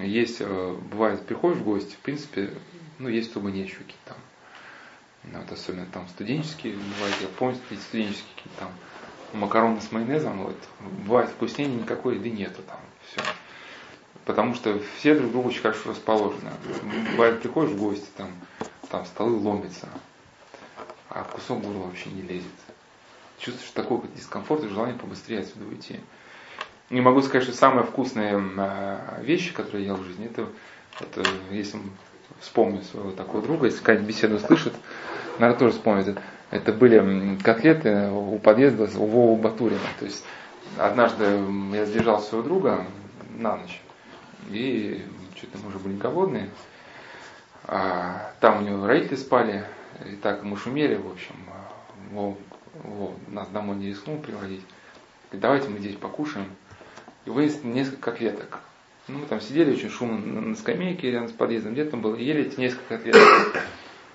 есть, 0.00 0.38
э, 0.40 0.76
бывает, 0.90 1.24
приходишь 1.26 1.58
в 1.58 1.64
гости, 1.64 1.94
в 1.94 1.98
принципе, 1.98 2.50
ну, 2.98 3.08
есть 3.08 3.30
особо 3.30 3.50
нечего 3.50 3.80
какие-то 3.80 4.14
там. 4.14 4.16
Ну, 5.26 5.40
вот 5.40 5.50
особенно 5.50 5.86
там 5.86 6.06
студенческие, 6.08 6.74
бывает, 6.74 7.16
я 7.20 7.28
помню, 7.28 7.56
студенческие 7.88 8.46
там 8.58 8.70
макароны 9.32 9.80
с 9.80 9.90
майонезом, 9.90 10.44
вот, 10.44 10.56
бывает 11.04 11.30
вкуснее 11.30 11.68
никакой 11.68 12.16
еды 12.16 12.30
нету 12.30 12.62
там, 12.62 12.78
все. 13.06 13.20
Потому 14.24 14.54
что 14.54 14.80
все 14.98 15.14
друг 15.14 15.30
другу 15.32 15.48
очень 15.48 15.62
хорошо 15.62 15.90
расположены. 15.90 16.50
Бывает, 17.12 17.40
приходишь 17.40 17.72
в 17.72 17.78
гости, 17.78 18.06
там, 18.16 18.30
там 18.88 19.04
столы 19.06 19.36
ломятся, 19.36 19.88
а 21.08 21.24
кусок 21.24 21.60
горла 21.60 21.84
вообще 21.84 22.10
не 22.10 22.22
лезет. 22.22 22.46
Чувствуешь 23.38 23.70
такой 23.72 24.00
дискомфорт 24.14 24.64
и 24.64 24.68
желание 24.68 24.98
побыстрее 24.98 25.40
отсюда 25.40 25.66
уйти. 25.66 26.00
Не 26.90 27.00
могу 27.00 27.20
сказать, 27.20 27.42
что 27.42 27.52
самые 27.52 27.84
вкусные 27.84 28.36
а, 28.58 29.20
вещи, 29.20 29.52
которые 29.52 29.86
я 29.86 29.94
в 29.94 30.04
жизни, 30.04 30.26
это, 30.26 30.48
это 31.00 31.28
если 31.50 31.80
вспомню 32.40 32.82
своего 32.82 33.12
такого 33.12 33.42
друга, 33.42 33.66
если 33.66 33.78
какая-нибудь 33.78 34.08
беседу 34.08 34.38
слышит, 34.38 34.74
наверное, 35.38 35.58
тоже 35.58 35.72
вспомнит. 35.72 36.18
Это 36.50 36.72
были 36.72 37.38
котлеты 37.42 38.08
у 38.10 38.38
подъезда 38.38 38.84
у 38.98 39.06
Вова 39.06 39.40
Батурина. 39.40 39.80
То 39.98 40.04
есть 40.04 40.24
однажды 40.78 41.24
я 41.72 41.84
сдержал 41.84 42.20
своего 42.20 42.46
друга 42.46 42.84
на 43.38 43.56
ночь, 43.56 43.80
и 44.50 45.04
что-то 45.36 45.58
мы 45.58 45.68
уже 45.68 45.78
были 45.78 45.96
голодные. 45.96 46.48
А 47.64 48.32
там 48.40 48.58
у 48.58 48.60
него 48.66 48.86
родители 48.86 49.16
спали, 49.16 49.64
и 50.04 50.14
так 50.16 50.44
мы 50.44 50.56
шумели, 50.56 50.94
в 50.94 51.10
общем. 51.10 51.34
Вов, 52.12 52.36
Вов 52.84 53.14
нас 53.28 53.48
домой 53.48 53.76
не 53.76 53.88
рискнул 53.88 54.18
приводить. 54.18 54.62
Говорит, 55.30 55.42
давайте 55.42 55.68
мы 55.68 55.78
здесь 55.78 55.96
покушаем. 55.96 56.46
И 57.24 57.30
вынесли 57.30 57.66
несколько 57.66 58.12
котлеток. 58.12 58.60
Ну, 59.08 59.18
мы 59.18 59.26
там 59.26 59.40
сидели 59.40 59.72
очень 59.72 59.90
шумно 59.90 60.40
на 60.40 60.54
скамейке 60.54 61.10
рядом 61.10 61.28
с 61.28 61.32
подъездом, 61.32 61.72
где 61.72 61.84
там 61.84 62.00
было, 62.00 62.14
ели 62.14 62.46
эти 62.46 62.60
несколько 62.60 62.96
котлеток. 62.96 63.20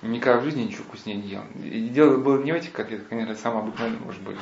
Никогда 0.02 0.40
в 0.40 0.44
жизни 0.44 0.64
ничего 0.64 0.82
вкуснее 0.82 1.16
не 1.16 1.28
ел. 1.28 1.42
И 1.62 1.88
дело 1.88 2.16
было 2.16 2.42
не 2.42 2.50
в 2.50 2.56
этих 2.56 2.72
котлетах, 2.72 3.08
конечно, 3.08 3.36
самое 3.36 3.62
обыкновенное, 3.62 4.00
может 4.00 4.20
быть. 4.22 4.36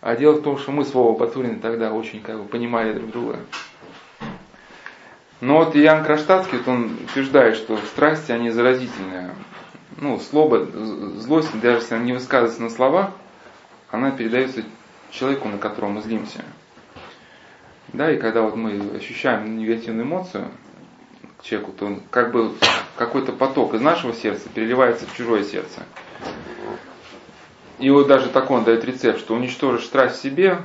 А 0.00 0.16
дело 0.16 0.32
в 0.32 0.42
том, 0.42 0.58
что 0.58 0.72
мы 0.72 0.84
с 0.84 0.92
Вовой 0.92 1.16
Батуриной 1.16 1.60
тогда 1.60 1.92
очень 1.92 2.20
как 2.20 2.36
бы 2.38 2.44
понимали 2.44 2.92
друг 2.92 3.10
друга. 3.12 3.38
Но 5.40 5.58
вот 5.58 5.76
Иоанн 5.76 6.04
Кронштадтский, 6.04 6.58
вот 6.58 6.68
он 6.68 6.98
утверждает, 7.04 7.56
что 7.56 7.76
страсти, 7.78 8.32
они 8.32 8.50
заразительные. 8.50 9.30
Ну, 9.98 10.18
злоба, 10.18 10.64
злость, 10.64 11.60
даже 11.60 11.78
если 11.78 11.94
она 11.94 12.04
не 12.04 12.12
высказывается 12.12 12.62
на 12.62 12.70
словах, 12.70 13.10
она 13.90 14.10
передается 14.10 14.64
человеку, 15.10 15.48
на 15.48 15.58
которого 15.58 15.90
мы 15.90 16.02
злимся. 16.02 16.44
Да, 17.92 18.10
и 18.10 18.18
когда 18.18 18.42
вот 18.42 18.56
мы 18.56 18.96
ощущаем 18.96 19.58
негативную 19.58 20.06
эмоцию 20.06 20.48
человеку, 21.42 21.72
то 21.72 21.86
он 21.86 22.00
как 22.10 22.32
бы 22.32 22.52
какой-то 22.96 23.32
поток 23.32 23.74
из 23.74 23.80
нашего 23.80 24.12
сердца 24.12 24.48
переливается 24.48 25.06
в 25.06 25.14
чужое 25.14 25.44
сердце. 25.44 25.82
И 27.78 27.90
вот 27.90 28.06
даже 28.06 28.28
так 28.28 28.50
он 28.50 28.64
дает 28.64 28.84
рецепт, 28.84 29.18
что 29.18 29.34
уничтожишь 29.34 29.84
страсть 29.84 30.16
в 30.16 30.22
себе, 30.22 30.58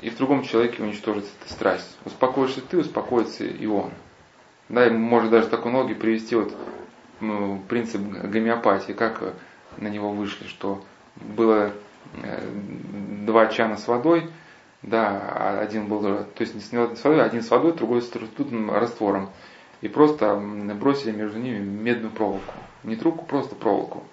и 0.00 0.10
в 0.10 0.16
другом 0.16 0.44
человеке 0.44 0.82
уничтожится 0.82 1.30
эта 1.40 1.52
страсть. 1.52 1.96
Успокоишься 2.04 2.60
ты, 2.60 2.78
успокоится 2.78 3.44
и 3.44 3.66
он. 3.66 3.90
Да, 4.68 4.86
и 4.86 4.90
может 4.90 5.30
даже 5.30 5.48
такой 5.48 5.72
ноги 5.72 5.94
привести 5.94 6.36
вот 6.36 6.54
ну, 7.20 7.62
принцип 7.68 8.00
гомеопатии, 8.00 8.92
как 8.92 9.34
на 9.78 9.88
него 9.88 10.10
вышли, 10.10 10.46
что 10.46 10.82
было 11.16 11.72
э, 12.22 12.48
два 13.26 13.46
чана 13.46 13.76
с 13.76 13.86
водой, 13.86 14.30
да, 14.82 15.60
один 15.60 15.86
был, 15.86 16.02
то 16.02 16.40
есть 16.40 16.54
не 16.54 16.60
с 16.60 16.72
водой, 16.72 17.24
один 17.24 17.42
с 17.42 17.50
водой, 17.50 17.72
другой 17.72 18.02
с 18.02 18.12
раствором. 18.70 19.30
И 19.82 19.88
просто 19.88 20.36
бросили 20.36 21.10
между 21.10 21.38
ними 21.38 21.58
медную 21.58 22.12
проволоку. 22.12 22.54
Не 22.84 22.96
трубку, 22.96 23.26
просто 23.26 23.54
проволоку. 23.54 24.04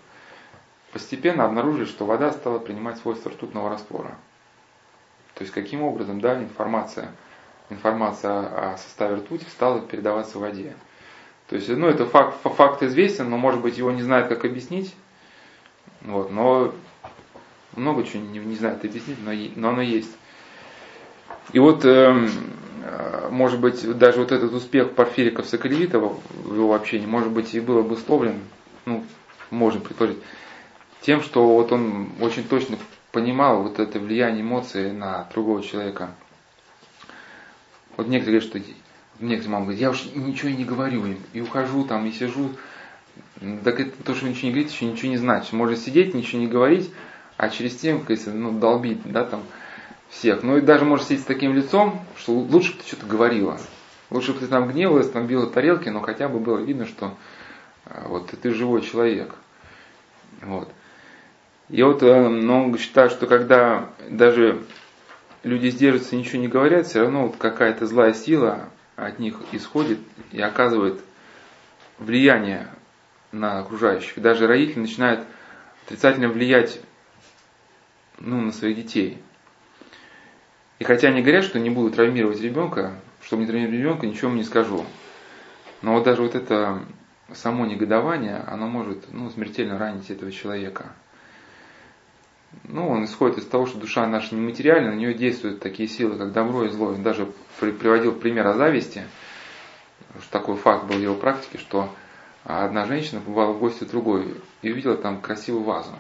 Постепенно 0.92 1.46
обнаружили, 1.46 1.86
что 1.86 2.06
вода 2.06 2.32
стала 2.32 2.60
принимать 2.60 2.98
свойства 2.98 3.32
ртутного 3.32 3.70
раствора. 3.70 4.18
То 5.36 5.44
есть 5.44 5.54
каким 5.54 5.84
образом, 5.84 6.20
да, 6.20 6.38
информация, 6.42 7.12
информация 7.70 8.74
о 8.74 8.78
составе 8.78 9.18
ртути 9.18 9.46
стала 9.46 9.80
передаваться 9.80 10.38
в 10.38 10.42
воде. 10.42 10.76
То 11.48 11.56
есть, 11.56 11.70
ну, 11.70 11.88
это 11.88 12.06
факт, 12.06 12.38
факт 12.44 12.84
известен, 12.84 13.30
но, 13.30 13.38
может 13.38 13.62
быть, 13.62 13.78
его 13.78 13.92
не 13.92 14.02
знают, 14.02 14.28
как 14.28 14.46
объяснить. 14.46 14.96
Вот, 16.02 16.32
но 16.32 16.74
много 17.76 18.04
чего 18.04 18.24
не, 18.24 18.40
не 18.40 18.56
знают 18.56 18.84
объяснить, 18.84 19.18
но, 19.24 19.32
но 19.56 19.70
оно 19.70 19.82
есть. 19.82 20.16
И 21.54 21.60
вот, 21.60 21.86
эм, 21.86 22.30
может 23.30 23.60
быть, 23.60 23.98
даже 23.98 24.20
вот 24.20 24.32
этот 24.32 24.54
успех 24.54 24.94
Порфириков 24.94 25.48
Соколевитова 25.48 26.18
в 26.44 26.56
его 26.56 26.74
общении, 26.74 27.06
может 27.06 27.32
быть, 27.32 27.54
и 27.54 27.60
был 27.60 27.80
обусловлен, 27.80 28.40
ну, 28.86 29.04
можно 29.50 29.80
предположить, 29.82 30.20
тем, 31.02 31.22
что 31.22 31.48
вот 31.48 31.72
он 31.72 32.10
очень 32.20 32.44
точно 32.44 32.78
понимал 33.12 33.64
вот 33.64 33.80
это 33.80 34.00
влияние 34.00 34.42
эмоций 34.42 34.92
на 34.92 35.28
другого 35.34 35.64
человека. 35.64 36.12
Вот 37.98 38.08
некоторые 38.08 38.40
говорят, 38.40 38.64
что 38.64 38.74
некоторые 39.20 39.54
мамы 39.54 39.66
говорят, 39.66 39.82
я 39.82 39.90
уж 39.90 40.06
ничего 40.14 40.50
не 40.50 40.66
говорю 40.66 41.06
им, 41.06 41.20
и 41.34 41.42
ухожу 41.42 41.84
там, 41.86 42.06
и 42.06 42.12
сижу. 42.12 42.52
Так 43.64 43.80
это 43.80 44.04
то, 44.04 44.16
что 44.16 44.28
ничего 44.28 44.48
не 44.48 44.52
говорите, 44.52 44.74
еще 44.74 44.86
ничего 44.86 45.12
не 45.12 45.18
значит. 45.18 45.54
Можно 45.54 45.76
сидеть, 45.76 46.14
ничего 46.14 46.42
не 46.42 46.48
говорить, 46.48 46.92
а 47.38 47.50
через 47.50 47.76
тем, 47.76 48.04
если 48.08 48.32
ну, 48.32 48.58
долбить, 48.58 49.02
да, 49.06 49.26
там, 49.26 49.44
всех. 50.10 50.44
Ну 50.44 50.58
и 50.58 50.62
даже 50.62 50.86
можешь 50.86 51.06
сидеть 51.06 51.22
с 51.22 51.26
таким 51.26 51.54
лицом, 51.54 52.02
что 52.18 52.34
лучше 52.34 52.74
бы 52.74 52.80
ты 52.80 52.88
что-то 52.88 53.06
говорила. 53.06 53.60
Лучше 54.10 54.34
бы 54.34 54.40
ты 54.40 54.48
там 54.48 54.68
гневалась, 54.68 55.10
там 55.10 55.28
била 55.28 55.48
тарелки, 55.48 55.90
но 55.90 56.02
хотя 56.02 56.28
бы 56.28 56.40
было 56.40 56.58
видно, 56.58 56.86
что 56.86 57.16
а, 57.86 58.08
вот 58.08 58.30
ты 58.30 58.52
живой 58.52 58.82
человек. 58.82 59.36
Вот. 60.42 60.70
И 61.70 61.84
вот 61.84 62.02
э, 62.02 62.28
но 62.28 62.66
он 62.66 62.78
считает, 62.78 63.12
что 63.12 63.28
когда 63.28 63.90
даже 64.10 64.64
люди 65.44 65.70
сдерживаются 65.70 66.16
и 66.16 66.20
ничего 66.20 66.42
не 66.42 66.48
говорят, 66.48 66.88
все 66.88 67.02
равно 67.02 67.28
вот 67.28 67.38
какая-то 67.38 67.86
злая 67.86 68.14
сила 68.14 68.70
от 68.96 69.20
них 69.20 69.40
исходит 69.52 70.00
и 70.32 70.42
оказывает 70.42 71.00
влияние 72.00 72.68
на 73.32 73.60
окружающих. 73.60 74.20
Даже 74.20 74.48
родители 74.48 74.80
начинают 74.80 75.26
отрицательно 75.86 76.30
влиять 76.30 76.82
ну, 78.18 78.42
на 78.42 78.52
своих 78.52 78.76
детей. 78.76 79.20
И 80.80 80.86
хотя 80.86 81.10
они 81.10 81.22
говорят, 81.22 81.44
что 81.44 81.60
не 81.60 81.70
будут 81.70 81.96
травмировать 81.96 82.42
ребенка, 82.42 82.96
чтобы 83.22 83.42
не 83.42 83.48
травмировать 83.48 83.80
ребенка, 83.80 84.08
ничего 84.08 84.32
не 84.32 84.44
скажу. 84.44 84.86
Но 85.82 85.94
вот 85.94 86.06
даже 86.06 86.22
вот 86.22 86.36
это 86.36 86.82
само 87.34 87.66
негодование, 87.66 88.44
оно 88.48 88.68
может 88.68 89.12
ну, 89.12 89.30
смертельно 89.30 89.78
ранить 89.78 90.10
этого 90.10 90.32
человека. 90.32 90.94
ну, 92.64 92.88
он 92.90 93.04
исходит 93.06 93.38
из 93.38 93.46
того, 93.46 93.66
что 93.66 93.78
душа 93.78 94.08
наша 94.08 94.36
нематериальна, 94.36 94.92
на 94.92 94.96
нее 94.96 95.14
действуют 95.14 95.60
такие 95.60 95.88
силы, 95.88 96.18
как 96.18 96.32
добро 96.32 96.66
и 96.66 96.70
зло. 96.70 96.88
Он 96.88 97.04
даже 97.04 97.28
приводил 97.60 98.14
пример 98.14 98.48
о 98.48 98.54
зависти, 98.54 99.04
что 100.22 100.32
такой 100.32 100.56
факт 100.56 100.86
был 100.86 100.96
в 100.96 101.02
его 101.02 101.16
практике, 101.16 101.58
что 101.58 101.94
одна 102.46 102.86
женщина 102.86 103.20
побывала 103.20 103.52
в 103.52 103.60
гости 103.60 103.84
другой 103.84 104.36
и 104.62 104.72
увидела 104.72 104.96
там 104.96 105.22
красивую 105.22 105.64
вазу. 105.64 105.92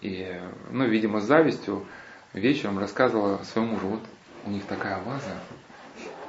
И, 0.00 0.40
ну, 0.70 0.86
видимо, 0.86 1.20
с 1.20 1.24
завистью 1.24 1.84
вечером 2.32 2.78
рассказывала 2.78 3.42
своему 3.44 3.72
мужу, 3.72 3.88
вот 3.88 4.00
у 4.46 4.50
них 4.50 4.64
такая 4.64 4.98
ваза. 5.02 5.34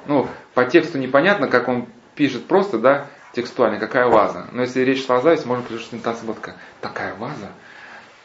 Ну, 0.06 0.26
по 0.54 0.64
тексту 0.64 0.98
непонятно, 0.98 1.48
как 1.48 1.68
он 1.68 1.86
пишет 2.14 2.46
просто, 2.46 2.78
да, 2.78 3.06
текстуально, 3.32 3.78
какая 3.78 4.06
ваза. 4.06 4.48
Но 4.52 4.62
если 4.62 4.80
речь 4.80 5.04
шла 5.04 5.18
о 5.18 5.20
зависти, 5.20 5.46
можно 5.46 5.64
что 5.78 5.96
интонация 5.96 6.26
была 6.26 6.36
такая, 6.36 6.56
такая 6.80 7.14
ваза. 7.14 7.52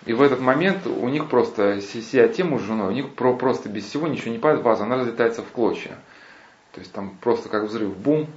И 0.05 0.13
в 0.13 0.21
этот 0.21 0.39
момент 0.39 0.87
у 0.87 1.07
них 1.09 1.29
просто, 1.29 1.81
сия 1.81 2.27
тему 2.27 2.59
с 2.59 2.61
женой, 2.61 2.87
у 2.87 2.91
них 2.91 3.13
про, 3.15 3.35
просто 3.35 3.69
без 3.69 3.85
всего 3.85 4.07
ничего 4.07 4.31
не 4.31 4.39
падает, 4.39 4.63
ваза, 4.63 4.83
она 4.83 4.95
разлетается 4.95 5.41
в 5.41 5.47
клочья. 5.51 5.97
То 6.71 6.79
есть 6.79 6.93
там 6.93 7.17
просто 7.21 7.49
как 7.49 7.63
взрыв, 7.63 7.95
бум, 7.97 8.27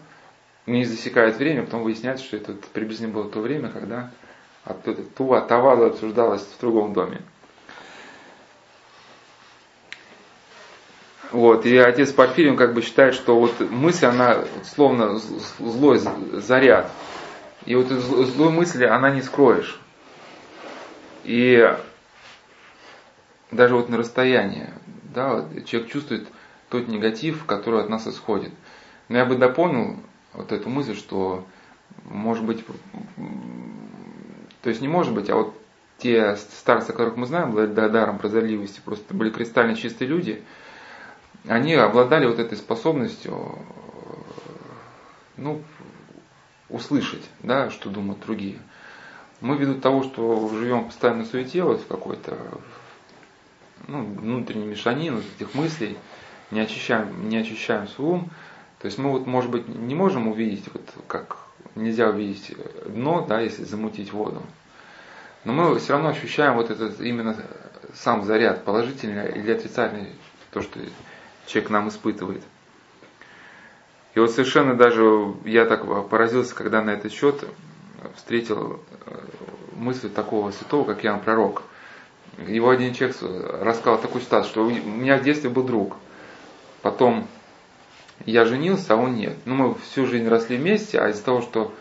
не 0.67 0.85
засекает 0.85 1.37
время, 1.37 1.65
потом 1.65 1.83
выясняется, 1.83 2.25
что 2.25 2.37
это 2.37 2.55
приблизительно 2.73 3.13
было 3.13 3.31
то 3.31 3.41
время, 3.41 3.69
когда 3.69 4.11
от, 4.65 5.15
тува, 5.15 5.41
та 5.41 5.59
ваза 5.59 5.87
обсуждалась 5.87 6.43
в 6.43 6.61
другом 6.61 6.93
доме. 6.93 7.23
Вот, 11.33 11.65
и 11.65 11.77
отец 11.77 12.13
Порфирий, 12.13 12.51
он 12.51 12.57
как 12.57 12.75
бы 12.75 12.83
считает, 12.83 13.15
что 13.15 13.39
вот 13.39 13.61
мысль, 13.71 14.07
она 14.07 14.45
словно 14.65 15.17
злой 15.19 16.01
заряд. 16.33 16.91
И 17.67 17.75
вот 17.77 17.87
злой 17.87 18.51
мысли, 18.51 18.85
она 18.85 19.11
не 19.11 19.23
скроешь. 19.23 19.81
И 21.23 21.73
даже 23.53 23.77
вот 23.77 23.89
на 23.89 23.99
расстоянии, 23.99 24.71
да, 25.15 25.45
человек 25.67 25.93
чувствует 25.93 26.27
тот 26.69 26.89
негатив, 26.89 27.45
который 27.45 27.81
от 27.81 27.89
нас 27.89 28.09
исходит. 28.09 28.53
Но 29.09 29.19
я 29.19 29.25
бы 29.25 29.37
дополнил 29.37 30.01
вот 30.33 30.51
эту 30.51 30.69
мысль, 30.69 30.97
что 30.97 31.45
может 32.05 32.45
быть, 32.45 32.65
то 34.63 34.69
есть 34.69 34.81
не 34.81 34.89
может 34.89 35.13
быть, 35.13 35.31
а 35.31 35.37
вот 35.37 35.55
те 35.99 36.35
старцы, 36.37 36.93
которых 36.93 37.17
мы 37.17 37.27
знаем, 37.27 37.53
даром 37.75 38.19
прозорливости, 38.19 38.81
просто 38.85 39.15
были 39.15 39.31
кристально 39.31 39.77
чистые 39.77 40.09
люди– 40.09 40.43
они 41.47 41.75
обладали 41.75 42.27
вот 42.27 42.39
этой 42.39 42.57
способностью 42.57 43.59
ну, 45.37 45.63
услышать, 46.69 47.29
да, 47.43 47.71
что 47.71 47.91
думают 47.91 48.21
другие. 48.21 48.59
Мы 49.41 49.57
ввиду 49.57 49.81
того, 49.81 50.03
что 50.03 50.49
живем 50.49 50.85
постоянно 50.87 51.25
суете, 51.25 51.63
вот 51.63 51.81
в 51.81 51.87
какой-то 51.87 52.37
ну, 53.89 54.05
внутренней 54.05 54.67
мешанин 54.67 55.17
вот 55.17 55.25
этих 55.37 55.55
мыслей, 55.55 55.97
не 56.51 56.61
очищаем, 56.61 57.29
не 57.29 57.39
очищаем 57.39 57.89
свой 57.89 58.11
ум, 58.11 58.31
то 58.81 58.87
есть 58.87 58.99
мы 58.99 59.11
вот, 59.11 59.27
может 59.27 59.51
быть, 59.51 59.69
не 59.69 59.95
можем 59.95 60.29
увидеть, 60.29 60.65
вот 60.73 60.83
как 61.07 61.39
нельзя 61.75 62.09
увидеть 62.09 62.55
дно, 62.87 63.25
да, 63.27 63.41
если 63.41 63.65
замутить 63.65 64.13
воду. 64.13 64.43
Но 65.45 65.53
мы 65.53 65.79
все 65.79 65.95
равно 65.95 66.11
ощущаем 66.11 66.55
вот 66.55 66.71
этот 66.71 67.01
именно 67.01 67.37
сам 67.95 68.25
заряд, 68.25 68.65
положительный 68.65 69.33
или 69.33 69.53
отрицательный, 69.53 70.13
то, 70.51 70.61
что 70.61 70.81
человек 71.47 71.71
нам 71.71 71.89
испытывает. 71.89 72.43
И 74.15 74.21
вот 74.21 74.31
совершенно 74.31 74.75
даже 74.75 75.35
я 75.45 75.67
так 75.67 76.09
поразился, 76.09 76.55
когда 76.55 76.83
на 76.83 76.91
этот 76.91 77.13
счет 77.13 77.45
встретил 78.17 78.81
э, 79.07 79.21
мысль 79.75 80.11
такого 80.11 80.51
святого, 80.51 80.85
как 80.85 81.05
Ян 81.05 81.21
Пророк. 81.21 81.63
Его 82.47 82.71
один 82.71 82.95
человек 82.95 83.17
рассказал 83.61 84.01
такую 84.01 84.23
ситуацию, 84.23 84.51
что 84.51 84.65
у 84.65 84.71
меня 84.71 85.19
в 85.19 85.23
детстве 85.23 85.51
был 85.51 85.63
друг. 85.63 85.97
Потом 86.83 87.27
я 88.27 88.45
женился, 88.45 88.95
а 88.95 88.97
он 88.97 89.15
нет. 89.15 89.37
Ну, 89.45 89.55
мы 89.55 89.75
всю 89.75 90.07
жизнь 90.07 90.29
росли 90.29 90.57
вместе, 90.57 90.99
а 90.99 91.09
из-за 91.11 91.25
того, 91.25 91.41
что 91.41 91.75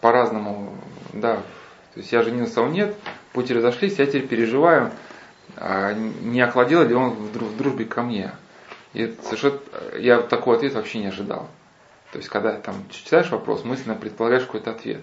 по-разному, 0.00 0.74
да, 1.12 1.36
то 1.94 2.00
есть 2.00 2.12
я 2.12 2.22
женился, 2.22 2.60
а 2.60 2.64
он 2.64 2.72
нет, 2.72 2.94
пути 3.32 3.52
разошлись, 3.52 3.98
я 3.98 4.06
теперь 4.06 4.26
переживаю, 4.26 4.92
а 5.56 5.92
не 5.92 6.40
охладел 6.40 6.86
ли 6.86 6.94
он 6.94 7.10
в 7.10 7.56
дружбе 7.56 7.84
ко 7.84 8.02
мне. 8.02 8.32
И 8.92 9.16
совершенно, 9.22 9.60
я 9.98 10.20
такой 10.20 10.56
ответ 10.56 10.74
вообще 10.74 10.98
не 10.98 11.06
ожидал. 11.06 11.48
То 12.12 12.18
есть, 12.18 12.28
когда 12.28 12.58
там 12.58 12.88
читаешь 12.90 13.30
вопрос, 13.30 13.64
мысленно 13.64 13.94
предполагаешь 13.94 14.44
какой-то 14.44 14.72
ответ. 14.72 15.00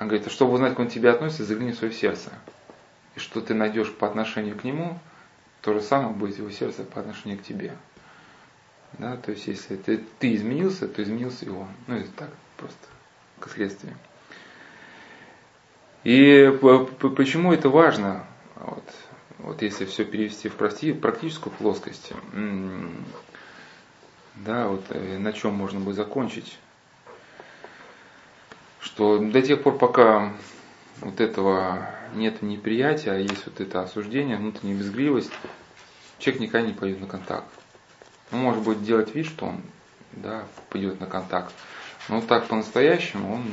Он 0.00 0.08
говорит, 0.08 0.26
а 0.26 0.30
чтобы 0.30 0.52
узнать, 0.52 0.70
как 0.70 0.80
он 0.80 0.88
к 0.88 0.92
тебе 0.92 1.10
относится, 1.10 1.44
загляни 1.44 1.72
в 1.72 1.76
свое 1.76 1.92
сердце. 1.92 2.32
И 3.14 3.20
что 3.20 3.40
ты 3.40 3.54
найдешь 3.54 3.92
по 3.92 4.06
отношению 4.06 4.56
к 4.56 4.64
нему, 4.64 4.98
то 5.60 5.74
же 5.74 5.80
самое 5.80 6.14
будет 6.14 6.38
его 6.38 6.50
сердце 6.50 6.82
по 6.82 7.00
отношению 7.00 7.38
к 7.38 7.42
тебе. 7.42 7.76
Да, 8.94 9.16
то 9.16 9.32
есть, 9.32 9.46
если 9.46 9.76
ты, 9.76 10.04
ты 10.18 10.34
изменился, 10.34 10.88
то 10.88 11.02
изменился 11.02 11.44
и 11.44 11.50
он. 11.50 11.68
Ну, 11.86 11.96
это 11.96 12.10
так, 12.16 12.30
просто, 12.56 12.86
к 13.38 13.48
следствию. 13.50 13.94
И 16.04 16.50
почему 17.00 17.52
это 17.52 17.68
важно? 17.68 18.26
Вот 18.56 18.84
вот 19.44 19.60
если 19.60 19.84
все 19.84 20.04
перевести 20.04 20.48
в 20.48 20.56
практическую 20.56 21.52
плоскость, 21.52 22.12
да, 24.36 24.68
вот 24.68 24.84
э, 24.88 25.18
на 25.18 25.32
чем 25.32 25.54
можно 25.54 25.80
бы 25.80 25.92
закончить, 25.92 26.58
что 28.80 29.18
до 29.18 29.42
тех 29.42 29.62
пор, 29.62 29.76
пока 29.76 30.32
вот 31.00 31.20
этого 31.20 31.90
нет 32.14 32.40
неприятия, 32.40 33.12
а 33.12 33.16
есть 33.16 33.44
вот 33.46 33.60
это 33.60 33.82
осуждение, 33.82 34.38
внутренняя 34.38 34.78
безгривость, 34.78 35.32
человек 36.18 36.40
никогда 36.40 36.66
не 36.66 36.72
пойдет 36.72 37.00
на 37.00 37.06
контакт. 37.06 37.46
Он 38.32 38.38
может 38.40 38.62
будет 38.62 38.82
делать 38.82 39.14
вид, 39.14 39.26
что 39.26 39.46
он 39.46 39.62
да, 40.12 40.46
пойдет 40.70 41.00
на 41.00 41.06
контакт, 41.06 41.52
но 42.08 42.16
вот 42.16 42.26
так 42.26 42.46
по-настоящему 42.46 43.34
он 43.34 43.44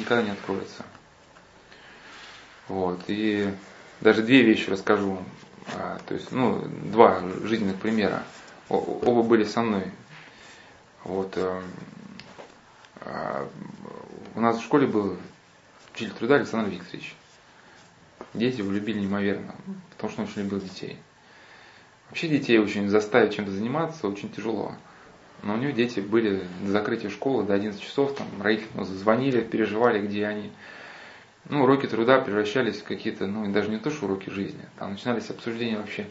никогда 0.00 0.22
не 0.22 0.30
откроется. 0.30 0.84
Вот, 2.68 3.02
и 3.08 3.52
даже 4.04 4.22
две 4.22 4.42
вещи 4.42 4.68
расскажу. 4.68 5.18
А, 5.74 5.98
то 6.06 6.14
есть, 6.14 6.30
ну, 6.30 6.62
два 6.92 7.20
жизненных 7.42 7.76
примера. 7.76 8.22
Оба 8.68 9.22
были 9.22 9.44
со 9.44 9.62
мной. 9.62 9.90
Вот, 11.04 11.32
э, 11.36 11.62
а, 13.00 13.48
у 14.34 14.40
нас 14.40 14.58
в 14.58 14.62
школе 14.62 14.86
был 14.86 15.16
учитель 15.94 16.12
труда 16.12 16.36
Александр 16.36 16.70
Викторович. 16.70 17.14
Дети 18.34 18.58
его 18.58 18.72
любили 18.72 19.00
неимоверно, 19.00 19.54
потому 19.90 20.12
что 20.12 20.22
он 20.22 20.28
очень 20.28 20.42
любил 20.42 20.60
детей. 20.60 20.98
Вообще 22.10 22.28
детей 22.28 22.58
очень 22.58 22.88
заставить 22.88 23.34
чем-то 23.34 23.50
заниматься 23.52 24.06
очень 24.06 24.30
тяжело. 24.30 24.74
Но 25.42 25.54
у 25.54 25.56
него 25.56 25.72
дети 25.72 26.00
были 26.00 26.44
до 26.60 26.72
закрытия 26.72 27.10
школы 27.10 27.44
до 27.44 27.54
11 27.54 27.80
часов, 27.80 28.14
там 28.14 28.26
родители 28.42 28.68
звонили, 28.82 29.40
переживали, 29.40 30.06
где 30.06 30.26
они 30.26 30.52
ну, 31.48 31.64
уроки 31.64 31.86
труда 31.86 32.20
превращались 32.20 32.80
в 32.80 32.84
какие-то, 32.84 33.26
ну, 33.26 33.50
даже 33.52 33.68
не 33.68 33.78
то, 33.78 33.90
что 33.90 34.06
уроки 34.06 34.30
жизни. 34.30 34.62
Там 34.78 34.92
начинались 34.92 35.28
обсуждения 35.30 35.76
вообще, 35.76 36.06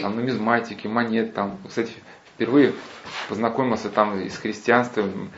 там, 0.00 0.16
нумизматики, 0.16 0.86
монет, 0.86 1.34
там, 1.34 1.58
кстати, 1.66 1.92
впервые 2.34 2.72
познакомился 3.28 3.88
там 3.88 4.18
и 4.20 4.28
с 4.28 4.36
христианством, 4.36 5.30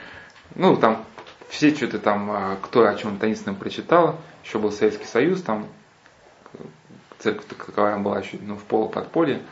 ну, 0.55 0.77
там, 0.77 1.05
все 1.49 1.75
что-то 1.75 1.99
там, 1.99 2.31
а, 2.31 2.57
кто 2.63 2.87
о 2.87 2.95
чем 2.95 3.19
таинственном 3.19 3.57
прочитал, 3.57 4.19
еще 4.43 4.59
был 4.59 4.73
Советский 4.73 5.07
Союз, 5.07 5.43
там, 5.43 5.67
церковь 7.19 7.45
таковая 7.47 7.99
была 7.99 8.21
еще, 8.21 8.39
ну, 8.41 8.57
в 8.57 8.65
полуподполье. 8.65 9.43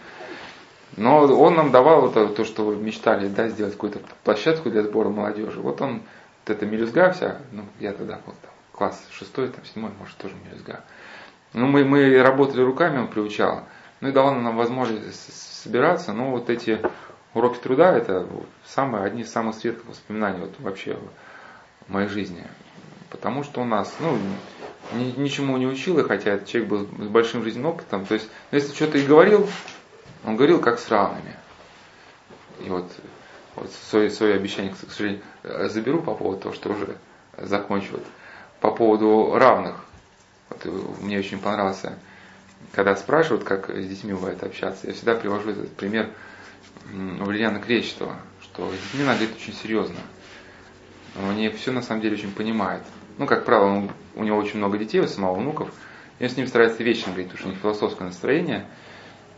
Но 0.97 1.19
он 1.23 1.57
нам 1.57 1.73
давал 1.73 2.09
вот 2.09 2.37
то, 2.37 2.45
что 2.45 2.65
вы 2.65 2.77
мечтали, 2.77 3.27
да, 3.27 3.49
сделать 3.49 3.75
какую-то 3.75 3.99
площадку 4.23 4.71
для 4.71 4.83
сбора 4.83 5.09
молодежи. 5.09 5.61
Вот 5.61 5.81
он, 5.81 6.03
вот 6.47 6.57
эта 6.57 6.67
мелюзга 6.67 7.11
вся, 7.11 7.39
ну, 7.51 7.65
я 7.81 7.93
тогда 7.93 8.21
вот 8.25 8.37
там 8.41 8.54
класс 8.77 9.07
шестой, 9.11 9.49
там, 9.49 9.65
седьмой, 9.65 9.93
может, 9.99 10.17
тоже 10.17 10.35
мелюзга. 10.45 10.85
Ну, 11.53 11.67
мы, 11.67 11.85
мы 11.85 12.21
работали 12.23 12.63
руками, 12.63 12.99
он 12.99 13.09
приучал. 13.09 13.65
Ну 14.01 14.09
и 14.09 14.13
давал 14.13 14.35
нам 14.35 14.57
возможность 14.57 15.63
собираться. 15.63 16.13
Но 16.13 16.31
вот 16.31 16.51
эти 16.51 16.81
уроки 17.33 17.59
труда, 17.59 17.97
это 17.97 18.29
самые, 18.67 19.05
одни 19.05 19.23
из 19.23 19.31
самых 19.31 19.55
светлых 19.55 19.87
воспоминаний 19.87 20.41
вот 20.41 20.55
вообще 20.59 20.99
в 21.87 21.93
моей 21.93 22.09
жизни. 22.09 22.45
Потому 23.11 23.45
что 23.45 23.61
у 23.61 23.65
нас, 23.65 23.95
ну, 24.01 24.19
ни, 24.95 25.13
ничему 25.21 25.57
не 25.57 25.67
учил, 25.67 25.99
и 26.01 26.03
хотя 26.03 26.41
человек 26.41 26.69
был 26.69 27.05
с 27.05 27.09
большим 27.09 27.45
жизненным 27.45 27.71
опытом, 27.71 28.05
то 28.05 28.15
есть, 28.15 28.29
ну, 28.51 28.59
если 28.59 28.75
что-то 28.75 28.99
и 28.99 29.07
говорил, 29.07 29.49
он 30.25 30.37
говорил 30.37 30.61
как 30.61 30.81
с 30.81 30.89
равными. 30.89 31.37
И 32.65 32.69
вот, 32.69 32.91
вот 33.55 33.71
свое, 33.71 34.11
свое 34.11 34.35
обещание, 34.35 34.73
к 34.73 34.91
сожалению, 34.91 35.23
заберу 35.45 36.03
по 36.03 36.15
поводу 36.15 36.41
того, 36.41 36.55
что 36.55 36.71
уже 36.71 36.97
закончил 37.39 38.01
по 38.65 38.71
поводу 38.71 39.35
равных. 39.35 39.85
Вот 40.49 40.65
мне 41.03 41.19
очень 41.19 41.39
понравился, 41.39 41.99
когда 42.73 42.97
спрашивают, 42.97 43.45
как 43.45 43.69
с 43.69 43.87
детьми 43.87 44.15
бывает 44.15 44.43
общаться, 44.43 44.87
я 44.87 44.95
всегда 44.95 45.15
привожу 45.15 45.51
этот 45.51 45.77
пример 45.77 46.09
Валериана 46.91 47.61
Кречетова, 47.61 48.17
что 48.41 48.71
с 48.71 48.73
детьми 48.73 49.05
надо 49.05 49.19
говорить 49.19 49.37
очень 49.37 49.53
серьезно. 49.53 49.99
Он 51.23 51.29
они 51.29 51.51
все 51.51 51.73
на 51.73 51.83
самом 51.83 52.01
деле 52.01 52.15
очень 52.15 52.33
понимает. 52.33 52.83
Ну, 53.19 53.27
как 53.27 53.45
правило, 53.45 53.67
он, 53.67 53.91
у 54.15 54.25
него 54.25 54.39
очень 54.39 54.57
много 54.57 54.79
детей, 54.79 55.01
у 55.01 55.07
самого 55.07 55.35
внуков, 55.35 55.69
И 56.19 56.25
он 56.25 56.31
с 56.31 56.37
ним 56.39 56.47
старается 56.47 56.83
вечно 56.83 57.13
говорить, 57.13 57.27
потому 57.27 57.41
что 57.41 57.49
у 57.49 57.51
них 57.51 57.61
философское 57.61 58.05
настроение. 58.05 58.65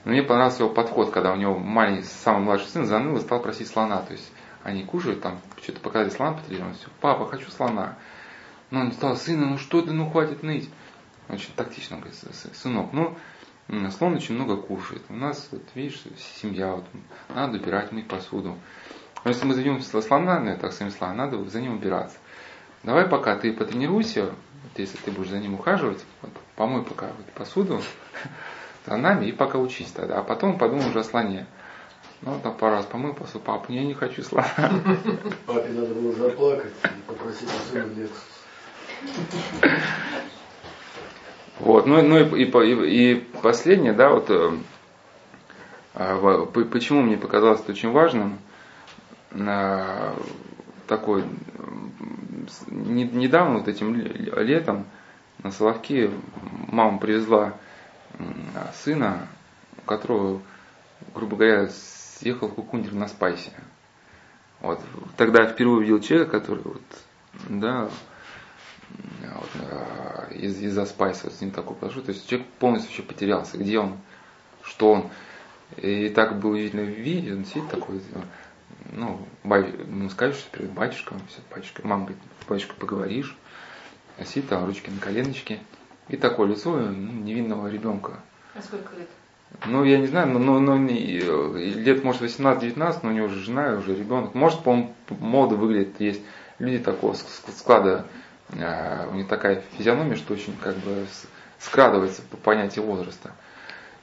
Но 0.04 0.12
мне 0.12 0.22
понравился 0.22 0.62
его 0.62 0.72
подход, 0.72 1.10
когда 1.10 1.32
у 1.32 1.36
него 1.36 1.58
маленький, 1.58 2.04
самый 2.04 2.42
младший 2.42 2.68
сын 2.68 2.86
заныл 2.86 3.16
и 3.16 3.20
стал 3.22 3.42
просить 3.42 3.66
слона. 3.66 4.02
То 4.02 4.12
есть 4.12 4.30
они 4.62 4.84
кушают, 4.84 5.20
там 5.20 5.40
что-то 5.60 5.80
показали 5.80 6.10
слона 6.10 6.34
по 6.34 6.42
телевизору, 6.42 6.74
все, 6.74 6.86
папа, 7.00 7.26
хочу 7.26 7.50
слона. 7.50 7.96
Но 8.70 8.80
он 8.80 8.92
стал, 8.92 9.16
сына, 9.16 9.46
ну 9.46 9.58
что 9.58 9.82
ты, 9.82 9.92
ну 9.92 10.10
хватит 10.10 10.42
ныть. 10.42 10.68
Очень 11.28 11.52
тактично, 11.54 11.96
он 11.96 12.02
говорит, 12.02 12.20
сынок, 12.54 12.92
ну, 12.92 13.16
слон 13.90 14.14
очень 14.14 14.34
много 14.34 14.56
кушает. 14.56 15.02
У 15.08 15.14
нас, 15.14 15.48
вот, 15.50 15.62
видишь, 15.74 16.02
семья, 16.40 16.72
вот, 16.72 16.84
надо 17.28 17.58
убирать, 17.58 17.92
мыть 17.92 18.06
посуду. 18.06 18.56
Но 19.24 19.30
если 19.30 19.44
мы 19.44 19.54
зайдем 19.54 19.80
слона, 19.82 20.38
ну, 20.40 20.56
так 20.56 20.72
своими 20.72 20.92
словами, 20.92 21.16
надо 21.16 21.44
за 21.44 21.60
ним 21.60 21.74
убираться. 21.74 22.16
Давай 22.84 23.08
пока 23.08 23.36
ты 23.36 23.52
потренируйся, 23.52 24.26
вот, 24.26 24.78
если 24.78 24.96
ты 24.98 25.10
будешь 25.10 25.30
за 25.30 25.38
ним 25.38 25.54
ухаживать, 25.54 26.04
вот, 26.22 26.30
помой 26.54 26.84
пока 26.84 27.06
вот, 27.06 27.26
посуду 27.34 27.82
за 28.86 28.96
нами 28.96 29.26
и 29.26 29.32
пока 29.32 29.58
учись 29.58 29.90
тогда. 29.90 30.20
А 30.20 30.22
потом 30.22 30.58
подумай 30.58 30.88
уже 30.88 31.00
о 31.00 31.04
слоне. 31.04 31.46
Ну, 32.22 32.38
там 32.40 32.56
пару 32.56 32.76
раз 32.76 32.86
помыл 32.86 33.14
посуду, 33.14 33.44
папа, 33.44 33.72
я 33.72 33.84
не 33.84 33.94
хочу 33.94 34.22
слона. 34.22 34.48
Папе 35.46 35.68
надо 35.70 35.94
было 35.94 36.12
заплакать 36.12 36.72
и 36.84 37.02
попросить 37.06 37.48
сына 37.70 37.92
Лексус. 37.94 38.45
Вот, 41.58 41.86
ну, 41.86 42.02
ну 42.02 42.18
и, 42.18 42.44
и, 42.44 43.12
и 43.12 43.14
последнее, 43.42 43.92
да, 43.92 44.10
вот 44.10 44.26
э, 44.28 44.52
а, 45.94 46.46
почему 46.46 47.00
мне 47.00 47.16
показалось 47.16 47.60
это 47.60 47.72
очень 47.72 47.90
важным, 47.90 48.38
такой 50.86 51.24
недавно, 52.68 53.58
вот 53.58 53.68
этим 53.68 53.96
летом, 53.96 54.86
на 55.42 55.50
Соловки 55.50 56.10
мама 56.68 56.98
привезла 56.98 57.54
сына, 58.84 59.26
у 59.78 59.80
которого, 59.86 60.42
грубо 61.14 61.36
говоря, 61.36 61.68
съехал 61.68 62.48
кукундер 62.48 62.94
на 62.94 63.08
спайсе. 63.08 63.52
Вот. 64.60 64.80
Тогда 65.16 65.42
я 65.42 65.48
впервые 65.48 65.78
увидел 65.78 66.00
человека, 66.00 66.30
который 66.30 66.62
вот, 66.64 66.82
да, 67.48 67.90
вот, 69.34 69.50
а, 69.70 70.28
из, 70.32 70.60
из-за 70.60 70.86
спайса 70.86 71.24
вот 71.24 71.34
с 71.34 71.40
ним 71.40 71.50
такой 71.50 71.76
произошло. 71.76 72.02
То 72.02 72.12
есть 72.12 72.28
человек 72.28 72.48
полностью 72.58 72.90
вообще 72.90 73.02
потерялся, 73.02 73.58
где 73.58 73.78
он, 73.78 73.96
что 74.62 74.92
он. 74.92 75.10
И 75.76 76.08
так 76.10 76.38
было 76.38 76.54
видно 76.54 76.82
в 76.82 76.88
виде, 76.88 77.34
он 77.34 77.44
сидит 77.44 77.68
такой, 77.68 78.00
ну, 78.92 79.20
бай, 79.42 79.74
ну 79.88 80.08
скажешь, 80.10 80.38
что 80.38 80.50
привет, 80.50 80.70
батюшка, 80.72 81.14
все, 81.28 81.40
батюшка, 81.50 81.82
мама 81.84 82.04
говорит, 82.04 82.22
батюшка, 82.48 82.74
поговоришь, 82.74 83.36
а 84.16 84.24
сидит 84.24 84.48
там, 84.48 84.64
ручки 84.64 84.90
на 84.90 85.00
коленочке, 85.00 85.58
и 86.08 86.16
такое 86.16 86.48
лицо 86.48 86.70
ну, 86.70 86.92
невинного 86.92 87.68
ребенка. 87.68 88.20
А 88.54 88.62
сколько 88.62 88.94
лет? 88.96 89.08
Ну, 89.66 89.84
я 89.84 89.98
не 89.98 90.06
знаю, 90.06 90.28
но, 90.28 90.38
но, 90.38 90.58
но 90.60 90.76
лет, 90.76 92.04
может, 92.04 92.22
18-19, 92.22 93.00
но 93.02 93.08
у 93.08 93.12
него 93.12 93.26
уже 93.26 93.40
жена, 93.40 93.74
уже 93.74 93.94
ребенок. 93.94 94.34
Может, 94.34 94.66
он 94.66 94.90
молодо 95.08 95.56
выглядит, 95.56 96.00
есть 96.00 96.20
люди 96.58 96.78
такого 96.78 97.14
склада 97.14 98.06
у 98.50 99.14
них 99.14 99.28
такая 99.28 99.62
физиономия, 99.76 100.16
что 100.16 100.34
очень 100.34 100.56
как 100.56 100.76
бы 100.76 101.06
скрадывается 101.58 102.22
по 102.22 102.36
понятию 102.36 102.84
возраста. 102.84 103.32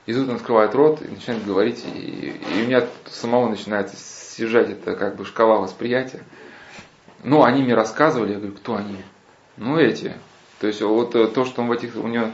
И 0.06 0.14
тут 0.14 0.28
он 0.28 0.36
открывает 0.36 0.76
рот 0.76 1.02
и 1.02 1.08
начинает 1.08 1.46
говорить, 1.46 1.84
и, 1.86 2.42
и 2.56 2.64
у 2.64 2.68
меня 2.68 2.86
самого 3.06 3.50
начинается 3.50 3.96
съезжать 3.96 4.70
эта 4.70 4.96
как 4.96 5.16
бы 5.16 5.26
шкала 5.26 5.60
восприятия. 5.60 6.22
Ну, 7.24 7.44
они 7.44 7.64
мне 7.64 7.74
рассказывали, 7.74 8.34
я 8.34 8.38
говорю, 8.38 8.56
кто 8.56 8.76
они? 8.76 8.98
Ну, 9.56 9.78
эти. 9.78 10.14
То 10.60 10.68
есть 10.68 10.82
вот 10.82 11.16
э, 11.16 11.28
то, 11.28 11.46
что 11.46 11.62
он 11.62 11.70
в 11.70 11.72
этих, 11.72 11.96
у 11.96 12.08
него, 12.08 12.32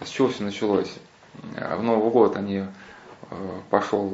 с 0.00 0.08
чего 0.08 0.28
все 0.28 0.42
началось? 0.42 0.92
А 1.56 1.76
в 1.76 1.82
Новый 1.82 2.10
год 2.10 2.36
они 2.36 2.58
э, 2.58 2.66
пошел 3.70 4.10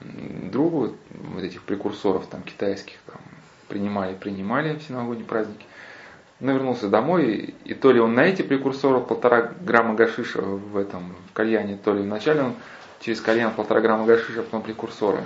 другу 0.00 0.96
вот 1.10 1.42
этих 1.42 1.62
прекурсоров 1.62 2.26
там 2.26 2.42
китайских 2.42 2.98
там 3.06 3.20
принимали, 3.68 4.14
принимали 4.14 4.78
все 4.78 4.92
новогодние 4.92 5.26
праздники. 5.26 5.66
Но 6.40 6.52
вернулся 6.52 6.88
домой, 6.88 7.54
и 7.64 7.74
то 7.74 7.90
ли 7.90 7.98
он 7.98 8.14
на 8.14 8.20
эти 8.20 8.42
прекурсоры 8.42 9.00
полтора 9.00 9.52
грамма 9.60 9.94
гашиша 9.94 10.40
в 10.40 10.76
этом 10.76 11.16
в 11.30 11.32
кальяне, 11.32 11.76
то 11.76 11.92
ли 11.92 12.02
вначале 12.02 12.42
он 12.42 12.54
через 13.00 13.20
кальян 13.20 13.52
полтора 13.52 13.80
грамма 13.80 14.06
гашиша, 14.06 14.40
а 14.40 14.42
потом 14.44 14.62
прекурсоры. 14.62 15.24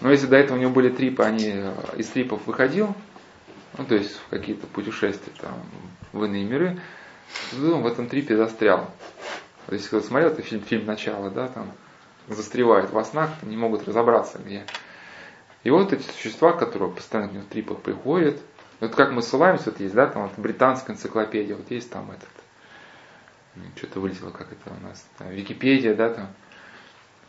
Но 0.00 0.10
если 0.10 0.26
до 0.26 0.36
этого 0.36 0.56
у 0.56 0.60
него 0.60 0.72
были 0.72 0.88
трипы, 0.88 1.22
они 1.22 1.52
э, 1.54 1.72
из 1.96 2.08
трипов 2.08 2.44
выходил, 2.46 2.92
ну 3.78 3.84
то 3.84 3.94
есть 3.94 4.16
в 4.16 4.28
какие-то 4.30 4.66
путешествия 4.66 5.32
там, 5.40 5.54
в 6.12 6.24
иные 6.24 6.44
миры, 6.44 6.80
то 7.52 7.74
он 7.74 7.82
в 7.82 7.86
этом 7.86 8.08
трипе 8.08 8.36
застрял. 8.36 8.90
То 9.66 9.74
есть, 9.74 9.86
кто 9.86 10.00
смотрел 10.00 10.30
этот 10.30 10.44
фильм, 10.44 10.62
фильм 10.62 10.86
«Начало», 10.86 11.30
да, 11.30 11.48
там 11.48 11.70
застревают 12.28 12.90
во 12.90 13.04
снах, 13.04 13.30
не 13.42 13.56
могут 13.56 13.86
разобраться, 13.86 14.38
где. 14.44 14.64
И 15.62 15.70
вот 15.70 15.92
эти 15.92 16.02
существа, 16.02 16.52
которые 16.52 16.90
постоянно 16.90 17.30
в 17.30 17.32
него 17.34 17.44
в 17.44 17.46
трипах 17.46 17.78
приходят, 17.78 18.40
вот 18.82 18.96
как 18.96 19.12
мы 19.12 19.22
ссылаемся, 19.22 19.70
вот 19.70 19.78
есть, 19.78 19.94
да, 19.94 20.08
там 20.08 20.22
вот 20.24 20.32
британская 20.36 20.92
энциклопедия, 20.92 21.54
вот 21.54 21.70
есть 21.70 21.88
там 21.88 22.10
этот, 22.10 22.28
что-то 23.76 24.00
вылетело, 24.00 24.30
как 24.30 24.48
это 24.50 24.76
у 24.76 24.82
нас, 24.84 25.06
там, 25.18 25.30
Википедия, 25.30 25.94
да, 25.94 26.10
там. 26.10 26.26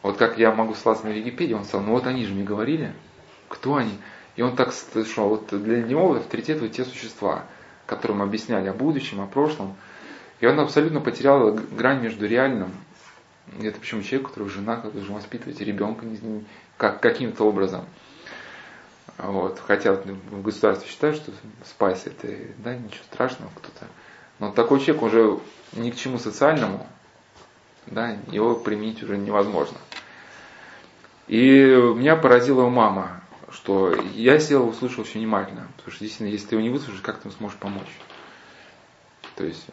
Вот 0.01 0.17
как 0.17 0.39
я 0.39 0.51
могу 0.51 0.73
ссылаться 0.73 1.05
на 1.05 1.11
Википедию, 1.11 1.59
он 1.59 1.65
сказал, 1.65 1.85
ну 1.85 1.91
вот 1.91 2.07
они 2.07 2.25
же 2.25 2.33
мне 2.33 2.43
говорили, 2.43 2.91
кто 3.49 3.75
они? 3.75 3.99
И 4.35 4.41
он 4.41 4.55
так, 4.55 4.73
что 4.73 5.29
вот 5.29 5.49
для 5.51 5.83
него 5.83 6.15
авторитет 6.15 6.59
вот 6.59 6.71
те 6.71 6.85
существа, 6.85 7.45
которым 7.85 8.23
объясняли 8.23 8.67
о 8.67 8.73
будущем, 8.73 9.21
о 9.21 9.27
прошлом. 9.27 9.75
И 10.39 10.47
он 10.47 10.59
абсолютно 10.59 11.01
потерял 11.01 11.53
грань 11.53 12.01
между 12.01 12.25
реальным, 12.25 12.71
это 13.61 13.79
почему 13.79 14.01
человек, 14.01 14.29
который 14.29 14.49
жена, 14.49 14.77
который 14.77 14.93
должен 14.93 15.13
воспитывать 15.13 15.59
ребенка 15.61 16.03
как, 16.77 16.99
каким-то 16.99 17.43
образом. 17.43 17.85
Вот. 19.17 19.61
Хотя 19.65 19.93
в 19.93 20.41
государстве 20.41 20.89
считают, 20.89 21.17
что 21.17 21.31
спайс 21.65 22.03
это 22.05 22.27
да, 22.57 22.75
ничего 22.75 23.03
страшного 23.11 23.51
кто-то. 23.55 23.87
Но 24.39 24.51
такой 24.51 24.79
человек 24.79 25.03
уже 25.03 25.39
ни 25.73 25.91
к 25.91 25.95
чему 25.95 26.17
социальному, 26.17 26.87
да, 27.85 28.17
его 28.27 28.55
применить 28.55 29.03
уже 29.03 29.17
невозможно. 29.17 29.77
И 31.27 31.37
меня 31.95 32.15
поразила 32.15 32.67
мама, 32.67 33.21
что 33.51 33.93
я 34.13 34.39
сел 34.39 34.67
и 34.67 34.69
услышал 34.71 35.01
очень 35.01 35.21
внимательно. 35.21 35.67
Потому 35.77 35.91
что 35.91 35.99
действительно, 36.01 36.27
если 36.33 36.47
ты 36.47 36.55
его 36.55 36.63
не 36.63 36.69
выслушаешь, 36.69 37.01
как 37.01 37.19
ты 37.19 37.29
сможешь 37.31 37.57
помочь? 37.57 37.97
То 39.35 39.45
есть 39.45 39.65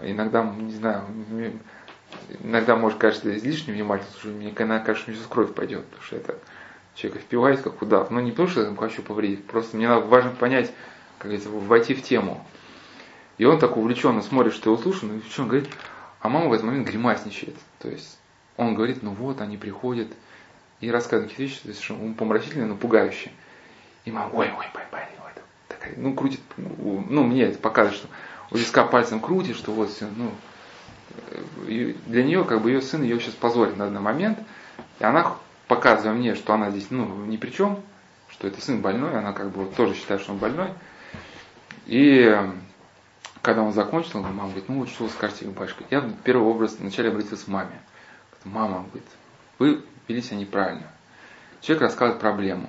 иногда, 0.00 0.42
не 0.42 0.72
знаю, 0.72 1.04
иногда 2.40 2.76
может 2.76 2.98
кажется 2.98 3.36
излишне 3.36 3.74
внимательно 3.74 4.10
слушать, 4.12 4.38
мне 4.38 4.52
что 4.52 5.12
сейчас 5.12 5.26
кровь 5.28 5.52
пойдет, 5.54 5.84
потому 5.86 6.02
что 6.02 6.16
это 6.16 6.38
человека 6.98 7.20
впиваюсь 7.20 7.60
как 7.60 7.80
удав. 7.80 8.10
Но 8.10 8.20
не 8.20 8.32
то, 8.32 8.46
что 8.48 8.62
я 8.62 8.74
хочу 8.74 9.02
повредить, 9.02 9.46
просто 9.46 9.76
мне 9.76 9.88
важно 9.88 10.30
понять, 10.32 10.72
как 11.18 11.30
говорится, 11.30 11.50
войти 11.50 11.94
в 11.94 12.02
тему. 12.02 12.44
И 13.38 13.44
он 13.44 13.58
так 13.58 13.76
увлеченно 13.76 14.20
смотрит, 14.20 14.52
что 14.52 14.70
его 14.70 14.82
слушаю, 14.82 15.12
ну 15.12 15.18
и 15.18 15.22
что 15.22 15.42
он 15.42 15.48
говорит, 15.48 15.68
а 16.20 16.28
мама 16.28 16.48
в 16.48 16.52
этот 16.52 16.66
момент 16.66 16.88
гримасничает. 16.88 17.54
То 17.78 17.88
есть 17.88 18.18
он 18.56 18.74
говорит, 18.74 19.02
ну 19.02 19.12
вот, 19.12 19.40
они 19.40 19.56
приходят 19.56 20.08
и 20.80 20.90
рассказывают 20.90 21.30
какие-то 21.30 21.52
вещи, 21.52 21.62
то 21.62 21.68
есть 21.68 22.16
помрачительные, 22.16 22.66
но 22.66 22.74
пугающие. 22.74 23.32
И 24.04 24.10
мама, 24.10 24.30
ой, 24.32 24.46
ой, 24.46 24.66
ой, 24.74 24.82
ой, 24.92 25.00
ой, 25.24 25.42
такая, 25.68 25.94
ну, 25.96 26.14
крутит, 26.14 26.40
ну, 26.56 27.24
мне 27.24 27.44
это 27.44 27.58
показывает, 27.58 28.00
что 28.00 28.08
у 28.50 28.56
виска 28.56 28.84
пальцем 28.84 29.20
крутит, 29.20 29.56
что 29.56 29.72
вот 29.72 29.90
все, 29.90 30.08
ну, 30.16 30.32
и 31.66 31.96
для 32.06 32.24
нее, 32.24 32.44
как 32.44 32.62
бы 32.62 32.70
ее 32.70 32.80
сын 32.80 33.02
ее 33.02 33.20
сейчас 33.20 33.34
позорит 33.34 33.76
на 33.76 33.86
данный 33.86 34.00
момент, 34.00 34.38
и 34.98 35.04
она 35.04 35.36
показывая 35.68 36.16
мне, 36.16 36.34
что 36.34 36.54
она 36.54 36.70
здесь 36.70 36.90
ну, 36.90 37.24
ни 37.26 37.36
при 37.36 37.50
чем, 37.50 37.80
что 38.28 38.48
это 38.48 38.60
сын 38.60 38.80
больной, 38.80 39.16
она 39.16 39.32
как 39.32 39.50
бы 39.50 39.64
вот 39.64 39.74
тоже 39.74 39.94
считает, 39.94 40.20
что 40.20 40.32
он 40.32 40.38
больной. 40.38 40.72
И 41.86 42.34
когда 43.42 43.62
он 43.62 43.72
закончил, 43.72 44.20
мама 44.20 44.44
говорит, 44.44 44.68
ну 44.68 44.80
вот 44.80 44.88
что 44.88 45.04
вы 45.04 45.10
скажете, 45.10 45.46
батюшка. 45.46 45.84
Я 45.90 46.10
первый 46.24 46.46
образ 46.46 46.76
вначале 46.78 47.10
обратился 47.10 47.44
к 47.44 47.48
маме. 47.48 47.80
Мама 48.44 48.84
говорит, 48.88 49.08
вы 49.58 49.84
вели 50.06 50.22
себя 50.22 50.38
неправильно. 50.38 50.90
Человек 51.60 51.82
рассказывает 51.82 52.20
проблему. 52.20 52.68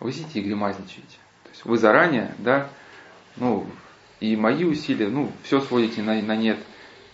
Вы 0.00 0.12
сидите 0.12 0.40
и 0.40 0.42
гримазничаете. 0.42 1.18
То 1.44 1.50
есть 1.50 1.64
вы 1.64 1.78
заранее, 1.78 2.34
да, 2.38 2.68
ну, 3.36 3.66
и 4.20 4.36
мои 4.36 4.64
усилия, 4.64 5.08
ну, 5.08 5.30
все 5.42 5.60
сводите 5.60 6.02
на, 6.02 6.20
на 6.20 6.36
нет 6.36 6.58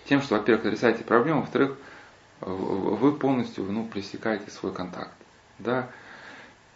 тем, 0.07 0.23
что, 0.23 0.37
во-первых, 0.37 0.67
отрицаете 0.67 1.05
проблему, 1.05 1.41
во-вторых, 1.41 1.77
вы 2.41 3.13
полностью 3.13 3.65
ну, 3.65 3.85
пресекаете 3.87 4.51
свой 4.51 4.73
контакт. 4.73 5.13
Да? 5.59 5.89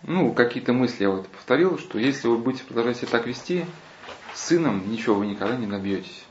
Ну, 0.03 0.33
какие-то 0.33 0.73
мысли 0.73 1.05
я 1.05 1.11
вот 1.11 1.29
повторил, 1.29 1.79
что 1.79 1.99
если 1.99 2.29
вы 2.29 2.37
будете 2.39 2.65
продолжать 2.65 2.99
себя 2.99 3.09
так 3.09 3.27
вести, 3.27 3.65
с 4.35 4.47
сыном 4.47 4.91
ничего 4.91 5.17
вы 5.17 5.27
никогда 5.27 5.57
не 5.57 5.67
добьетесь. 5.67 6.25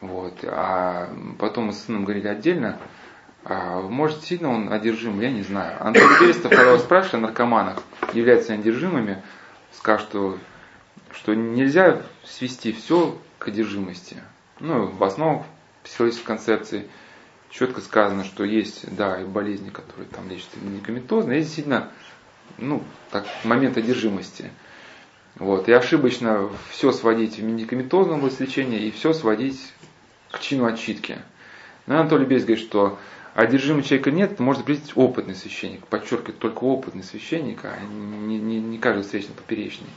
Вот. 0.00 0.34
А 0.42 1.10
потом 1.38 1.66
мы 1.66 1.72
с 1.72 1.84
сыном 1.84 2.04
говорили 2.04 2.28
отдельно, 2.28 2.78
а, 3.44 3.80
может, 3.80 4.24
сильно 4.24 4.50
он 4.50 4.72
одержим, 4.72 5.20
я 5.20 5.30
не 5.30 5.42
знаю. 5.42 5.76
Антон 5.84 6.02
Берестов, 6.20 6.50
когда 6.50 6.72
вы 6.72 6.78
спрашивали 6.78 7.22
наркоманах, 7.22 7.82
являются 8.12 8.52
одержимыми, 8.52 9.22
скажет, 9.72 10.08
что, 10.08 10.38
что 11.12 11.34
нельзя 11.34 12.02
свести 12.24 12.72
все 12.72 13.16
к 13.38 13.48
одержимости. 13.48 14.18
Ну, 14.60 14.86
в 14.86 15.02
основном 15.02 15.46
психологической 15.84 16.26
концепции 16.26 16.88
четко 17.50 17.80
сказано, 17.80 18.24
что 18.24 18.44
есть, 18.44 18.94
да, 18.94 19.20
и 19.20 19.24
болезни, 19.24 19.70
которые 19.70 20.06
там 20.08 20.28
лечатся 20.28 20.58
медикаментозно, 20.60 21.32
есть 21.32 21.48
действительно, 21.48 21.90
ну, 22.58 22.82
так, 23.10 23.26
момент 23.44 23.76
одержимости. 23.76 24.50
Вот, 25.36 25.68
и 25.68 25.72
ошибочно 25.72 26.50
все 26.70 26.90
сводить 26.92 27.38
в 27.38 27.42
медикаментозном 27.42 28.18
область 28.18 28.40
и 28.40 28.90
все 28.90 29.12
сводить 29.12 29.72
к 30.30 30.40
чину 30.40 30.66
отчитки. 30.66 31.18
Но 31.86 32.00
Анатолий 32.00 32.26
Бейс 32.26 32.44
говорит, 32.44 32.64
что 32.64 32.98
одержимого 33.34 33.84
человека 33.84 34.10
нет, 34.10 34.32
это 34.32 34.42
может 34.42 34.62
определить 34.62 34.92
опытный 34.96 35.36
священник. 35.36 35.86
Подчеркивает, 35.86 36.38
только 36.38 36.64
опытный 36.64 37.04
священник, 37.04 37.60
а 37.64 37.78
не, 37.80 38.38
не, 38.38 38.60
не 38.60 38.78
каждый 38.78 39.04
встречный 39.04 39.34
поперечный. 39.34 39.88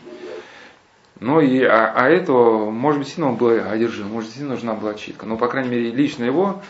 Ну 1.20 1.40
и, 1.40 1.62
а, 1.64 1.92
а 1.96 2.10
этого, 2.10 2.70
может 2.70 3.00
быть, 3.00 3.10
сильно 3.10 3.30
он 3.30 3.36
был 3.36 3.50
одержим, 3.50 4.08
может, 4.08 4.32
сильно 4.32 4.50
нужна 4.50 4.74
была 4.74 4.94
читка. 4.94 5.26
Но, 5.26 5.38
по 5.38 5.48
крайней 5.48 5.70
мере, 5.70 5.92
лично 5.92 6.24
его, 6.24 6.62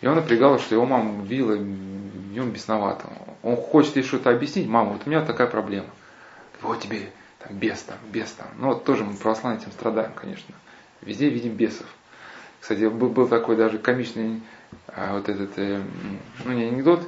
и 0.00 0.06
он 0.06 0.14
напрягало, 0.16 0.58
что 0.58 0.74
его 0.74 0.86
мама 0.86 1.22
била, 1.24 1.54
и 1.54 2.38
он 2.38 2.50
бесновато. 2.50 3.08
Он 3.42 3.56
хочет 3.56 3.96
ей 3.96 4.02
что-то 4.02 4.30
объяснить, 4.30 4.68
мама, 4.68 4.92
вот 4.92 5.02
у 5.06 5.10
меня 5.10 5.24
такая 5.24 5.46
проблема. 5.46 5.88
Вот 6.62 6.80
тебе 6.80 7.10
там, 7.38 7.56
бес 7.56 7.82
там, 7.82 7.96
бес 8.10 8.30
там. 8.32 8.48
Ну 8.58 8.68
вот 8.68 8.84
тоже 8.84 9.04
мы 9.04 9.14
православные 9.14 9.60
этим 9.62 9.72
страдаем, 9.72 10.12
конечно. 10.14 10.54
Везде 11.02 11.28
видим 11.28 11.52
бесов. 11.52 11.86
Кстати, 12.60 12.84
был, 12.84 13.26
такой 13.26 13.56
даже 13.56 13.78
комичный 13.78 14.42
а, 14.88 15.14
вот 15.14 15.28
этот, 15.28 15.58
э, 15.58 15.82
ну 16.44 16.52
не 16.52 16.64
анекдот, 16.64 17.00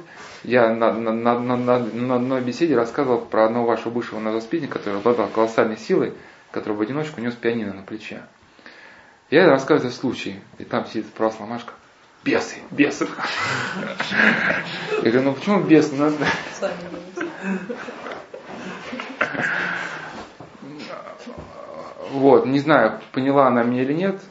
я 0.43 0.73
на, 0.73 0.91
на, 0.91 1.11
на, 1.13 1.39
на, 1.39 1.79
на 1.79 2.15
одной 2.15 2.41
беседе 2.41 2.75
рассказывал 2.75 3.19
про 3.19 3.45
одного 3.45 3.67
вашего 3.67 3.91
бывшего 3.91 4.19
воспитанника, 4.19 4.79
который 4.79 4.97
обладал 4.97 5.27
колоссальной 5.27 5.77
силой, 5.77 6.13
который 6.51 6.73
в 6.73 6.81
одиночку 6.81 7.21
нес 7.21 7.35
пианино 7.35 7.73
на 7.73 7.83
плече. 7.83 8.23
Я 9.29 9.47
рассказываю 9.47 9.91
случай, 9.91 10.39
и 10.57 10.63
там 10.63 10.85
сидит 10.87 11.05
православная 11.13 11.57
Машка. 11.57 11.73
Бесы, 12.23 12.55
бесы. 12.71 13.07
Я 15.03 15.11
говорю, 15.11 15.21
ну 15.23 15.33
почему 15.33 15.61
бесы? 15.61 15.93
Ну, 15.95 16.11
вот, 22.11 22.45
не 22.45 22.59
знаю, 22.59 23.01
поняла 23.11 23.47
она 23.47 23.63
меня 23.63 23.81
или 23.83 23.93
нет, 23.93 24.21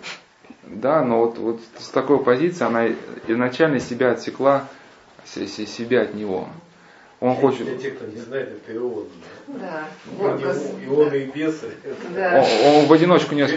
да, 0.63 1.05
но 1.05 1.19
вот, 1.19 1.37
вот 1.37 1.61
с 1.79 1.89
такой 1.89 2.23
позиции 2.25 2.65
она 2.65 2.87
изначально 3.27 3.79
себя 3.79 4.13
отсекла, 4.13 4.69
себя 5.27 6.03
от 6.03 6.15
него. 6.15 6.49
Он 7.23 7.37
хочет... 7.37 7.67
Для 7.67 7.79
тех, 7.79 7.95
кто 7.95 8.07
не 8.07 8.17
знает, 8.17 8.49
это 8.49 8.77
Ион. 8.77 9.07
Да. 9.47 9.85
Вот, 10.19 10.43
Ион 10.43 11.15
и 11.15 11.25
бесы. 11.27 11.71
Да. 12.17 12.45
Он, 12.65 12.81
он 12.81 12.87
в 12.87 12.93
одиночку 12.93 13.37
нес 13.37 13.49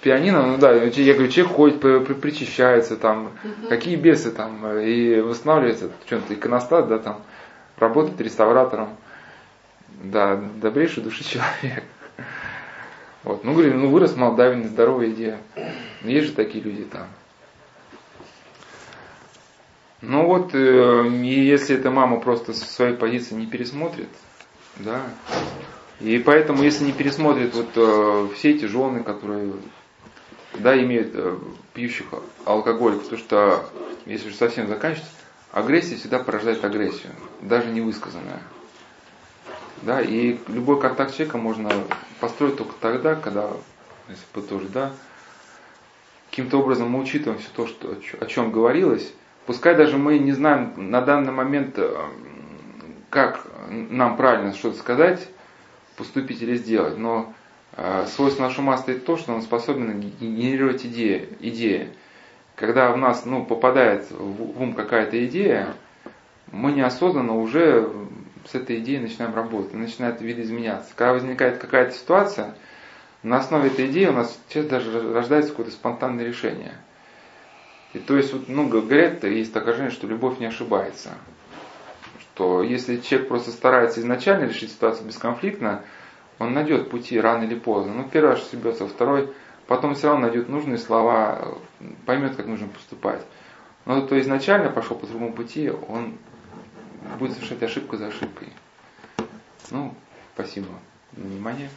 пианино, 0.00 0.46
ну 0.46 0.58
да, 0.58 0.72
я 0.72 1.14
говорю, 1.14 1.32
человек 1.32 1.52
ходит, 1.52 1.80
причащается 2.20 2.96
там, 2.96 3.32
угу. 3.42 3.68
какие 3.68 3.96
бесы 3.96 4.30
там, 4.30 4.78
и 4.78 5.20
восстанавливается, 5.20 5.90
что-то 6.06 6.32
иконостас, 6.32 6.86
да, 6.86 7.00
там, 7.00 7.22
работает 7.76 8.20
реставратором. 8.20 8.90
Да, 10.04 10.40
добрейший 10.62 11.02
души 11.02 11.24
человек. 11.24 11.82
Вот, 13.24 13.42
ну, 13.42 13.54
говорю, 13.54 13.74
ну 13.74 13.88
вырос 13.88 14.14
Молдавин, 14.14 14.68
здоровая 14.68 15.08
идея. 15.08 15.38
Есть 16.02 16.28
же 16.28 16.32
такие 16.34 16.62
люди 16.62 16.84
там. 16.84 17.08
Ну 20.06 20.26
вот, 20.26 20.54
э, 20.54 21.08
если 21.22 21.76
эта 21.76 21.90
мама 21.90 22.20
просто 22.20 22.52
со 22.52 22.66
своей 22.66 22.94
позиции 22.94 23.34
не 23.34 23.46
пересмотрит, 23.46 24.08
да, 24.76 25.00
и 26.00 26.18
поэтому, 26.18 26.62
если 26.62 26.84
не 26.84 26.92
пересмотрит 26.92 27.54
вот 27.54 27.70
э, 27.74 28.28
все 28.34 28.50
эти 28.50 28.66
жены, 28.66 29.02
которые, 29.02 29.54
да, 30.58 30.78
имеют 30.78 31.12
э, 31.14 31.38
пьющих 31.72 32.06
алкоголиков, 32.44 33.04
потому 33.04 33.22
что, 33.22 33.64
если 34.04 34.28
же 34.28 34.34
совсем 34.34 34.68
заканчивается, 34.68 35.10
агрессия 35.52 35.96
всегда 35.96 36.18
порождает 36.18 36.62
агрессию, 36.64 37.12
даже 37.40 37.70
невысказанная. 37.70 38.42
Да, 39.82 40.02
и 40.02 40.38
любой 40.48 40.80
контакт 40.80 41.14
человека 41.14 41.38
можно 41.38 41.70
построить 42.20 42.56
только 42.56 42.74
тогда, 42.78 43.14
когда, 43.14 43.48
если 44.08 44.24
бы 44.34 44.42
тоже, 44.42 44.68
да, 44.68 44.92
каким-то 46.28 46.58
образом 46.58 46.90
мы 46.90 47.00
учитываем 47.00 47.40
все 47.40 47.48
то, 47.56 47.66
что, 47.66 47.96
о 48.20 48.26
чем 48.26 48.52
говорилось, 48.52 49.10
Пускай 49.46 49.74
даже 49.74 49.98
мы 49.98 50.18
не 50.18 50.32
знаем 50.32 50.72
на 50.76 51.02
данный 51.02 51.32
момент, 51.32 51.74
э, 51.76 51.94
как 53.10 53.46
нам 53.68 54.16
правильно 54.16 54.54
что-то 54.54 54.78
сказать, 54.78 55.28
поступить 55.96 56.40
или 56.40 56.56
сделать, 56.56 56.96
но 56.96 57.34
э, 57.76 58.06
свойство 58.06 58.44
нашего 58.44 58.62
ума 58.62 58.78
стоит 58.78 59.04
то, 59.04 59.18
что 59.18 59.34
он 59.34 59.42
способен 59.42 60.00
генерировать 60.00 60.86
идеи. 60.86 61.28
идеи. 61.40 61.90
Когда 62.56 62.90
в 62.92 62.96
нас 62.96 63.26
ну, 63.26 63.44
попадает 63.44 64.10
в 64.10 64.62
ум 64.62 64.72
какая-то 64.72 65.24
идея, 65.26 65.74
мы 66.50 66.72
неосознанно 66.72 67.36
уже 67.38 67.90
с 68.50 68.54
этой 68.54 68.78
идеей 68.78 69.00
начинаем 69.00 69.34
работать, 69.34 69.74
начинает 69.74 70.22
видоизменяться. 70.22 70.92
Когда 70.94 71.12
возникает 71.12 71.58
какая-то 71.58 71.92
ситуация, 71.92 72.54
на 73.22 73.38
основе 73.38 73.68
этой 73.68 73.90
идеи 73.90 74.06
у 74.06 74.12
нас 74.12 74.38
сейчас 74.48 74.66
даже 74.66 75.12
рождается 75.12 75.50
какое-то 75.50 75.72
спонтанное 75.72 76.24
решение– 76.24 76.72
и 77.94 78.00
то 78.00 78.16
есть, 78.16 78.34
ну, 78.48 78.68
говорят, 78.68 79.22
есть 79.22 79.52
такое 79.52 79.70
ощущение, 79.70 79.94
что 79.94 80.08
любовь 80.08 80.40
не 80.40 80.46
ошибается. 80.46 81.10
Что 82.18 82.62
если 82.62 82.96
человек 82.96 83.28
просто 83.28 83.52
старается 83.52 84.00
изначально 84.00 84.46
решить 84.46 84.72
ситуацию 84.72 85.06
бесконфликтно, 85.06 85.84
он 86.40 86.52
найдет 86.52 86.90
пути 86.90 87.18
рано 87.20 87.44
или 87.44 87.54
поздно. 87.54 87.94
Ну, 87.94 88.08
первый 88.08 88.30
раз 88.30 88.44
ошибется, 88.44 88.88
второй, 88.88 89.32
потом 89.68 89.94
все 89.94 90.08
равно 90.08 90.26
найдет 90.26 90.48
нужные 90.48 90.78
слова, 90.78 91.56
поймет, 92.04 92.34
как 92.34 92.46
нужно 92.46 92.66
поступать. 92.66 93.24
Но 93.84 94.00
то 94.00 94.20
изначально 94.20 94.70
пошел 94.70 94.96
по 94.96 95.06
другому 95.06 95.32
пути, 95.32 95.70
он 95.70 96.18
будет 97.20 97.34
совершать 97.34 97.62
ошибку 97.62 97.96
за 97.96 98.08
ошибкой. 98.08 98.48
Ну, 99.70 99.94
спасибо 100.34 100.68
внимание. 101.12 101.70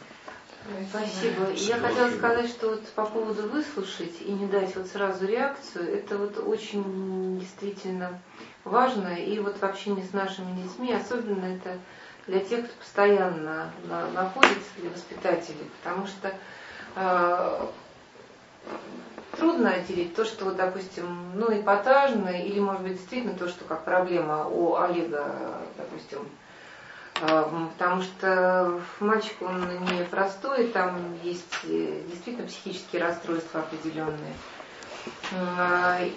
Спасибо. 0.90 1.50
Я 1.54 1.78
хотела 1.78 2.10
сказать, 2.10 2.48
что 2.48 2.70
вот 2.70 2.86
по 2.90 3.04
поводу 3.04 3.48
выслушать 3.48 4.20
и 4.20 4.32
не 4.32 4.46
дать 4.46 4.74
вот 4.76 4.86
сразу 4.86 5.26
реакцию, 5.26 5.94
это 5.94 6.18
вот 6.18 6.38
очень 6.38 7.38
действительно 7.40 8.20
важно. 8.64 9.08
И 9.08 9.38
вот 9.38 9.58
в 9.58 9.62
общении 9.62 10.02
с 10.02 10.12
нашими 10.12 10.60
детьми, 10.60 10.92
особенно 10.92 11.46
это 11.46 11.78
для 12.26 12.40
тех, 12.40 12.66
кто 12.66 12.74
постоянно 12.78 13.72
на, 13.84 14.10
находится, 14.10 14.70
для 14.76 14.90
воспитателей, 14.90 15.70
потому 15.80 16.06
что 16.06 16.34
э, 16.96 17.66
трудно 19.36 19.70
отделить 19.70 20.14
то, 20.14 20.24
что, 20.24 20.52
допустим, 20.52 21.32
ну, 21.34 21.46
эпатажное, 21.50 22.42
или, 22.42 22.60
может 22.60 22.82
быть, 22.82 22.92
действительно 22.94 23.34
то, 23.34 23.48
что 23.48 23.64
как 23.64 23.84
проблема 23.84 24.46
у 24.46 24.76
Олега, 24.76 25.62
допустим, 25.76 26.28
потому 27.20 28.02
что 28.02 28.80
мальчик, 29.00 29.34
он 29.40 29.84
не 29.84 30.04
простой, 30.04 30.68
там 30.68 31.18
есть 31.22 31.58
э, 31.64 32.02
действительно 32.08 32.46
психические 32.46 33.02
расстройства 33.02 33.60
определенные. 33.60 34.34
Э, 35.32 36.10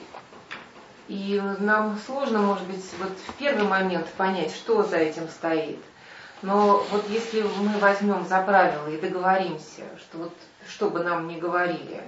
и 1.08 1.42
нам 1.60 1.98
сложно, 2.06 2.40
может 2.40 2.66
быть, 2.68 2.86
вот 3.00 3.12
в 3.28 3.34
первый 3.36 3.68
момент 3.68 4.08
понять, 4.14 4.54
что 4.54 4.84
за 4.84 4.98
этим 4.98 5.28
стоит. 5.28 5.80
Но 6.42 6.86
вот 6.90 7.10
если 7.10 7.42
мы 7.42 7.78
возьмем 7.80 8.26
за 8.26 8.42
правило 8.42 8.88
и 8.88 9.00
договоримся, 9.00 9.84
что 9.98 10.20
вот 10.20 10.34
что 10.68 10.90
бы 10.90 11.04
нам 11.04 11.28
ни 11.28 11.40
говорили, 11.40 12.02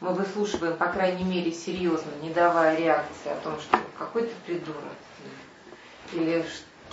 мы 0.00 0.12
выслушиваем, 0.12 0.76
по 0.76 0.86
крайней 0.86 1.24
мере, 1.24 1.50
серьезно, 1.52 2.10
не 2.20 2.30
давая 2.30 2.76
реакции 2.76 3.30
о 3.30 3.40
том, 3.42 3.58
что 3.58 3.78
какой 3.98 4.22
ты 4.22 4.34
придурок, 4.44 4.82
или 6.12 6.42
то, 6.42 6.48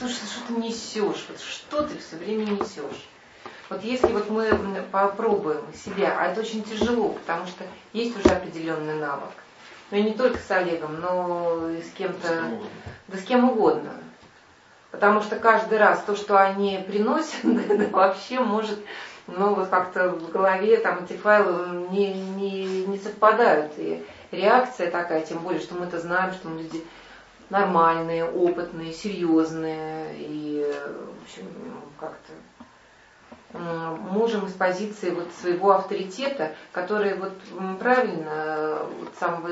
что, 0.08 0.26
что 0.26 0.48
ты 0.48 0.54
несешь, 0.54 1.26
вот 1.30 1.40
что 1.40 1.84
ты 1.84 1.98
все 1.98 2.18
время 2.18 2.46
несешь. 2.46 3.08
Вот 3.70 3.84
если 3.84 4.08
вот 4.08 4.30
мы 4.30 4.54
попробуем 4.92 5.64
себя, 5.74 6.18
а 6.20 6.28
это 6.28 6.42
очень 6.42 6.64
тяжело, 6.64 7.10
потому 7.10 7.48
что 7.48 7.64
есть 7.94 8.18
уже 8.18 8.28
определенный 8.36 8.96
навык. 8.96 9.32
Но 9.92 9.98
и 9.98 10.04
не 10.04 10.14
только 10.14 10.40
с 10.40 10.52
Олегом, 10.52 11.00
но 11.00 11.70
и 11.70 11.82
с 11.82 11.90
кем-то, 11.92 12.60
да 13.08 13.18
с 13.18 13.24
кем 13.24 13.50
угодно. 13.50 13.92
Потому 14.92 15.22
что 15.22 15.38
каждый 15.38 15.78
раз 15.78 16.04
то, 16.04 16.16
что 16.18 16.38
они 16.38 16.84
приносят, 16.86 17.44
вообще 17.92 18.40
может, 18.40 18.80
ну 19.28 19.54
вот 19.54 19.70
как-то 19.70 20.10
в 20.10 20.32
голове 20.32 20.78
там 20.78 21.06
эти 21.06 21.18
файлы 21.18 21.88
не, 21.92 22.14
не, 22.14 22.86
не 22.86 22.98
совпадают. 22.98 23.72
И 23.78 24.06
реакция 24.32 24.92
такая, 24.92 25.22
тем 25.22 25.40
более, 25.40 25.62
что 25.62 25.76
мы 25.76 25.86
это 25.86 26.00
знаем, 26.00 26.34
что 26.34 26.50
мы 26.50 26.64
люди 26.64 26.84
нормальные, 27.52 28.26
опытные, 28.26 28.94
серьезные 28.94 30.16
и, 30.18 30.66
в 30.66 31.24
общем, 31.24 31.48
как-то 32.00 32.34
можем 33.54 34.46
из 34.46 34.54
позиции 34.54 35.10
вот 35.10 35.28
своего 35.40 35.72
авторитета, 35.72 36.56
который 36.72 37.16
вот 37.16 37.34
правильно, 37.80 38.80
вот 39.00 39.14
с 39.14 39.20
самого 39.20 39.50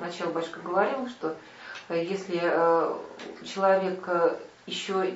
начала 0.00 0.32
Башка 0.32 0.60
говорил, 0.60 1.06
что 1.08 1.36
если 1.90 2.40
э, 2.42 2.94
человек 3.44 4.08
еще 4.64 5.14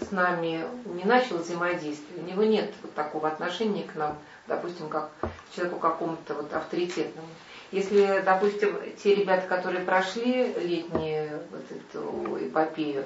с 0.00 0.10
нами 0.10 0.64
не 0.86 1.04
начал 1.04 1.38
взаимодействие, 1.38 2.22
у 2.22 2.26
него 2.26 2.44
нет 2.44 2.72
вот 2.82 2.94
такого 2.94 3.28
отношения 3.28 3.84
к 3.84 3.94
нам, 3.94 4.16
допустим, 4.46 4.88
как 4.88 5.10
к 5.20 5.54
человеку 5.54 5.78
какому-то 5.78 6.34
вот 6.34 6.52
авторитетному. 6.52 7.28
Если, 7.70 8.22
допустим, 8.24 8.78
те 9.02 9.14
ребята, 9.14 9.46
которые 9.46 9.84
прошли 9.84 10.54
летнюю 10.54 11.42
вот 11.50 11.64
эту 11.70 12.46
эпопею, 12.46 13.04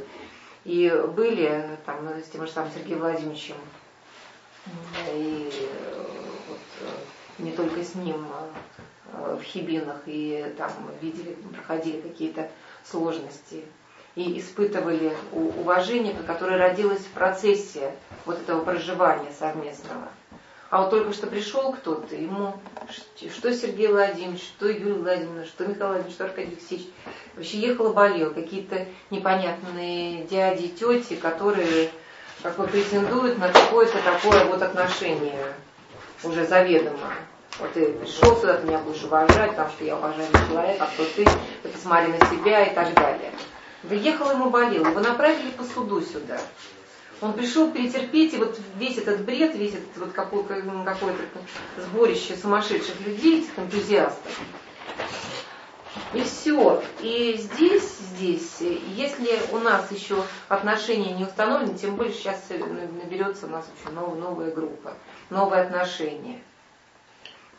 и 0.64 0.89
были 1.16 1.76
там 1.84 2.09
с 2.24 2.28
тем 2.28 2.47
же 2.47 2.52
самым 2.52 2.70
Сергеем 2.72 3.01
Владимировичем, 3.01 3.56
и 5.12 5.68
вот, 6.48 6.59
не 7.39 7.51
только 7.51 7.82
с 7.82 7.97
ним 7.97 8.24
а, 9.12 9.36
в 9.36 9.43
Хибинах, 9.43 10.02
и 10.06 10.55
там 10.56 10.70
видели, 11.01 11.36
проходили 11.52 12.01
какие-то 12.01 12.48
сложности, 12.84 13.64
и 14.14 14.39
испытывали 14.39 15.16
уважение, 15.32 16.14
которое 16.26 16.59
родилось 16.59 17.01
в 17.01 17.10
процессе 17.10 17.94
вот 18.26 18.40
этого 18.40 18.62
проживания 18.62 19.32
совместного. 19.36 20.09
А 20.72 20.80
вот 20.80 20.88
только 20.88 21.12
что 21.12 21.26
пришел 21.26 21.74
кто-то, 21.74 22.16
ему 22.16 22.54
что 23.30 23.52
Сергей 23.52 23.88
Владимирович, 23.88 24.40
что 24.40 24.68
Юрий 24.68 25.02
Владимирович, 25.02 25.48
что 25.48 25.66
Михаил 25.66 25.88
Владимирович, 25.88 26.14
что 26.14 26.24
Аркадий 26.24 26.52
Алексеевич, 26.52 26.86
вообще 27.36 27.58
ехал 27.58 27.92
болел. 27.92 28.32
Какие-то 28.32 28.86
непонятные 29.10 30.24
дяди, 30.24 30.68
тети, 30.68 31.16
которые 31.16 31.90
как 32.42 32.56
бы 32.56 32.66
претендуют 32.66 33.36
на 33.36 33.50
какое-то 33.50 33.98
такое 34.02 34.46
вот 34.46 34.62
отношение 34.62 35.52
уже 36.24 36.46
заведомо. 36.46 37.16
Вот 37.58 37.70
ты 37.74 37.92
пришел 37.92 38.34
сюда, 38.38 38.54
ты 38.54 38.66
меня 38.66 38.78
будешь 38.78 39.04
уважать, 39.04 39.50
потому 39.50 39.68
что 39.72 39.84
я 39.84 39.94
уважаю 39.94 40.28
человека, 40.48 40.84
а 40.84 40.86
кто 40.86 41.04
ты, 41.04 41.26
ты 41.62 41.68
посмотри 41.68 42.14
на 42.14 42.26
себя 42.28 42.64
и 42.64 42.74
так 42.74 42.94
далее. 42.94 43.30
Да 43.82 43.94
ехал 43.94 44.30
ему 44.30 44.48
болел, 44.48 44.86
его 44.86 45.00
направили 45.00 45.50
по 45.50 45.64
суду 45.64 46.00
сюда. 46.00 46.40
Он 47.22 47.34
пришел 47.34 47.70
перетерпеть, 47.70 48.34
и 48.34 48.36
вот 48.36 48.58
весь 48.76 48.98
этот 48.98 49.24
бред, 49.24 49.54
весь 49.54 49.74
этот 49.74 49.96
вот 49.96 50.12
какое-то 50.12 50.60
какое 50.84 51.14
сборище 51.76 52.36
сумасшедших 52.36 53.00
людей, 53.06 53.42
этих 53.42 53.56
энтузиастов. 53.56 54.40
И 56.14 56.22
все. 56.22 56.82
И 57.00 57.36
здесь, 57.38 57.96
здесь, 58.14 58.60
если 58.60 59.38
у 59.52 59.58
нас 59.58 59.90
еще 59.92 60.24
отношения 60.48 61.12
не 61.12 61.22
установлены, 61.24 61.78
тем 61.78 61.94
более 61.94 62.12
сейчас 62.12 62.42
наберется 62.50 63.46
у 63.46 63.50
нас 63.50 63.66
еще 63.78 63.94
новая, 63.94 64.18
новая 64.18 64.50
группа, 64.50 64.94
новые 65.30 65.62
отношения. 65.62 66.40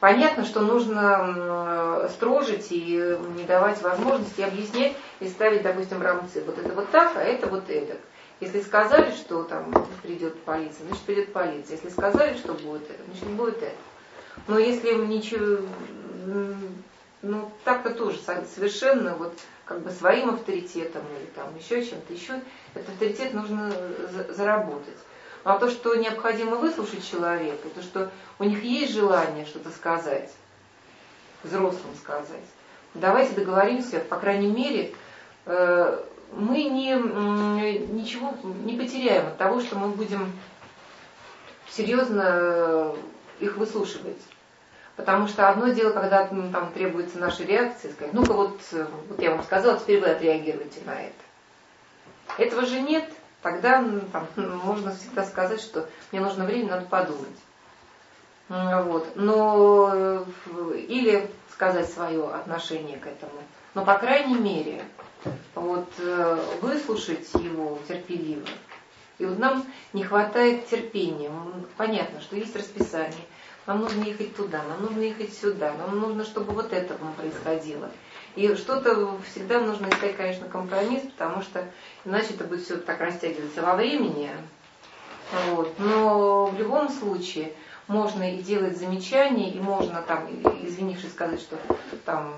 Понятно, 0.02 0.44
что 0.44 0.60
нужно 0.60 2.10
строжить 2.10 2.68
и 2.72 3.18
не 3.38 3.46
давать 3.46 3.82
возможности 3.82 4.42
объяснять 4.42 4.94
и 5.22 5.30
ставить, 5.30 5.62
допустим, 5.62 6.02
рамцы. 6.02 6.44
Вот 6.46 6.58
это 6.58 6.74
вот 6.74 6.92
так, 6.92 7.16
а 7.16 7.22
это 7.22 7.48
вот 7.48 7.70
это. 7.70 7.98
Если 8.44 8.60
сказали, 8.62 9.12
что 9.12 9.44
там 9.44 9.72
придет 10.02 10.38
полиция, 10.42 10.86
значит 10.86 11.04
придет 11.04 11.32
полиция. 11.32 11.78
Если 11.78 11.88
сказали, 11.88 12.36
что 12.36 12.54
будет 12.54 12.90
это, 12.90 13.02
значит 13.06 13.26
не 13.26 13.36
будет 13.36 13.64
это. 13.64 13.76
Но 14.48 14.60
если 14.60 14.94
ничего, 14.96 15.66
ну 17.22 17.52
так-то 17.64 17.92
тоже 17.92 18.20
совершенно 18.20 19.16
вот 19.16 19.34
как 19.64 19.80
бы 19.80 19.92
своим 19.92 20.32
авторитетом 20.32 21.04
или 21.18 21.28
там 21.28 21.56
еще 21.58 21.86
чем-то 21.86 22.14
еще, 22.14 22.42
этот 22.74 22.90
авторитет 22.90 23.34
нужно 23.34 23.72
заработать. 24.28 24.98
А 25.46 25.58
то, 25.58 25.70
что 25.70 25.96
необходимо 25.96 26.58
выслушать 26.58 27.10
человека, 27.10 27.70
то, 27.70 27.82
что 27.82 28.12
у 28.40 28.44
них 28.44 28.62
есть 28.62 28.94
желание 28.94 29.46
что-то 29.46 29.70
сказать, 29.70 30.32
взрослым 31.44 31.96
сказать, 31.96 32.44
давайте 32.94 33.36
договоримся, 33.36 34.00
по 34.00 34.18
крайней 34.18 34.52
мере, 34.52 34.94
э, 35.46 36.04
мы 36.36 36.64
не, 36.64 36.94
ничего 37.94 38.34
не 38.44 38.78
потеряем 38.78 39.28
от 39.28 39.38
того, 39.38 39.60
что 39.60 39.78
мы 39.78 39.90
будем 39.90 40.32
серьезно 41.70 42.94
их 43.40 43.58
выслушивать. 43.58 44.22
Потому 44.96 45.28
что 45.28 45.50
одно 45.50 45.70
дело, 45.70 45.92
когда 45.92 46.28
ну, 46.30 46.52
там 46.52 46.72
требуется 46.72 47.18
наша 47.18 47.44
реакция, 47.44 47.92
сказать, 47.92 48.14
ну-ка 48.14 48.34
вот, 48.34 48.60
вот 49.10 49.20
я 49.20 49.32
вам 49.32 49.44
сказала, 49.44 49.80
теперь 49.80 50.00
вы 50.00 50.08
отреагируете 50.08 50.82
на 50.86 51.02
это. 51.02 51.16
Этого 52.38 52.66
же 52.66 52.80
нет, 52.80 53.10
тогда 53.42 53.82
ну, 53.82 54.02
там, 54.12 54.28
можно 54.36 54.96
всегда 54.96 55.24
сказать, 55.26 55.62
что 55.62 55.90
мне 56.12 56.22
нужно 56.22 56.46
время, 56.46 56.72
надо 56.72 56.86
подумать. 56.86 57.28
Вот. 58.50 59.16
Но, 59.16 59.92
э, 59.94 60.26
или 60.88 61.28
сказать 61.52 61.90
свое 61.92 62.30
отношение 62.30 62.98
к 62.98 63.08
этому. 63.08 63.42
Но, 63.74 63.84
по 63.84 63.98
крайней 63.98 64.38
мере, 64.38 64.84
вот, 65.56 65.90
э, 65.98 66.46
выслушать 66.62 67.34
его 67.34 67.80
терпеливо. 67.88 68.46
И 69.20 69.26
вот 69.26 69.40
нам 69.40 69.66
не 69.94 70.04
хватает 70.04 70.68
терпения. 70.68 71.32
Понятно, 71.78 72.22
что 72.22 72.36
есть 72.36 72.56
расписание. 72.56 73.26
Нам 73.66 73.80
нужно 73.80 74.04
ехать 74.04 74.36
туда, 74.36 74.62
нам 74.64 74.82
нужно 74.82 75.02
ехать 75.02 75.34
сюда, 75.34 75.74
нам 75.74 75.98
нужно, 75.98 76.26
чтобы 76.26 76.52
вот 76.52 76.74
это 76.74 76.98
происходило. 77.18 77.90
И 78.36 78.54
что-то 78.56 79.18
всегда 79.32 79.62
нужно 79.62 79.88
искать, 79.88 80.18
конечно, 80.18 80.50
компромисс, 80.50 81.04
потому 81.04 81.42
что 81.42 81.66
иначе 82.04 82.34
это 82.34 82.44
будет 82.44 82.64
все 82.64 82.78
так 82.78 83.00
растягиваться 83.00 83.62
во 83.62 83.76
времени. 83.76 84.32
Вот. 85.52 85.74
Но 85.80 86.48
в 86.48 86.60
любом 86.60 86.90
случае 86.90 87.54
можно 87.88 88.36
и 88.36 88.42
делать 88.42 88.78
замечания, 88.78 89.52
и 89.52 89.60
можно 89.60 90.02
там, 90.02 90.28
извинившись, 90.64 91.12
сказать, 91.12 91.40
что 91.40 91.58
там 92.06 92.34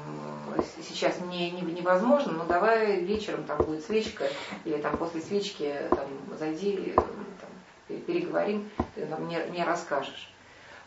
сейчас 0.81 1.19
не, 1.21 1.51
не, 1.51 1.61
невозможно, 1.61 2.33
но 2.33 2.45
давай 2.45 3.01
вечером 3.01 3.43
там 3.43 3.57
будет 3.57 3.83
свечка, 3.85 4.29
или 4.63 4.77
там 4.77 4.97
после 4.97 5.21
свечки 5.21 5.73
там, 5.89 6.07
зайди, 6.37 6.93
там, 6.95 7.99
переговорим, 8.01 8.69
ты 8.95 9.05
нам 9.05 9.25
мне, 9.25 9.39
мне 9.49 9.63
расскажешь. 9.63 10.31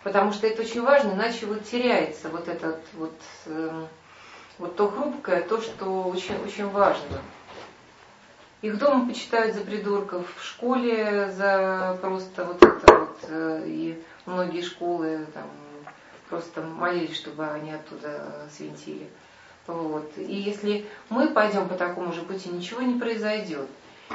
Потому 0.02 0.32
что 0.32 0.46
это 0.46 0.62
очень 0.62 0.82
важно, 0.82 1.12
иначе 1.12 1.46
вот 1.46 1.64
теряется 1.64 2.28
вот 2.28 2.48
этот 2.48 2.80
вот, 2.94 3.14
э, 3.46 3.86
вот 4.58 4.76
то 4.76 4.90
хрупкое, 4.90 5.42
то, 5.42 5.60
что 5.60 6.04
очень, 6.04 6.36
очень 6.44 6.68
важно. 6.68 7.18
Их 8.62 8.78
дома 8.78 9.06
почитают 9.06 9.54
за 9.54 9.60
придурков, 9.60 10.26
в 10.36 10.44
школе 10.44 11.30
за 11.30 11.98
просто 12.00 12.44
вот 12.44 12.62
это 12.62 12.98
вот, 12.98 13.18
э, 13.28 13.62
и 13.66 14.02
многие 14.26 14.62
школы 14.62 15.26
там 15.34 15.44
просто 16.28 16.62
молились, 16.62 17.16
чтобы 17.16 17.46
они 17.46 17.72
оттуда 17.72 18.48
свинтили. 18.56 19.08
Вот. 19.68 20.10
И 20.16 20.34
если 20.34 20.86
мы 21.10 21.28
пойдем 21.28 21.68
по 21.68 21.74
такому 21.74 22.12
же 22.12 22.22
пути, 22.22 22.48
ничего 22.48 22.80
не 22.80 22.98
произойдет. 22.98 23.68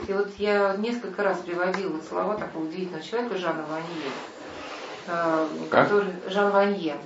И 0.07 0.11
вот 0.11 0.33
я 0.39 0.75
несколько 0.77 1.21
раз 1.21 1.37
приводила 1.39 2.01
слова 2.01 2.35
такого 2.35 2.63
удивительного 2.63 3.03
человека 3.03 3.37
Жана 3.37 3.63
Ванье, 3.63 4.11
э, 5.07 5.47
который 5.69 6.11
Жан 6.27 6.51
Ванье, 6.51 6.97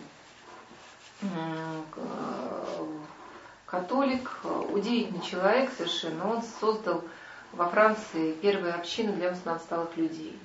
католик, 3.65 4.32
удивительный 4.72 5.22
человек 5.22 5.69
совершенно. 5.76 6.32
Он 6.32 6.41
создал 6.61 7.03
во 7.52 7.68
Франции 7.68 8.32
первые 8.32 8.76
общины 8.76 9.11
для 9.11 9.32
высокоотсталых 9.32 9.98
людей. 9.98 10.40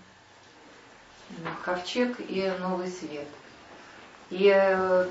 Ковчег 1.64 2.16
и 2.18 2.52
Новый 2.58 2.88
Свет. 2.88 3.28
И 4.30 4.52
э, 4.52 5.06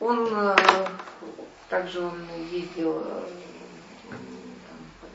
он 0.00 0.28
э, 0.30 0.56
также 1.68 2.00
он 2.00 2.20
ездил 2.50 3.02
э, 3.04 3.26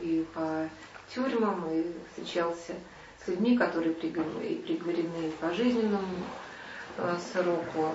и 0.02 0.26
по 0.34 0.70
тюрьмам, 1.14 1.70
и 1.72 1.86
встречался 2.10 2.76
с 3.24 3.28
людьми, 3.28 3.58
которые 3.58 3.94
приговорены 3.94 5.32
по 5.40 5.54
жизненному 5.54 6.16
э, 6.98 7.18
сроку. 7.32 7.94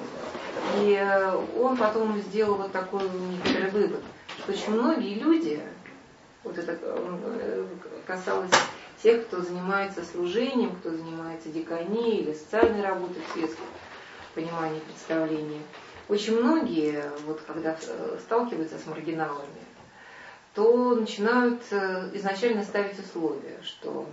И 0.77 1.31
он 1.59 1.77
потом 1.77 2.19
сделал 2.21 2.57
вот 2.57 2.73
такой 2.73 3.09
некоторый 3.09 3.71
вывод, 3.71 4.01
что 4.39 4.53
очень 4.53 4.73
многие 4.73 5.15
люди, 5.15 5.61
вот 6.43 6.59
это 6.59 6.79
касалось 8.07 8.51
тех, 9.03 9.27
кто 9.27 9.41
занимается 9.43 10.05
служением, 10.05 10.77
кто 10.77 10.91
занимается 10.91 11.49
диконией 11.49 12.23
или 12.23 12.33
социальной 12.33 12.83
работой 12.83 13.23
в 13.23 13.33
светском 13.33 13.67
понимании 14.35 14.81
представления, 14.81 15.61
очень 16.09 16.39
многие, 16.39 17.03
вот 17.25 17.41
когда 17.47 17.77
э, 17.81 18.19
сталкиваются 18.21 18.79
с 18.79 18.87
маргиналами, 18.87 19.65
то 20.55 20.95
начинают 20.95 21.63
э, 21.71 22.11
изначально 22.15 22.63
ставить 22.63 22.99
условия, 22.99 23.59
что 23.63 24.07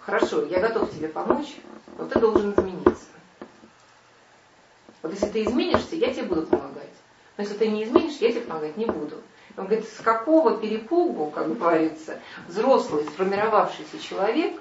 хорошо, 0.00 0.44
я 0.44 0.60
готов 0.60 0.90
тебе 0.90 1.08
помочь, 1.08 1.56
но 1.98 2.06
ты 2.06 2.18
должен 2.18 2.52
измениться. 2.52 3.06
Вот 5.02 5.12
если 5.12 5.26
ты 5.26 5.44
изменишься, 5.44 5.96
я 5.96 6.12
тебе 6.12 6.24
буду 6.24 6.46
помогать. 6.46 6.90
Но 7.36 7.42
если 7.42 7.56
ты 7.56 7.68
не 7.68 7.84
изменишь, 7.84 8.16
я 8.16 8.32
тебе 8.32 8.40
помогать 8.40 8.76
не 8.76 8.86
буду. 8.86 9.22
Он 9.56 9.66
говорит, 9.66 9.88
с 9.88 10.02
какого 10.02 10.58
перепугу, 10.58 11.30
как 11.30 11.56
говорится, 11.56 12.18
взрослый, 12.48 13.04
сформировавшийся 13.04 13.98
человек 13.98 14.60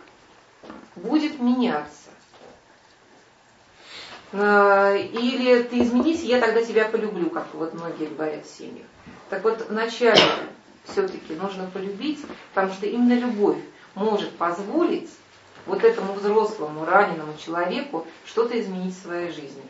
будет 0.96 1.40
меняться. 1.40 2.05
Э, 4.38 4.98
или 5.00 5.64
ты 5.64 5.82
изменись, 5.82 6.22
я 6.24 6.42
тогда 6.42 6.62
тебя 6.62 6.90
полюблю, 6.90 7.30
как 7.30 7.48
вот 7.54 7.74
многие 7.74 8.08
говорят 8.08 8.46
в 8.46 8.58
семьях. 8.58 8.86
Так 9.30 9.44
вот, 9.46 9.68
вначале 9.70 10.20
все-таки 10.84 11.36
нужно 11.36 11.70
полюбить, 11.74 12.20
потому 12.54 12.74
что 12.74 12.86
именно 12.86 13.18
любовь 13.18 13.58
может 13.96 14.32
позволить 14.32 15.10
вот 15.66 15.86
этому 15.86 16.14
взрослому, 16.14 16.86
раненому 16.86 17.38
человеку 17.38 18.06
что-то 18.26 18.60
изменить 18.60 18.94
в 18.94 19.04
своей 19.04 19.32
жизни. 19.32 19.64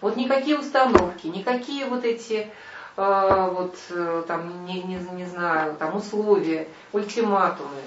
Вот 0.00 0.16
никакие 0.16 0.56
установки, 0.56 1.26
никакие 1.26 1.86
вот 1.86 2.04
эти 2.04 2.48
э, 2.96 3.50
вот 3.52 3.76
э, 3.90 4.22
там, 4.28 4.64
не, 4.64 4.80
не, 4.82 4.98
не 5.12 5.26
знаю, 5.26 5.74
там 5.74 5.96
условия, 5.96 6.68
ультиматумы, 6.92 7.82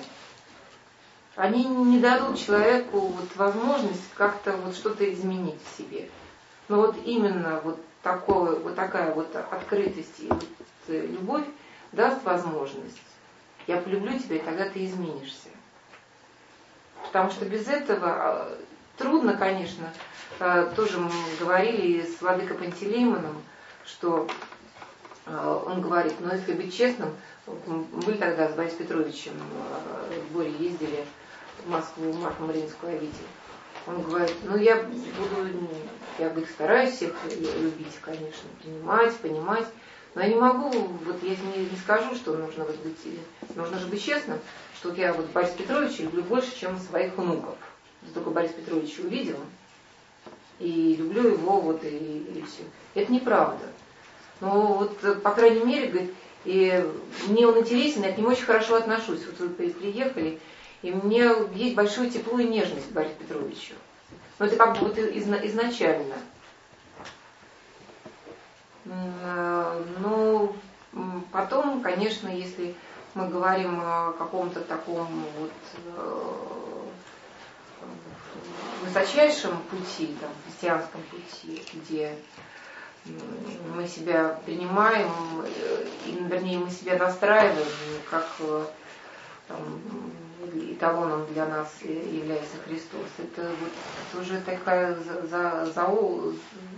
они 1.36 1.66
не 1.66 2.00
дадут 2.00 2.38
человеку 2.38 3.00
вот 3.00 3.36
возможность 3.36 4.14
как-то 4.16 4.52
вот 4.58 4.76
что-то 4.76 5.12
изменить 5.12 5.60
в 5.64 5.78
себе. 5.78 6.10
Но 6.68 6.78
вот 6.78 6.96
именно 7.06 7.62
вот, 7.64 7.80
такое, 8.04 8.56
вот 8.58 8.76
такая 8.76 9.14
вот 9.14 9.34
открытость 9.36 10.20
и 10.20 10.28
вот 10.28 10.46
э, 10.88 11.06
любовь 11.06 11.46
даст 11.92 12.24
возможность. 12.24 13.02
Я 13.68 13.78
полюблю 13.78 14.18
тебя, 14.20 14.38
и 14.38 14.40
тогда 14.40 14.68
ты 14.68 14.86
изменишься. 14.86 15.50
Потому 17.04 17.30
что 17.32 17.46
без 17.46 17.68
этого 17.68 18.08
а, 18.08 18.58
трудно, 18.98 19.36
конечно, 19.36 19.90
а, 20.40 20.66
тоже 20.76 21.00
мы 21.00 21.12
говорили 21.40 22.04
с 22.04 22.22
Владыкой 22.22 22.58
Пантелеймоном, 22.58 23.42
что 23.86 24.28
а, 25.26 25.64
он 25.66 25.82
говорит, 25.82 26.16
но 26.20 26.34
если 26.34 26.54
быть 26.54 26.76
честным, 26.76 27.10
мы 27.68 28.14
тогда 28.14 28.50
с 28.50 28.54
Борисом 28.54 28.78
Петровичем 28.78 29.34
в 30.30 30.34
Боре 30.34 30.52
ездили 30.52 31.06
Москву, 31.68 32.12
в 32.12 32.20
Марку 32.20 32.44
Мариинскую 32.44 32.94
обитель. 32.94 33.28
Он 33.88 34.02
говорит, 34.02 34.36
ну 34.44 34.58
я 34.58 34.84
буду, 34.84 35.50
я 36.20 36.30
говорит, 36.30 36.50
стараюсь 36.50 36.94
всех 36.94 37.16
любить, 37.60 37.98
конечно, 38.02 38.50
принимать, 38.62 39.16
понимать, 39.18 39.68
но 40.14 40.22
я 40.22 40.28
не 40.28 40.36
могу, 40.36 40.70
вот 40.70 41.24
я 41.24 41.30
не, 41.30 41.66
не 41.66 41.78
скажу, 41.78 42.16
что 42.16 42.34
нужно 42.34 42.66
вот 42.66 42.76
быть, 42.78 42.98
нужно 43.56 43.80
же 43.80 43.88
быть 43.88 44.04
честным, 44.04 44.40
что 44.76 44.94
я 44.94 45.14
вот 45.14 45.28
Бориса 45.28 45.58
Петровича 45.58 46.04
люблю 46.04 46.24
больше, 46.24 46.56
чем 46.60 46.78
своих 46.80 47.18
внуков. 47.18 47.58
Только 48.14 48.30
Борис 48.30 48.52
Петрович 48.52 49.00
увидел, 49.00 49.38
и 50.60 50.96
люблю 50.96 51.30
его, 51.30 51.60
вот, 51.60 51.84
и, 51.84 51.88
и 51.88 52.44
все. 52.44 52.64
Это 52.94 53.12
неправда. 53.12 53.66
Но 54.42 54.74
вот, 54.74 55.22
по 55.22 55.32
крайней 55.32 55.64
мере, 55.64 55.88
говорит, 55.88 56.14
и 56.46 56.84
мне 57.28 57.48
он 57.48 57.60
интересен, 57.60 58.04
я 58.04 58.12
к 58.12 58.18
нему 58.18 58.30
очень 58.30 58.46
хорошо 58.46 58.76
отношусь. 58.76 59.22
Вот 59.26 59.40
вы 59.40 59.50
приехали, 59.50 60.40
и 60.82 60.92
мне 60.92 61.32
есть 61.54 61.76
большое 61.76 62.10
тепло 62.10 62.40
и 62.40 62.48
нежность 62.48 62.90
к 62.90 62.92
Борису 62.92 63.16
Петровичу. 63.16 63.74
Но 64.40 64.46
это 64.48 64.56
как 64.56 64.80
бы 64.80 64.88
вот 64.88 64.98
изначально. 64.98 66.16
Но 68.86 70.56
потом, 71.32 71.82
конечно, 71.82 72.28
если 72.28 72.76
мы 73.14 73.28
говорим 73.28 73.80
о 73.82 74.14
каком-то 74.14 74.62
таком 74.62 75.08
вот 75.38 75.52
э, 75.86 76.42
высочайшем 78.84 79.58
пути, 79.70 80.16
там, 80.20 80.30
христианском 80.46 81.02
пути, 81.04 81.64
где 81.74 82.16
мы 83.76 83.88
себя 83.88 84.40
принимаем, 84.46 85.12
э, 85.44 85.86
и, 86.06 86.12
вернее, 86.24 86.60
мы 86.60 86.70
себя 86.70 86.98
настраиваем, 86.98 87.68
как 88.10 88.28
э, 88.40 88.66
там, 89.48 89.60
эталоном 90.74 91.26
для 91.34 91.46
нас 91.46 91.74
является 91.82 92.58
Христос. 92.66 93.08
Это 93.18 93.44
вот 93.44 93.72
это 94.10 94.22
уже 94.22 94.42
такая 94.42 94.96
за, 94.96 95.66
за, 95.66 95.88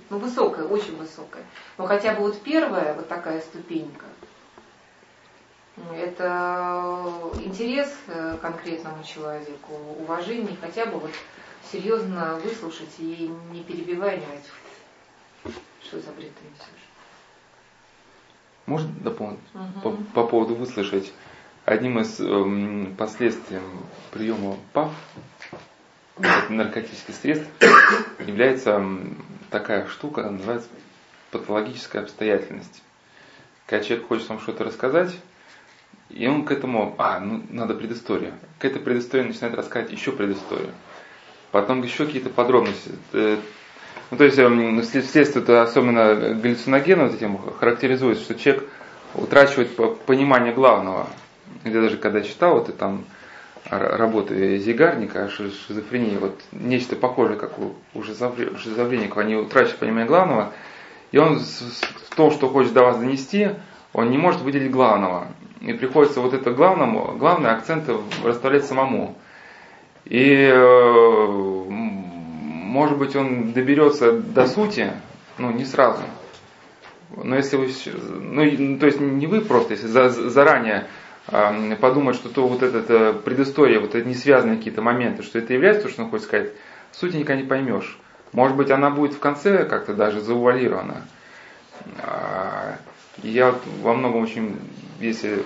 ну, 0.09 0.17
высокая, 0.17 0.65
очень 0.65 0.97
высокая. 0.97 1.43
Но 1.77 1.85
хотя 1.85 2.13
бы 2.13 2.21
вот 2.21 2.41
первая 2.41 2.93
вот 2.93 3.07
такая 3.07 3.41
ступенька, 3.41 4.05
это 5.95 7.11
интерес 7.43 7.91
э, 8.07 8.37
конкретному 8.41 9.03
человеку, 9.03 9.73
уважение, 9.99 10.55
хотя 10.61 10.85
бы 10.85 10.99
вот 10.99 11.11
серьезно 11.71 12.35
выслушать 12.43 12.93
и 12.99 13.31
не 13.51 13.63
перебивая, 13.63 14.17
не 14.17 14.25
говорить, 14.25 14.45
что 15.81 15.99
за 15.99 16.11
бред 16.11 16.31
ты 16.35 16.45
несешь. 16.45 16.83
Можно 18.65 18.91
дополнить 19.01 19.39
угу. 19.53 19.81
по, 19.81 20.21
по 20.21 20.27
поводу 20.27 20.55
выслушать? 20.55 21.11
Одним 21.65 21.99
из 21.99 22.19
эм, 22.19 22.93
последствий 22.97 23.59
приема 24.11 24.57
ПАВ, 24.73 24.91
наркотических 26.49 27.15
средств, 27.15 27.47
является 28.19 28.83
такая 29.49 29.87
штука, 29.87 30.29
называется 30.29 30.67
патологическая 31.31 32.01
обстоятельность. 32.01 32.83
Когда 33.65 33.81
человек 33.81 34.07
хочет 34.07 34.27
вам 34.27 34.41
что-то 34.41 34.65
рассказать, 34.65 35.15
и 36.09 36.27
он 36.27 36.43
к 36.43 36.51
этому, 36.51 36.95
а, 36.97 37.21
ну, 37.21 37.41
надо 37.49 37.75
предыстория. 37.75 38.33
К 38.59 38.65
этой 38.65 38.81
предыстории 38.81 39.27
начинает 39.29 39.55
рассказать 39.55 39.89
еще 39.91 40.11
предысторию. 40.11 40.71
Потом 41.51 41.81
еще 41.81 42.05
какие-то 42.05 42.29
подробности. 42.29 42.91
Э, 43.13 43.37
ну, 44.11 44.17
то 44.17 44.25
есть, 44.25 44.37
эм, 44.37 44.83
следствие, 44.83 45.61
особенно 45.61 46.35
галлюциногеном 46.35 47.07
вот 47.07 47.15
этим 47.15 47.37
характеризуется, 47.37 48.25
что 48.25 48.35
человек 48.35 48.69
утрачивает 49.15 49.75
понимание 50.05 50.53
главного. 50.53 51.07
Я 51.63 51.71
даже 51.71 51.97
когда 51.97 52.21
читал, 52.21 52.55
вот 52.55 52.69
и 52.69 52.73
там 52.73 53.05
работы 53.69 54.57
Зигарника 54.57 55.29
шизофрении, 55.29 56.17
вот 56.17 56.39
нечто 56.51 56.95
похожее, 56.95 57.37
как 57.37 57.57
у, 57.59 57.73
у 57.93 58.03
шизофреников, 58.03 59.17
они 59.17 59.35
утрачивают 59.35 59.79
понимание 59.79 60.07
главного, 60.07 60.51
и 61.11 61.17
он 61.17 61.39
в 61.39 62.15
том, 62.15 62.31
что 62.31 62.49
хочет 62.49 62.73
до 62.73 62.83
вас 62.83 62.97
донести, 62.97 63.51
он 63.93 64.09
не 64.09 64.17
может 64.17 64.41
выделить 64.41 64.71
главного. 64.71 65.27
И 65.61 65.71
приходится 65.73 66.19
вот 66.19 66.33
это 66.33 66.51
главному, 66.51 67.15
главные 67.17 67.53
акценты 67.53 67.95
расставлять 68.23 68.65
самому. 68.65 69.15
И 70.03 70.33
э, 70.51 71.25
может 72.73 72.97
быть 72.97 73.15
он 73.15 73.53
доберется 73.53 74.11
до 74.11 74.47
сути, 74.47 74.91
ну 75.37 75.51
не 75.51 75.63
сразу. 75.63 76.01
Но 77.15 77.35
если 77.35 77.55
вы, 77.57 77.69
ну 78.19 78.77
то 78.79 78.87
есть 78.87 78.99
не 78.99 79.27
вы 79.27 79.41
просто, 79.41 79.75
если 79.75 79.87
за, 79.87 80.09
заранее 80.09 80.87
подумать, 81.27 82.15
что 82.15 82.29
то 82.29 82.47
вот 82.47 82.63
эта 82.63 83.13
предыстория, 83.13 83.79
вот 83.79 83.95
эти 83.95 84.05
не 84.05 84.15
связанные 84.15 84.57
какие-то 84.57 84.81
моменты, 84.81 85.23
что 85.23 85.39
это 85.39 85.53
является 85.53 85.83
то, 85.83 85.89
что 85.89 86.03
он 86.03 86.09
хочет 86.09 86.25
сказать, 86.25 86.51
сути 86.91 87.15
никогда 87.15 87.41
не 87.41 87.47
поймешь. 87.47 87.97
Может 88.33 88.57
быть 88.57 88.71
она 88.71 88.89
будет 88.89 89.13
в 89.13 89.19
конце 89.19 89.65
как-то 89.65 89.93
даже 89.93 90.19
заувалирована. 90.19 91.05
А, 91.99 92.77
я 93.21 93.55
во 93.81 93.93
многом 93.93 94.23
очень, 94.23 94.59
если 94.99 95.43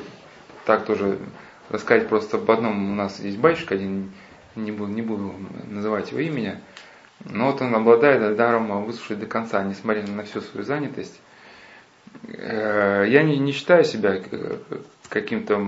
так 0.66 0.86
тоже 0.86 1.20
рассказать 1.70 2.08
просто 2.08 2.38
об 2.38 2.50
одном, 2.50 2.92
у 2.92 2.96
нас 2.96 3.20
есть 3.20 3.38
батюшка 3.38 3.76
один, 3.76 4.12
не 4.56 4.72
буду, 4.72 4.92
не 4.92 5.02
буду 5.02 5.36
называть 5.66 6.12
его 6.12 6.22
имени, 6.22 6.60
но 7.26 7.52
вот 7.52 7.62
он 7.62 7.76
обладает 7.76 8.36
даром 8.36 8.86
выслушать 8.86 9.20
до 9.20 9.26
конца, 9.26 9.64
несмотря 9.64 10.08
на 10.08 10.24
всю 10.24 10.42
свою 10.42 10.66
занятость. 10.66 11.20
Э, 12.24 13.06
я 13.08 13.24
не, 13.24 13.38
не 13.38 13.52
считаю 13.52 13.84
себя 13.84 14.22
каким-то 15.08 15.60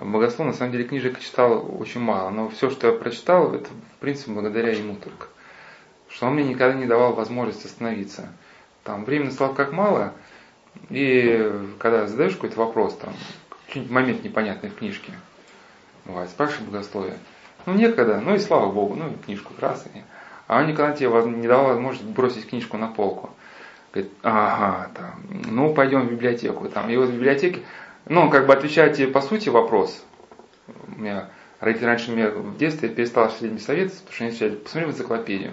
богословом, 0.00 0.52
на 0.52 0.56
самом 0.56 0.72
деле 0.72 0.84
книжек 0.84 1.20
читал 1.20 1.66
очень 1.78 2.00
мало, 2.00 2.30
но 2.30 2.48
все, 2.48 2.70
что 2.70 2.88
я 2.88 2.92
прочитал, 2.92 3.54
это 3.54 3.68
в 3.68 4.00
принципе 4.00 4.32
благодаря 4.32 4.72
ему 4.72 4.96
только. 4.96 5.28
Что 6.08 6.26
он 6.26 6.34
мне 6.34 6.44
никогда 6.44 6.78
не 6.78 6.86
давал 6.86 7.14
возможности 7.14 7.66
остановиться. 7.66 8.28
Там 8.84 9.04
времени 9.04 9.30
стало 9.30 9.54
как 9.54 9.72
мало, 9.72 10.12
и 10.90 11.52
когда 11.78 12.06
задаешь 12.06 12.34
какой-то 12.34 12.58
вопрос, 12.58 12.96
там, 12.96 13.14
какой-нибудь 13.66 13.92
момент 13.92 14.24
непонятный 14.24 14.70
в 14.70 14.76
книжке, 14.76 15.12
бывает, 16.04 16.30
спрашиваешь 16.30 16.68
богословие, 16.68 17.18
ну 17.66 17.74
некогда, 17.74 18.20
ну 18.20 18.34
и 18.34 18.38
слава 18.38 18.70
Богу, 18.72 18.94
ну 18.94 19.10
и 19.10 19.24
книжку 19.24 19.52
раз. 19.60 19.86
И... 19.94 20.02
А 20.48 20.60
он 20.60 20.66
никогда 20.66 20.94
тебе 20.94 21.08
не 21.08 21.46
давал 21.46 21.68
возможность 21.68 22.08
бросить 22.08 22.48
книжку 22.48 22.76
на 22.76 22.88
полку. 22.88 23.30
Говорит, 23.92 24.12
ага, 24.22 24.90
там, 24.94 25.22
ну 25.50 25.72
пойдем 25.74 26.06
в 26.06 26.10
библиотеку. 26.10 26.68
Там, 26.68 26.90
и 26.90 26.96
вот 26.96 27.10
в 27.10 27.14
библиотеке, 27.14 27.60
ну, 28.12 28.28
как 28.28 28.46
бы 28.46 28.52
отвечать 28.52 28.96
тебе 28.96 29.08
по 29.08 29.22
сути 29.22 29.48
вопрос. 29.48 30.04
У 30.94 31.00
меня 31.00 31.30
родители 31.60 31.86
раньше 31.86 32.10
меня 32.10 32.28
в 32.28 32.58
детстве 32.58 32.90
перестал 32.90 33.30
средний 33.30 33.58
совет, 33.58 33.90
потому 33.92 34.12
что 34.12 34.24
они 34.24 34.32
сказали, 34.34 34.56
посмотри 34.56 34.86
в 34.86 34.92
энциклопедию. 34.92 35.52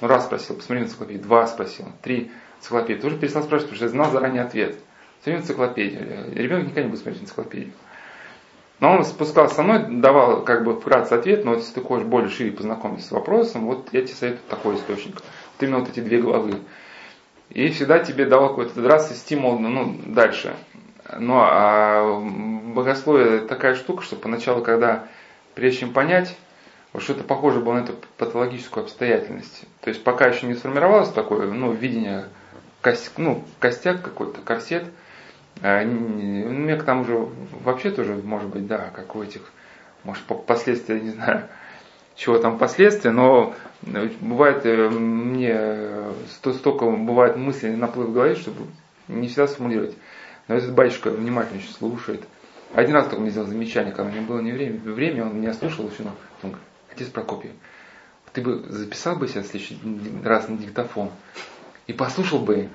Ну, 0.00 0.08
раз 0.08 0.24
спросил, 0.24 0.56
посмотри 0.56 0.84
в 0.84 0.86
энциклопедию, 0.86 1.22
два 1.22 1.46
спросил, 1.46 1.86
три 2.02 2.30
энциклопедию. 2.58 3.02
Тоже 3.02 3.18
перестал 3.18 3.42
спрашивать, 3.42 3.70
потому 3.70 3.76
что 3.76 3.84
я 3.84 3.90
знал 3.90 4.10
заранее 4.12 4.42
ответ. 4.42 4.76
Смотри 5.22 5.40
в 5.40 5.44
энциклопедию. 5.44 6.34
Ребенок 6.34 6.64
никогда 6.64 6.82
не 6.84 6.88
будет 6.88 7.02
смотреть 7.02 7.22
энциклопедию. 7.22 7.72
Но 8.80 8.96
он 8.96 9.04
спускался 9.04 9.56
со 9.56 9.62
мной, 9.62 10.00
давал 10.00 10.42
как 10.42 10.64
бы 10.64 10.80
вкратце 10.80 11.12
ответ, 11.12 11.44
но 11.44 11.52
если 11.52 11.74
ты 11.74 11.80
хочешь 11.82 12.06
более 12.06 12.30
шире 12.30 12.50
познакомиться 12.50 13.08
с 13.08 13.10
вопросом, 13.10 13.66
вот 13.66 13.90
я 13.92 14.00
тебе 14.00 14.14
советую 14.14 14.42
такой 14.48 14.76
источник. 14.76 15.16
Вот 15.16 15.62
именно 15.62 15.80
вот 15.80 15.90
эти 15.90 16.00
две 16.00 16.18
главы. 16.22 16.54
И 17.50 17.68
всегда 17.68 17.98
тебе 17.98 18.24
давал 18.24 18.50
какой-то 18.50 18.80
раз 18.88 19.14
стимул 19.14 19.58
ну, 19.58 20.00
дальше. 20.06 20.54
Ну 21.18 21.34
а 21.36 22.20
богословие 22.74 23.40
такая 23.40 23.74
штука, 23.74 24.02
что 24.02 24.16
поначалу, 24.16 24.62
когда 24.62 25.06
прежде 25.54 25.80
чем 25.80 25.92
понять, 25.92 26.36
вот 26.92 27.02
что-то 27.02 27.24
похоже 27.24 27.60
было 27.60 27.74
на 27.74 27.80
эту 27.80 27.94
патологическую 28.16 28.84
обстоятельность. 28.84 29.64
То 29.80 29.90
есть 29.90 30.02
пока 30.04 30.26
еще 30.26 30.46
не 30.46 30.54
сформировалось 30.54 31.10
такое 31.10 31.50
ну, 31.50 31.72
видение, 31.72 32.26
кость, 32.82 33.12
ну, 33.16 33.44
костяк 33.58 34.02
какой-то, 34.02 34.40
корсет– 34.40 34.84
а, 35.62 35.84
ну, 35.84 35.98
мне 36.48 36.76
к 36.76 36.84
тому 36.84 37.04
же 37.04 37.28
вообще 37.62 37.90
тоже, 37.90 38.14
может 38.14 38.48
быть, 38.48 38.66
да, 38.66 38.90
как 38.94 39.14
у 39.14 39.22
этих, 39.22 39.42
может, 40.04 40.22
последствия, 40.24 41.00
не 41.00 41.10
знаю, 41.10 41.48
чего 42.16 42.38
там 42.38 42.56
последствия, 42.58 43.10
но 43.10 43.54
бывает 44.20 44.64
э, 44.64 44.88
мне 44.88 45.58
столько 46.30 46.86
бывает 46.86 47.36
мысли 47.36 47.68
наплыв 47.70 48.08
в 48.08 48.12
голове, 48.12 48.36
чтобы 48.36 48.66
не 49.08 49.28
всегда 49.28 49.48
сформулировать. 49.48 49.94
Но 50.50 50.56
этот 50.56 50.74
батюшка 50.74 51.10
внимательно 51.10 51.60
очень 51.60 51.72
слушает. 51.72 52.24
Один 52.74 52.96
раз 52.96 53.04
только 53.04 53.20
мне 53.20 53.30
сделал 53.30 53.46
замечание, 53.46 53.92
когда 53.92 54.10
мне 54.10 54.20
было 54.20 54.40
не 54.40 54.50
время, 54.50 54.80
время 54.80 55.22
он 55.22 55.36
меня 55.36 55.54
слушал, 55.54 55.88
еще, 55.88 56.02
он 56.02 56.50
говорит, 56.50 56.58
отец 56.92 57.06
Прокопий, 57.06 57.52
ты 58.32 58.42
бы 58.42 58.64
записал 58.68 59.14
бы 59.14 59.28
себя 59.28 59.42
в 59.42 59.46
следующий 59.46 59.78
раз 60.24 60.48
на 60.48 60.56
диктофон 60.56 61.10
и 61.86 61.92
послушал 61.92 62.40
бы, 62.40 62.68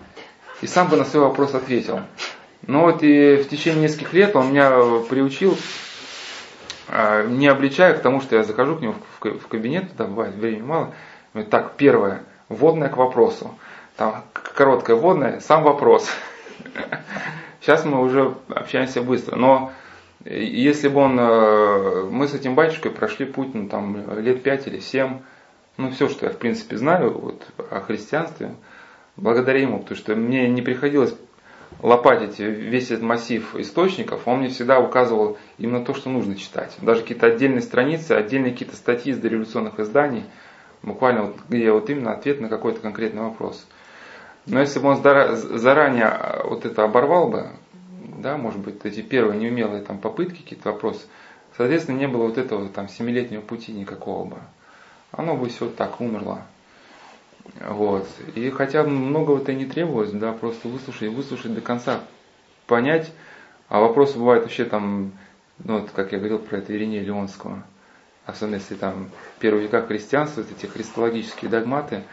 и 0.61 0.67
сам 0.67 0.87
бы 0.87 0.95
на 0.95 1.03
свой 1.03 1.23
вопрос 1.23 1.53
ответил. 1.53 1.99
Но 2.65 2.83
вот 2.83 3.03
и 3.03 3.35
в 3.35 3.49
течение 3.49 3.83
нескольких 3.83 4.13
лет 4.13 4.37
он 4.37 4.51
меня 4.51 4.69
приучил, 5.09 5.57
а, 6.87 7.23
не 7.23 7.49
обличая 7.49 7.93
к 7.93 8.01
тому, 8.01 8.21
что 8.21 8.37
я 8.37 8.43
захожу 8.45 8.77
к 8.77 8.81
нему 8.81 8.95
в 9.19 9.47
кабинет, 9.49 9.91
туда 9.91 10.05
бывает 10.05 10.33
времени 10.35 10.61
мало. 10.61 10.93
Так, 11.49 11.75
первое, 11.75 12.23
вводное 12.47 12.87
к 12.87 12.95
вопросу. 12.95 13.53
Там 13.97 14.23
короткое 14.33 14.95
вводное, 14.95 15.41
сам 15.41 15.63
вопрос. 15.63 16.09
Сейчас 17.65 17.83
мы 17.83 17.99
уже 17.99 18.35
общаемся 18.49 19.01
быстро. 19.01 19.37
Но 19.37 19.71
если 20.23 20.87
бы 20.87 20.99
он, 20.99 21.19
э, 21.19 22.03
мы 22.11 22.27
с 22.27 22.35
этим 22.35 22.53
батюшкой 22.53 22.91
прошли 22.91 23.25
путь, 23.25 23.55
ну 23.55 23.67
там 23.67 24.19
лет 24.19 24.43
пять 24.43 24.67
или 24.67 24.77
семь, 24.77 25.21
ну 25.77 25.89
все, 25.89 26.07
что 26.07 26.27
я 26.27 26.31
в 26.31 26.37
принципе 26.37 26.77
знаю 26.77 27.17
вот, 27.17 27.47
о 27.71 27.79
христианстве, 27.81 28.53
благодаря 29.15 29.61
ему, 29.61 29.79
потому 29.79 29.97
что 29.97 30.15
мне 30.15 30.47
не 30.47 30.61
приходилось 30.61 31.15
лопатить 31.81 32.37
весь 32.37 32.91
этот 32.91 33.01
массив 33.01 33.55
источников, 33.55 34.27
он 34.27 34.41
мне 34.41 34.49
всегда 34.49 34.79
указывал 34.79 35.39
именно 35.57 35.83
то, 35.83 35.95
что 35.95 36.11
нужно 36.11 36.35
читать. 36.35 36.77
Даже 36.83 37.01
какие-то 37.01 37.25
отдельные 37.25 37.61
страницы, 37.61 38.11
отдельные 38.11 38.51
какие-то 38.51 38.75
статьи 38.75 39.11
из 39.11 39.17
дореволюционных 39.17 39.79
изданий, 39.79 40.25
буквально 40.83 41.23
вот, 41.23 41.37
где 41.49 41.71
вот 41.71 41.89
именно 41.89 42.13
ответ 42.13 42.39
на 42.39 42.47
какой-то 42.47 42.79
конкретный 42.79 43.23
вопрос. 43.23 43.65
Но 44.45 44.59
если 44.59 44.79
бы 44.79 44.89
он 44.89 45.01
заранее 45.01 46.05
а, 46.05 46.45
вот 46.47 46.65
это 46.65 46.83
оборвал 46.83 47.29
бы, 47.29 47.49
да, 48.19 48.37
может 48.37 48.59
быть, 48.59 48.77
эти 48.83 49.01
первые 49.01 49.39
неумелые 49.39 49.83
там 49.83 49.97
попытки, 49.97 50.41
какие-то 50.41 50.71
вопросы, 50.71 51.01
соответственно, 51.57 51.97
не 51.97 52.07
было 52.07 52.27
вот 52.27 52.37
этого 52.37 52.67
там 52.69 52.87
семилетнего 52.87 53.41
пути 53.41 53.71
никакого 53.71 54.25
бы. 54.25 54.37
Оно 55.11 55.35
бы 55.35 55.49
все 55.49 55.69
так 55.69 56.01
умерло. 56.01 56.41
Вот. 57.67 58.07
И 58.35 58.49
хотя 58.49 58.83
многого-то 58.83 59.51
и 59.51 59.55
не 59.55 59.65
требовалось, 59.65 60.11
да, 60.11 60.33
просто 60.33 60.67
выслушать, 60.67 61.11
выслушать 61.11 61.53
до 61.53 61.61
конца, 61.61 62.01
понять. 62.67 63.11
А 63.67 63.79
вопросы 63.79 64.17
бывают 64.17 64.43
вообще 64.43 64.65
там, 64.65 65.11
ну 65.63 65.79
вот, 65.79 65.91
как 65.91 66.11
я 66.11 66.19
говорил 66.19 66.39
про 66.39 66.57
это 66.57 66.75
Иринея 66.75 67.03
Леонского, 67.03 67.63
особенно 68.25 68.55
если 68.55 68.75
там 68.75 69.09
первые 69.39 69.63
века 69.63 69.81
христианства, 69.85 70.41
вот 70.41 70.51
эти 70.51 70.69
христологические 70.69 71.49
догматы, 71.49 72.03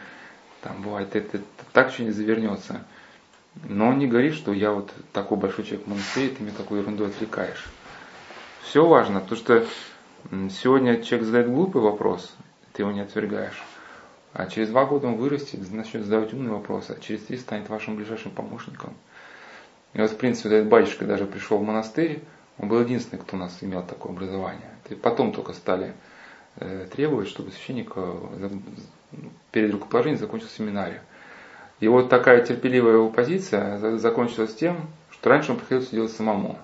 там 0.63 0.81
бывает, 0.81 1.15
это, 1.15 1.37
это 1.37 1.45
так 1.71 1.91
еще 1.91 2.03
не 2.03 2.11
завернется. 2.11 2.85
Но 3.65 3.89
он 3.89 3.99
не 3.99 4.07
говорит, 4.07 4.33
что 4.33 4.51
я 4.53 4.71
вот 4.71 4.91
такой 5.11 5.37
большой 5.37 5.65
человек 5.65 5.85
в 5.85 5.89
монастыре, 5.89 6.29
ты 6.29 6.43
меня 6.43 6.53
такой 6.57 6.79
ерундой 6.79 7.07
отвлекаешь. 7.07 7.65
Все 8.63 8.85
важно, 8.87 9.19
потому 9.19 9.39
что 9.39 9.65
сегодня 10.49 11.03
человек 11.03 11.27
задает 11.27 11.51
глупый 11.51 11.81
вопрос, 11.81 12.33
ты 12.71 12.81
его 12.81 12.91
не 12.91 13.01
отвергаешь. 13.01 13.61
А 14.33 14.47
через 14.47 14.69
два 14.69 14.85
года 14.85 15.07
он 15.07 15.17
вырастет, 15.17 15.71
начнет 15.71 16.03
задавать 16.03 16.33
умные 16.33 16.53
вопросы, 16.53 16.95
а 16.97 16.99
через 16.99 17.23
три 17.23 17.37
станет 17.37 17.69
вашим 17.69 17.95
ближайшим 17.95 18.31
помощником. 18.31 18.95
И 19.93 20.01
вот, 20.01 20.09
в 20.09 20.17
принципе, 20.17 20.49
этот 20.49 20.69
батюшка 20.69 21.05
даже 21.05 21.27
пришел 21.27 21.59
в 21.59 21.63
монастырь, 21.63 22.23
он 22.57 22.67
был 22.67 22.81
единственный, 22.81 23.19
кто 23.19 23.37
у 23.37 23.39
нас 23.39 23.57
имел 23.61 23.83
такое 23.83 24.11
образование. 24.11 24.71
И 24.89 24.95
потом 24.95 25.33
только 25.33 25.53
стали 25.53 25.93
требовать, 26.55 27.27
чтобы 27.27 27.51
священник 27.51 27.93
э, 27.95 28.49
перед 29.51 29.71
рукоположением 29.71 30.19
закончил 30.19 30.47
семинарию. 30.47 31.01
И 31.79 31.87
вот 31.87 32.09
такая 32.09 32.45
терпеливая 32.45 32.93
его 32.93 33.09
позиция 33.09 33.97
закончилась 33.97 34.55
тем, 34.55 34.87
что 35.11 35.29
раньше 35.29 35.51
он 35.51 35.57
приходилось 35.57 35.89
делать 35.89 36.11
самому. 36.11 36.57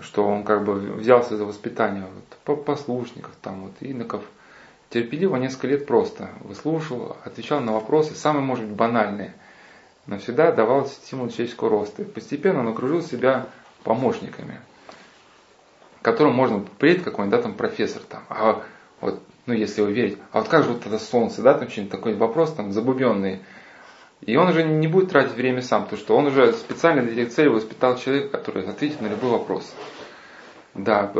Что 0.00 0.26
он 0.26 0.44
как 0.44 0.64
бы 0.64 0.74
взялся 0.74 1.36
за 1.36 1.44
воспитание 1.44 2.06
вот, 2.46 2.64
послушников, 2.64 3.32
там, 3.42 3.62
вот, 3.62 3.72
иноков– 3.80 4.22
терпеливо 4.90 5.36
несколько 5.36 5.68
лет 5.68 5.86
просто 5.86 6.30
выслушивал, 6.40 7.16
отвечал 7.24 7.60
на 7.60 7.72
вопросы, 7.72 8.14
самые, 8.14 8.42
может 8.42 8.66
быть, 8.66 8.76
банальные, 8.76 9.32
но 10.06 10.18
всегда 10.18 10.52
давал 10.52 10.86
стимул 10.86 11.28
человеческого 11.28 11.70
роста. 11.70 12.02
И 12.02 12.04
постепенно 12.04 12.60
он 12.60 12.68
окружил 12.68 13.00
себя 13.00 13.46
помощниками, 13.84 14.60
которым 16.02 16.34
можно 16.34 16.64
приедет 16.78 17.04
какой-нибудь, 17.04 17.38
да, 17.38 17.42
там, 17.42 17.54
профессор, 17.54 18.02
там, 18.02 18.22
а 18.28 18.62
вот, 19.00 19.22
ну, 19.46 19.54
если 19.54 19.80
его 19.80 19.90
верить, 19.90 20.18
а 20.32 20.40
вот 20.40 20.48
как 20.48 20.64
же 20.64 20.70
вот 20.70 20.86
это 20.86 20.98
солнце, 20.98 21.42
да, 21.42 21.54
там 21.54 21.68
что-нибудь 21.68 21.92
такой 21.92 22.14
вопрос, 22.14 22.52
там, 22.52 22.72
забубенный. 22.72 23.40
И 24.20 24.36
он 24.36 24.48
уже 24.48 24.64
не 24.64 24.86
будет 24.86 25.10
тратить 25.10 25.34
время 25.34 25.62
сам, 25.62 25.84
потому 25.84 26.00
что 26.00 26.16
он 26.16 26.26
уже 26.26 26.52
специально 26.52 27.02
для 27.02 27.22
этих 27.22 27.32
целей 27.32 27.48
воспитал 27.48 27.96
человека, 27.96 28.28
который 28.28 28.68
ответит 28.68 29.00
на 29.00 29.06
любой 29.06 29.30
вопрос. 29.30 29.74
Да, 30.74 31.10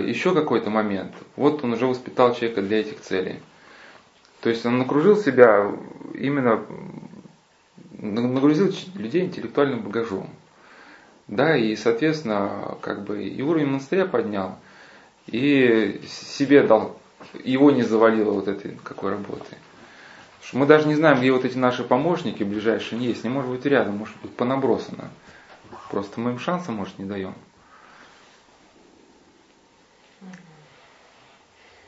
еще 0.00 0.34
какой-то 0.34 0.70
момент. 0.70 1.12
Вот 1.36 1.62
он 1.62 1.74
уже 1.74 1.86
воспитал 1.86 2.34
человека 2.34 2.62
для 2.62 2.80
этих 2.80 3.00
целей. 3.00 3.40
То 4.40 4.48
есть 4.48 4.64
он 4.64 4.78
накружил 4.78 5.16
себя 5.16 5.70
именно, 6.14 6.64
нагрузил 7.98 8.72
людей 8.94 9.24
интеллектуальным 9.24 9.82
багажом. 9.82 10.30
Да, 11.28 11.56
и, 11.56 11.74
соответственно, 11.74 12.78
как 12.80 13.04
бы 13.04 13.24
и 13.24 13.42
уровень 13.42 13.66
монастыря 13.66 14.06
поднял, 14.06 14.58
и 15.26 16.00
себе 16.06 16.62
дал, 16.62 16.98
его 17.42 17.70
не 17.70 17.82
завалило 17.82 18.30
вот 18.30 18.48
этой 18.48 18.78
какой 18.82 19.10
работы. 19.10 19.56
Мы 20.52 20.66
даже 20.66 20.86
не 20.86 20.94
знаем, 20.94 21.18
где 21.18 21.32
вот 21.32 21.44
эти 21.44 21.58
наши 21.58 21.82
помощники 21.82 22.44
ближайшие 22.44 23.04
есть. 23.04 23.24
Не 23.24 23.30
может 23.30 23.50
быть 23.50 23.66
рядом, 23.66 23.96
может 23.96 24.14
быть 24.22 24.32
понабросано. 24.32 25.10
Просто 25.90 26.20
мы 26.20 26.30
им 26.30 26.38
шанса, 26.38 26.70
может, 26.70 26.98
не 27.00 27.04
даем. 27.04 27.34